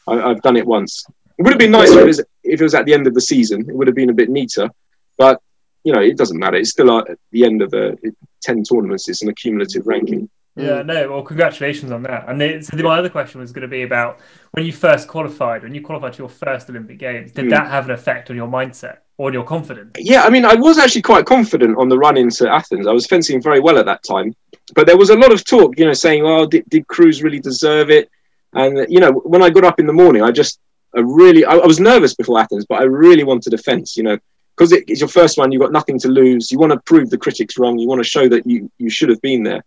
I, 0.05 0.15
have 0.27 0.41
done 0.41 0.57
it 0.57 0.67
once. 0.67 1.05
It 1.37 1.43
would 1.43 1.53
have 1.53 1.59
been 1.59 1.71
nicer 1.71 1.99
if 1.99 2.03
it, 2.03 2.05
was, 2.07 2.19
if 2.43 2.59
it 2.59 2.63
was 2.63 2.75
at 2.75 2.85
the 2.85 2.93
end 2.93 3.07
of 3.07 3.13
the 3.13 3.21
season. 3.21 3.61
It 3.69 3.73
would 3.73 3.87
have 3.87 3.95
been 3.95 4.09
a 4.09 4.13
bit 4.21 4.29
neater. 4.29 4.69
But, 5.17 5.41
you 5.85 5.93
know, 5.93 6.01
it 6.01 6.17
doesn't 6.17 6.37
matter. 6.37 6.57
It's 6.57 6.71
still 6.71 6.99
at 6.99 7.17
the 7.31 7.45
end 7.45 7.61
of 7.61 7.71
the 7.71 7.97
10 8.41 8.63
tournaments. 8.63 9.07
It's 9.07 9.21
an 9.21 9.29
accumulative 9.29 9.87
ranking. 9.87 10.29
Yeah, 10.55 10.81
mm. 10.81 10.85
no. 10.85 11.11
Well, 11.11 11.21
congratulations 11.21 11.91
on 11.91 12.03
that. 12.03 12.29
And 12.29 12.41
it, 12.41 12.65
so 12.65 12.77
my 12.77 12.97
other 12.97 13.09
question 13.09 13.41
was 13.41 13.51
going 13.51 13.63
to 13.63 13.67
be 13.67 13.83
about 13.83 14.19
when 14.51 14.65
you 14.65 14.71
first 14.71 15.07
qualified, 15.07 15.63
when 15.63 15.75
you 15.75 15.81
qualified 15.81 16.13
to 16.13 16.19
your 16.19 16.29
first 16.29 16.69
Olympic 16.69 16.97
Games, 16.97 17.31
did 17.31 17.45
mm. 17.45 17.49
that 17.49 17.67
have 17.67 17.85
an 17.85 17.91
effect 17.91 18.29
on 18.29 18.35
your 18.35 18.47
mindset 18.47 18.99
or 19.17 19.27
on 19.27 19.33
your 19.33 19.43
confidence? 19.43 19.91
Yeah, 19.97 20.23
I 20.23 20.29
mean, 20.29 20.45
I 20.45 20.55
was 20.55 20.77
actually 20.77 21.01
quite 21.01 21.25
confident 21.25 21.77
on 21.77 21.89
the 21.89 21.97
run 21.97 22.17
into 22.17 22.49
Athens. 22.49 22.87
I 22.87 22.93
was 22.93 23.05
fencing 23.05 23.41
very 23.41 23.59
well 23.59 23.77
at 23.77 23.85
that 23.85 24.03
time, 24.03 24.33
but 24.75 24.87
there 24.87 24.97
was 24.97 25.09
a 25.09 25.15
lot 25.15 25.33
of 25.33 25.43
talk, 25.43 25.77
you 25.77 25.85
know, 25.85 25.93
saying, 25.93 26.23
"Well, 26.23 26.47
did, 26.47 26.63
did 26.69 26.87
Kruse 26.87 27.21
really 27.21 27.39
deserve 27.39 27.89
it?" 27.89 28.09
And 28.53 28.85
you 28.89 29.01
know, 29.01 29.11
when 29.11 29.43
I 29.43 29.49
got 29.49 29.65
up 29.65 29.79
in 29.79 29.87
the 29.87 29.93
morning, 29.93 30.21
I 30.21 30.31
just 30.31 30.59
I 30.95 31.01
really 31.01 31.43
I, 31.43 31.55
I 31.55 31.67
was 31.67 31.81
nervous 31.81 32.13
before 32.13 32.39
Athens, 32.39 32.65
but 32.67 32.79
I 32.79 32.83
really 32.83 33.25
wanted 33.25 33.53
a 33.53 33.57
fence, 33.57 33.97
you 33.97 34.03
know. 34.03 34.17
Because 34.55 34.71
it, 34.71 34.85
it's 34.87 35.01
your 35.01 35.09
first 35.09 35.37
one, 35.37 35.51
you've 35.51 35.61
got 35.61 35.73
nothing 35.73 35.99
to 35.99 36.07
lose. 36.07 36.49
You 36.49 36.57
want 36.57 36.71
to 36.71 36.79
prove 36.85 37.09
the 37.09 37.17
critics 37.17 37.59
wrong. 37.59 37.77
You 37.77 37.89
want 37.89 37.99
to 37.99 38.09
show 38.09 38.29
that 38.29 38.47
you, 38.47 38.71
you 38.77 38.89
should 38.89 39.09
have 39.09 39.21
been 39.21 39.43
there 39.43 39.61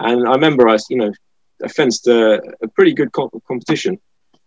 and 0.00 0.28
I 0.28 0.32
remember 0.32 0.68
I, 0.68 0.78
you 0.88 0.96
know, 0.96 1.12
I 1.62 1.68
fenced 1.68 2.06
a, 2.08 2.42
a 2.62 2.68
pretty 2.68 2.92
good 2.92 3.12
competition. 3.12 3.98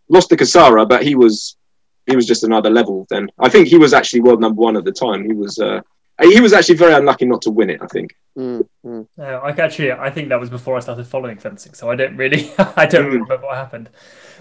Lost 0.10 0.30
to 0.30 0.38
Cassara, 0.38 0.88
but 0.88 1.04
he 1.04 1.16
was 1.16 1.58
he 2.06 2.16
was 2.16 2.26
just 2.26 2.44
another 2.44 2.70
level. 2.70 3.06
Then 3.10 3.30
I 3.40 3.50
think 3.50 3.68
he 3.68 3.78
was 3.78 3.94
actually 3.94 4.22
world 4.22 4.42
number 4.42 4.62
one 4.62 4.78
at 4.78 4.86
the 4.86 4.92
time. 4.92 5.26
He 5.26 5.34
was 5.34 5.60
uh, 5.60 5.82
he 6.22 6.40
was 6.42 6.54
actually 6.54 6.76
very 6.76 6.94
unlucky 6.94 7.26
not 7.26 7.42
to 7.44 7.52
win 7.52 7.70
it. 7.70 7.82
I 7.82 7.88
think. 7.88 8.16
Mm, 8.38 8.68
mm. 8.86 9.08
Uh, 9.20 9.24
I 9.24 9.50
actually 9.50 9.92
I 9.92 10.10
think 10.10 10.30
that 10.30 10.40
was 10.40 10.50
before 10.50 10.78
I 10.78 10.80
started 10.80 11.06
following 11.08 11.38
fencing, 11.38 11.74
so 11.74 11.90
I 11.90 11.96
don't 11.96 12.16
really 12.16 12.52
I 12.58 12.86
don't 12.86 13.06
mm. 13.06 13.14
remember 13.14 13.38
what 13.38 13.56
happened. 13.56 13.90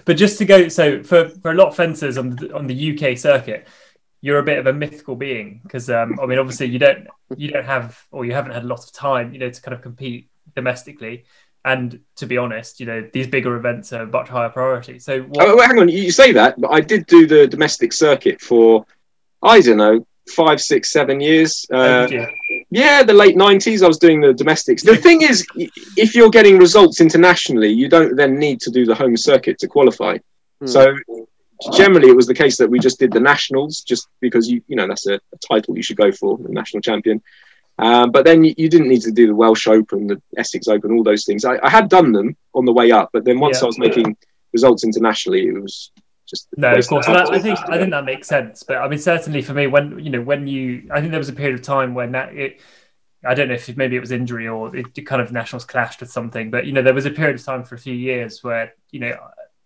But 0.05 0.15
just 0.15 0.37
to 0.37 0.45
go, 0.45 0.69
so 0.69 1.03
for, 1.03 1.27
for 1.27 1.51
a 1.51 1.53
lot 1.53 1.67
of 1.67 1.75
fencers 1.75 2.17
on 2.17 2.37
the, 2.37 2.55
on 2.55 2.65
the 2.67 2.93
UK 2.93 3.17
circuit, 3.17 3.67
you're 4.21 4.39
a 4.39 4.43
bit 4.43 4.57
of 4.57 4.65
a 4.65 4.71
mythical 4.71 5.17
being 5.17 5.59
because 5.63 5.89
um, 5.89 6.17
I 6.21 6.25
mean, 6.25 6.39
obviously 6.39 6.67
you 6.67 6.79
don't 6.79 7.07
you 7.35 7.51
don't 7.51 7.65
have 7.65 8.01
or 8.11 8.25
you 8.25 8.33
haven't 8.33 8.53
had 8.53 8.63
a 8.63 8.67
lot 8.67 8.79
of 8.79 8.93
time, 8.93 9.33
you 9.33 9.39
know, 9.39 9.49
to 9.49 9.61
kind 9.61 9.75
of 9.75 9.81
compete 9.81 10.29
domestically. 10.59 11.15
And 11.63 11.87
to 12.19 12.25
be 12.31 12.37
honest, 12.37 12.79
you 12.79 12.85
know, 12.89 12.99
these 13.15 13.27
bigger 13.27 13.53
events 13.61 13.87
are 13.91 14.05
much 14.05 14.29
higher 14.35 14.51
priority. 14.57 14.99
So, 14.99 15.21
what... 15.21 15.47
oh, 15.47 15.59
hang 15.67 15.79
on, 15.79 15.89
you 15.89 16.11
say 16.11 16.29
that, 16.39 16.51
but 16.61 16.71
I 16.77 16.81
did 16.91 17.01
do 17.17 17.27
the 17.33 17.41
domestic 17.55 17.91
circuit 17.93 18.37
for, 18.49 18.85
I 19.41 19.55
don't 19.61 19.81
know, 19.85 20.05
five, 20.41 20.59
six, 20.61 20.91
seven 20.91 21.17
years. 21.19 21.65
Uh, 21.71 21.77
oh, 21.77 22.07
yeah. 22.07 22.27
Yeah, 22.69 23.03
the 23.03 23.13
late 23.23 23.37
nineties. 23.37 23.81
I 23.81 23.87
was 23.87 23.97
doing 23.97 24.19
the 24.19 24.33
domestics. 24.33 24.83
The 24.83 24.97
thing 24.97 25.21
is, 25.31 25.45
if 26.05 26.15
you're 26.15 26.35
getting 26.37 26.57
results 26.57 26.99
internationally, 26.99 27.71
you 27.81 27.87
don't 27.95 28.15
then 28.21 28.37
need 28.45 28.59
to 28.65 28.69
do 28.77 28.85
the 28.85 28.95
home 29.03 29.15
circuit 29.15 29.57
to 29.59 29.67
qualify. 29.75 30.17
Hmm. 30.59 30.67
So 30.67 30.81
generally, 31.73 32.09
it 32.09 32.15
was 32.15 32.27
the 32.27 32.39
case 32.43 32.57
that 32.57 32.69
we 32.69 32.79
just 32.87 32.99
did 32.99 33.11
the 33.13 33.21
nationals, 33.33 33.81
just 33.91 34.03
because 34.19 34.49
you 34.51 34.61
you 34.69 34.75
know 34.75 34.87
that's 34.87 35.07
a, 35.07 35.15
a 35.15 35.37
title 35.49 35.77
you 35.77 35.85
should 35.87 36.01
go 36.05 36.11
for, 36.11 36.37
the 36.37 36.53
national 36.61 36.81
champion. 36.81 37.17
Um, 37.79 38.11
but 38.11 38.25
then 38.25 38.43
you, 38.43 38.53
you 38.57 38.69
didn't 38.69 38.89
need 38.89 39.01
to 39.01 39.11
do 39.11 39.27
the 39.27 39.35
Welsh 39.35 39.67
Open, 39.67 40.07
the 40.07 40.21
Essex 40.35 40.67
Open, 40.67 40.91
all 40.91 41.03
those 41.03 41.25
things. 41.25 41.45
I, 41.45 41.59
I 41.61 41.69
had 41.69 41.89
done 41.89 42.11
them 42.11 42.35
on 42.55 42.65
the 42.65 42.73
way 42.73 42.91
up, 42.91 43.09
but 43.13 43.23
then 43.23 43.39
once 43.39 43.59
Yeah. 43.59 43.65
I 43.65 43.67
was 43.67 43.77
making 43.77 44.17
results 44.51 44.83
internationally, 44.83 45.47
it 45.47 45.61
was 45.61 45.91
just 46.27 46.47
No, 46.57 46.73
of 46.73 46.87
course. 46.87 47.07
And 47.07 47.17
I, 47.17 47.39
think 47.39 47.59
I 47.69 47.77
think 47.77 47.91
that 47.91 48.05
makes 48.05 48.27
sense. 48.27 48.63
But 48.63 48.77
I 48.77 48.87
mean, 48.87 48.99
certainly 48.99 49.41
for 49.41 49.53
me, 49.53 49.67
when 49.67 49.99
you 49.99 50.09
know, 50.09 50.21
when 50.21 50.47
you, 50.47 50.89
I 50.91 50.99
think 50.99 51.11
there 51.11 51.19
was 51.19 51.29
a 51.29 51.33
period 51.33 51.55
of 51.55 51.61
time 51.61 51.93
when 51.93 52.13
that 52.13 52.35
it, 52.35 52.59
I 53.23 53.33
don't 53.33 53.47
know 53.47 53.55
if 53.55 53.75
maybe 53.77 53.95
it 53.95 53.99
was 53.99 54.11
injury 54.11 54.47
or 54.47 54.75
it, 54.75 54.87
it 54.95 55.01
kind 55.01 55.21
of 55.21 55.31
nationals 55.31 55.65
clashed 55.65 55.99
with 56.01 56.11
something, 56.11 56.49
but 56.49 56.65
you 56.65 56.73
know, 56.73 56.81
there 56.81 56.93
was 56.93 57.05
a 57.05 57.11
period 57.11 57.35
of 57.35 57.45
time 57.45 57.63
for 57.63 57.75
a 57.75 57.79
few 57.79 57.93
years 57.93 58.43
where 58.43 58.73
you 58.91 58.99
know, 58.99 59.15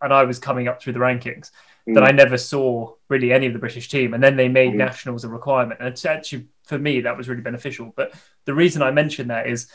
and 0.01 0.13
I 0.13 0.23
was 0.23 0.37
coming 0.37 0.67
up 0.67 0.81
through 0.81 0.93
the 0.93 0.99
rankings 0.99 1.51
that 1.87 2.03
Mm. 2.03 2.07
I 2.07 2.11
never 2.11 2.37
saw 2.37 2.93
really 3.09 3.33
any 3.33 3.47
of 3.47 3.53
the 3.53 3.59
British 3.59 3.89
team, 3.89 4.13
and 4.13 4.23
then 4.23 4.35
they 4.35 4.47
made 4.47 4.73
Mm. 4.73 4.77
nationals 4.77 5.23
a 5.23 5.29
requirement, 5.29 5.79
and 5.79 5.89
it's 5.89 6.05
actually 6.05 6.47
for 6.63 6.77
me 6.77 7.01
that 7.01 7.17
was 7.17 7.27
really 7.27 7.41
beneficial. 7.41 7.93
But 7.95 8.13
the 8.45 8.53
reason 8.53 8.81
I 8.81 8.91
mention 8.91 9.27
that 9.27 9.47
is, 9.47 9.67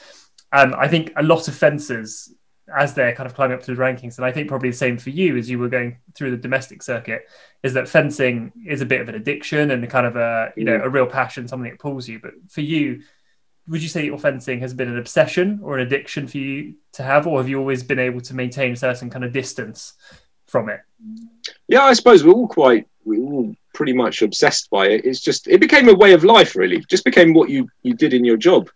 um, 0.52 0.74
I 0.78 0.88
think 0.88 1.12
a 1.16 1.22
lot 1.22 1.48
of 1.48 1.54
fencers 1.54 2.32
as 2.76 2.94
they're 2.94 3.14
kind 3.14 3.28
of 3.28 3.34
climbing 3.34 3.56
up 3.56 3.62
through 3.62 3.76
the 3.76 3.82
rankings, 3.82 4.16
and 4.16 4.24
I 4.24 4.32
think 4.32 4.48
probably 4.48 4.70
the 4.70 4.76
same 4.76 4.98
for 4.98 5.10
you 5.10 5.36
as 5.36 5.48
you 5.48 5.58
were 5.58 5.68
going 5.68 5.98
through 6.14 6.32
the 6.32 6.36
domestic 6.36 6.82
circuit, 6.82 7.28
is 7.62 7.74
that 7.74 7.88
fencing 7.88 8.50
is 8.66 8.80
a 8.80 8.86
bit 8.86 9.00
of 9.00 9.08
an 9.08 9.14
addiction 9.14 9.70
and 9.70 9.84
a 9.84 9.86
kind 9.86 10.06
of 10.06 10.16
a 10.16 10.52
you 10.56 10.64
know 10.64 10.80
a 10.82 10.88
real 10.88 11.06
passion, 11.06 11.46
something 11.46 11.70
that 11.70 11.78
pulls 11.78 12.08
you. 12.08 12.18
But 12.18 12.32
for 12.48 12.62
you, 12.62 13.02
would 13.68 13.82
you 13.82 13.88
say 13.88 14.00
that 14.00 14.06
your 14.06 14.18
fencing 14.18 14.60
has 14.60 14.74
been 14.74 14.88
an 14.88 14.98
obsession 14.98 15.60
or 15.62 15.78
an 15.78 15.86
addiction 15.86 16.26
for 16.26 16.38
you 16.38 16.74
to 16.94 17.02
have, 17.04 17.26
or 17.26 17.38
have 17.38 17.48
you 17.48 17.58
always 17.58 17.82
been 17.84 18.00
able 18.00 18.20
to 18.22 18.34
maintain 18.34 18.72
a 18.72 18.76
certain 18.76 19.10
kind 19.10 19.24
of 19.24 19.32
distance 19.32 19.94
from 20.46 20.68
it? 20.68 20.80
Yeah, 21.68 21.82
I 21.82 21.92
suppose 21.94 22.24
we're 22.24 22.32
all 22.32 22.48
quite, 22.48 22.86
we're 23.04 23.22
all 23.22 23.54
pretty 23.74 23.92
much 23.92 24.22
obsessed 24.22 24.70
by 24.70 24.88
it. 24.88 25.04
It's 25.04 25.20
just, 25.20 25.48
it 25.48 25.60
became 25.60 25.88
a 25.88 25.94
way 25.94 26.12
of 26.12 26.24
life, 26.24 26.56
really. 26.56 26.84
Just 26.88 27.04
became 27.04 27.34
what 27.34 27.50
you 27.50 27.68
you 27.82 27.94
did 27.94 28.14
in 28.14 28.24
your 28.24 28.36
job. 28.36 28.68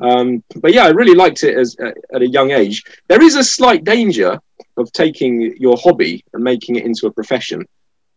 Um, 0.00 0.42
but 0.56 0.74
yeah, 0.74 0.84
I 0.84 0.88
really 0.88 1.14
liked 1.14 1.44
it 1.44 1.56
as 1.56 1.76
uh, 1.80 1.92
at 2.14 2.22
a 2.22 2.28
young 2.28 2.50
age. 2.50 2.82
There 3.08 3.22
is 3.22 3.36
a 3.36 3.44
slight 3.44 3.84
danger 3.84 4.40
of 4.76 4.92
taking 4.92 5.54
your 5.58 5.76
hobby 5.76 6.24
and 6.32 6.42
making 6.42 6.76
it 6.76 6.84
into 6.84 7.06
a 7.06 7.12
profession. 7.12 7.64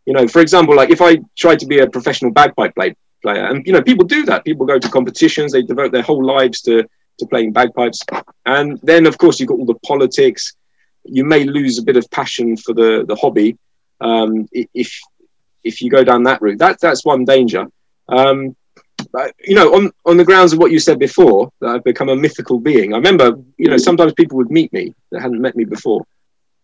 You 0.06 0.14
know, 0.14 0.28
for 0.28 0.42
example, 0.42 0.76
like 0.76 0.90
if 0.90 1.02
I 1.02 1.18
tried 1.38 1.60
to 1.60 1.68
be 1.68 1.80
a 1.80 1.90
professional 1.90 2.32
bagpipe 2.32 2.74
play, 2.76 2.96
player, 3.22 3.46
and 3.46 3.66
you 3.66 3.74
know, 3.74 3.82
people 3.82 4.06
do 4.06 4.26
that. 4.26 4.46
People 4.46 4.66
go 4.66 4.80
to 4.80 4.90
competitions, 4.90 5.52
they 5.52 5.62
devote 5.62 5.92
their 5.92 6.02
whole 6.02 6.26
lives 6.26 6.62
to 6.62 6.84
to 7.20 7.26
playing 7.28 7.54
bagpipes, 7.54 8.02
and 8.46 8.80
then 8.84 9.06
of 9.06 9.18
course 9.18 9.40
you've 9.40 9.50
got 9.50 9.60
all 9.60 9.66
the 9.66 9.80
politics. 9.86 10.54
You 11.04 11.24
may 11.24 11.44
lose 11.44 11.78
a 11.78 11.84
bit 11.84 11.98
of 11.98 12.10
passion 12.10 12.58
for 12.58 12.74
the 12.74 13.06
the 13.08 13.16
hobby 13.16 13.58
um, 14.02 14.48
if 14.74 15.00
if 15.64 15.82
you 15.82 15.90
go 15.90 16.04
down 16.04 16.24
that 16.24 16.42
route. 16.42 16.60
That 16.60 16.80
that's 16.80 17.04
one 17.06 17.26
danger. 17.26 17.66
Um, 18.08 18.56
but, 19.12 19.34
you 19.44 19.56
know, 19.56 19.74
on 19.76 19.92
on 20.06 20.18
the 20.18 20.24
grounds 20.24 20.54
of 20.54 20.60
what 20.60 20.72
you 20.72 20.80
said 20.80 21.00
before, 21.00 21.52
that 21.62 21.70
I've 21.70 21.84
become 21.84 22.10
a 22.10 22.16
mythical 22.16 22.60
being. 22.60 22.94
I 22.94 22.98
remember, 22.98 23.34
you 23.58 23.70
know, 23.70 23.78
sometimes 23.78 24.14
people 24.14 24.38
would 24.38 24.52
meet 24.52 24.72
me 24.74 24.94
that 25.12 25.22
hadn't 25.22 25.42
met 25.42 25.56
me 25.56 25.66
before, 25.66 26.06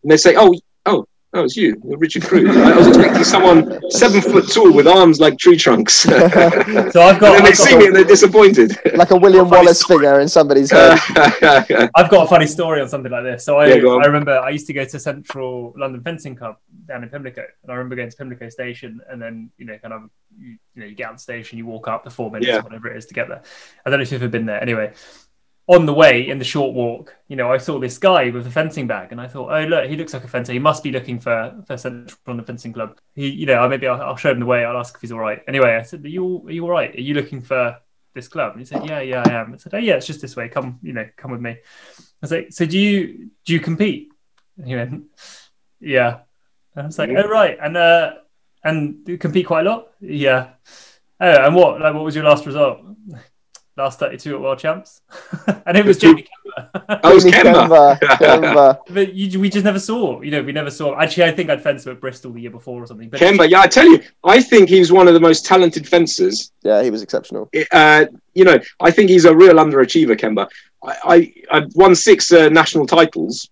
and 0.04 0.12
they 0.12 0.18
say, 0.18 0.36
"Oh, 0.38 0.54
oh." 0.86 1.06
Oh, 1.34 1.46
it's 1.46 1.56
you, 1.56 1.82
you're 1.86 1.98
Richard 1.98 2.24
Kruse. 2.24 2.54
I 2.58 2.76
was 2.76 2.88
expecting 2.88 3.24
someone 3.24 3.80
seven 3.90 4.20
foot 4.20 4.52
tall 4.52 4.74
with 4.74 4.86
arms 4.86 5.22
like 5.22 5.38
tree 5.38 5.56
trunks. 5.56 6.04
So 6.06 7.02
I've 7.02 7.22
got, 7.22 7.32
then 7.32 7.44
they 7.46 7.52
I've 7.52 7.56
see 7.58 7.72
got 7.72 7.80
me 7.80 7.86
and 7.88 7.96
they're 7.96 8.04
disappointed. 8.04 8.78
like 8.96 9.12
a 9.12 9.16
William 9.16 9.46
Funny 9.50 9.60
Wallace 9.62 9.82
figure 9.86 10.20
in 10.20 10.28
somebody's 10.28 10.72
head. 10.72 11.00
I've 11.96 12.10
got 12.10 12.26
a 12.26 12.28
funny 12.28 12.48
story 12.48 12.82
on 12.82 12.90
something 12.90 13.10
like 13.10 13.24
this. 13.24 13.46
So 13.46 13.60
I, 13.60 13.68
Yeah. 13.68 13.92
I 13.92 14.08
remember 14.08 14.38
I 14.40 14.50
used 14.50 14.68
to 14.68 14.74
go 14.74 14.84
to 14.84 15.00
Central 15.00 15.74
London 15.78 16.02
Fencing 16.04 16.36
Club 16.36 16.58
down 16.92 17.04
in 17.04 17.10
Pimlico, 17.10 17.44
and 17.64 17.72
I 17.72 17.76
remember 17.76 17.96
going 17.96 18.10
to 18.10 18.18
Pimlico 18.18 18.50
Station, 18.50 19.02
and 19.10 19.22
then 19.22 19.50
you 19.58 19.66
know, 19.66 19.78
kind 19.78 19.94
of, 19.94 20.10
you, 20.38 20.58
you 20.74 20.82
know, 20.82 20.86
you 20.86 20.96
get 20.96 21.08
out 21.08 21.14
the 21.14 21.20
station, 21.20 21.58
you 21.58 21.66
walk 21.66 21.88
up 21.88 22.04
the 22.04 22.10
four 22.10 22.30
minutes, 22.30 22.50
Yeah. 22.50 22.62
whatever 22.62 22.90
it 22.92 22.98
is, 22.98 23.06
to 23.08 23.14
get 23.14 23.28
there. 23.28 23.42
I 23.86 23.90
don't 23.90 24.00
know 24.00 24.04
if 24.04 24.12
you've 24.12 24.22
ever 24.22 24.30
been 24.30 24.46
there. 24.46 24.62
Anyway, 24.62 24.94
on 25.68 25.86
the 25.86 25.94
way 25.94 26.28
in 26.28 26.38
the 26.40 26.46
short 26.46 26.74
walk, 26.74 27.16
you 27.28 27.36
know, 27.36 27.52
I 27.52 27.58
saw 27.58 27.80
this 27.80 27.98
guy 27.98 28.30
with 28.30 28.46
a 28.48 28.52
fencing 28.52 28.88
bag, 28.88 29.12
and 29.12 29.22
I 29.22 29.28
thought, 29.28 29.50
oh 29.52 29.66
look, 29.66 29.90
he 29.90 29.96
looks 29.96 30.14
like 30.14 30.24
a 30.24 30.28
fencer. 30.28 30.54
He 30.54 30.60
must 30.60 30.84
be 30.84 30.92
looking 30.92 31.20
for 31.20 31.38
for 31.66 31.78
Central 31.78 32.18
London 32.28 32.46
Fencing 32.46 32.74
Club. 32.74 32.98
He, 33.16 33.30
you 33.30 33.46
know, 33.46 33.68
maybe 33.70 33.88
I'll, 33.88 34.02
I'll 34.02 34.16
show 34.18 34.32
him 34.32 34.40
the 34.40 34.46
way. 34.46 34.66
I'll 34.66 34.78
ask 34.78 34.96
if 34.96 35.02
he's 35.02 35.12
all 35.12 35.20
right. 35.20 35.42
Anyway, 35.48 35.72
I 35.74 35.84
said, 35.84 36.04
are 36.04 36.10
you 36.10 36.44
are 36.48 36.52
you 36.52 36.64
all 36.66 36.72
right? 36.72 36.94
Are 36.94 37.08
you 37.08 37.14
looking 37.14 37.42
for 37.42 37.78
this 38.14 38.28
club? 38.28 38.52
And 38.54 38.62
he 38.62 38.66
said, 38.66 38.86
yeah, 38.86 39.00
yeah, 39.02 39.24
I 39.26 39.34
am. 39.34 39.54
I 39.54 39.58
said, 39.58 39.74
oh 39.74 39.78
yeah, 39.78 39.96
it's 39.96 40.08
just 40.08 40.22
this 40.22 40.36
way. 40.36 40.50
Come, 40.50 40.80
you 40.82 40.94
know, 40.94 41.08
come 41.16 41.32
with 41.32 41.42
me. 41.42 41.52
I 41.52 42.20
was 42.22 42.32
like, 42.32 42.52
so 42.52 42.66
do 42.66 42.78
you 42.78 43.30
do 43.46 43.54
you 43.54 43.60
compete? 43.60 44.10
And 44.58 44.68
he 44.68 44.76
went, 44.76 45.04
yeah. 45.80 46.20
And 46.76 46.84
I 46.84 46.86
was 46.88 46.98
like, 47.00 47.10
oh 47.10 47.28
right, 47.28 47.58
and 47.62 47.76
uh, 47.76 48.14
and 48.64 49.00
you 49.08 49.18
compete 49.18 49.48
quite 49.48 49.66
a 49.66 49.70
lot? 49.70 49.90
Yeah. 50.00 50.52
Oh, 51.20 51.46
and 51.46 51.56
what? 51.56 51.82
Like, 51.82 51.94
what 51.94 52.04
was 52.04 52.16
your 52.16 52.24
last 52.24 52.46
result? 52.46 52.80
Last 53.78 54.00
thirty-two 54.00 54.36
at 54.36 54.42
World 54.42 54.60
Champs, 54.60 55.00
and 55.66 55.78
it 55.78 55.86
was 55.86 55.98
Jamie 55.98 56.28
Kenber. 56.28 57.00
I 57.04 57.14
was 57.14 57.24
Kenber. 57.24 57.98
Kenber, 57.98 58.00
Kenber. 58.18 58.80
but 58.90 59.14
you, 59.14 59.40
we 59.40 59.50
just 59.50 59.64
never 59.64 59.80
saw. 59.80 60.20
You 60.20 60.30
know, 60.30 60.44
we 60.44 60.52
never 60.52 60.70
saw. 60.70 61.00
Actually, 61.00 61.24
I 61.24 61.32
think 61.32 61.50
I'd 61.50 61.64
fenced 61.64 61.88
him 61.88 61.94
at 61.94 62.02
Bristol 62.02 62.34
the 62.34 62.42
year 62.42 62.52
before 62.52 62.84
or 62.84 62.86
something. 62.86 63.10
But 63.10 63.22
Kenber, 63.22 63.50
yeah, 63.50 63.62
I 63.62 63.68
tell 63.68 63.88
you, 63.90 64.02
I 64.26 64.42
think 64.42 64.68
he's 64.68 64.92
one 64.92 65.08
of 65.08 65.14
the 65.14 65.22
most 65.22 65.46
talented 65.46 65.88
fencers 65.88 66.52
Yeah, 66.64 66.84
he 66.84 66.92
was 66.92 67.02
exceptional. 67.02 67.50
uh, 67.72 68.06
you 68.34 68.44
know, 68.44 68.60
I 68.82 68.92
think 68.92 69.10
he's 69.10 69.24
a 69.24 69.34
real 69.34 69.56
underachiever, 69.56 70.20
Kenber. 70.20 70.48
I, 70.84 70.96
I, 71.06 71.34
I've 71.60 71.74
won 71.74 71.96
six 71.96 72.32
uh, 72.34 72.50
national 72.50 72.88
titles 72.88 73.50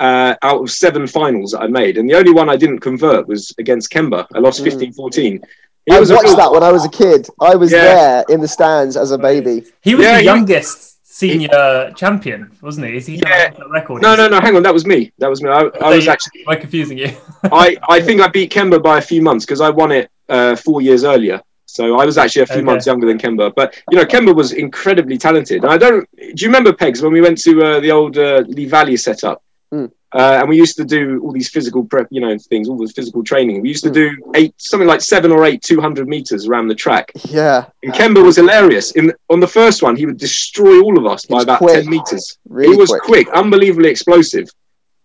uh, 0.00 0.34
out 0.42 0.60
of 0.62 0.70
seven 0.70 1.06
finals 1.06 1.52
that 1.52 1.60
I 1.62 1.68
made, 1.68 1.98
and 1.98 2.08
the 2.08 2.14
only 2.14 2.32
one 2.32 2.48
I 2.48 2.56
didn't 2.56 2.80
convert 2.80 3.28
was 3.28 3.52
against 3.58 3.90
Kenber. 3.94 4.26
I 4.34 4.38
lost 4.38 4.60
Mm. 4.60 4.64
15 4.64 4.92
14. 4.92 5.40
He 5.86 5.92
I 5.94 6.00
was 6.00 6.10
watched 6.12 6.32
a 6.32 6.36
that 6.36 6.50
when 6.52 6.62
I 6.62 6.72
was 6.72 6.84
a 6.84 6.88
kid. 6.88 7.26
I 7.40 7.54
was 7.54 7.70
Yeah. 7.72 7.84
there 7.94 8.24
in 8.28 8.40
the 8.40 8.48
stands 8.48 8.96
as 8.96 9.10
a 9.12 9.18
baby. 9.18 9.56
he 9.82 9.94
was 9.94 10.04
Yeah, 10.04 10.14
the 10.16 10.20
he- 10.20 10.24
youngest 10.26 10.78
senior 11.20 11.92
champion, 11.96 12.50
wasn't 12.62 12.86
he? 12.88 12.96
Is 12.96 13.06
he 13.06 13.16
Yeah. 13.16 13.52
yeah. 13.58 13.64
record? 13.70 14.00
No, 14.02 14.14
no, 14.16 14.26
no, 14.28 14.40
hang 14.40 14.56
on, 14.56 14.62
that 14.62 14.72
was 14.72 14.86
me. 14.86 15.12
That 15.18 15.28
was 15.28 15.42
me. 15.42 15.48
I, 15.50 15.62
I 15.88 15.94
was 15.96 16.08
actually, 16.08 16.42
Am 16.46 16.50
I 16.54 16.56
confusing 16.56 16.96
you? 16.98 17.10
I, 17.64 17.76
I 17.88 18.00
think 18.00 18.20
I 18.20 18.28
beat 18.28 18.50
Kenber 18.52 18.78
by 18.90 18.98
a 18.98 19.02
few 19.02 19.20
months 19.28 19.44
because 19.44 19.60
I 19.60 19.70
won 19.70 19.90
it 19.92 20.10
uh, 20.28 20.56
four 20.56 20.80
years 20.80 21.02
earlier. 21.04 21.40
So 21.66 21.82
I 22.00 22.04
was 22.04 22.16
actually 22.18 22.42
a 22.42 22.46
few 22.46 22.56
Okay. 22.56 22.64
months 22.70 22.86
younger 22.86 23.06
than 23.06 23.18
Kenber. 23.18 23.50
But, 23.54 23.68
you 23.90 23.96
know, 23.98 24.04
Kenber 24.04 24.34
was 24.34 24.52
incredibly 24.52 25.16
talented. 25.18 25.62
And 25.64 25.72
I 25.72 25.78
don't, 25.78 26.08
do 26.16 26.26
you 26.44 26.48
remember, 26.48 26.72
Pegs, 26.72 27.00
when 27.02 27.12
we 27.12 27.20
went 27.20 27.38
to 27.42 27.52
uh, 27.62 27.80
the 27.80 27.90
old 27.92 28.16
uh, 28.18 28.42
Lee 28.48 28.66
Valley 28.66 28.96
setup? 28.96 29.42
Mm. 29.72 29.90
Uh, 30.12 30.38
and 30.40 30.48
we 30.48 30.56
used 30.56 30.76
to 30.76 30.84
do 30.84 31.20
all 31.22 31.30
these 31.30 31.48
physical 31.48 31.84
prep, 31.84 32.08
you 32.10 32.20
know, 32.20 32.36
things, 32.36 32.68
all 32.68 32.76
the 32.76 32.92
physical 32.92 33.22
training. 33.22 33.62
We 33.62 33.68
used 33.68 33.84
to 33.84 33.90
Mm. 33.90 33.94
do 33.94 34.32
eight, 34.34 34.54
something 34.56 34.88
like 34.88 35.00
seven 35.00 35.30
or 35.30 35.44
eight 35.44 35.62
200 35.62 36.08
meters 36.08 36.48
around 36.48 36.66
the 36.66 36.74
track. 36.74 37.12
Yeah, 37.28 37.66
And 37.84 37.92
Kenber 37.94 38.22
was 38.24 38.34
hilarious. 38.36 38.90
In 38.92 39.12
on 39.28 39.38
the 39.38 39.46
first 39.46 39.82
one, 39.82 39.94
he 39.94 40.06
would 40.06 40.18
destroy 40.18 40.80
all 40.80 40.98
of 40.98 41.06
us 41.06 41.24
by 41.26 41.42
about 41.42 41.58
quick. 41.58 41.74
10 41.84 41.88
meters. 41.88 42.38
really 42.48 42.72
he 42.74 42.76
was 42.80 42.90
quick. 42.90 43.02
quick. 43.02 43.28
unbelievably 43.30 43.88
explosive. 43.88 44.48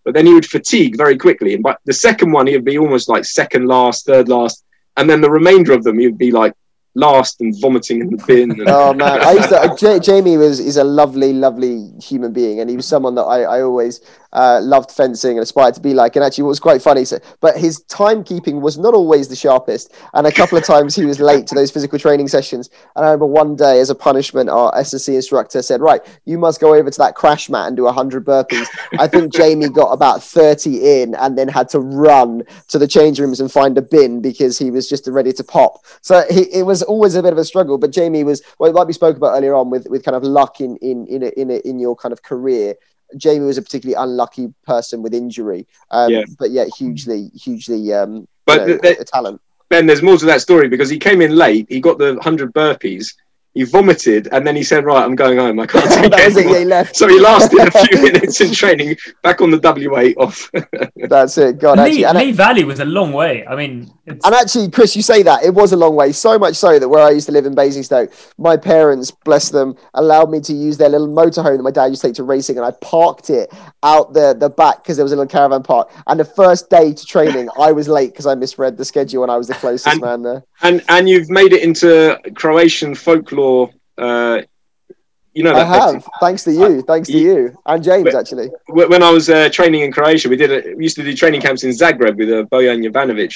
But 0.04 0.14
then 0.14 0.26
he 0.26 0.34
would 0.34 0.46
fatigue 0.46 0.96
very 0.96 1.16
quickly. 1.16 1.54
And 1.54 1.62
by 1.62 1.76
the 1.84 1.92
second 1.92 2.32
one, 2.32 2.46
he 2.48 2.54
would 2.54 2.64
be 2.64 2.78
almost 2.78 3.08
like 3.08 3.24
second 3.24 3.66
last, 3.66 4.06
third 4.06 4.28
last. 4.28 4.64
And 4.96 5.08
then 5.08 5.20
the 5.20 5.30
remainder 5.30 5.72
of 5.72 5.84
them, 5.84 5.98
he 6.00 6.06
would 6.06 6.18
be 6.18 6.32
like 6.32 6.52
last 6.96 7.40
and 7.40 7.54
vomiting 7.60 8.00
in 8.00 8.10
the 8.10 8.24
bin. 8.26 8.50
And, 8.50 8.62
Oh 8.66 8.92
man, 8.92 9.22
I 9.22 9.32
used 9.32 9.50
to. 9.50 9.60
uh, 9.60 9.76
J- 9.76 10.00
Jamie 10.00 10.36
was 10.36 10.58
is 10.58 10.76
a 10.76 10.84
lovely, 10.84 11.32
lovely 11.32 11.90
human 12.00 12.32
being, 12.32 12.58
and 12.60 12.68
he 12.68 12.76
was 12.76 12.86
someone 12.86 13.14
that 13.14 13.22
I, 13.22 13.42
I 13.42 13.62
always 13.62 14.00
uh, 14.32 14.60
loved 14.62 14.90
fencing 14.90 15.32
and 15.32 15.40
aspired 15.40 15.74
to 15.74 15.80
be 15.80 15.94
like. 15.94 16.16
And 16.16 16.24
actually, 16.24 16.44
what 16.44 16.48
was 16.50 16.60
quite 16.60 16.82
funny, 16.82 17.04
so, 17.04 17.18
but 17.40 17.56
his 17.56 17.84
timekeeping 17.84 18.60
was 18.60 18.78
not 18.78 18.94
always 18.94 19.28
the 19.28 19.36
sharpest, 19.36 19.94
and 20.14 20.26
a 20.26 20.32
couple 20.32 20.58
of 20.58 20.64
times 20.64 20.96
he 20.96 21.04
was 21.04 21.20
late 21.20 21.46
to 21.48 21.54
those 21.54 21.70
physical 21.70 21.98
training 21.98 22.28
sessions. 22.28 22.70
And 22.96 23.04
I 23.04 23.08
remember 23.08 23.26
one 23.26 23.56
day, 23.56 23.78
as 23.80 23.90
a 23.90 23.94
punishment, 23.94 24.48
our 24.48 24.72
SSC 24.72 25.14
instructor 25.14 25.62
said, 25.62 25.80
"Right, 25.80 26.00
you 26.24 26.38
must 26.38 26.60
go 26.60 26.74
over 26.74 26.90
to 26.90 26.98
that 26.98 27.14
crash 27.14 27.48
mat 27.50 27.68
and 27.68 27.76
do 27.76 27.86
hundred 27.86 28.24
burpees." 28.24 28.66
I 28.98 29.06
think 29.06 29.32
Jamie 29.32 29.68
got 29.68 29.92
about 29.92 30.22
thirty 30.22 31.02
in, 31.02 31.14
and 31.16 31.36
then 31.36 31.48
had 31.48 31.68
to 31.70 31.80
run 31.80 32.42
to 32.68 32.78
the 32.78 32.88
change 32.88 33.20
rooms 33.20 33.40
and 33.40 33.52
find 33.52 33.76
a 33.76 33.82
bin 33.82 34.22
because 34.22 34.58
he 34.58 34.70
was 34.70 34.88
just 34.88 35.06
ready 35.06 35.32
to 35.32 35.44
pop. 35.44 35.84
So 36.00 36.24
he, 36.30 36.42
it 36.52 36.64
was 36.64 36.82
always 36.86 37.14
a 37.14 37.22
bit 37.22 37.32
of 37.32 37.38
a 37.38 37.44
struggle. 37.44 37.76
But 37.78 37.90
Jamie 37.92 38.24
was, 38.24 38.42
well, 38.58 38.72
like 38.72 38.86
we 38.86 38.92
spoke 38.92 39.16
about 39.16 39.36
earlier 39.36 39.54
on, 39.54 39.70
with 39.70 39.86
with 39.88 40.04
kind 40.04 40.16
of 40.16 40.22
luck 40.22 40.60
in 40.60 40.76
in 40.78 41.06
in 41.06 41.22
a, 41.22 41.28
in, 41.40 41.50
a, 41.50 41.56
in 41.68 41.78
your 41.78 41.94
kind 41.94 42.12
of 42.12 42.22
career. 42.22 42.74
Jamie 43.16 43.46
was 43.46 43.56
a 43.58 43.62
particularly 43.62 44.02
unlucky 44.02 44.52
person 44.66 45.00
with 45.00 45.14
injury, 45.14 45.64
um, 45.92 46.10
Yeah. 46.10 46.24
but 46.40 46.50
yet 46.50 46.68
hugely, 46.76 47.30
hugely, 47.34 47.92
um, 47.92 48.26
But 48.46 48.66
you 48.68 48.74
know, 48.74 48.80
the- 48.82 49.00
a 49.00 49.04
talent. 49.04 49.40
Ben, 49.68 49.86
there's 49.86 50.02
more 50.02 50.16
to 50.16 50.26
that 50.26 50.40
story 50.40 50.68
because 50.68 50.88
he 50.88 50.98
came 50.98 51.20
in 51.20 51.34
late. 51.36 51.66
He 51.68 51.80
got 51.80 51.98
the 51.98 52.14
100 52.14 52.52
burpees. 52.52 53.14
He 53.56 53.64
vomited, 53.64 54.28
and 54.32 54.46
then 54.46 54.54
he 54.54 54.62
said, 54.62 54.84
"Right, 54.84 55.02
I'm 55.02 55.14
going 55.16 55.38
home. 55.38 55.58
I 55.58 55.66
can't 55.66 55.90
take 55.90 56.10
that 56.10 56.20
it 56.20 56.26
was 56.26 56.36
it. 56.36 56.40
anymore." 56.40 56.52
Yeah, 56.54 56.58
he 56.60 56.64
left. 56.66 56.94
So 56.96 57.08
he 57.08 57.18
lasted 57.18 57.58
a 57.66 57.70
few 57.86 58.02
minutes 58.12 58.40
in 58.42 58.52
training, 58.52 58.96
back 59.22 59.40
on 59.40 59.50
the 59.50 59.58
W8 59.58 60.14
off. 60.18 60.50
That's 60.96 61.38
it. 61.38 61.58
God, 61.58 61.78
actually, 61.78 61.96
Lee, 61.98 62.04
and, 62.04 62.18
Lee 62.18 62.32
Valley 62.32 62.64
was 62.64 62.80
a 62.80 62.84
long 62.84 63.12
way. 63.12 63.46
I 63.46 63.56
mean, 63.56 63.90
it's, 64.04 64.24
and 64.26 64.34
actually, 64.34 64.68
Chris, 64.70 64.94
you 64.94 65.02
say 65.02 65.22
that 65.22 65.42
it 65.42 65.54
was 65.54 65.72
a 65.72 65.76
long 65.76 65.94
way. 65.96 66.12
So 66.12 66.38
much 66.38 66.56
so 66.56 66.78
that 66.78 66.88
where 66.88 67.02
I 67.02 67.10
used 67.10 67.26
to 67.26 67.32
live 67.32 67.46
in 67.46 67.54
Basingstoke, 67.54 68.12
my 68.36 68.56
parents, 68.58 69.10
bless 69.10 69.48
them, 69.48 69.74
allowed 69.94 70.30
me 70.30 70.40
to 70.40 70.52
use 70.52 70.76
their 70.76 70.90
little 70.90 71.08
motorhome 71.08 71.56
that 71.56 71.62
my 71.62 71.70
dad 71.70 71.86
used 71.86 72.02
to 72.02 72.08
take 72.08 72.16
to 72.16 72.24
racing, 72.24 72.58
and 72.58 72.66
I 72.66 72.72
parked 72.82 73.30
it 73.30 73.50
out 73.82 74.12
the 74.12 74.36
the 74.38 74.50
back 74.50 74.82
because 74.82 74.96
there 74.96 75.04
was 75.04 75.12
a 75.12 75.16
little 75.16 75.28
caravan 75.30 75.62
park. 75.62 75.90
And 76.06 76.20
the 76.20 76.24
first 76.26 76.68
day 76.68 76.92
to 76.92 77.04
training, 77.06 77.48
I 77.58 77.72
was 77.72 77.88
late 77.88 78.12
because 78.12 78.26
I 78.26 78.34
misread 78.34 78.76
the 78.76 78.84
schedule, 78.84 79.22
and 79.22 79.32
I 79.32 79.38
was 79.38 79.48
the 79.48 79.54
closest 79.54 79.86
And- 79.86 80.00
man 80.02 80.22
there. 80.22 80.44
and 80.62 80.82
and 80.90 81.08
you've 81.08 81.30
made 81.30 81.52
it 81.54 81.62
into 81.62 82.18
Croatian 82.34 82.94
folklore. 82.94 83.45
Uh, 83.98 84.42
you 85.36 85.42
know 85.42 85.54
I 85.54 85.64
have, 85.64 86.08
thanks 86.18 86.44
to 86.44 86.52
you, 86.52 86.82
thanks 86.82 87.08
to 87.08 87.18
you 87.18 87.56
and 87.66 87.84
James. 87.84 88.14
Actually, 88.14 88.48
when 88.68 89.02
I 89.02 89.10
was 89.10 89.28
uh, 89.28 89.50
training 89.50 89.82
in 89.82 89.92
Croatia, 89.92 90.30
we 90.30 90.36
did 90.36 90.50
a, 90.50 90.74
we 90.74 90.84
used 90.84 90.96
to 90.96 91.02
do 91.02 91.14
training 91.14 91.42
camps 91.42 91.62
in 91.62 91.70
Zagreb 91.70 92.16
with 92.16 92.30
uh, 92.30 92.44
Bojan 92.44 92.82
Jovanovic, 92.82 93.34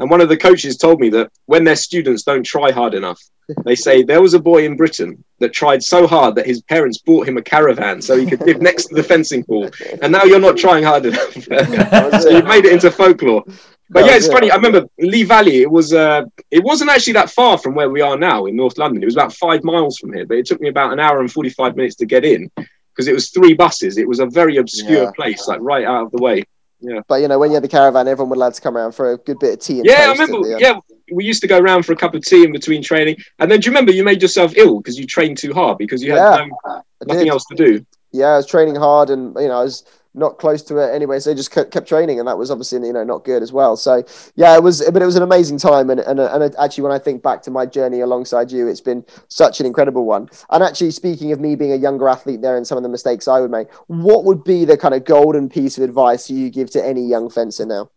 and 0.00 0.10
one 0.10 0.20
of 0.20 0.28
the 0.28 0.36
coaches 0.36 0.76
told 0.76 0.98
me 0.98 1.08
that 1.10 1.30
when 1.46 1.62
their 1.62 1.76
students 1.76 2.24
don't 2.24 2.44
try 2.44 2.72
hard 2.72 2.94
enough, 2.94 3.20
they 3.64 3.76
say 3.76 4.02
there 4.02 4.20
was 4.20 4.34
a 4.34 4.40
boy 4.40 4.64
in 4.64 4.76
Britain 4.76 5.24
that 5.38 5.52
tried 5.52 5.80
so 5.82 6.08
hard 6.08 6.34
that 6.34 6.46
his 6.46 6.60
parents 6.62 6.98
bought 6.98 7.28
him 7.28 7.36
a 7.38 7.42
caravan 7.42 8.02
so 8.02 8.16
he 8.16 8.26
could 8.26 8.40
live 8.40 8.60
next 8.60 8.86
to 8.86 8.96
the 8.96 9.02
fencing 9.02 9.44
pool, 9.44 9.70
and 10.02 10.10
now 10.10 10.24
you're 10.24 10.40
not 10.48 10.56
trying 10.56 10.82
hard 10.82 11.06
enough. 11.06 11.32
so 12.22 12.30
you've 12.30 12.46
made 12.46 12.64
it 12.64 12.72
into 12.72 12.90
folklore. 12.90 13.44
But 13.90 14.04
yeah, 14.04 14.16
it's 14.16 14.28
funny. 14.28 14.50
I 14.50 14.56
remember 14.56 14.86
Lee 14.98 15.22
Valley. 15.22 15.62
It 15.62 15.70
was 15.70 15.92
uh, 15.94 16.24
it 16.50 16.62
wasn't 16.62 16.90
actually 16.90 17.14
that 17.14 17.30
far 17.30 17.56
from 17.56 17.74
where 17.74 17.88
we 17.90 18.00
are 18.02 18.18
now 18.18 18.44
in 18.46 18.54
North 18.56 18.76
London. 18.76 19.02
It 19.02 19.06
was 19.06 19.16
about 19.16 19.32
five 19.32 19.64
miles 19.64 19.98
from 19.98 20.12
here, 20.12 20.26
but 20.26 20.36
it 20.36 20.46
took 20.46 20.60
me 20.60 20.68
about 20.68 20.92
an 20.92 21.00
hour 21.00 21.20
and 21.20 21.32
forty 21.32 21.48
five 21.50 21.74
minutes 21.76 21.96
to 21.96 22.06
get 22.06 22.24
in 22.24 22.50
because 22.56 23.08
it 23.08 23.14
was 23.14 23.30
three 23.30 23.54
buses. 23.54 23.96
It 23.96 24.06
was 24.06 24.20
a 24.20 24.26
very 24.26 24.56
obscure 24.58 25.04
Yeah. 25.04 25.10
place, 25.12 25.48
like 25.48 25.60
right 25.62 25.86
out 25.86 26.04
of 26.06 26.10
the 26.12 26.18
way. 26.22 26.44
Yeah. 26.80 27.00
But 27.08 27.22
you 27.22 27.28
know, 27.28 27.38
when 27.38 27.50
you 27.50 27.54
had 27.54 27.64
the 27.64 27.68
caravan, 27.68 28.06
everyone 28.08 28.28
would 28.30 28.36
allowed 28.38 28.54
to 28.54 28.60
come 28.60 28.76
around 28.76 28.92
for 28.92 29.12
a 29.12 29.16
good 29.18 29.38
bit 29.38 29.54
of 29.54 29.60
tea. 29.60 29.78
And 29.80 29.86
Yeah, 29.86 30.06
I 30.08 30.12
remember. 30.12 30.46
Yeah, 30.58 30.74
we 31.10 31.24
used 31.24 31.40
to 31.40 31.48
go 31.48 31.58
around 31.58 31.84
for 31.84 31.92
a 31.92 31.96
cup 31.96 32.14
of 32.14 32.22
tea 32.24 32.44
in 32.44 32.52
between 32.52 32.82
training, 32.82 33.16
and 33.38 33.50
then 33.50 33.60
do 33.60 33.66
you 33.66 33.70
remember 33.72 33.92
you 33.92 34.04
made 34.04 34.20
yourself 34.20 34.52
ill 34.56 34.78
because 34.80 34.98
you 34.98 35.06
trained 35.06 35.38
too 35.38 35.54
hard 35.54 35.78
because 35.78 36.02
you 36.02 36.12
had 36.12 36.18
Yeah, 36.18 36.46
no, 36.46 36.56
I 36.66 36.80
nothing 37.06 37.24
did. 37.24 37.28
else 37.30 37.44
to 37.46 37.54
do. 37.54 37.84
Yeah, 38.12 38.26
I 38.28 38.36
was 38.36 38.46
training 38.46 38.76
hard, 38.76 39.08
and 39.10 39.34
you 39.40 39.48
know, 39.48 39.58
I 39.60 39.64
was 39.64 39.84
not 40.18 40.38
close 40.38 40.62
to 40.64 40.78
it 40.78 40.94
anyway, 40.94 41.18
so 41.20 41.30
I 41.30 41.34
just 41.34 41.50
kept, 41.50 41.70
kept 41.70 41.88
training, 41.88 42.18
and 42.18 42.28
that 42.28 42.36
was 42.36 42.50
obviously 42.50 42.86
you 42.86 42.92
know 42.92 43.04
not 43.04 43.24
good 43.24 43.42
as 43.42 43.52
well. 43.52 43.76
So 43.76 44.04
yeah, 44.34 44.54
it 44.54 44.62
was, 44.62 44.82
but 44.92 45.00
it 45.00 45.06
was 45.06 45.16
an 45.16 45.22
amazing 45.22 45.58
time, 45.58 45.90
and 45.90 46.00
and 46.00 46.20
and 46.20 46.54
actually, 46.56 46.82
when 46.82 46.92
I 46.92 46.98
think 46.98 47.22
back 47.22 47.42
to 47.42 47.50
my 47.50 47.64
journey 47.66 48.00
alongside 48.00 48.50
you, 48.50 48.68
it's 48.68 48.80
been 48.80 49.04
such 49.28 49.60
an 49.60 49.66
incredible 49.66 50.04
one. 50.04 50.28
And 50.50 50.62
actually, 50.62 50.90
speaking 50.90 51.32
of 51.32 51.40
me 51.40 51.54
being 51.56 51.72
a 51.72 51.76
younger 51.76 52.08
athlete 52.08 52.42
there, 52.42 52.56
and 52.56 52.66
some 52.66 52.76
of 52.76 52.82
the 52.82 52.88
mistakes 52.88 53.28
I 53.28 53.40
would 53.40 53.50
make, 53.50 53.72
what 53.86 54.24
would 54.24 54.44
be 54.44 54.64
the 54.64 54.76
kind 54.76 54.94
of 54.94 55.04
golden 55.04 55.48
piece 55.48 55.78
of 55.78 55.84
advice 55.84 56.28
you 56.30 56.50
give 56.50 56.70
to 56.72 56.84
any 56.84 57.06
young 57.06 57.30
fencer 57.30 57.64
now? 57.64 57.90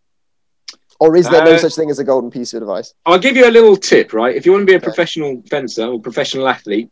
Or 1.00 1.16
is 1.16 1.30
there 1.30 1.42
no 1.42 1.56
Uh, 1.56 1.58
such 1.58 1.76
thing 1.76 1.90
as 1.90 2.00
a 2.00 2.04
golden 2.04 2.30
piece 2.30 2.54
of 2.54 2.62
advice? 2.62 2.94
I'll 3.06 3.18
give 3.20 3.36
you 3.36 3.48
a 3.48 3.52
little 3.58 3.76
tip, 3.76 4.14
right? 4.14 4.36
If 4.36 4.46
you 4.46 4.52
want 4.52 4.62
to 4.64 4.66
be 4.68 4.74
a 4.74 4.78
Okay. 4.78 4.86
professional 4.86 5.42
fencer 5.50 5.86
or 5.88 6.00
professional 6.00 6.48
athlete, 6.48 6.90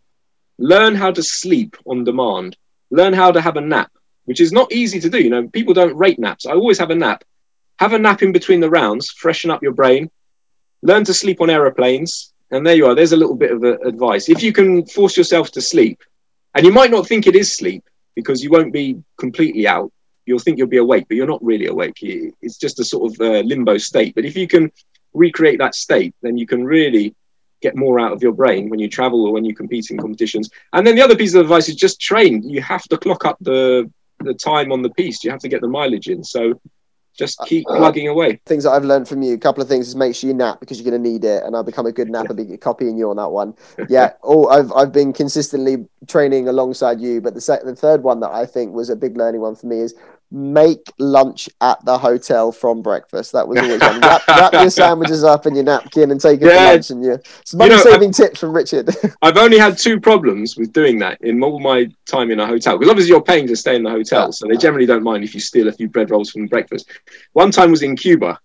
learn 0.57 0.95
how 0.95 1.11
to 1.11 1.21
sleep 1.21 1.77
on 1.85 2.03
demand. 2.03 2.57
Learn 2.89 3.13
how 3.13 3.31
to 3.31 3.39
have 3.39 3.55
a 3.55 3.61
nap, 3.61 3.91
which 4.29 4.39
is 4.39 4.51
not 4.51 4.71
easy 4.71 4.99
to 4.99 5.09
do. 5.09 5.19
You 5.19 5.31
know, 5.31 5.47
people 5.47 5.73
don't 5.73 5.97
rate 5.97 6.19
naps. 6.19 6.45
I 6.45 6.51
always 6.51 6.77
have 6.77 6.91
a 6.91 6.95
nap. 6.95 7.23
Have 7.79 7.93
a 7.93 7.97
nap 7.97 8.21
in 8.21 8.31
between 8.31 8.59
the 8.59 8.69
rounds, 8.69 9.09
freshen 9.09 9.49
up 9.49 9.63
your 9.63 9.71
brain. 9.71 10.11
Learn 10.83 11.03
to 11.05 11.15
sleep 11.15 11.41
on 11.41 11.49
aeroplanes. 11.49 12.31
And 12.51 12.63
there 12.63 12.75
you 12.75 12.85
are. 12.85 12.93
There's 12.93 13.11
a 13.11 13.17
little 13.17 13.35
bit 13.35 13.51
of 13.51 13.63
uh, 13.63 13.79
advice. 13.79 14.29
If 14.29 14.43
you 14.43 14.53
can 14.53 14.85
force 14.85 15.17
yourself 15.17 15.49
to 15.53 15.61
sleep, 15.61 16.03
and 16.53 16.63
you 16.63 16.71
might 16.71 16.91
not 16.91 17.07
think 17.07 17.25
it 17.25 17.35
is 17.35 17.55
sleep 17.55 17.83
because 18.13 18.43
you 18.43 18.51
won't 18.51 18.71
be 18.71 19.01
completely 19.17 19.67
out. 19.67 19.91
You'll 20.27 20.37
think 20.37 20.59
you'll 20.59 20.67
be 20.67 20.77
awake, 20.77 21.05
but 21.07 21.17
you're 21.17 21.33
not 21.33 21.43
really 21.43 21.65
awake. 21.65 21.97
It's 22.03 22.57
just 22.57 22.79
a 22.79 22.83
sort 22.83 23.11
of 23.11 23.19
uh, 23.19 23.39
limbo 23.39 23.79
state. 23.79 24.13
But 24.13 24.25
if 24.25 24.37
you 24.37 24.47
can 24.47 24.71
recreate 25.15 25.57
that 25.57 25.73
state, 25.73 26.13
then 26.21 26.37
you 26.37 26.45
can 26.45 26.63
really 26.65 27.15
get 27.61 27.75
more 27.75 27.99
out 27.99 28.13
of 28.13 28.21
your 28.21 28.31
brain 28.31 28.69
when 28.69 28.79
you 28.79 28.89
travel 28.89 29.25
or 29.25 29.33
when 29.33 29.43
you 29.43 29.55
compete 29.55 29.89
in 29.89 29.97
competitions. 29.97 30.51
And 30.71 30.85
then 30.85 30.95
the 30.95 31.01
other 31.01 31.15
piece 31.15 31.33
of 31.33 31.41
advice 31.41 31.67
is 31.67 31.75
just 31.75 31.99
train. 31.99 32.47
You 32.47 32.61
have 32.61 32.83
to 32.89 32.97
clock 32.97 33.25
up 33.25 33.37
the 33.41 33.91
the 34.19 34.33
time 34.33 34.71
on 34.71 34.81
the 34.81 34.89
piece. 34.91 35.23
You 35.23 35.31
have 35.31 35.39
to 35.41 35.49
get 35.49 35.61
the 35.61 35.67
mileage 35.67 36.07
in. 36.07 36.23
So 36.23 36.59
just 37.17 37.39
uh, 37.41 37.45
keep 37.45 37.69
uh, 37.69 37.77
plugging 37.77 38.07
away. 38.07 38.39
things 38.45 38.63
that 38.63 38.71
I've 38.71 38.85
learned 38.85 39.07
from 39.07 39.21
you, 39.21 39.33
a 39.33 39.37
couple 39.37 39.61
of 39.61 39.67
things 39.67 39.87
is 39.87 39.95
make 39.95 40.15
sure 40.15 40.29
you 40.29 40.33
nap 40.33 40.59
because 40.59 40.79
you're 40.79 40.89
going 40.89 41.01
to 41.01 41.09
need 41.09 41.25
it, 41.25 41.43
and 41.43 41.55
I'll 41.55 41.63
become 41.63 41.85
a 41.85 41.91
good 41.91 42.09
napper, 42.15 42.33
be 42.33 42.57
copying 42.57 42.97
you 42.97 43.09
on 43.09 43.17
that 43.17 43.29
one. 43.29 43.53
Yeah, 43.89 44.13
oh, 44.23 44.47
I've 44.47 44.71
I've 44.71 44.91
been 44.91 45.13
consistently 45.13 45.85
training 46.07 46.47
alongside 46.47 47.01
you, 47.01 47.21
but 47.21 47.33
the 47.33 47.41
sec- 47.41 47.63
the 47.63 47.75
third 47.75 48.03
one 48.03 48.19
that 48.21 48.31
I 48.31 48.45
think 48.45 48.73
was 48.73 48.89
a 48.89 48.95
big 48.95 49.17
learning 49.17 49.41
one 49.41 49.55
for 49.55 49.67
me 49.67 49.79
is 49.79 49.95
make 50.31 50.91
lunch 50.99 51.49
at 51.61 51.83
the 51.85 51.97
hotel 51.97 52.51
from 52.51 52.81
breakfast. 52.81 53.31
That 53.31 53.47
was 53.47 53.57
always 53.61 53.81
one. 53.81 53.99
Wrap, 54.01 54.27
wrap 54.27 54.53
your 54.53 54.69
sandwiches 54.69 55.23
up 55.23 55.45
in 55.47 55.55
your 55.55 55.63
napkin 55.63 56.11
and 56.11 56.21
take 56.21 56.41
it 56.41 56.45
Yeah. 56.45 56.67
for 56.69 56.73
lunch, 56.73 56.89
and 56.91 57.03
you. 57.03 57.13
It's 57.13 57.53
You 57.53 57.59
money 57.59 57.71
know, 57.71 57.81
saving 57.81 58.11
tips 58.13 58.39
from 58.39 58.53
Richard. 58.53 58.89
I've 59.21 59.37
only 59.37 59.57
had 59.57 59.77
two 59.77 59.99
problems 59.99 60.55
with 60.57 60.71
doing 60.71 60.99
that 60.99 61.19
in 61.21 61.41
all 61.43 61.59
my 61.59 61.89
time 62.05 62.29
in 62.31 62.39
a 62.39 62.45
hotel 62.45 62.77
because 62.77 62.89
obviously 62.91 63.09
you're 63.09 63.21
paying 63.21 63.47
to 63.47 63.55
stay 63.55 63.75
in 63.75 63.83
the 63.83 63.89
hotel, 63.89 64.25
Yeah. 64.25 64.31
so 64.31 64.47
they 64.47 64.57
generally 64.57 64.85
don't 64.85 65.03
mind 65.03 65.23
if 65.23 65.33
you 65.33 65.39
steal 65.39 65.67
a 65.67 65.71
few 65.71 65.89
bread 65.89 66.11
rolls 66.11 66.29
from 66.29 66.45
breakfast. 66.47 66.89
One 67.33 67.49
time 67.51 67.71
was 67.71 67.81
in 67.81 67.95
Cuba, 67.95 68.39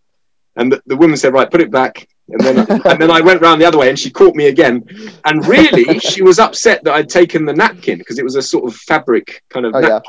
and 0.56 0.72
the, 0.72 0.82
the 0.86 0.96
woman 0.96 1.16
said, 1.16 1.32
"Right, 1.34 1.50
put 1.50 1.60
it 1.60 1.70
back." 1.70 2.08
And 2.28 2.40
then, 2.40 2.58
and 2.86 2.98
then 3.02 3.10
I 3.10 3.20
went 3.20 3.42
round 3.42 3.60
the 3.60 3.66
other 3.66 3.76
way, 3.76 3.90
and 3.90 3.98
she 3.98 4.08
caught 4.10 4.34
me 4.34 4.46
again. 4.46 4.82
And 5.26 5.46
really, 5.46 5.98
she 5.98 6.22
was 6.22 6.38
upset 6.38 6.82
that 6.84 6.94
I'd 6.94 7.10
taken 7.10 7.44
the 7.44 7.52
napkin 7.52 7.98
because 7.98 8.18
it 8.18 8.24
was 8.24 8.36
a 8.36 8.42
sort 8.42 8.64
of 8.64 8.74
fabric 8.74 9.42
kind 9.50 9.66
of 9.66 9.74
Oh, 9.74 9.80
yeah. 9.80 10.00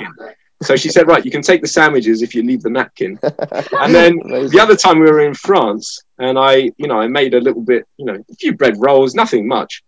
So 0.66 0.76
she 0.76 0.90
said, 0.90 1.08
"Right, 1.08 1.24
you 1.24 1.32
can 1.32 1.42
take 1.42 1.62
the 1.62 1.68
sandwiches 1.68 2.22
if 2.22 2.34
you 2.36 2.44
leave 2.44 2.62
the 2.62 2.70
napkin." 2.70 3.20
And 3.84 3.94
then 3.94 4.18
the 4.54 4.60
other 4.62 4.76
time 4.76 5.00
we 5.00 5.06
were 5.06 5.22
in 5.22 5.34
France, 5.34 6.02
and 6.18 6.38
I, 6.38 6.72
you 6.78 6.88
know, 6.88 7.00
I 7.00 7.08
made 7.08 7.34
a 7.34 7.40
little 7.40 7.62
bit, 7.62 7.86
you 7.98 8.06
know, 8.06 8.16
a 8.16 8.36
few 8.36 8.54
bread 8.56 8.76
rolls, 8.78 9.16
nothing 9.16 9.48
much. 9.48 9.84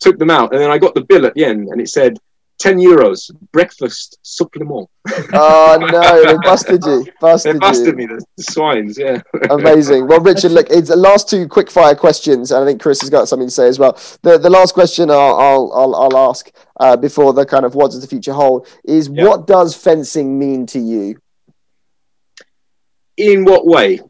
Took 0.00 0.18
them 0.18 0.30
out, 0.30 0.52
and 0.52 0.60
then 0.60 0.70
I 0.70 0.78
got 0.78 0.94
the 0.94 1.04
bill 1.04 1.26
at 1.26 1.34
the 1.34 1.44
end, 1.44 1.68
and 1.68 1.80
it 1.80 1.88
said 1.88 2.18
ten 2.58 2.78
euros 2.78 3.30
breakfast 3.52 4.18
supplement. 4.22 4.88
oh 5.32 5.78
no, 5.80 6.24
they 6.24 6.36
busted 6.42 6.84
you, 6.84 7.06
busted, 7.20 7.54
They 7.54 7.58
busted 7.58 7.86
you. 7.86 7.92
me, 7.94 8.06
the, 8.06 8.24
the 8.36 8.42
swines. 8.42 8.98
Yeah. 8.98 9.20
Amazing. 9.50 10.06
Well, 10.08 10.20
Richard, 10.20 10.52
look, 10.52 10.66
it's 10.70 10.88
the 10.88 10.96
last 10.96 11.28
two 11.30 11.46
quick 11.48 11.70
fire 11.70 11.94
questions, 11.94 12.50
and 12.50 12.62
I 12.62 12.66
think 12.66 12.80
Chris 12.82 13.00
has 13.00 13.10
got 13.10 13.28
something 13.28 13.48
to 13.48 13.54
say 13.54 13.68
as 13.68 13.78
well. 13.78 13.92
The 14.22 14.38
the 14.38 14.50
last 14.50 14.74
question 14.74 15.10
I'll 15.10 15.34
I'll 15.36 15.72
I'll, 15.74 15.94
I'll 15.94 16.16
ask 16.30 16.50
uh, 16.80 16.96
before 16.96 17.32
the 17.32 17.46
kind 17.46 17.64
of 17.64 17.74
what 17.74 17.90
does 17.92 18.00
the 18.00 18.08
future 18.08 18.32
hold 18.32 18.66
is 18.84 19.08
Yeah. 19.08 19.24
what 19.24 19.46
does 19.46 19.74
fencing 19.74 20.38
mean 20.38 20.66
to 20.66 20.78
you 20.78 21.16
In 23.16 23.44
what 23.44 23.66
way? 23.66 24.00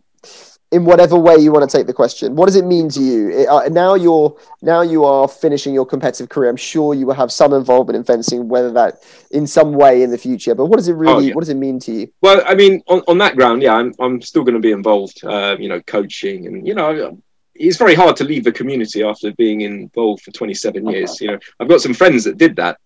In 0.70 0.84
whatever 0.84 1.16
way 1.16 1.36
you 1.36 1.50
want 1.50 1.68
to 1.68 1.76
take 1.76 1.86
the 1.86 1.94
question. 1.94 2.36
What 2.36 2.46
does 2.46 2.56
it 2.56 2.64
mean 2.66 2.88
to 2.90 3.00
you 3.00 3.30
It- 3.30 3.48
uh, 3.48 3.68
now? 3.68 3.94
You're 3.94 4.36
now 4.60 4.82
you 4.82 5.04
are 5.04 5.26
finishing 5.26 5.72
your 5.72 5.86
competitive 5.86 6.28
career. 6.28 6.50
I'm 6.50 6.56
sure 6.56 6.94
you 6.94 7.06
will 7.06 7.14
have 7.14 7.32
some 7.32 7.54
involvement 7.54 7.96
in 7.96 8.04
fencing, 8.04 8.48
whether 8.48 8.70
that 8.72 9.02
in 9.30 9.46
some 9.46 9.72
way 9.72 10.02
in 10.02 10.10
the 10.10 10.18
future. 10.18 10.54
But 10.54 10.66
what 10.66 10.76
does 10.76 10.88
it 10.88 10.94
really? 10.94 11.12
Oh, 11.12 11.18
yeah. 11.20 11.34
What 11.34 11.40
does 11.40 11.48
it 11.48 11.56
mean 11.56 11.78
to 11.80 11.92
you? 11.92 12.08
Well, 12.20 12.42
I 12.46 12.54
mean, 12.54 12.82
on, 12.86 13.02
on 13.08 13.18
that 13.18 13.36
ground, 13.36 13.62
yeah, 13.62 13.74
I'm, 13.74 13.94
I'm 13.98 14.20
still 14.20 14.44
going 14.44 14.54
to 14.54 14.60
be 14.60 14.72
involved, 14.72 15.24
uh, 15.24 15.56
you 15.58 15.68
know, 15.68 15.80
coaching. 15.82 16.46
And, 16.46 16.66
you 16.66 16.74
know, 16.74 17.18
it's 17.54 17.78
very 17.78 17.94
hard 17.94 18.16
to 18.16 18.24
leave 18.24 18.44
the 18.44 18.52
community 18.52 19.02
after 19.02 19.32
being 19.32 19.62
involved 19.62 20.22
for 20.22 20.32
27 20.32 20.86
years. 20.88 21.20
You 21.20 21.28
know, 21.28 21.38
I've 21.60 21.68
got 21.68 21.80
some 21.80 21.94
friends 21.94 22.24
that 22.24 22.36
did 22.36 22.56
that, 22.56 22.78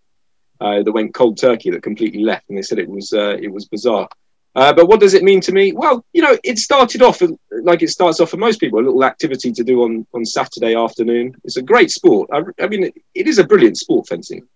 uh, 0.60 0.82
that 0.82 0.92
went 0.92 1.14
cold 1.14 1.36
turkey, 1.36 1.70
that 1.70 1.82
completely 1.82 2.22
left. 2.22 2.48
And 2.48 2.56
they 2.56 2.62
said 2.62 2.78
it 2.78 2.88
was, 2.88 3.12
uh, 3.12 3.36
it 3.40 3.52
was 3.52 3.66
bizarre. 3.66 4.08
Uh, 4.54 4.72
but 4.72 4.86
what 4.86 5.00
does 5.00 5.14
it 5.14 5.22
mean 5.22 5.40
to 5.40 5.52
me? 5.52 5.72
Well, 5.72 6.04
you 6.12 6.20
know, 6.20 6.36
it 6.44 6.58
started 6.58 7.00
off 7.00 7.22
like 7.50 7.82
it 7.82 7.88
starts 7.88 8.20
off 8.20 8.30
for 8.30 8.36
most 8.36 8.60
people, 8.60 8.78
a 8.78 8.84
little 8.84 9.04
activity 9.04 9.50
to 9.52 9.64
do 9.64 9.82
on, 9.82 10.06
on 10.12 10.24
Saturday 10.24 10.74
afternoon. 10.74 11.34
It's 11.44 11.56
a 11.56 11.62
great 11.62 11.90
sport. 11.90 12.28
I, 12.32 12.42
I 12.62 12.68
mean, 12.68 12.84
it, 12.84 12.94
it 13.14 13.26
is 13.26 13.38
a 13.38 13.44
brilliant 13.44 13.78
sport, 13.78 14.08
fencing. 14.08 14.46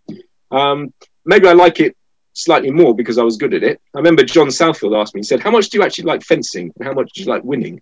Um, 0.50 0.92
maybe 1.24 1.48
I 1.48 1.52
like 1.52 1.80
it 1.80 1.96
slightly 2.34 2.70
more 2.70 2.94
because 2.94 3.16
I 3.16 3.22
was 3.22 3.38
good 3.38 3.54
at 3.54 3.62
it. 3.62 3.80
I 3.94 3.98
remember 3.98 4.22
John 4.22 4.48
Southfield 4.48 5.00
asked 5.00 5.14
me, 5.14 5.20
he 5.20 5.24
said, 5.24 5.40
How 5.40 5.50
much 5.50 5.70
do 5.70 5.78
you 5.78 5.84
actually 5.84 6.04
like 6.04 6.22
fencing? 6.22 6.72
And 6.76 6.86
how 6.86 6.92
much 6.92 7.12
do 7.12 7.22
you 7.22 7.28
like 7.28 7.42
winning? 7.42 7.80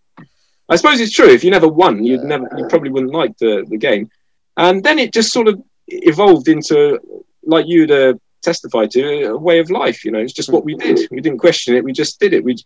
I 0.69 0.77
suppose 0.77 1.01
it's 1.01 1.13
true. 1.13 1.29
If 1.29 1.45
you 1.45 1.51
never 1.51 1.69
won, 1.69 2.05
you'd 2.05 2.23
never 2.23 2.49
you 2.57 2.67
probably 2.69 2.91
wouldn't 2.91 3.13
like 3.13 3.37
the, 3.39 3.67
the 3.69 3.77
game. 3.77 4.09
And 4.57 4.83
then 4.83 4.99
it 4.99 5.13
just 5.13 5.33
sort 5.33 5.49
of 5.49 5.61
evolved 5.89 6.49
into 6.49 6.99
like 7.43 7.67
you'd 7.67 7.91
uh, 7.91 8.15
testify 8.45 8.87
to 8.87 9.25
a 9.25 9.37
way 9.37 9.59
of 9.59 9.71
life, 9.71 10.05
you 10.05 10.11
know, 10.13 10.21
it's 10.21 10.33
just 10.33 10.53
what 10.53 10.65
we 10.65 10.75
did. 10.77 10.97
Mm-hmm. 10.97 11.15
We 11.15 11.21
didn't 11.21 11.39
question 11.39 11.75
it, 11.75 11.85
we 11.85 11.93
just 11.93 12.21
did 12.21 12.33
it. 12.33 12.45
We 12.45 12.57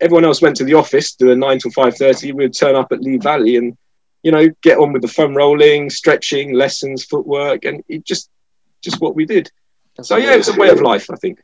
everyone 0.00 0.24
else 0.24 0.42
went 0.42 0.56
to 0.56 0.64
the 0.64 0.74
office, 0.74 1.14
do 1.14 1.30
a 1.30 1.36
nine 1.36 1.58
till 1.58 1.70
five 1.70 1.96
thirty, 1.96 2.32
we'd 2.32 2.54
turn 2.54 2.76
up 2.76 2.92
at 2.92 3.00
Lee 3.00 3.18
Valley 3.18 3.56
and 3.56 3.76
you 4.24 4.32
know, 4.32 4.48
get 4.62 4.78
on 4.78 4.92
with 4.92 5.02
the 5.02 5.08
foam 5.08 5.36
rolling, 5.36 5.90
stretching, 5.90 6.54
lessons, 6.54 7.04
footwork, 7.04 7.66
and 7.66 7.84
it 7.88 8.04
just 8.04 8.30
just 8.80 9.00
what 9.00 9.14
we 9.14 9.26
did. 9.26 9.50
So 10.02 10.16
yeah, 10.16 10.34
it's 10.34 10.48
a 10.48 10.58
way 10.58 10.70
of 10.70 10.80
life, 10.80 11.10
I 11.10 11.16
think. 11.16 11.40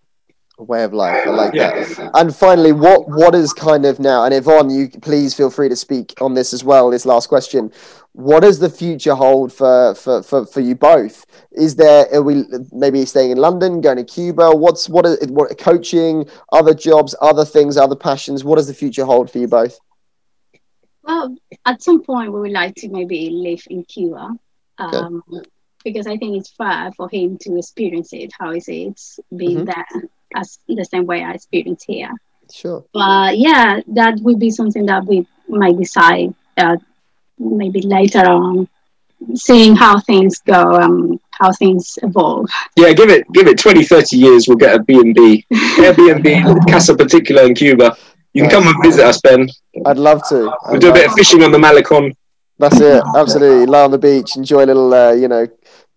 A 0.60 0.64
way 0.64 0.84
of 0.84 0.92
life. 0.92 1.26
I 1.26 1.30
like 1.30 1.54
Yeah. 1.54 1.70
that. 1.70 2.10
And 2.12 2.36
finally, 2.36 2.72
what 2.72 3.08
what 3.08 3.34
is 3.34 3.54
kind 3.54 3.86
of 3.86 3.98
now? 3.98 4.24
And 4.24 4.34
Yvonne, 4.34 4.68
you 4.68 4.90
please 5.00 5.32
feel 5.32 5.48
free 5.48 5.70
to 5.70 5.76
speak 5.76 6.12
on 6.20 6.34
this 6.34 6.52
as 6.52 6.62
well. 6.62 6.90
This 6.90 7.06
last 7.06 7.28
question. 7.28 7.72
what 8.12 8.40
does 8.40 8.58
the 8.58 8.68
future 8.68 9.14
hold 9.14 9.52
for, 9.52 9.94
for, 9.94 10.20
for, 10.22 10.44
for 10.44 10.60
you 10.60 10.74
both? 10.74 11.24
Is 11.52 11.76
there 11.76 12.06
are 12.12 12.22
we 12.22 12.44
maybe 12.72 13.06
staying 13.06 13.30
in 13.30 13.38
London, 13.38 13.80
going 13.80 13.96
to 13.98 14.04
Cuba? 14.04 14.50
What's 14.50 14.86
what 14.88 15.06
is 15.06 15.16
what 15.28 15.56
coaching, 15.58 16.28
other 16.52 16.74
jobs, 16.74 17.14
other 17.22 17.46
things, 17.46 17.78
other 17.78 17.96
passions? 17.96 18.44
What 18.44 18.56
does 18.56 18.66
the 18.66 18.74
future 18.74 19.06
hold 19.06 19.30
for 19.30 19.38
you 19.38 19.48
both? 19.48 19.78
Well, 21.04 21.36
at 21.64 21.82
some 21.82 22.02
point 22.02 22.32
we 22.32 22.40
would 22.40 22.52
like 22.62 22.74
to 22.76 22.88
maybe 22.90 23.30
live 23.30 23.62
in 23.70 23.84
Cuba. 23.84 24.30
Um, 24.76 25.22
okay. 25.32 25.48
because 25.84 26.06
I 26.06 26.16
think 26.18 26.36
it's 26.36 26.50
fair 26.50 26.90
for 26.96 27.08
him 27.08 27.38
to 27.42 27.56
experience 27.56 28.12
it. 28.12 28.32
How 28.38 28.50
is 28.50 28.66
it 28.68 29.00
being 29.34 29.64
mm-hmm. 29.64 29.66
there 29.66 30.10
as 30.34 30.58
the 30.68 30.84
same 30.84 31.06
way 31.06 31.22
I 31.22 31.32
experience 31.32 31.84
here? 31.84 32.10
Sure. 32.52 32.84
But 32.92 33.38
yeah, 33.38 33.80
that 33.88 34.18
would 34.20 34.38
be 34.38 34.50
something 34.50 34.86
that 34.86 35.04
we 35.04 35.26
might 35.48 35.78
decide 35.78 36.34
uh, 36.56 36.76
maybe 37.38 37.80
later 37.82 38.20
on, 38.26 38.68
seeing 39.34 39.76
how 39.76 39.98
things 40.00 40.38
go, 40.40 40.72
um, 40.74 41.20
how 41.32 41.52
things 41.52 41.98
evolve. 42.02 42.50
Yeah, 42.76 42.92
give 42.92 43.10
it 43.10 43.26
give 43.32 43.46
it 43.46 43.58
20, 43.58 43.84
30 43.84 44.16
years, 44.16 44.48
we'll 44.48 44.56
get 44.56 44.76
a 44.76 44.82
B&B, 44.82 45.46
Airbnb, 45.52 46.66
Casa 46.70 46.94
Particular 46.96 47.44
in 47.44 47.54
Cuba. 47.54 47.96
You 48.32 48.42
can 48.42 48.50
come 48.50 48.66
and 48.68 48.82
visit 48.82 49.04
us, 49.04 49.20
Ben. 49.20 49.48
I'd 49.86 49.98
love 49.98 50.22
to. 50.28 50.54
We'll 50.68 50.80
do 50.80 50.90
a 50.90 50.94
bit 50.94 51.06
of 51.06 51.14
fishing 51.14 51.42
on 51.42 51.50
the 51.50 51.58
Malecon. 51.58 52.14
That's 52.58 52.78
it. 52.78 53.02
Absolutely. 53.16 53.66
Lie 53.66 53.84
on 53.84 53.90
the 53.90 53.98
beach, 53.98 54.36
enjoy 54.36 54.64
a 54.64 54.66
little, 54.66 54.94
uh, 54.94 55.12
you 55.12 55.26
know, 55.26 55.48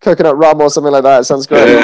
coconut 0.01 0.37
rum 0.37 0.61
or 0.61 0.69
something 0.69 0.91
like 0.91 1.03
that. 1.03 1.25
Sounds 1.25 1.45
great. 1.45 1.83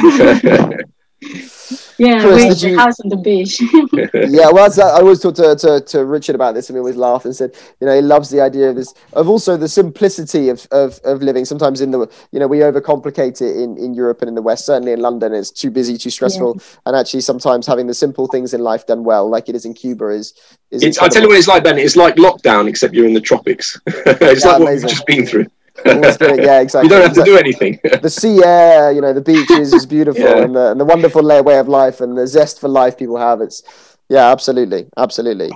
Yeah, 2.00 2.22
Chris, 2.22 2.64
you... 2.64 2.78
house 2.78 3.00
on 3.02 3.10
the 3.10 3.18
beach. 3.18 3.62
yeah, 4.32 4.50
well, 4.52 4.72
I 4.72 5.00
always 5.00 5.20
talk 5.20 5.36
to, 5.36 5.56
to, 5.56 5.82
to 5.82 6.06
Richard 6.06 6.34
about 6.34 6.54
this, 6.54 6.70
and 6.70 6.76
we 6.76 6.80
always 6.80 6.95
laugh 6.95 7.26
and 7.26 7.36
said, 7.36 7.56
you 7.80 7.88
know, 7.88 7.93
he 7.93 8.02
loves 8.02 8.30
the 8.30 8.39
idea 8.39 8.70
of 8.70 8.78
this, 8.78 8.93
of 9.14 9.28
also 9.28 9.58
the 9.58 9.68
simplicity 9.68 10.47
of, 10.47 10.66
of, 10.72 11.00
of 11.04 11.22
living. 11.22 11.43
Sometimes 11.43 11.82
in 11.82 11.91
the, 11.91 12.10
you 12.32 12.39
know, 12.39 12.47
we 12.47 12.60
overcomplicate 12.60 13.41
it 13.41 13.58
in, 13.62 13.78
in 13.78 13.93
Europe 13.93 14.22
and 14.22 14.30
in 14.30 14.36
the 14.36 14.41
West. 14.41 14.66
Certainly 14.66 14.93
in 14.93 15.02
London, 15.02 15.34
it's 15.34 15.52
too 15.52 15.70
busy, 15.70 15.97
too 15.97 16.10
stressful, 16.10 16.56
yeah. 16.58 16.64
and 16.86 16.95
actually 16.95 17.22
sometimes 17.22 17.68
having 17.68 17.88
the 17.88 17.93
simple 17.93 18.28
things 18.28 18.54
in 18.54 18.62
life 18.62 18.88
done 18.88 19.04
well, 19.04 19.30
like 19.30 19.50
it 19.50 19.56
is 19.56 19.66
in 19.66 19.74
Cuba, 19.74 20.08
is. 20.08 20.34
is 20.72 20.97
I 21.00 21.10
tell 21.10 21.24
you 21.24 21.28
what 21.28 21.38
it's 21.38 21.47
like, 21.47 21.64
Ben. 21.64 21.78
It's 21.78 21.97
like 21.97 22.16
lockdown, 22.16 22.70
except 22.70 22.93
you're 22.93 23.08
in 23.08 23.14
the 23.14 23.22
tropics. 23.22 23.80
it's 23.88 24.45
yeah, 24.45 24.52
like 24.52 24.62
amazing. 24.62 24.62
what 24.62 24.70
we've 24.70 24.89
just 24.89 25.06
been 25.06 25.26
through 25.26 25.47
yeah, 25.86 26.59
exactly. 26.61 26.84
You 26.84 26.89
don't 26.89 27.07
have 27.07 27.13
to 27.13 27.23
do 27.23 27.38
anything. 27.38 27.80
the 28.01 28.09
sea 28.09 28.43
air, 28.45 28.91
you 28.91 29.01
know, 29.01 29.13
the 29.13 29.21
beaches 29.21 29.73
is 29.73 29.86
beautiful, 29.86 30.21
yeah. 30.21 30.43
and, 30.43 30.55
the, 30.55 30.71
and 30.71 30.80
the 30.80 30.86
wonderful 30.86 31.23
way 31.43 31.57
of 31.57 31.67
life 31.67 32.01
and 32.01 32.17
the 32.17 32.27
zest 32.27 32.59
for 32.59 32.67
life 32.67 32.97
people 32.97 33.17
have. 33.17 33.41
It's 33.41 33.63
yeah, 34.09 34.32
absolutely, 34.32 34.88
absolutely. 34.97 35.51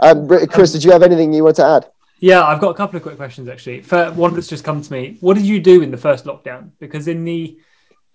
Um, 0.00 0.28
Chris, 0.48 0.72
did 0.72 0.84
you 0.84 0.92
have 0.92 1.02
anything 1.02 1.32
you 1.32 1.44
want 1.44 1.56
to 1.56 1.66
add? 1.66 1.86
Yeah, 2.18 2.44
I've 2.44 2.60
got 2.60 2.70
a 2.70 2.74
couple 2.74 2.96
of 2.96 3.02
quick 3.02 3.16
questions 3.16 3.48
actually. 3.48 3.82
For 3.82 4.10
one 4.12 4.34
that's 4.34 4.48
just 4.48 4.64
come 4.64 4.80
to 4.80 4.92
me, 4.92 5.18
what 5.20 5.34
did 5.34 5.44
you 5.44 5.60
do 5.60 5.82
in 5.82 5.90
the 5.90 5.98
first 5.98 6.24
lockdown? 6.24 6.70
Because 6.78 7.08
in 7.08 7.24
the 7.24 7.58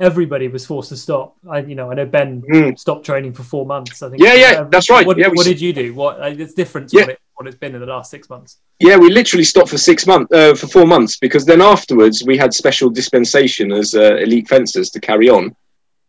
everybody 0.01 0.47
was 0.47 0.65
forced 0.65 0.89
to 0.89 0.97
stop. 0.97 1.37
I, 1.49 1.59
you 1.59 1.75
know, 1.75 1.91
I 1.91 1.93
know 1.93 2.05
Ben 2.05 2.41
mm. 2.41 2.77
stopped 2.77 3.05
training 3.05 3.33
for 3.33 3.43
four 3.43 3.65
months. 3.65 4.01
I 4.01 4.09
think. 4.09 4.21
Yeah, 4.21 4.33
yeah, 4.33 4.63
that's 4.63 4.89
right. 4.89 5.05
What, 5.05 5.17
yeah, 5.17 5.27
what 5.27 5.45
did 5.45 5.61
you 5.61 5.71
do? 5.71 5.93
What 5.93 6.17
it's 6.39 6.53
different 6.53 6.89
to 6.89 6.97
yeah. 6.97 7.03
what, 7.03 7.09
it, 7.11 7.19
what 7.35 7.47
it's 7.47 7.55
been 7.55 7.75
in 7.75 7.81
the 7.81 7.87
last 7.87 8.09
six 8.09 8.29
months. 8.29 8.57
Yeah, 8.79 8.97
we 8.97 9.11
literally 9.11 9.43
stopped 9.43 9.69
for 9.69 9.77
six 9.77 10.07
months, 10.07 10.33
uh, 10.33 10.55
for 10.55 10.67
four 10.67 10.87
months, 10.87 11.17
because 11.17 11.45
then 11.45 11.61
afterwards 11.61 12.23
we 12.25 12.35
had 12.35 12.53
special 12.53 12.89
dispensation 12.89 13.71
as 13.71 13.93
uh, 13.93 14.15
elite 14.15 14.49
fencers 14.49 14.89
to 14.89 14.99
carry 14.99 15.29
on. 15.29 15.55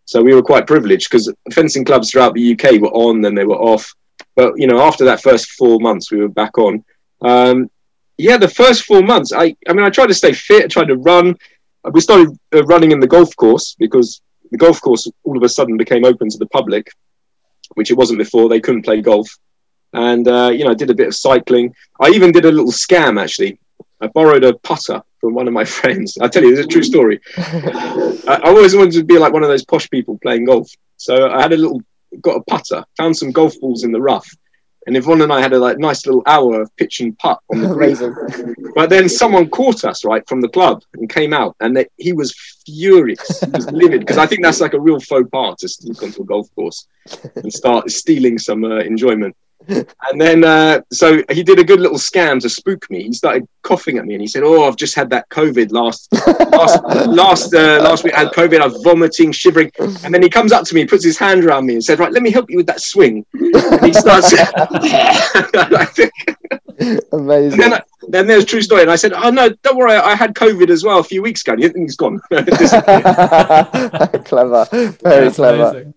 So 0.06 0.22
we 0.22 0.34
were 0.34 0.42
quite 0.42 0.66
privileged 0.66 1.10
because 1.10 1.32
fencing 1.52 1.84
clubs 1.84 2.10
throughout 2.10 2.34
the 2.34 2.52
UK 2.52 2.80
were 2.80 2.92
on, 2.92 3.20
then 3.20 3.34
they 3.34 3.44
were 3.44 3.60
off. 3.60 3.94
But 4.34 4.58
you 4.58 4.66
know, 4.66 4.80
after 4.80 5.04
that 5.04 5.22
first 5.22 5.50
four 5.52 5.78
months, 5.80 6.10
we 6.10 6.18
were 6.18 6.28
back 6.28 6.56
on. 6.56 6.84
Um, 7.20 7.70
yeah, 8.18 8.36
the 8.36 8.48
first 8.48 8.84
four 8.84 9.02
months, 9.02 9.32
I, 9.32 9.56
I 9.68 9.72
mean, 9.72 9.84
I 9.84 9.90
tried 9.90 10.06
to 10.06 10.14
stay 10.14 10.32
fit, 10.32 10.64
I 10.64 10.68
tried 10.68 10.88
to 10.88 10.96
run 10.96 11.36
we 11.92 12.00
started 12.00 12.36
uh, 12.54 12.64
running 12.64 12.92
in 12.92 13.00
the 13.00 13.06
golf 13.06 13.34
course 13.36 13.74
because 13.78 14.20
the 14.50 14.58
golf 14.58 14.80
course 14.80 15.10
all 15.24 15.36
of 15.36 15.42
a 15.42 15.48
sudden 15.48 15.76
became 15.76 16.04
open 16.04 16.28
to 16.28 16.38
the 16.38 16.46
public, 16.46 16.90
which 17.74 17.90
it 17.90 17.94
wasn't 17.94 18.18
before. 18.18 18.48
They 18.48 18.60
couldn't 18.60 18.84
play 18.84 19.00
golf, 19.00 19.28
and 19.92 20.28
uh, 20.28 20.50
you 20.52 20.64
know, 20.64 20.70
I 20.70 20.74
did 20.74 20.90
a 20.90 20.94
bit 20.94 21.08
of 21.08 21.14
cycling. 21.14 21.74
I 22.00 22.10
even 22.10 22.32
did 22.32 22.44
a 22.44 22.52
little 22.52 22.72
scam 22.72 23.20
actually. 23.20 23.58
I 24.00 24.08
borrowed 24.08 24.44
a 24.44 24.54
putter 24.58 25.02
from 25.20 25.34
one 25.34 25.46
of 25.46 25.54
my 25.54 25.64
friends. 25.78 26.18
I 26.20 26.28
tell 26.28 26.42
you, 26.42 26.52
it's 26.52 26.66
a 26.66 26.66
true 26.66 26.82
story. 26.82 27.20
I, 27.36 28.40
I 28.44 28.48
always 28.48 28.76
wanted 28.76 28.92
to 28.94 29.04
be 29.04 29.18
like 29.18 29.32
one 29.32 29.42
of 29.42 29.48
those 29.48 29.64
posh 29.64 29.88
people 29.90 30.18
playing 30.22 30.44
golf, 30.44 30.68
so 30.96 31.30
I 31.30 31.42
had 31.42 31.52
a 31.52 31.56
little 31.56 31.80
got 32.20 32.36
a 32.36 32.44
putter, 32.44 32.84
found 32.96 33.16
some 33.16 33.32
golf 33.32 33.58
balls 33.60 33.84
in 33.84 33.92
the 33.92 34.00
rough, 34.00 34.28
and 34.86 34.96
Yvonne 34.96 35.22
and 35.22 35.32
I 35.32 35.40
had 35.40 35.52
a 35.52 35.58
like 35.58 35.78
nice 35.78 36.06
little 36.06 36.22
hour 36.26 36.60
of 36.62 36.76
pitch 36.76 37.00
and 37.00 37.16
putt 37.18 37.40
on 37.50 37.60
the 37.60 37.68
green. 37.74 38.72
but 38.74 38.90
then 38.90 39.08
someone 39.08 39.48
caught 39.48 39.84
us 39.84 40.04
right 40.04 40.26
from 40.28 40.40
the 40.40 40.48
club 40.48 40.82
and 40.94 41.08
came 41.08 41.32
out, 41.32 41.56
and 41.60 41.76
they, 41.76 41.86
he 41.98 42.12
was 42.12 42.34
furious. 42.66 43.40
He 43.40 43.50
was 43.50 43.70
livid 43.70 44.00
because 44.00 44.18
I 44.18 44.26
think 44.26 44.42
that's 44.42 44.60
like 44.60 44.74
a 44.74 44.80
real 44.80 45.00
faux 45.00 45.28
pas 45.30 45.56
to 45.60 45.68
sneak 45.68 46.02
onto 46.02 46.22
a 46.22 46.24
golf 46.24 46.52
course 46.54 46.86
and 47.36 47.52
start 47.52 47.90
stealing 47.90 48.38
some 48.38 48.64
uh, 48.64 48.78
enjoyment 48.78 49.36
and 49.68 50.20
then 50.20 50.44
uh, 50.44 50.80
so 50.92 51.22
he 51.30 51.42
did 51.42 51.58
a 51.58 51.64
good 51.64 51.80
little 51.80 51.98
scam 51.98 52.40
to 52.40 52.48
spook 52.48 52.88
me. 52.90 53.04
He 53.04 53.12
started 53.12 53.46
coughing 53.62 53.98
at 53.98 54.04
me 54.04 54.14
and 54.14 54.20
he 54.20 54.26
said, 54.26 54.42
"Oh, 54.42 54.64
I've 54.64 54.76
just 54.76 54.94
had 54.94 55.10
that 55.10 55.28
COVID 55.30 55.72
last 55.72 56.08
last 56.52 56.82
last 57.08 57.54
uh, 57.54 57.80
last 57.82 58.04
week. 58.04 58.14
I 58.14 58.20
had 58.20 58.32
COVID. 58.32 58.60
I 58.60 58.66
was 58.66 58.82
vomiting, 58.82 59.32
shivering." 59.32 59.70
And 59.78 60.12
then 60.14 60.22
he 60.22 60.28
comes 60.28 60.52
up 60.52 60.64
to 60.66 60.74
me, 60.74 60.86
puts 60.86 61.04
his 61.04 61.18
hand 61.18 61.44
around 61.44 61.66
me, 61.66 61.74
and 61.74 61.84
said, 61.84 61.98
"Right, 61.98 62.12
let 62.12 62.22
me 62.22 62.30
help 62.30 62.50
you 62.50 62.56
with 62.56 62.66
that 62.66 62.80
swing." 62.80 63.24
And 63.32 63.84
he 63.84 63.92
starts. 63.92 64.32
Amazing. 67.12 67.60
Then, 67.62 67.80
then, 68.08 68.26
there's 68.26 68.44
true 68.44 68.62
story, 68.62 68.82
and 68.82 68.90
I 68.90 68.96
said, 68.96 69.12
"Oh 69.12 69.30
no, 69.30 69.48
don't 69.62 69.76
worry. 69.76 69.92
I 69.92 70.16
had 70.16 70.34
COVID 70.34 70.70
as 70.70 70.82
well 70.82 70.98
a 70.98 71.04
few 71.04 71.22
weeks 71.22 71.42
ago. 71.42 71.52
And 71.52 71.76
he's 71.76 71.94
gone." 71.96 72.20
clever, 74.24 74.66
very 74.72 74.96
That's 75.00 75.36
clever. 75.36 75.68
Amazing. 75.68 75.94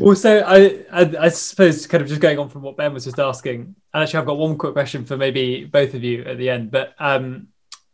Also, 0.00 0.40
I, 0.40 0.84
I, 0.92 1.14
I 1.20 1.28
suppose 1.28 1.86
kind 1.86 2.02
of 2.02 2.08
just 2.08 2.20
going 2.20 2.38
on 2.38 2.50
from 2.50 2.62
what 2.62 2.76
Ben 2.76 2.92
was 2.92 3.04
just 3.04 3.18
asking, 3.18 3.74
and 3.94 4.02
actually 4.02 4.20
I've 4.20 4.26
got 4.26 4.36
one 4.36 4.58
quick 4.58 4.74
question 4.74 5.04
for 5.04 5.16
maybe 5.16 5.64
both 5.64 5.94
of 5.94 6.04
you 6.04 6.22
at 6.24 6.36
the 6.36 6.50
end. 6.50 6.70
But 6.70 6.94
um, 6.98 7.48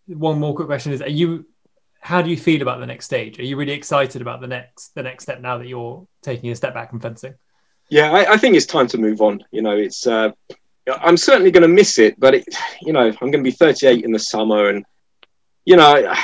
one 0.06 0.40
more 0.40 0.54
quick 0.54 0.66
question 0.66 0.92
is: 0.92 1.00
Are 1.02 1.08
you? 1.08 1.46
How 2.00 2.22
do 2.22 2.30
you 2.30 2.36
feel 2.36 2.62
about 2.62 2.80
the 2.80 2.86
next 2.86 3.04
stage? 3.04 3.38
Are 3.38 3.44
you 3.44 3.56
really 3.56 3.72
excited 3.72 4.22
about 4.22 4.40
the 4.40 4.46
next 4.48 4.94
the 4.94 5.02
next 5.02 5.24
step 5.24 5.40
now 5.40 5.58
that 5.58 5.68
you're 5.68 6.06
taking 6.22 6.50
a 6.50 6.56
step 6.56 6.74
back 6.74 6.90
from 6.90 7.00
fencing? 7.00 7.34
Yeah, 7.88 8.10
I, 8.10 8.32
I 8.32 8.36
think 8.36 8.56
it's 8.56 8.66
time 8.66 8.88
to 8.88 8.98
move 8.98 9.20
on. 9.20 9.44
You 9.52 9.62
know, 9.62 9.76
it's 9.76 10.06
uh, 10.06 10.30
I'm 10.88 11.16
certainly 11.16 11.50
going 11.50 11.62
to 11.62 11.68
miss 11.68 11.98
it, 11.98 12.18
but 12.18 12.34
it, 12.34 12.44
you 12.82 12.92
know, 12.92 13.06
I'm 13.06 13.30
going 13.30 13.44
to 13.44 13.50
be 13.50 13.50
38 13.50 14.04
in 14.04 14.12
the 14.12 14.18
summer, 14.18 14.70
and 14.70 14.84
you 15.64 15.76
know, 15.76 16.14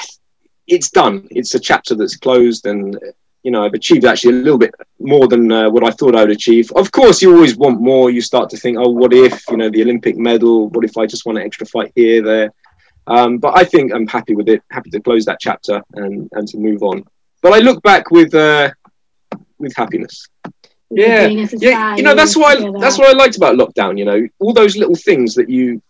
it's 0.67 0.91
done. 0.91 1.29
It's 1.31 1.55
a 1.55 1.61
chapter 1.61 1.95
that's 1.95 2.17
closed, 2.17 2.67
and 2.67 2.99
you 3.47 3.53
know, 3.53 3.65
I've 3.65 3.75
achieved 3.75 4.05
actually 4.05 4.33
a 4.41 4.43
little 4.43 4.59
bit 4.59 4.75
more 4.99 5.29
than 5.29 5.53
uh, 5.53 5.71
what 5.71 5.85
I 5.85 5.93
thought 5.93 6.17
I 6.17 6.23
would 6.23 6.33
achieve. 6.33 6.69
Of 6.75 6.91
course, 6.91 7.23
you 7.23 7.33
always 7.33 7.57
want 7.57 7.81
more. 7.81 8.11
You 8.11 8.21
start 8.21 8.51
to 8.51 8.57
think, 8.57 8.77
oh, 8.77 8.89
what 8.89 9.13
if, 9.13 9.35
you 9.49 9.57
know, 9.57 9.71
the 9.71 9.83
Olympic 9.83 10.17
medal? 10.17 10.69
What 10.71 10.85
if 10.85 10.99
I 10.99 11.07
just 11.07 11.25
want 11.25 11.39
an 11.39 11.45
extra 11.45 11.65
fight 11.65 11.93
here, 11.95 12.21
there? 12.23 12.53
Um, 13.07 13.39
but 13.39 13.57
I 13.57 13.63
think 13.63 13.95
I'm 13.95 14.09
happy 14.09 14.35
with 14.35 14.49
it, 14.49 14.65
happy 14.73 14.91
to 14.91 15.01
close 15.01 15.25
that 15.27 15.39
chapter 15.39 15.81
and, 15.95 16.29
and 16.33 16.49
to 16.49 16.59
move 16.59 16.83
on. 16.83 17.05
But 17.41 17.53
I 17.53 17.59
look 17.59 17.81
back 17.85 18.11
with 18.11 18.35
uh, 18.35 18.73
with 19.61 19.77
happiness. 19.77 20.27
Yeah, 20.91 21.29
yeah. 21.69 21.95
You 21.95 22.03
know, 22.03 22.17
that's 22.17 22.37
why 22.37 22.57
that's 22.81 22.99
what 22.99 23.09
I 23.09 23.17
liked 23.17 23.37
about 23.37 23.55
lockdown. 23.55 23.97
You 23.97 24.07
know, 24.07 24.29
all 24.41 24.55
those 24.55 24.77
little 24.77 24.97
things 24.97 25.37
that 25.37 25.49
you 25.49 25.81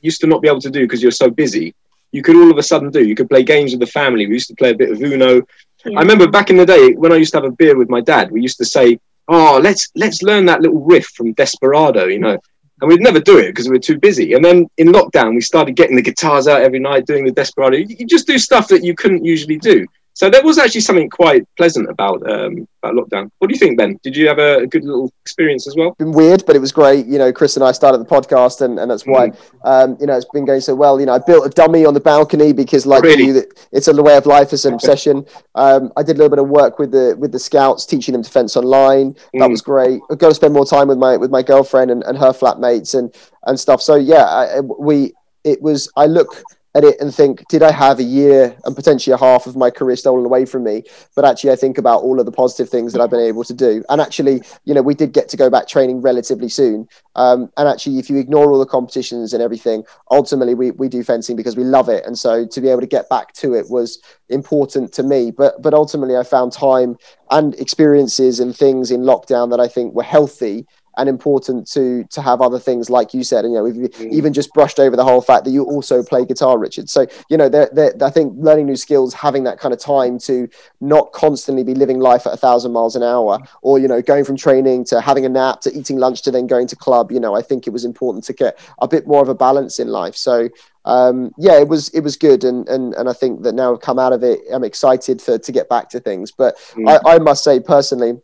used 0.00 0.20
to 0.22 0.26
not 0.26 0.42
be 0.42 0.48
able 0.48 0.60
to 0.62 0.70
do 0.78 0.80
because 0.80 1.00
you're 1.00 1.12
so 1.24 1.30
busy. 1.30 1.76
You 2.10 2.22
could 2.22 2.34
all 2.34 2.50
of 2.50 2.58
a 2.58 2.62
sudden 2.62 2.90
do. 2.90 3.06
You 3.06 3.14
could 3.14 3.28
play 3.28 3.44
games 3.44 3.70
with 3.70 3.80
the 3.80 3.92
family. 4.00 4.26
We 4.26 4.34
used 4.34 4.48
to 4.48 4.56
play 4.56 4.70
a 4.70 4.74
bit 4.82 4.90
of 4.90 5.00
Uno. 5.00 5.42
Yeah. 5.84 5.98
I 5.98 6.02
remember 6.02 6.28
back 6.28 6.50
in 6.50 6.56
the 6.56 6.66
day 6.66 6.92
when 6.92 7.12
I 7.12 7.16
used 7.16 7.32
to 7.32 7.38
have 7.38 7.44
a 7.44 7.50
beer 7.50 7.76
with 7.76 7.90
my 7.90 8.00
dad, 8.00 8.30
we 8.30 8.40
used 8.40 8.58
to 8.58 8.64
say, 8.64 8.98
"Oh, 9.28 9.60
let's 9.62 9.90
let's 9.94 10.22
learn 10.22 10.46
that 10.46 10.60
little 10.60 10.80
riff 10.80 11.06
from 11.06 11.32
Desperado," 11.32 12.06
you 12.06 12.18
know. 12.18 12.38
And 12.80 12.88
we'd 12.90 13.00
never 13.00 13.20
do 13.20 13.38
it 13.38 13.48
because 13.48 13.68
we 13.68 13.76
were 13.76 13.88
too 13.90 13.98
busy. 13.98 14.32
And 14.34 14.44
then 14.44 14.66
in 14.78 14.88
lockdown, 14.88 15.34
we 15.34 15.40
started 15.40 15.76
getting 15.76 15.96
the 15.96 16.02
guitars 16.02 16.48
out 16.48 16.62
every 16.62 16.80
night, 16.80 17.06
doing 17.06 17.24
the 17.24 17.30
Desperado. 17.30 17.76
You 17.76 18.06
just 18.06 18.26
do 18.26 18.38
stuff 18.38 18.68
that 18.68 18.82
you 18.82 18.94
couldn't 18.94 19.24
usually 19.24 19.58
do. 19.58 19.86
So 20.14 20.30
there 20.30 20.44
was 20.44 20.58
actually 20.58 20.82
something 20.82 21.10
quite 21.10 21.44
pleasant 21.56 21.90
about 21.90 22.22
um, 22.30 22.68
about 22.84 22.94
lockdown. 22.94 23.30
What 23.38 23.48
do 23.48 23.54
you 23.54 23.58
think, 23.58 23.76
Ben? 23.76 23.98
Did 24.04 24.16
you 24.16 24.28
have 24.28 24.38
a, 24.38 24.58
a 24.58 24.66
good 24.66 24.84
little 24.84 25.12
experience 25.22 25.66
as 25.66 25.74
well? 25.74 25.96
Been 25.98 26.12
weird, 26.12 26.44
but 26.46 26.54
it 26.54 26.60
was 26.60 26.70
great. 26.70 27.06
You 27.06 27.18
know, 27.18 27.32
Chris 27.32 27.56
and 27.56 27.64
I 27.64 27.72
started 27.72 27.98
the 27.98 28.04
podcast, 28.04 28.60
and, 28.60 28.78
and 28.78 28.88
that's 28.88 29.06
why 29.06 29.30
mm. 29.30 29.36
um, 29.64 29.96
you 30.00 30.06
know 30.06 30.16
it's 30.16 30.26
been 30.32 30.44
going 30.44 30.60
so 30.60 30.72
well. 30.76 31.00
You 31.00 31.06
know, 31.06 31.14
I 31.14 31.18
built 31.18 31.44
a 31.44 31.50
dummy 31.50 31.84
on 31.84 31.94
the 31.94 32.00
balcony 32.00 32.52
because, 32.52 32.86
like 32.86 33.02
really? 33.02 33.24
you, 33.24 33.42
it's 33.72 33.88
a 33.88 34.02
way 34.02 34.16
of 34.16 34.24
life. 34.26 34.52
It's 34.52 34.64
an 34.64 34.74
obsession. 34.74 35.26
Um, 35.56 35.92
I 35.96 36.04
did 36.04 36.14
a 36.14 36.18
little 36.18 36.30
bit 36.30 36.38
of 36.38 36.48
work 36.48 36.78
with 36.78 36.92
the 36.92 37.16
with 37.18 37.32
the 37.32 37.40
scouts, 37.40 37.84
teaching 37.84 38.12
them 38.12 38.22
defense 38.22 38.56
online. 38.56 39.14
That 39.32 39.48
mm. 39.48 39.50
was 39.50 39.62
great. 39.62 40.00
I 40.12 40.14
got 40.14 40.28
to 40.28 40.34
spend 40.34 40.54
more 40.54 40.66
time 40.66 40.86
with 40.86 40.98
my 40.98 41.16
with 41.16 41.32
my 41.32 41.42
girlfriend 41.42 41.90
and, 41.90 42.04
and 42.04 42.16
her 42.16 42.32
flatmates 42.32 42.96
and 42.96 43.12
and 43.46 43.58
stuff. 43.58 43.82
So 43.82 43.96
yeah, 43.96 44.24
I, 44.26 44.60
we 44.60 45.12
it 45.42 45.60
was. 45.60 45.90
I 45.96 46.06
look 46.06 46.44
at 46.74 46.84
it 46.84 47.00
and 47.00 47.14
think, 47.14 47.46
did 47.48 47.62
I 47.62 47.70
have 47.70 47.98
a 48.00 48.04
year 48.04 48.56
and 48.64 48.74
potentially 48.74 49.14
a 49.14 49.18
half 49.18 49.46
of 49.46 49.56
my 49.56 49.70
career 49.70 49.96
stolen 49.96 50.24
away 50.24 50.44
from 50.44 50.64
me? 50.64 50.82
But 51.14 51.24
actually, 51.24 51.50
I 51.50 51.56
think 51.56 51.78
about 51.78 52.02
all 52.02 52.18
of 52.18 52.26
the 52.26 52.32
positive 52.32 52.68
things 52.68 52.92
that 52.92 53.00
I've 53.00 53.10
been 53.10 53.20
able 53.20 53.44
to 53.44 53.54
do. 53.54 53.84
And 53.88 54.00
actually, 54.00 54.42
you 54.64 54.74
know, 54.74 54.82
we 54.82 54.94
did 54.94 55.12
get 55.12 55.28
to 55.30 55.36
go 55.36 55.48
back 55.48 55.68
training 55.68 56.00
relatively 56.00 56.48
soon. 56.48 56.88
Um, 57.14 57.50
and 57.56 57.68
actually, 57.68 57.98
if 57.98 58.10
you 58.10 58.18
ignore 58.18 58.50
all 58.50 58.58
the 58.58 58.66
competitions 58.66 59.32
and 59.32 59.42
everything, 59.42 59.84
ultimately 60.10 60.54
we, 60.54 60.72
we 60.72 60.88
do 60.88 61.04
fencing 61.04 61.36
because 61.36 61.56
we 61.56 61.64
love 61.64 61.88
it. 61.88 62.04
And 62.06 62.18
so 62.18 62.46
to 62.46 62.60
be 62.60 62.68
able 62.68 62.80
to 62.80 62.86
get 62.86 63.08
back 63.08 63.32
to 63.34 63.54
it 63.54 63.70
was 63.70 64.02
important 64.28 64.92
to 64.94 65.02
me. 65.02 65.30
But 65.30 65.62
but 65.62 65.74
ultimately, 65.74 66.16
I 66.16 66.24
found 66.24 66.52
time 66.52 66.96
and 67.30 67.54
experiences 67.54 68.40
and 68.40 68.56
things 68.56 68.90
in 68.90 69.02
lockdown 69.02 69.50
that 69.50 69.60
I 69.60 69.68
think 69.68 69.94
were 69.94 70.02
healthy 70.02 70.66
and 70.96 71.08
important 71.08 71.66
to 71.66 72.04
to 72.04 72.20
have 72.20 72.40
other 72.40 72.58
things 72.58 72.90
like 72.90 73.14
you 73.14 73.22
said 73.24 73.44
and 73.44 73.52
you 73.54 73.58
know 73.58 73.64
we've 73.64 73.90
mm. 73.90 74.12
even 74.12 74.32
just 74.32 74.52
brushed 74.52 74.78
over 74.78 74.96
the 74.96 75.04
whole 75.04 75.20
fact 75.20 75.44
that 75.44 75.50
you 75.50 75.64
also 75.64 76.02
play 76.02 76.24
guitar 76.24 76.58
richard 76.58 76.88
so 76.88 77.06
you 77.28 77.36
know 77.36 77.48
they're, 77.48 77.70
they're, 77.72 77.92
i 78.02 78.10
think 78.10 78.32
learning 78.36 78.66
new 78.66 78.76
skills 78.76 79.12
having 79.14 79.44
that 79.44 79.58
kind 79.58 79.72
of 79.72 79.80
time 79.80 80.18
to 80.18 80.48
not 80.80 81.12
constantly 81.12 81.64
be 81.64 81.74
living 81.74 81.98
life 81.98 82.26
at 82.26 82.32
a 82.32 82.36
thousand 82.36 82.72
miles 82.72 82.96
an 82.96 83.02
hour 83.02 83.38
or 83.62 83.78
you 83.78 83.88
know 83.88 84.00
going 84.02 84.24
from 84.24 84.36
training 84.36 84.84
to 84.84 85.00
having 85.00 85.24
a 85.24 85.28
nap 85.28 85.60
to 85.60 85.72
eating 85.76 85.98
lunch 85.98 86.22
to 86.22 86.30
then 86.30 86.46
going 86.46 86.66
to 86.66 86.76
club 86.76 87.10
you 87.10 87.20
know 87.20 87.34
i 87.34 87.42
think 87.42 87.66
it 87.66 87.70
was 87.70 87.84
important 87.84 88.24
to 88.24 88.32
get 88.32 88.58
a 88.80 88.88
bit 88.88 89.06
more 89.06 89.22
of 89.22 89.28
a 89.28 89.34
balance 89.34 89.78
in 89.78 89.88
life 89.88 90.16
so 90.16 90.48
um, 90.86 91.32
yeah, 91.38 91.58
it 91.58 91.68
was 91.68 91.88
it 91.90 92.00
was 92.00 92.16
good, 92.16 92.44
and 92.44 92.68
and 92.68 92.94
and 92.94 93.08
I 93.08 93.14
think 93.14 93.42
that 93.42 93.54
now 93.54 93.72
I've 93.72 93.80
come 93.80 93.98
out 93.98 94.12
of 94.12 94.22
it, 94.22 94.40
I'm 94.52 94.64
excited 94.64 95.22
for 95.22 95.38
to 95.38 95.52
get 95.52 95.68
back 95.68 95.88
to 95.90 96.00
things. 96.00 96.30
But 96.30 96.56
mm. 96.72 96.88
I, 96.88 97.14
I 97.14 97.18
must 97.18 97.42
say 97.42 97.58
personally, 97.58 98.20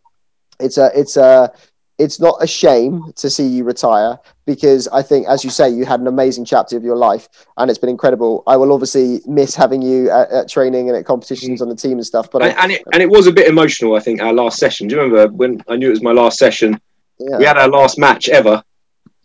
it's 0.59 0.77
a 0.77 0.91
it's 0.93 1.17
a 1.17 1.51
it's 2.01 2.19
not 2.19 2.35
a 2.41 2.47
shame 2.47 3.13
to 3.15 3.29
see 3.29 3.45
you 3.45 3.63
retire 3.63 4.17
because 4.47 4.87
I 4.87 5.03
think, 5.03 5.27
as 5.27 5.43
you 5.43 5.51
say, 5.51 5.69
you 5.69 5.85
had 5.85 5.99
an 5.99 6.07
amazing 6.07 6.45
chapter 6.45 6.75
of 6.75 6.83
your 6.83 6.95
life 6.95 7.29
and 7.57 7.69
it's 7.69 7.77
been 7.77 7.91
incredible. 7.91 8.43
I 8.47 8.57
will 8.57 8.73
obviously 8.73 9.21
miss 9.27 9.55
having 9.55 9.83
you 9.83 10.09
at, 10.09 10.31
at 10.31 10.49
training 10.49 10.89
and 10.89 10.97
at 10.97 11.05
competitions 11.05 11.59
mm. 11.59 11.61
on 11.61 11.69
the 11.69 11.75
team 11.75 11.93
and 11.93 12.05
stuff. 12.05 12.31
But 12.31 12.41
and, 12.41 12.53
I, 12.53 12.63
and, 12.63 12.71
it, 12.71 12.83
and 12.91 13.03
it 13.03 13.09
was 13.09 13.27
a 13.27 13.31
bit 13.31 13.47
emotional, 13.47 13.95
I 13.95 13.99
think, 13.99 14.19
our 14.19 14.33
last 14.33 14.57
session. 14.57 14.87
Do 14.87 14.95
you 14.95 15.01
remember 15.01 15.31
when 15.31 15.63
I 15.67 15.75
knew 15.75 15.87
it 15.87 15.91
was 15.91 16.01
my 16.01 16.11
last 16.11 16.39
session? 16.39 16.81
Yeah. 17.19 17.37
We 17.37 17.45
had 17.45 17.57
our 17.57 17.69
last 17.69 17.99
match 17.99 18.29
ever. 18.29 18.63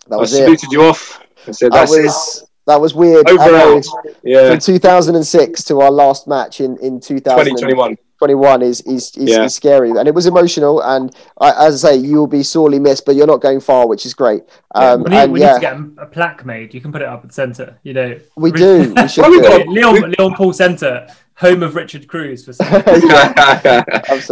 That 0.08 0.18
was 0.18 0.34
I 0.34 0.40
saluted 0.40 0.64
it. 0.64 0.72
you 0.72 0.82
off. 0.82 1.22
I 1.48 1.52
said, 1.52 1.72
that 1.72 1.88
was, 1.88 2.42
it. 2.42 2.48
That 2.66 2.80
was 2.80 2.94
weird. 2.94 3.28
Over 3.30 3.80
yeah. 4.22 4.50
From 4.50 4.58
2006 4.58 5.64
to 5.64 5.80
our 5.80 5.90
last 5.90 6.28
match 6.28 6.60
in, 6.60 6.76
in 6.78 7.00
2021. 7.00 7.96
21 8.18 8.62
is 8.62 8.80
is, 8.82 9.16
is, 9.16 9.30
yeah. 9.30 9.44
is, 9.44 9.54
scary. 9.54 9.90
And 9.90 10.08
it 10.08 10.14
was 10.14 10.26
emotional. 10.26 10.82
And 10.82 11.14
I, 11.40 11.66
as 11.66 11.84
I 11.84 11.90
say 11.90 11.96
you 11.96 12.16
will 12.16 12.26
be 12.26 12.42
sorely 12.42 12.78
missed 12.78 13.04
but 13.04 13.14
you're 13.14 13.26
not 13.26 13.40
going 13.40 13.60
far 13.60 13.86
which 13.86 14.06
is 14.06 14.14
great. 14.14 14.42
Um, 14.74 15.02
we, 15.02 15.10
need, 15.10 15.16
and, 15.16 15.32
we 15.32 15.40
yeah. 15.40 15.52
need 15.52 15.54
to 15.54 15.60
get 15.60 16.04
a 16.04 16.06
plaque 16.06 16.44
made. 16.44 16.74
You 16.74 16.80
can 16.80 16.92
put 16.92 17.02
it 17.02 17.08
up 17.08 17.22
at 17.22 17.28
the 17.28 17.34
centre 17.34 17.78
you 17.82 17.92
know. 17.92 18.18
We 18.36 18.52
do. 18.52 18.94
We 18.96 19.08
should 19.08 19.24
do. 19.24 19.64
Leon, 19.70 20.14
Leon 20.18 20.34
Paul 20.34 20.52
Centre 20.52 21.06
home 21.34 21.62
of 21.62 21.74
Richard 21.74 22.06
Kruse 22.06 22.44
for 22.44 22.54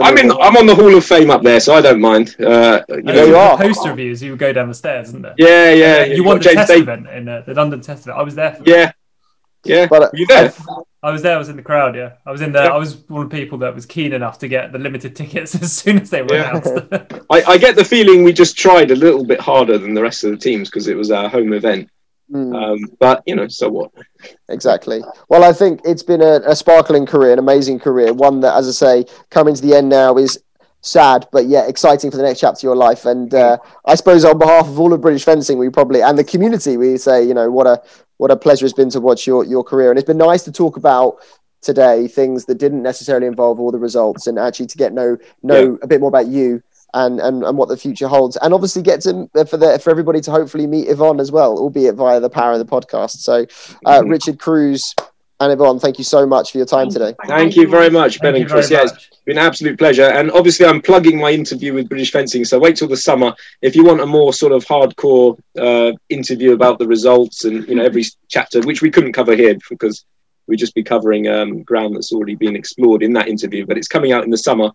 I'm 0.03 0.19
in 0.19 0.33
I'm 0.33 0.57
on 0.57 0.67
the 0.67 0.75
Hall 0.75 0.97
of 0.97 1.05
Fame 1.05 1.31
up 1.31 1.43
there 1.43 1.61
so 1.61 1.75
I 1.75 1.83
don't 1.83 2.01
mind. 2.01 2.35
Uh, 2.41 2.83
you 2.89 3.03
know. 3.03 3.25
you 3.25 3.37
are. 3.37 3.59
Poster 3.59 3.91
reviews 3.91 4.23
you 4.23 4.31
would 4.31 4.39
go 4.39 4.53
down 4.53 4.69
the 4.69 4.75
stairs 4.75 5.09
isn't 5.09 5.23
there? 5.23 5.35
Yeah 5.37 5.73
yeah, 5.73 6.13
uh, 6.13 6.15
you 6.15 6.25
won 6.25 6.39
the 6.39 6.45
test 6.45 6.73
event 6.73 7.09
in 7.09 7.29
uh, 7.29 7.43
the 7.43 7.55
London 7.55 7.81
test 7.81 8.05
event. 8.05 8.19
I 8.19 8.23
was 8.23 8.35
there 8.35 8.59
yeah. 8.65 8.93
Yeah, 9.65 9.87
but 9.87 10.03
uh, 10.03 10.11
you 10.13 10.27
there? 10.27 10.53
I 10.53 10.83
was 11.11 11.23
there. 11.23 11.35
I 11.35 11.39
was 11.39 11.49
in 11.49 11.57
the 11.57 11.63
crowd. 11.63 11.97
Yeah, 11.97 12.15
I 12.27 12.33
was 12.33 12.41
in 12.41 12.53
there. 12.53 12.65
Yeah. 12.65 12.75
I 12.75 12.79
was 12.79 12.97
one 13.09 13.25
of 13.25 13.31
the 13.31 13.37
people 13.37 13.59
that 13.59 13.75
was 13.75 13.87
keen 13.87 14.13
enough 14.13 14.39
to 14.39 14.49
get 14.49 14.73
the 14.73 14.79
limited 14.79 15.15
tickets 15.15 15.55
as 15.63 15.73
soon 15.73 16.01
as 16.01 16.11
they 16.11 16.23
were 16.23 16.35
yeah. 16.35 16.51
announced. 16.51 17.25
I, 17.31 17.43
I, 17.43 17.59
get 17.59 17.77
the 17.77 17.85
feeling 17.85 18.25
we 18.25 18.33
just 18.33 18.57
tried 18.57 18.91
a 18.91 18.97
little 18.97 19.25
bit 19.25 19.41
harder 19.41 19.79
than 19.79 19.95
the 19.95 20.03
rest 20.03 20.25
of 20.25 20.31
the 20.31 20.37
teams 20.37 20.71
because 20.71 20.89
it 20.89 20.97
was 20.97 21.11
our 21.11 21.29
home 21.29 21.53
event. 21.53 21.91
Mm. 22.31 22.55
Um, 22.57 22.97
but 22.99 23.23
you 23.27 23.37
know, 23.37 23.49
so 23.49 23.69
what? 23.69 23.91
Exactly. 24.49 25.03
Well, 25.29 25.45
I 25.45 25.53
think 25.53 25.81
it's 25.85 26.03
been 26.03 26.23
a, 26.23 26.41
a 26.47 26.57
sparkling 26.57 27.07
career, 27.07 27.33
an 27.33 27.39
amazing 27.39 27.81
career, 27.81 28.13
one 28.13 28.41
that, 28.41 28.57
as 28.57 28.69
I 28.69 29.05
say, 29.05 29.13
coming 29.31 29.55
to 29.55 29.63
the 29.63 29.77
end 29.77 29.89
now 29.89 30.17
is 30.17 30.43
sad, 30.85 31.27
but 31.33 31.47
yet 31.47 31.69
exciting 31.69 32.11
for 32.11 32.19
the 32.19 32.23
next 32.23 32.41
chapter 32.41 32.59
of 32.59 32.63
your 32.63 32.77
life. 32.77 33.07
And 33.07 33.35
uh, 33.35 33.59
I 33.87 33.95
suppose 33.95 34.25
on 34.25 34.39
behalf 34.39 34.69
of 34.69 34.79
all 34.79 34.93
of 34.93 35.01
British 35.01 35.25
fencing, 35.25 35.59
we 35.59 35.71
probably 35.71 36.03
and 36.03 36.19
the 36.19 36.25
community, 36.25 36.77
we 36.77 36.99
say, 36.99 37.27
you 37.27 37.35
know, 37.35 37.51
what 37.51 37.67
a 37.67 37.83
what 38.19 38.31
a 38.31 38.37
pleasure 38.37 38.65
it's 38.67 38.75
been 38.75 38.91
to 38.91 39.01
watch 39.01 39.27
your 39.27 39.45
your 39.45 39.65
career, 39.65 39.91
and 39.91 39.99
it's 39.99 40.07
been 40.07 40.19
nice 40.19 40.43
to 40.45 40.53
talk 40.53 40.77
about 40.77 41.17
today 41.61 42.07
things 42.07 42.45
that 42.45 42.59
didn't 42.59 42.83
necessarily 42.83 43.27
involve 43.27 43.59
all 43.59 43.71
the 43.71 43.79
results, 43.79 44.27
and 44.27 44.39
actually 44.39 44.67
to 44.67 44.77
get 44.77 44.93
know 44.93 45.17
know 45.43 45.73
yeah. 45.73 45.77
a 45.83 45.87
bit 45.87 46.01
more 46.01 46.09
about 46.09 46.29
you. 46.29 46.63
And, 46.97 47.19
and, 47.19 47.43
and 47.43 47.59
what 47.59 47.69
the 47.69 47.77
future 47.77 48.07
holds, 48.07 48.37
and 48.37 48.55
obviously 48.55 48.81
get 48.81 49.01
to 49.01 49.29
for 49.47 49.57
the, 49.57 49.81
for 49.81 49.91
everybody 49.91 50.21
to 50.21 50.31
hopefully 50.31 50.69
meet 50.69 50.89
Yvonne 50.89 51.19
as 51.19 51.33
well, 51.33 51.59
albeit 51.59 51.97
via 51.97 52.21
the 52.21 52.31
power 52.31 52.53
of 52.53 52.61
the 52.61 52.65
podcast. 52.65 53.17
So, 53.17 53.47
uh, 53.85 53.99
mm-hmm. 53.99 54.09
Richard 54.09 54.39
Kruse, 54.39 54.95
and 55.41 55.53
Yvonne, 55.53 55.81
thank 55.81 55.99
you 55.99 56.05
so 56.05 56.27
much 56.27 56.53
for 56.53 56.59
your 56.59 56.67
time 56.67 56.91
today. 56.91 57.15
Thank 57.27 57.57
you 57.57 57.69
very 57.69 57.91
much, 57.91 58.21
Ben 58.21 58.37
and 58.37 58.49
Chris. 58.49 58.71
Yeah, 58.71 58.83
it's 58.83 59.11
been 59.25 59.37
an 59.37 59.45
absolute 59.45 59.79
pleasure. 59.79 60.05
And 60.05 60.31
obviously, 60.31 60.65
I'm 60.65 60.81
plugging 60.81 61.19
my 61.19 61.31
interview 61.33 61.75
with 61.75 61.89
British 61.89 62.13
Fencing. 62.13 62.45
So 62.45 62.59
wait 62.59 62.77
till 62.77 62.89
the 62.89 62.97
summer. 62.97 63.35
If 63.61 63.75
you 63.75 63.85
want 63.85 64.01
a 64.01 64.07
more 64.07 64.33
sort 64.33 64.53
of 64.53 64.65
hardcore 64.65 65.39
uh, 65.59 65.93
interview 66.09 66.53
about 66.53 66.79
the 66.79 66.87
results 66.87 67.45
and 67.45 67.67
you 67.69 67.75
know 67.75 67.85
every 67.85 68.05
chapter, 68.29 68.61
which 68.63 68.81
we 68.81 68.91
couldn't 68.91 69.13
cover 69.13 69.35
here 69.35 69.57
because 69.69 70.05
we'd 70.47 70.59
just 70.59 70.75
be 70.75 70.85
covering 70.85 71.27
um, 71.27 71.63
ground 71.63 71.97
that's 71.97 72.13
already 72.13 72.37
been 72.37 72.55
explored 72.55 73.03
in 73.03 73.13
that 73.15 73.29
interview. 73.29 73.67
But 73.67 73.77
it's 73.77 73.89
coming 73.89 74.13
out 74.13 74.25
in 74.25 74.31
the 74.31 74.39
summer, 74.39 74.71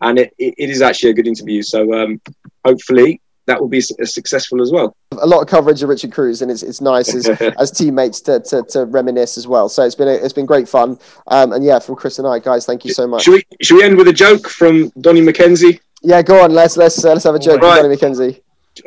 and 0.00 0.18
it, 0.18 0.32
it, 0.38 0.54
it 0.58 0.70
is 0.70 0.80
actually 0.80 1.10
a 1.10 1.14
good 1.14 1.26
interview. 1.26 1.62
So 1.62 1.92
um, 1.92 2.20
hopefully 2.64 3.20
that 3.46 3.60
will 3.60 3.68
be 3.68 3.80
successful 3.80 4.62
as 4.62 4.72
well. 4.72 4.96
A 5.20 5.26
lot 5.26 5.42
of 5.42 5.48
coverage 5.48 5.82
of 5.82 5.88
Richard 5.88 6.12
Kruse, 6.12 6.42
and 6.42 6.50
it's, 6.50 6.62
it's 6.62 6.80
nice 6.80 7.14
as, 7.14 7.28
as 7.58 7.70
teammates 7.70 8.20
to, 8.22 8.40
to, 8.40 8.62
to, 8.70 8.86
reminisce 8.86 9.36
as 9.36 9.46
well. 9.46 9.68
So 9.68 9.84
it's 9.84 9.94
been 9.94 10.08
a, 10.08 10.12
it's 10.12 10.32
been 10.32 10.46
great 10.46 10.68
fun. 10.68 10.98
Um, 11.26 11.52
and 11.52 11.64
yeah, 11.64 11.78
from 11.78 11.96
Chris 11.96 12.18
and 12.18 12.26
I, 12.26 12.38
guys, 12.38 12.64
thank 12.64 12.84
you 12.84 12.92
so 12.92 13.06
much. 13.06 13.22
Should 13.22 13.34
we 13.34 13.44
should 13.62 13.76
we 13.76 13.82
end 13.84 13.96
with 13.96 14.08
a 14.08 14.12
joke 14.12 14.48
from 14.48 14.90
Donny 15.00 15.20
McKenzie? 15.20 15.80
Yeah, 16.02 16.22
go 16.22 16.42
on. 16.42 16.52
Let's 16.52 16.76
let's 16.76 17.04
uh, 17.04 17.12
let's 17.12 17.24
have 17.24 17.34
a 17.34 17.38
joke 17.38 17.60
right. 17.60 17.82
Donny 17.82 17.96
McKenzie. 17.96 18.40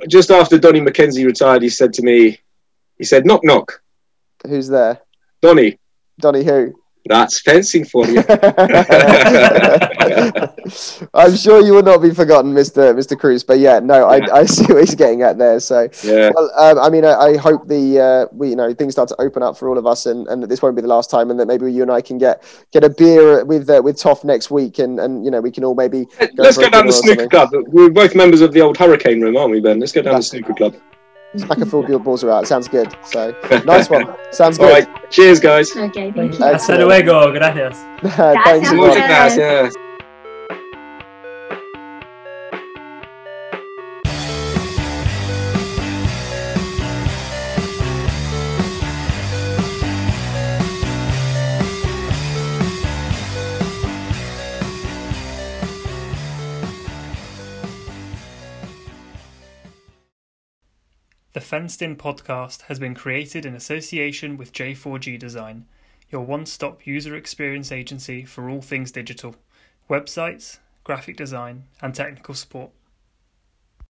Just 0.10 0.32
after 0.32 0.58
Donny 0.58 0.82
McKenzie 0.82 1.26
retired, 1.26 1.62
he 1.62 1.70
said 1.70 1.94
to 1.94 2.02
me, 2.02 2.40
he 2.98 3.04
said, 3.04 3.26
"Knock 3.26 3.44
knock." 3.44 3.82
Who's 4.46 4.68
there? 4.68 5.02
Donny. 5.42 5.80
Donny 6.20 6.44
who? 6.44 6.74
That's 7.08 7.40
fencing 7.42 7.86
for 7.86 8.06
you. 8.06 8.20
I'm 11.14 11.36
sure 11.36 11.62
you 11.62 11.74
will 11.74 11.84
not 11.84 12.02
be 12.02 12.14
forgotten, 12.14 12.54
Mr. 12.54 12.94
Mr. 12.94 13.18
Kruse. 13.18 13.44
But 13.44 13.60
yeah, 13.60 13.80
no, 13.80 14.06
I, 14.08 14.20
I 14.40 14.46
see 14.46 14.66
what 14.66 14.80
he's 14.80 14.96
getting 14.96 15.22
at 15.22 15.38
there. 15.38 15.60
So 15.60 15.88
yeah, 16.04 16.32
well, 16.34 16.52
um, 16.58 16.80
I 16.80 16.90
mean, 16.90 17.06
I, 17.06 17.14
I, 17.14 17.38
hope 17.38 17.68
the 17.68 18.00
uh, 18.00 18.28
we 18.32 18.50
you 18.50 18.56
know 18.56 18.74
things 18.74 18.94
start 18.94 19.10
to 19.10 19.22
open 19.22 19.44
up 19.44 19.58
for 19.58 19.70
all 19.70 19.78
of 19.78 19.86
us, 19.86 20.06
and, 20.06 20.28
and 20.28 20.44
that 20.44 20.48
this 20.48 20.62
won't 20.62 20.76
be 20.76 20.82
the 20.82 20.88
last 20.88 21.10
time, 21.10 21.32
and 21.32 21.40
that 21.40 21.48
maybe 21.48 21.72
you 21.72 21.82
and 21.82 21.92
I 21.92 22.02
can 22.02 22.18
get 22.18 22.44
get 22.72 22.84
a 22.84 22.90
beer 22.90 23.46
with 23.46 23.70
uh, 23.70 23.82
with 23.84 23.98
Toff 23.98 24.24
next 24.24 24.52
week, 24.52 24.80
and 24.80 25.00
and 25.00 25.24
you 25.24 25.32
know 25.32 25.42
we 25.42 25.52
can 25.52 25.64
all 25.64 25.76
maybe 25.76 26.06
go 26.20 26.28
let's 26.38 26.58
go 26.58 26.70
down 26.70 26.86
the 26.88 26.94
snooker 26.94 27.28
club. 27.28 27.50
We're 27.68 27.90
both 27.90 28.16
members 28.16 28.42
of 28.42 28.52
the 28.54 28.62
old 28.62 28.78
Hurricane 28.78 29.22
Room, 29.22 29.38
aren't 29.38 29.52
we, 29.52 29.60
Ben? 29.60 29.80
Let's 29.80 29.92
go 29.92 30.02
down 30.02 30.16
That's, 30.16 30.30
the 30.30 30.38
snooker 30.38 30.54
club. 30.54 30.76
Smack 31.38 31.59
a 31.59 31.65
full 31.65 31.88
your 31.88 31.99
balls 31.99 32.23
are 32.23 32.31
out. 32.31 32.47
Sounds 32.47 32.68
good. 32.68 32.95
So 33.05 33.34
nice 33.65 33.89
one. 33.89 34.05
Sounds 34.31 34.57
good. 34.57 34.72
Right. 34.72 35.11
Cheers, 35.11 35.39
guys. 35.39 35.76
Okay, 35.76 36.11
thank 36.11 36.34
you. 36.34 36.45
Hasta 36.45 36.77
luego. 36.77 37.31
Gracias. 37.31 37.77
Thanks. 38.43 38.72
Gracias. 38.72 39.86
The 61.38 61.41
Fenced 61.41 61.84
In 61.84 61.95
podcast 61.95 62.64
has 62.64 62.80
been 62.80 62.95
created 62.95 63.45
in 63.45 63.53
association 63.53 64.38
with 64.38 64.53
J4G 64.53 65.19
Design, 65.19 65.68
your 66.09 66.26
one 66.26 66.47
stop 66.47 66.88
user 66.88 67.15
experience 67.15 67.72
agency 67.72 68.26
for 68.26 68.49
all 68.49 68.64
things 68.64 68.91
digital, 68.91 69.35
websites, 69.88 70.57
graphic 70.84 71.15
design, 71.15 71.65
and 71.80 71.93
technical 71.93 72.34
support. 72.34 72.72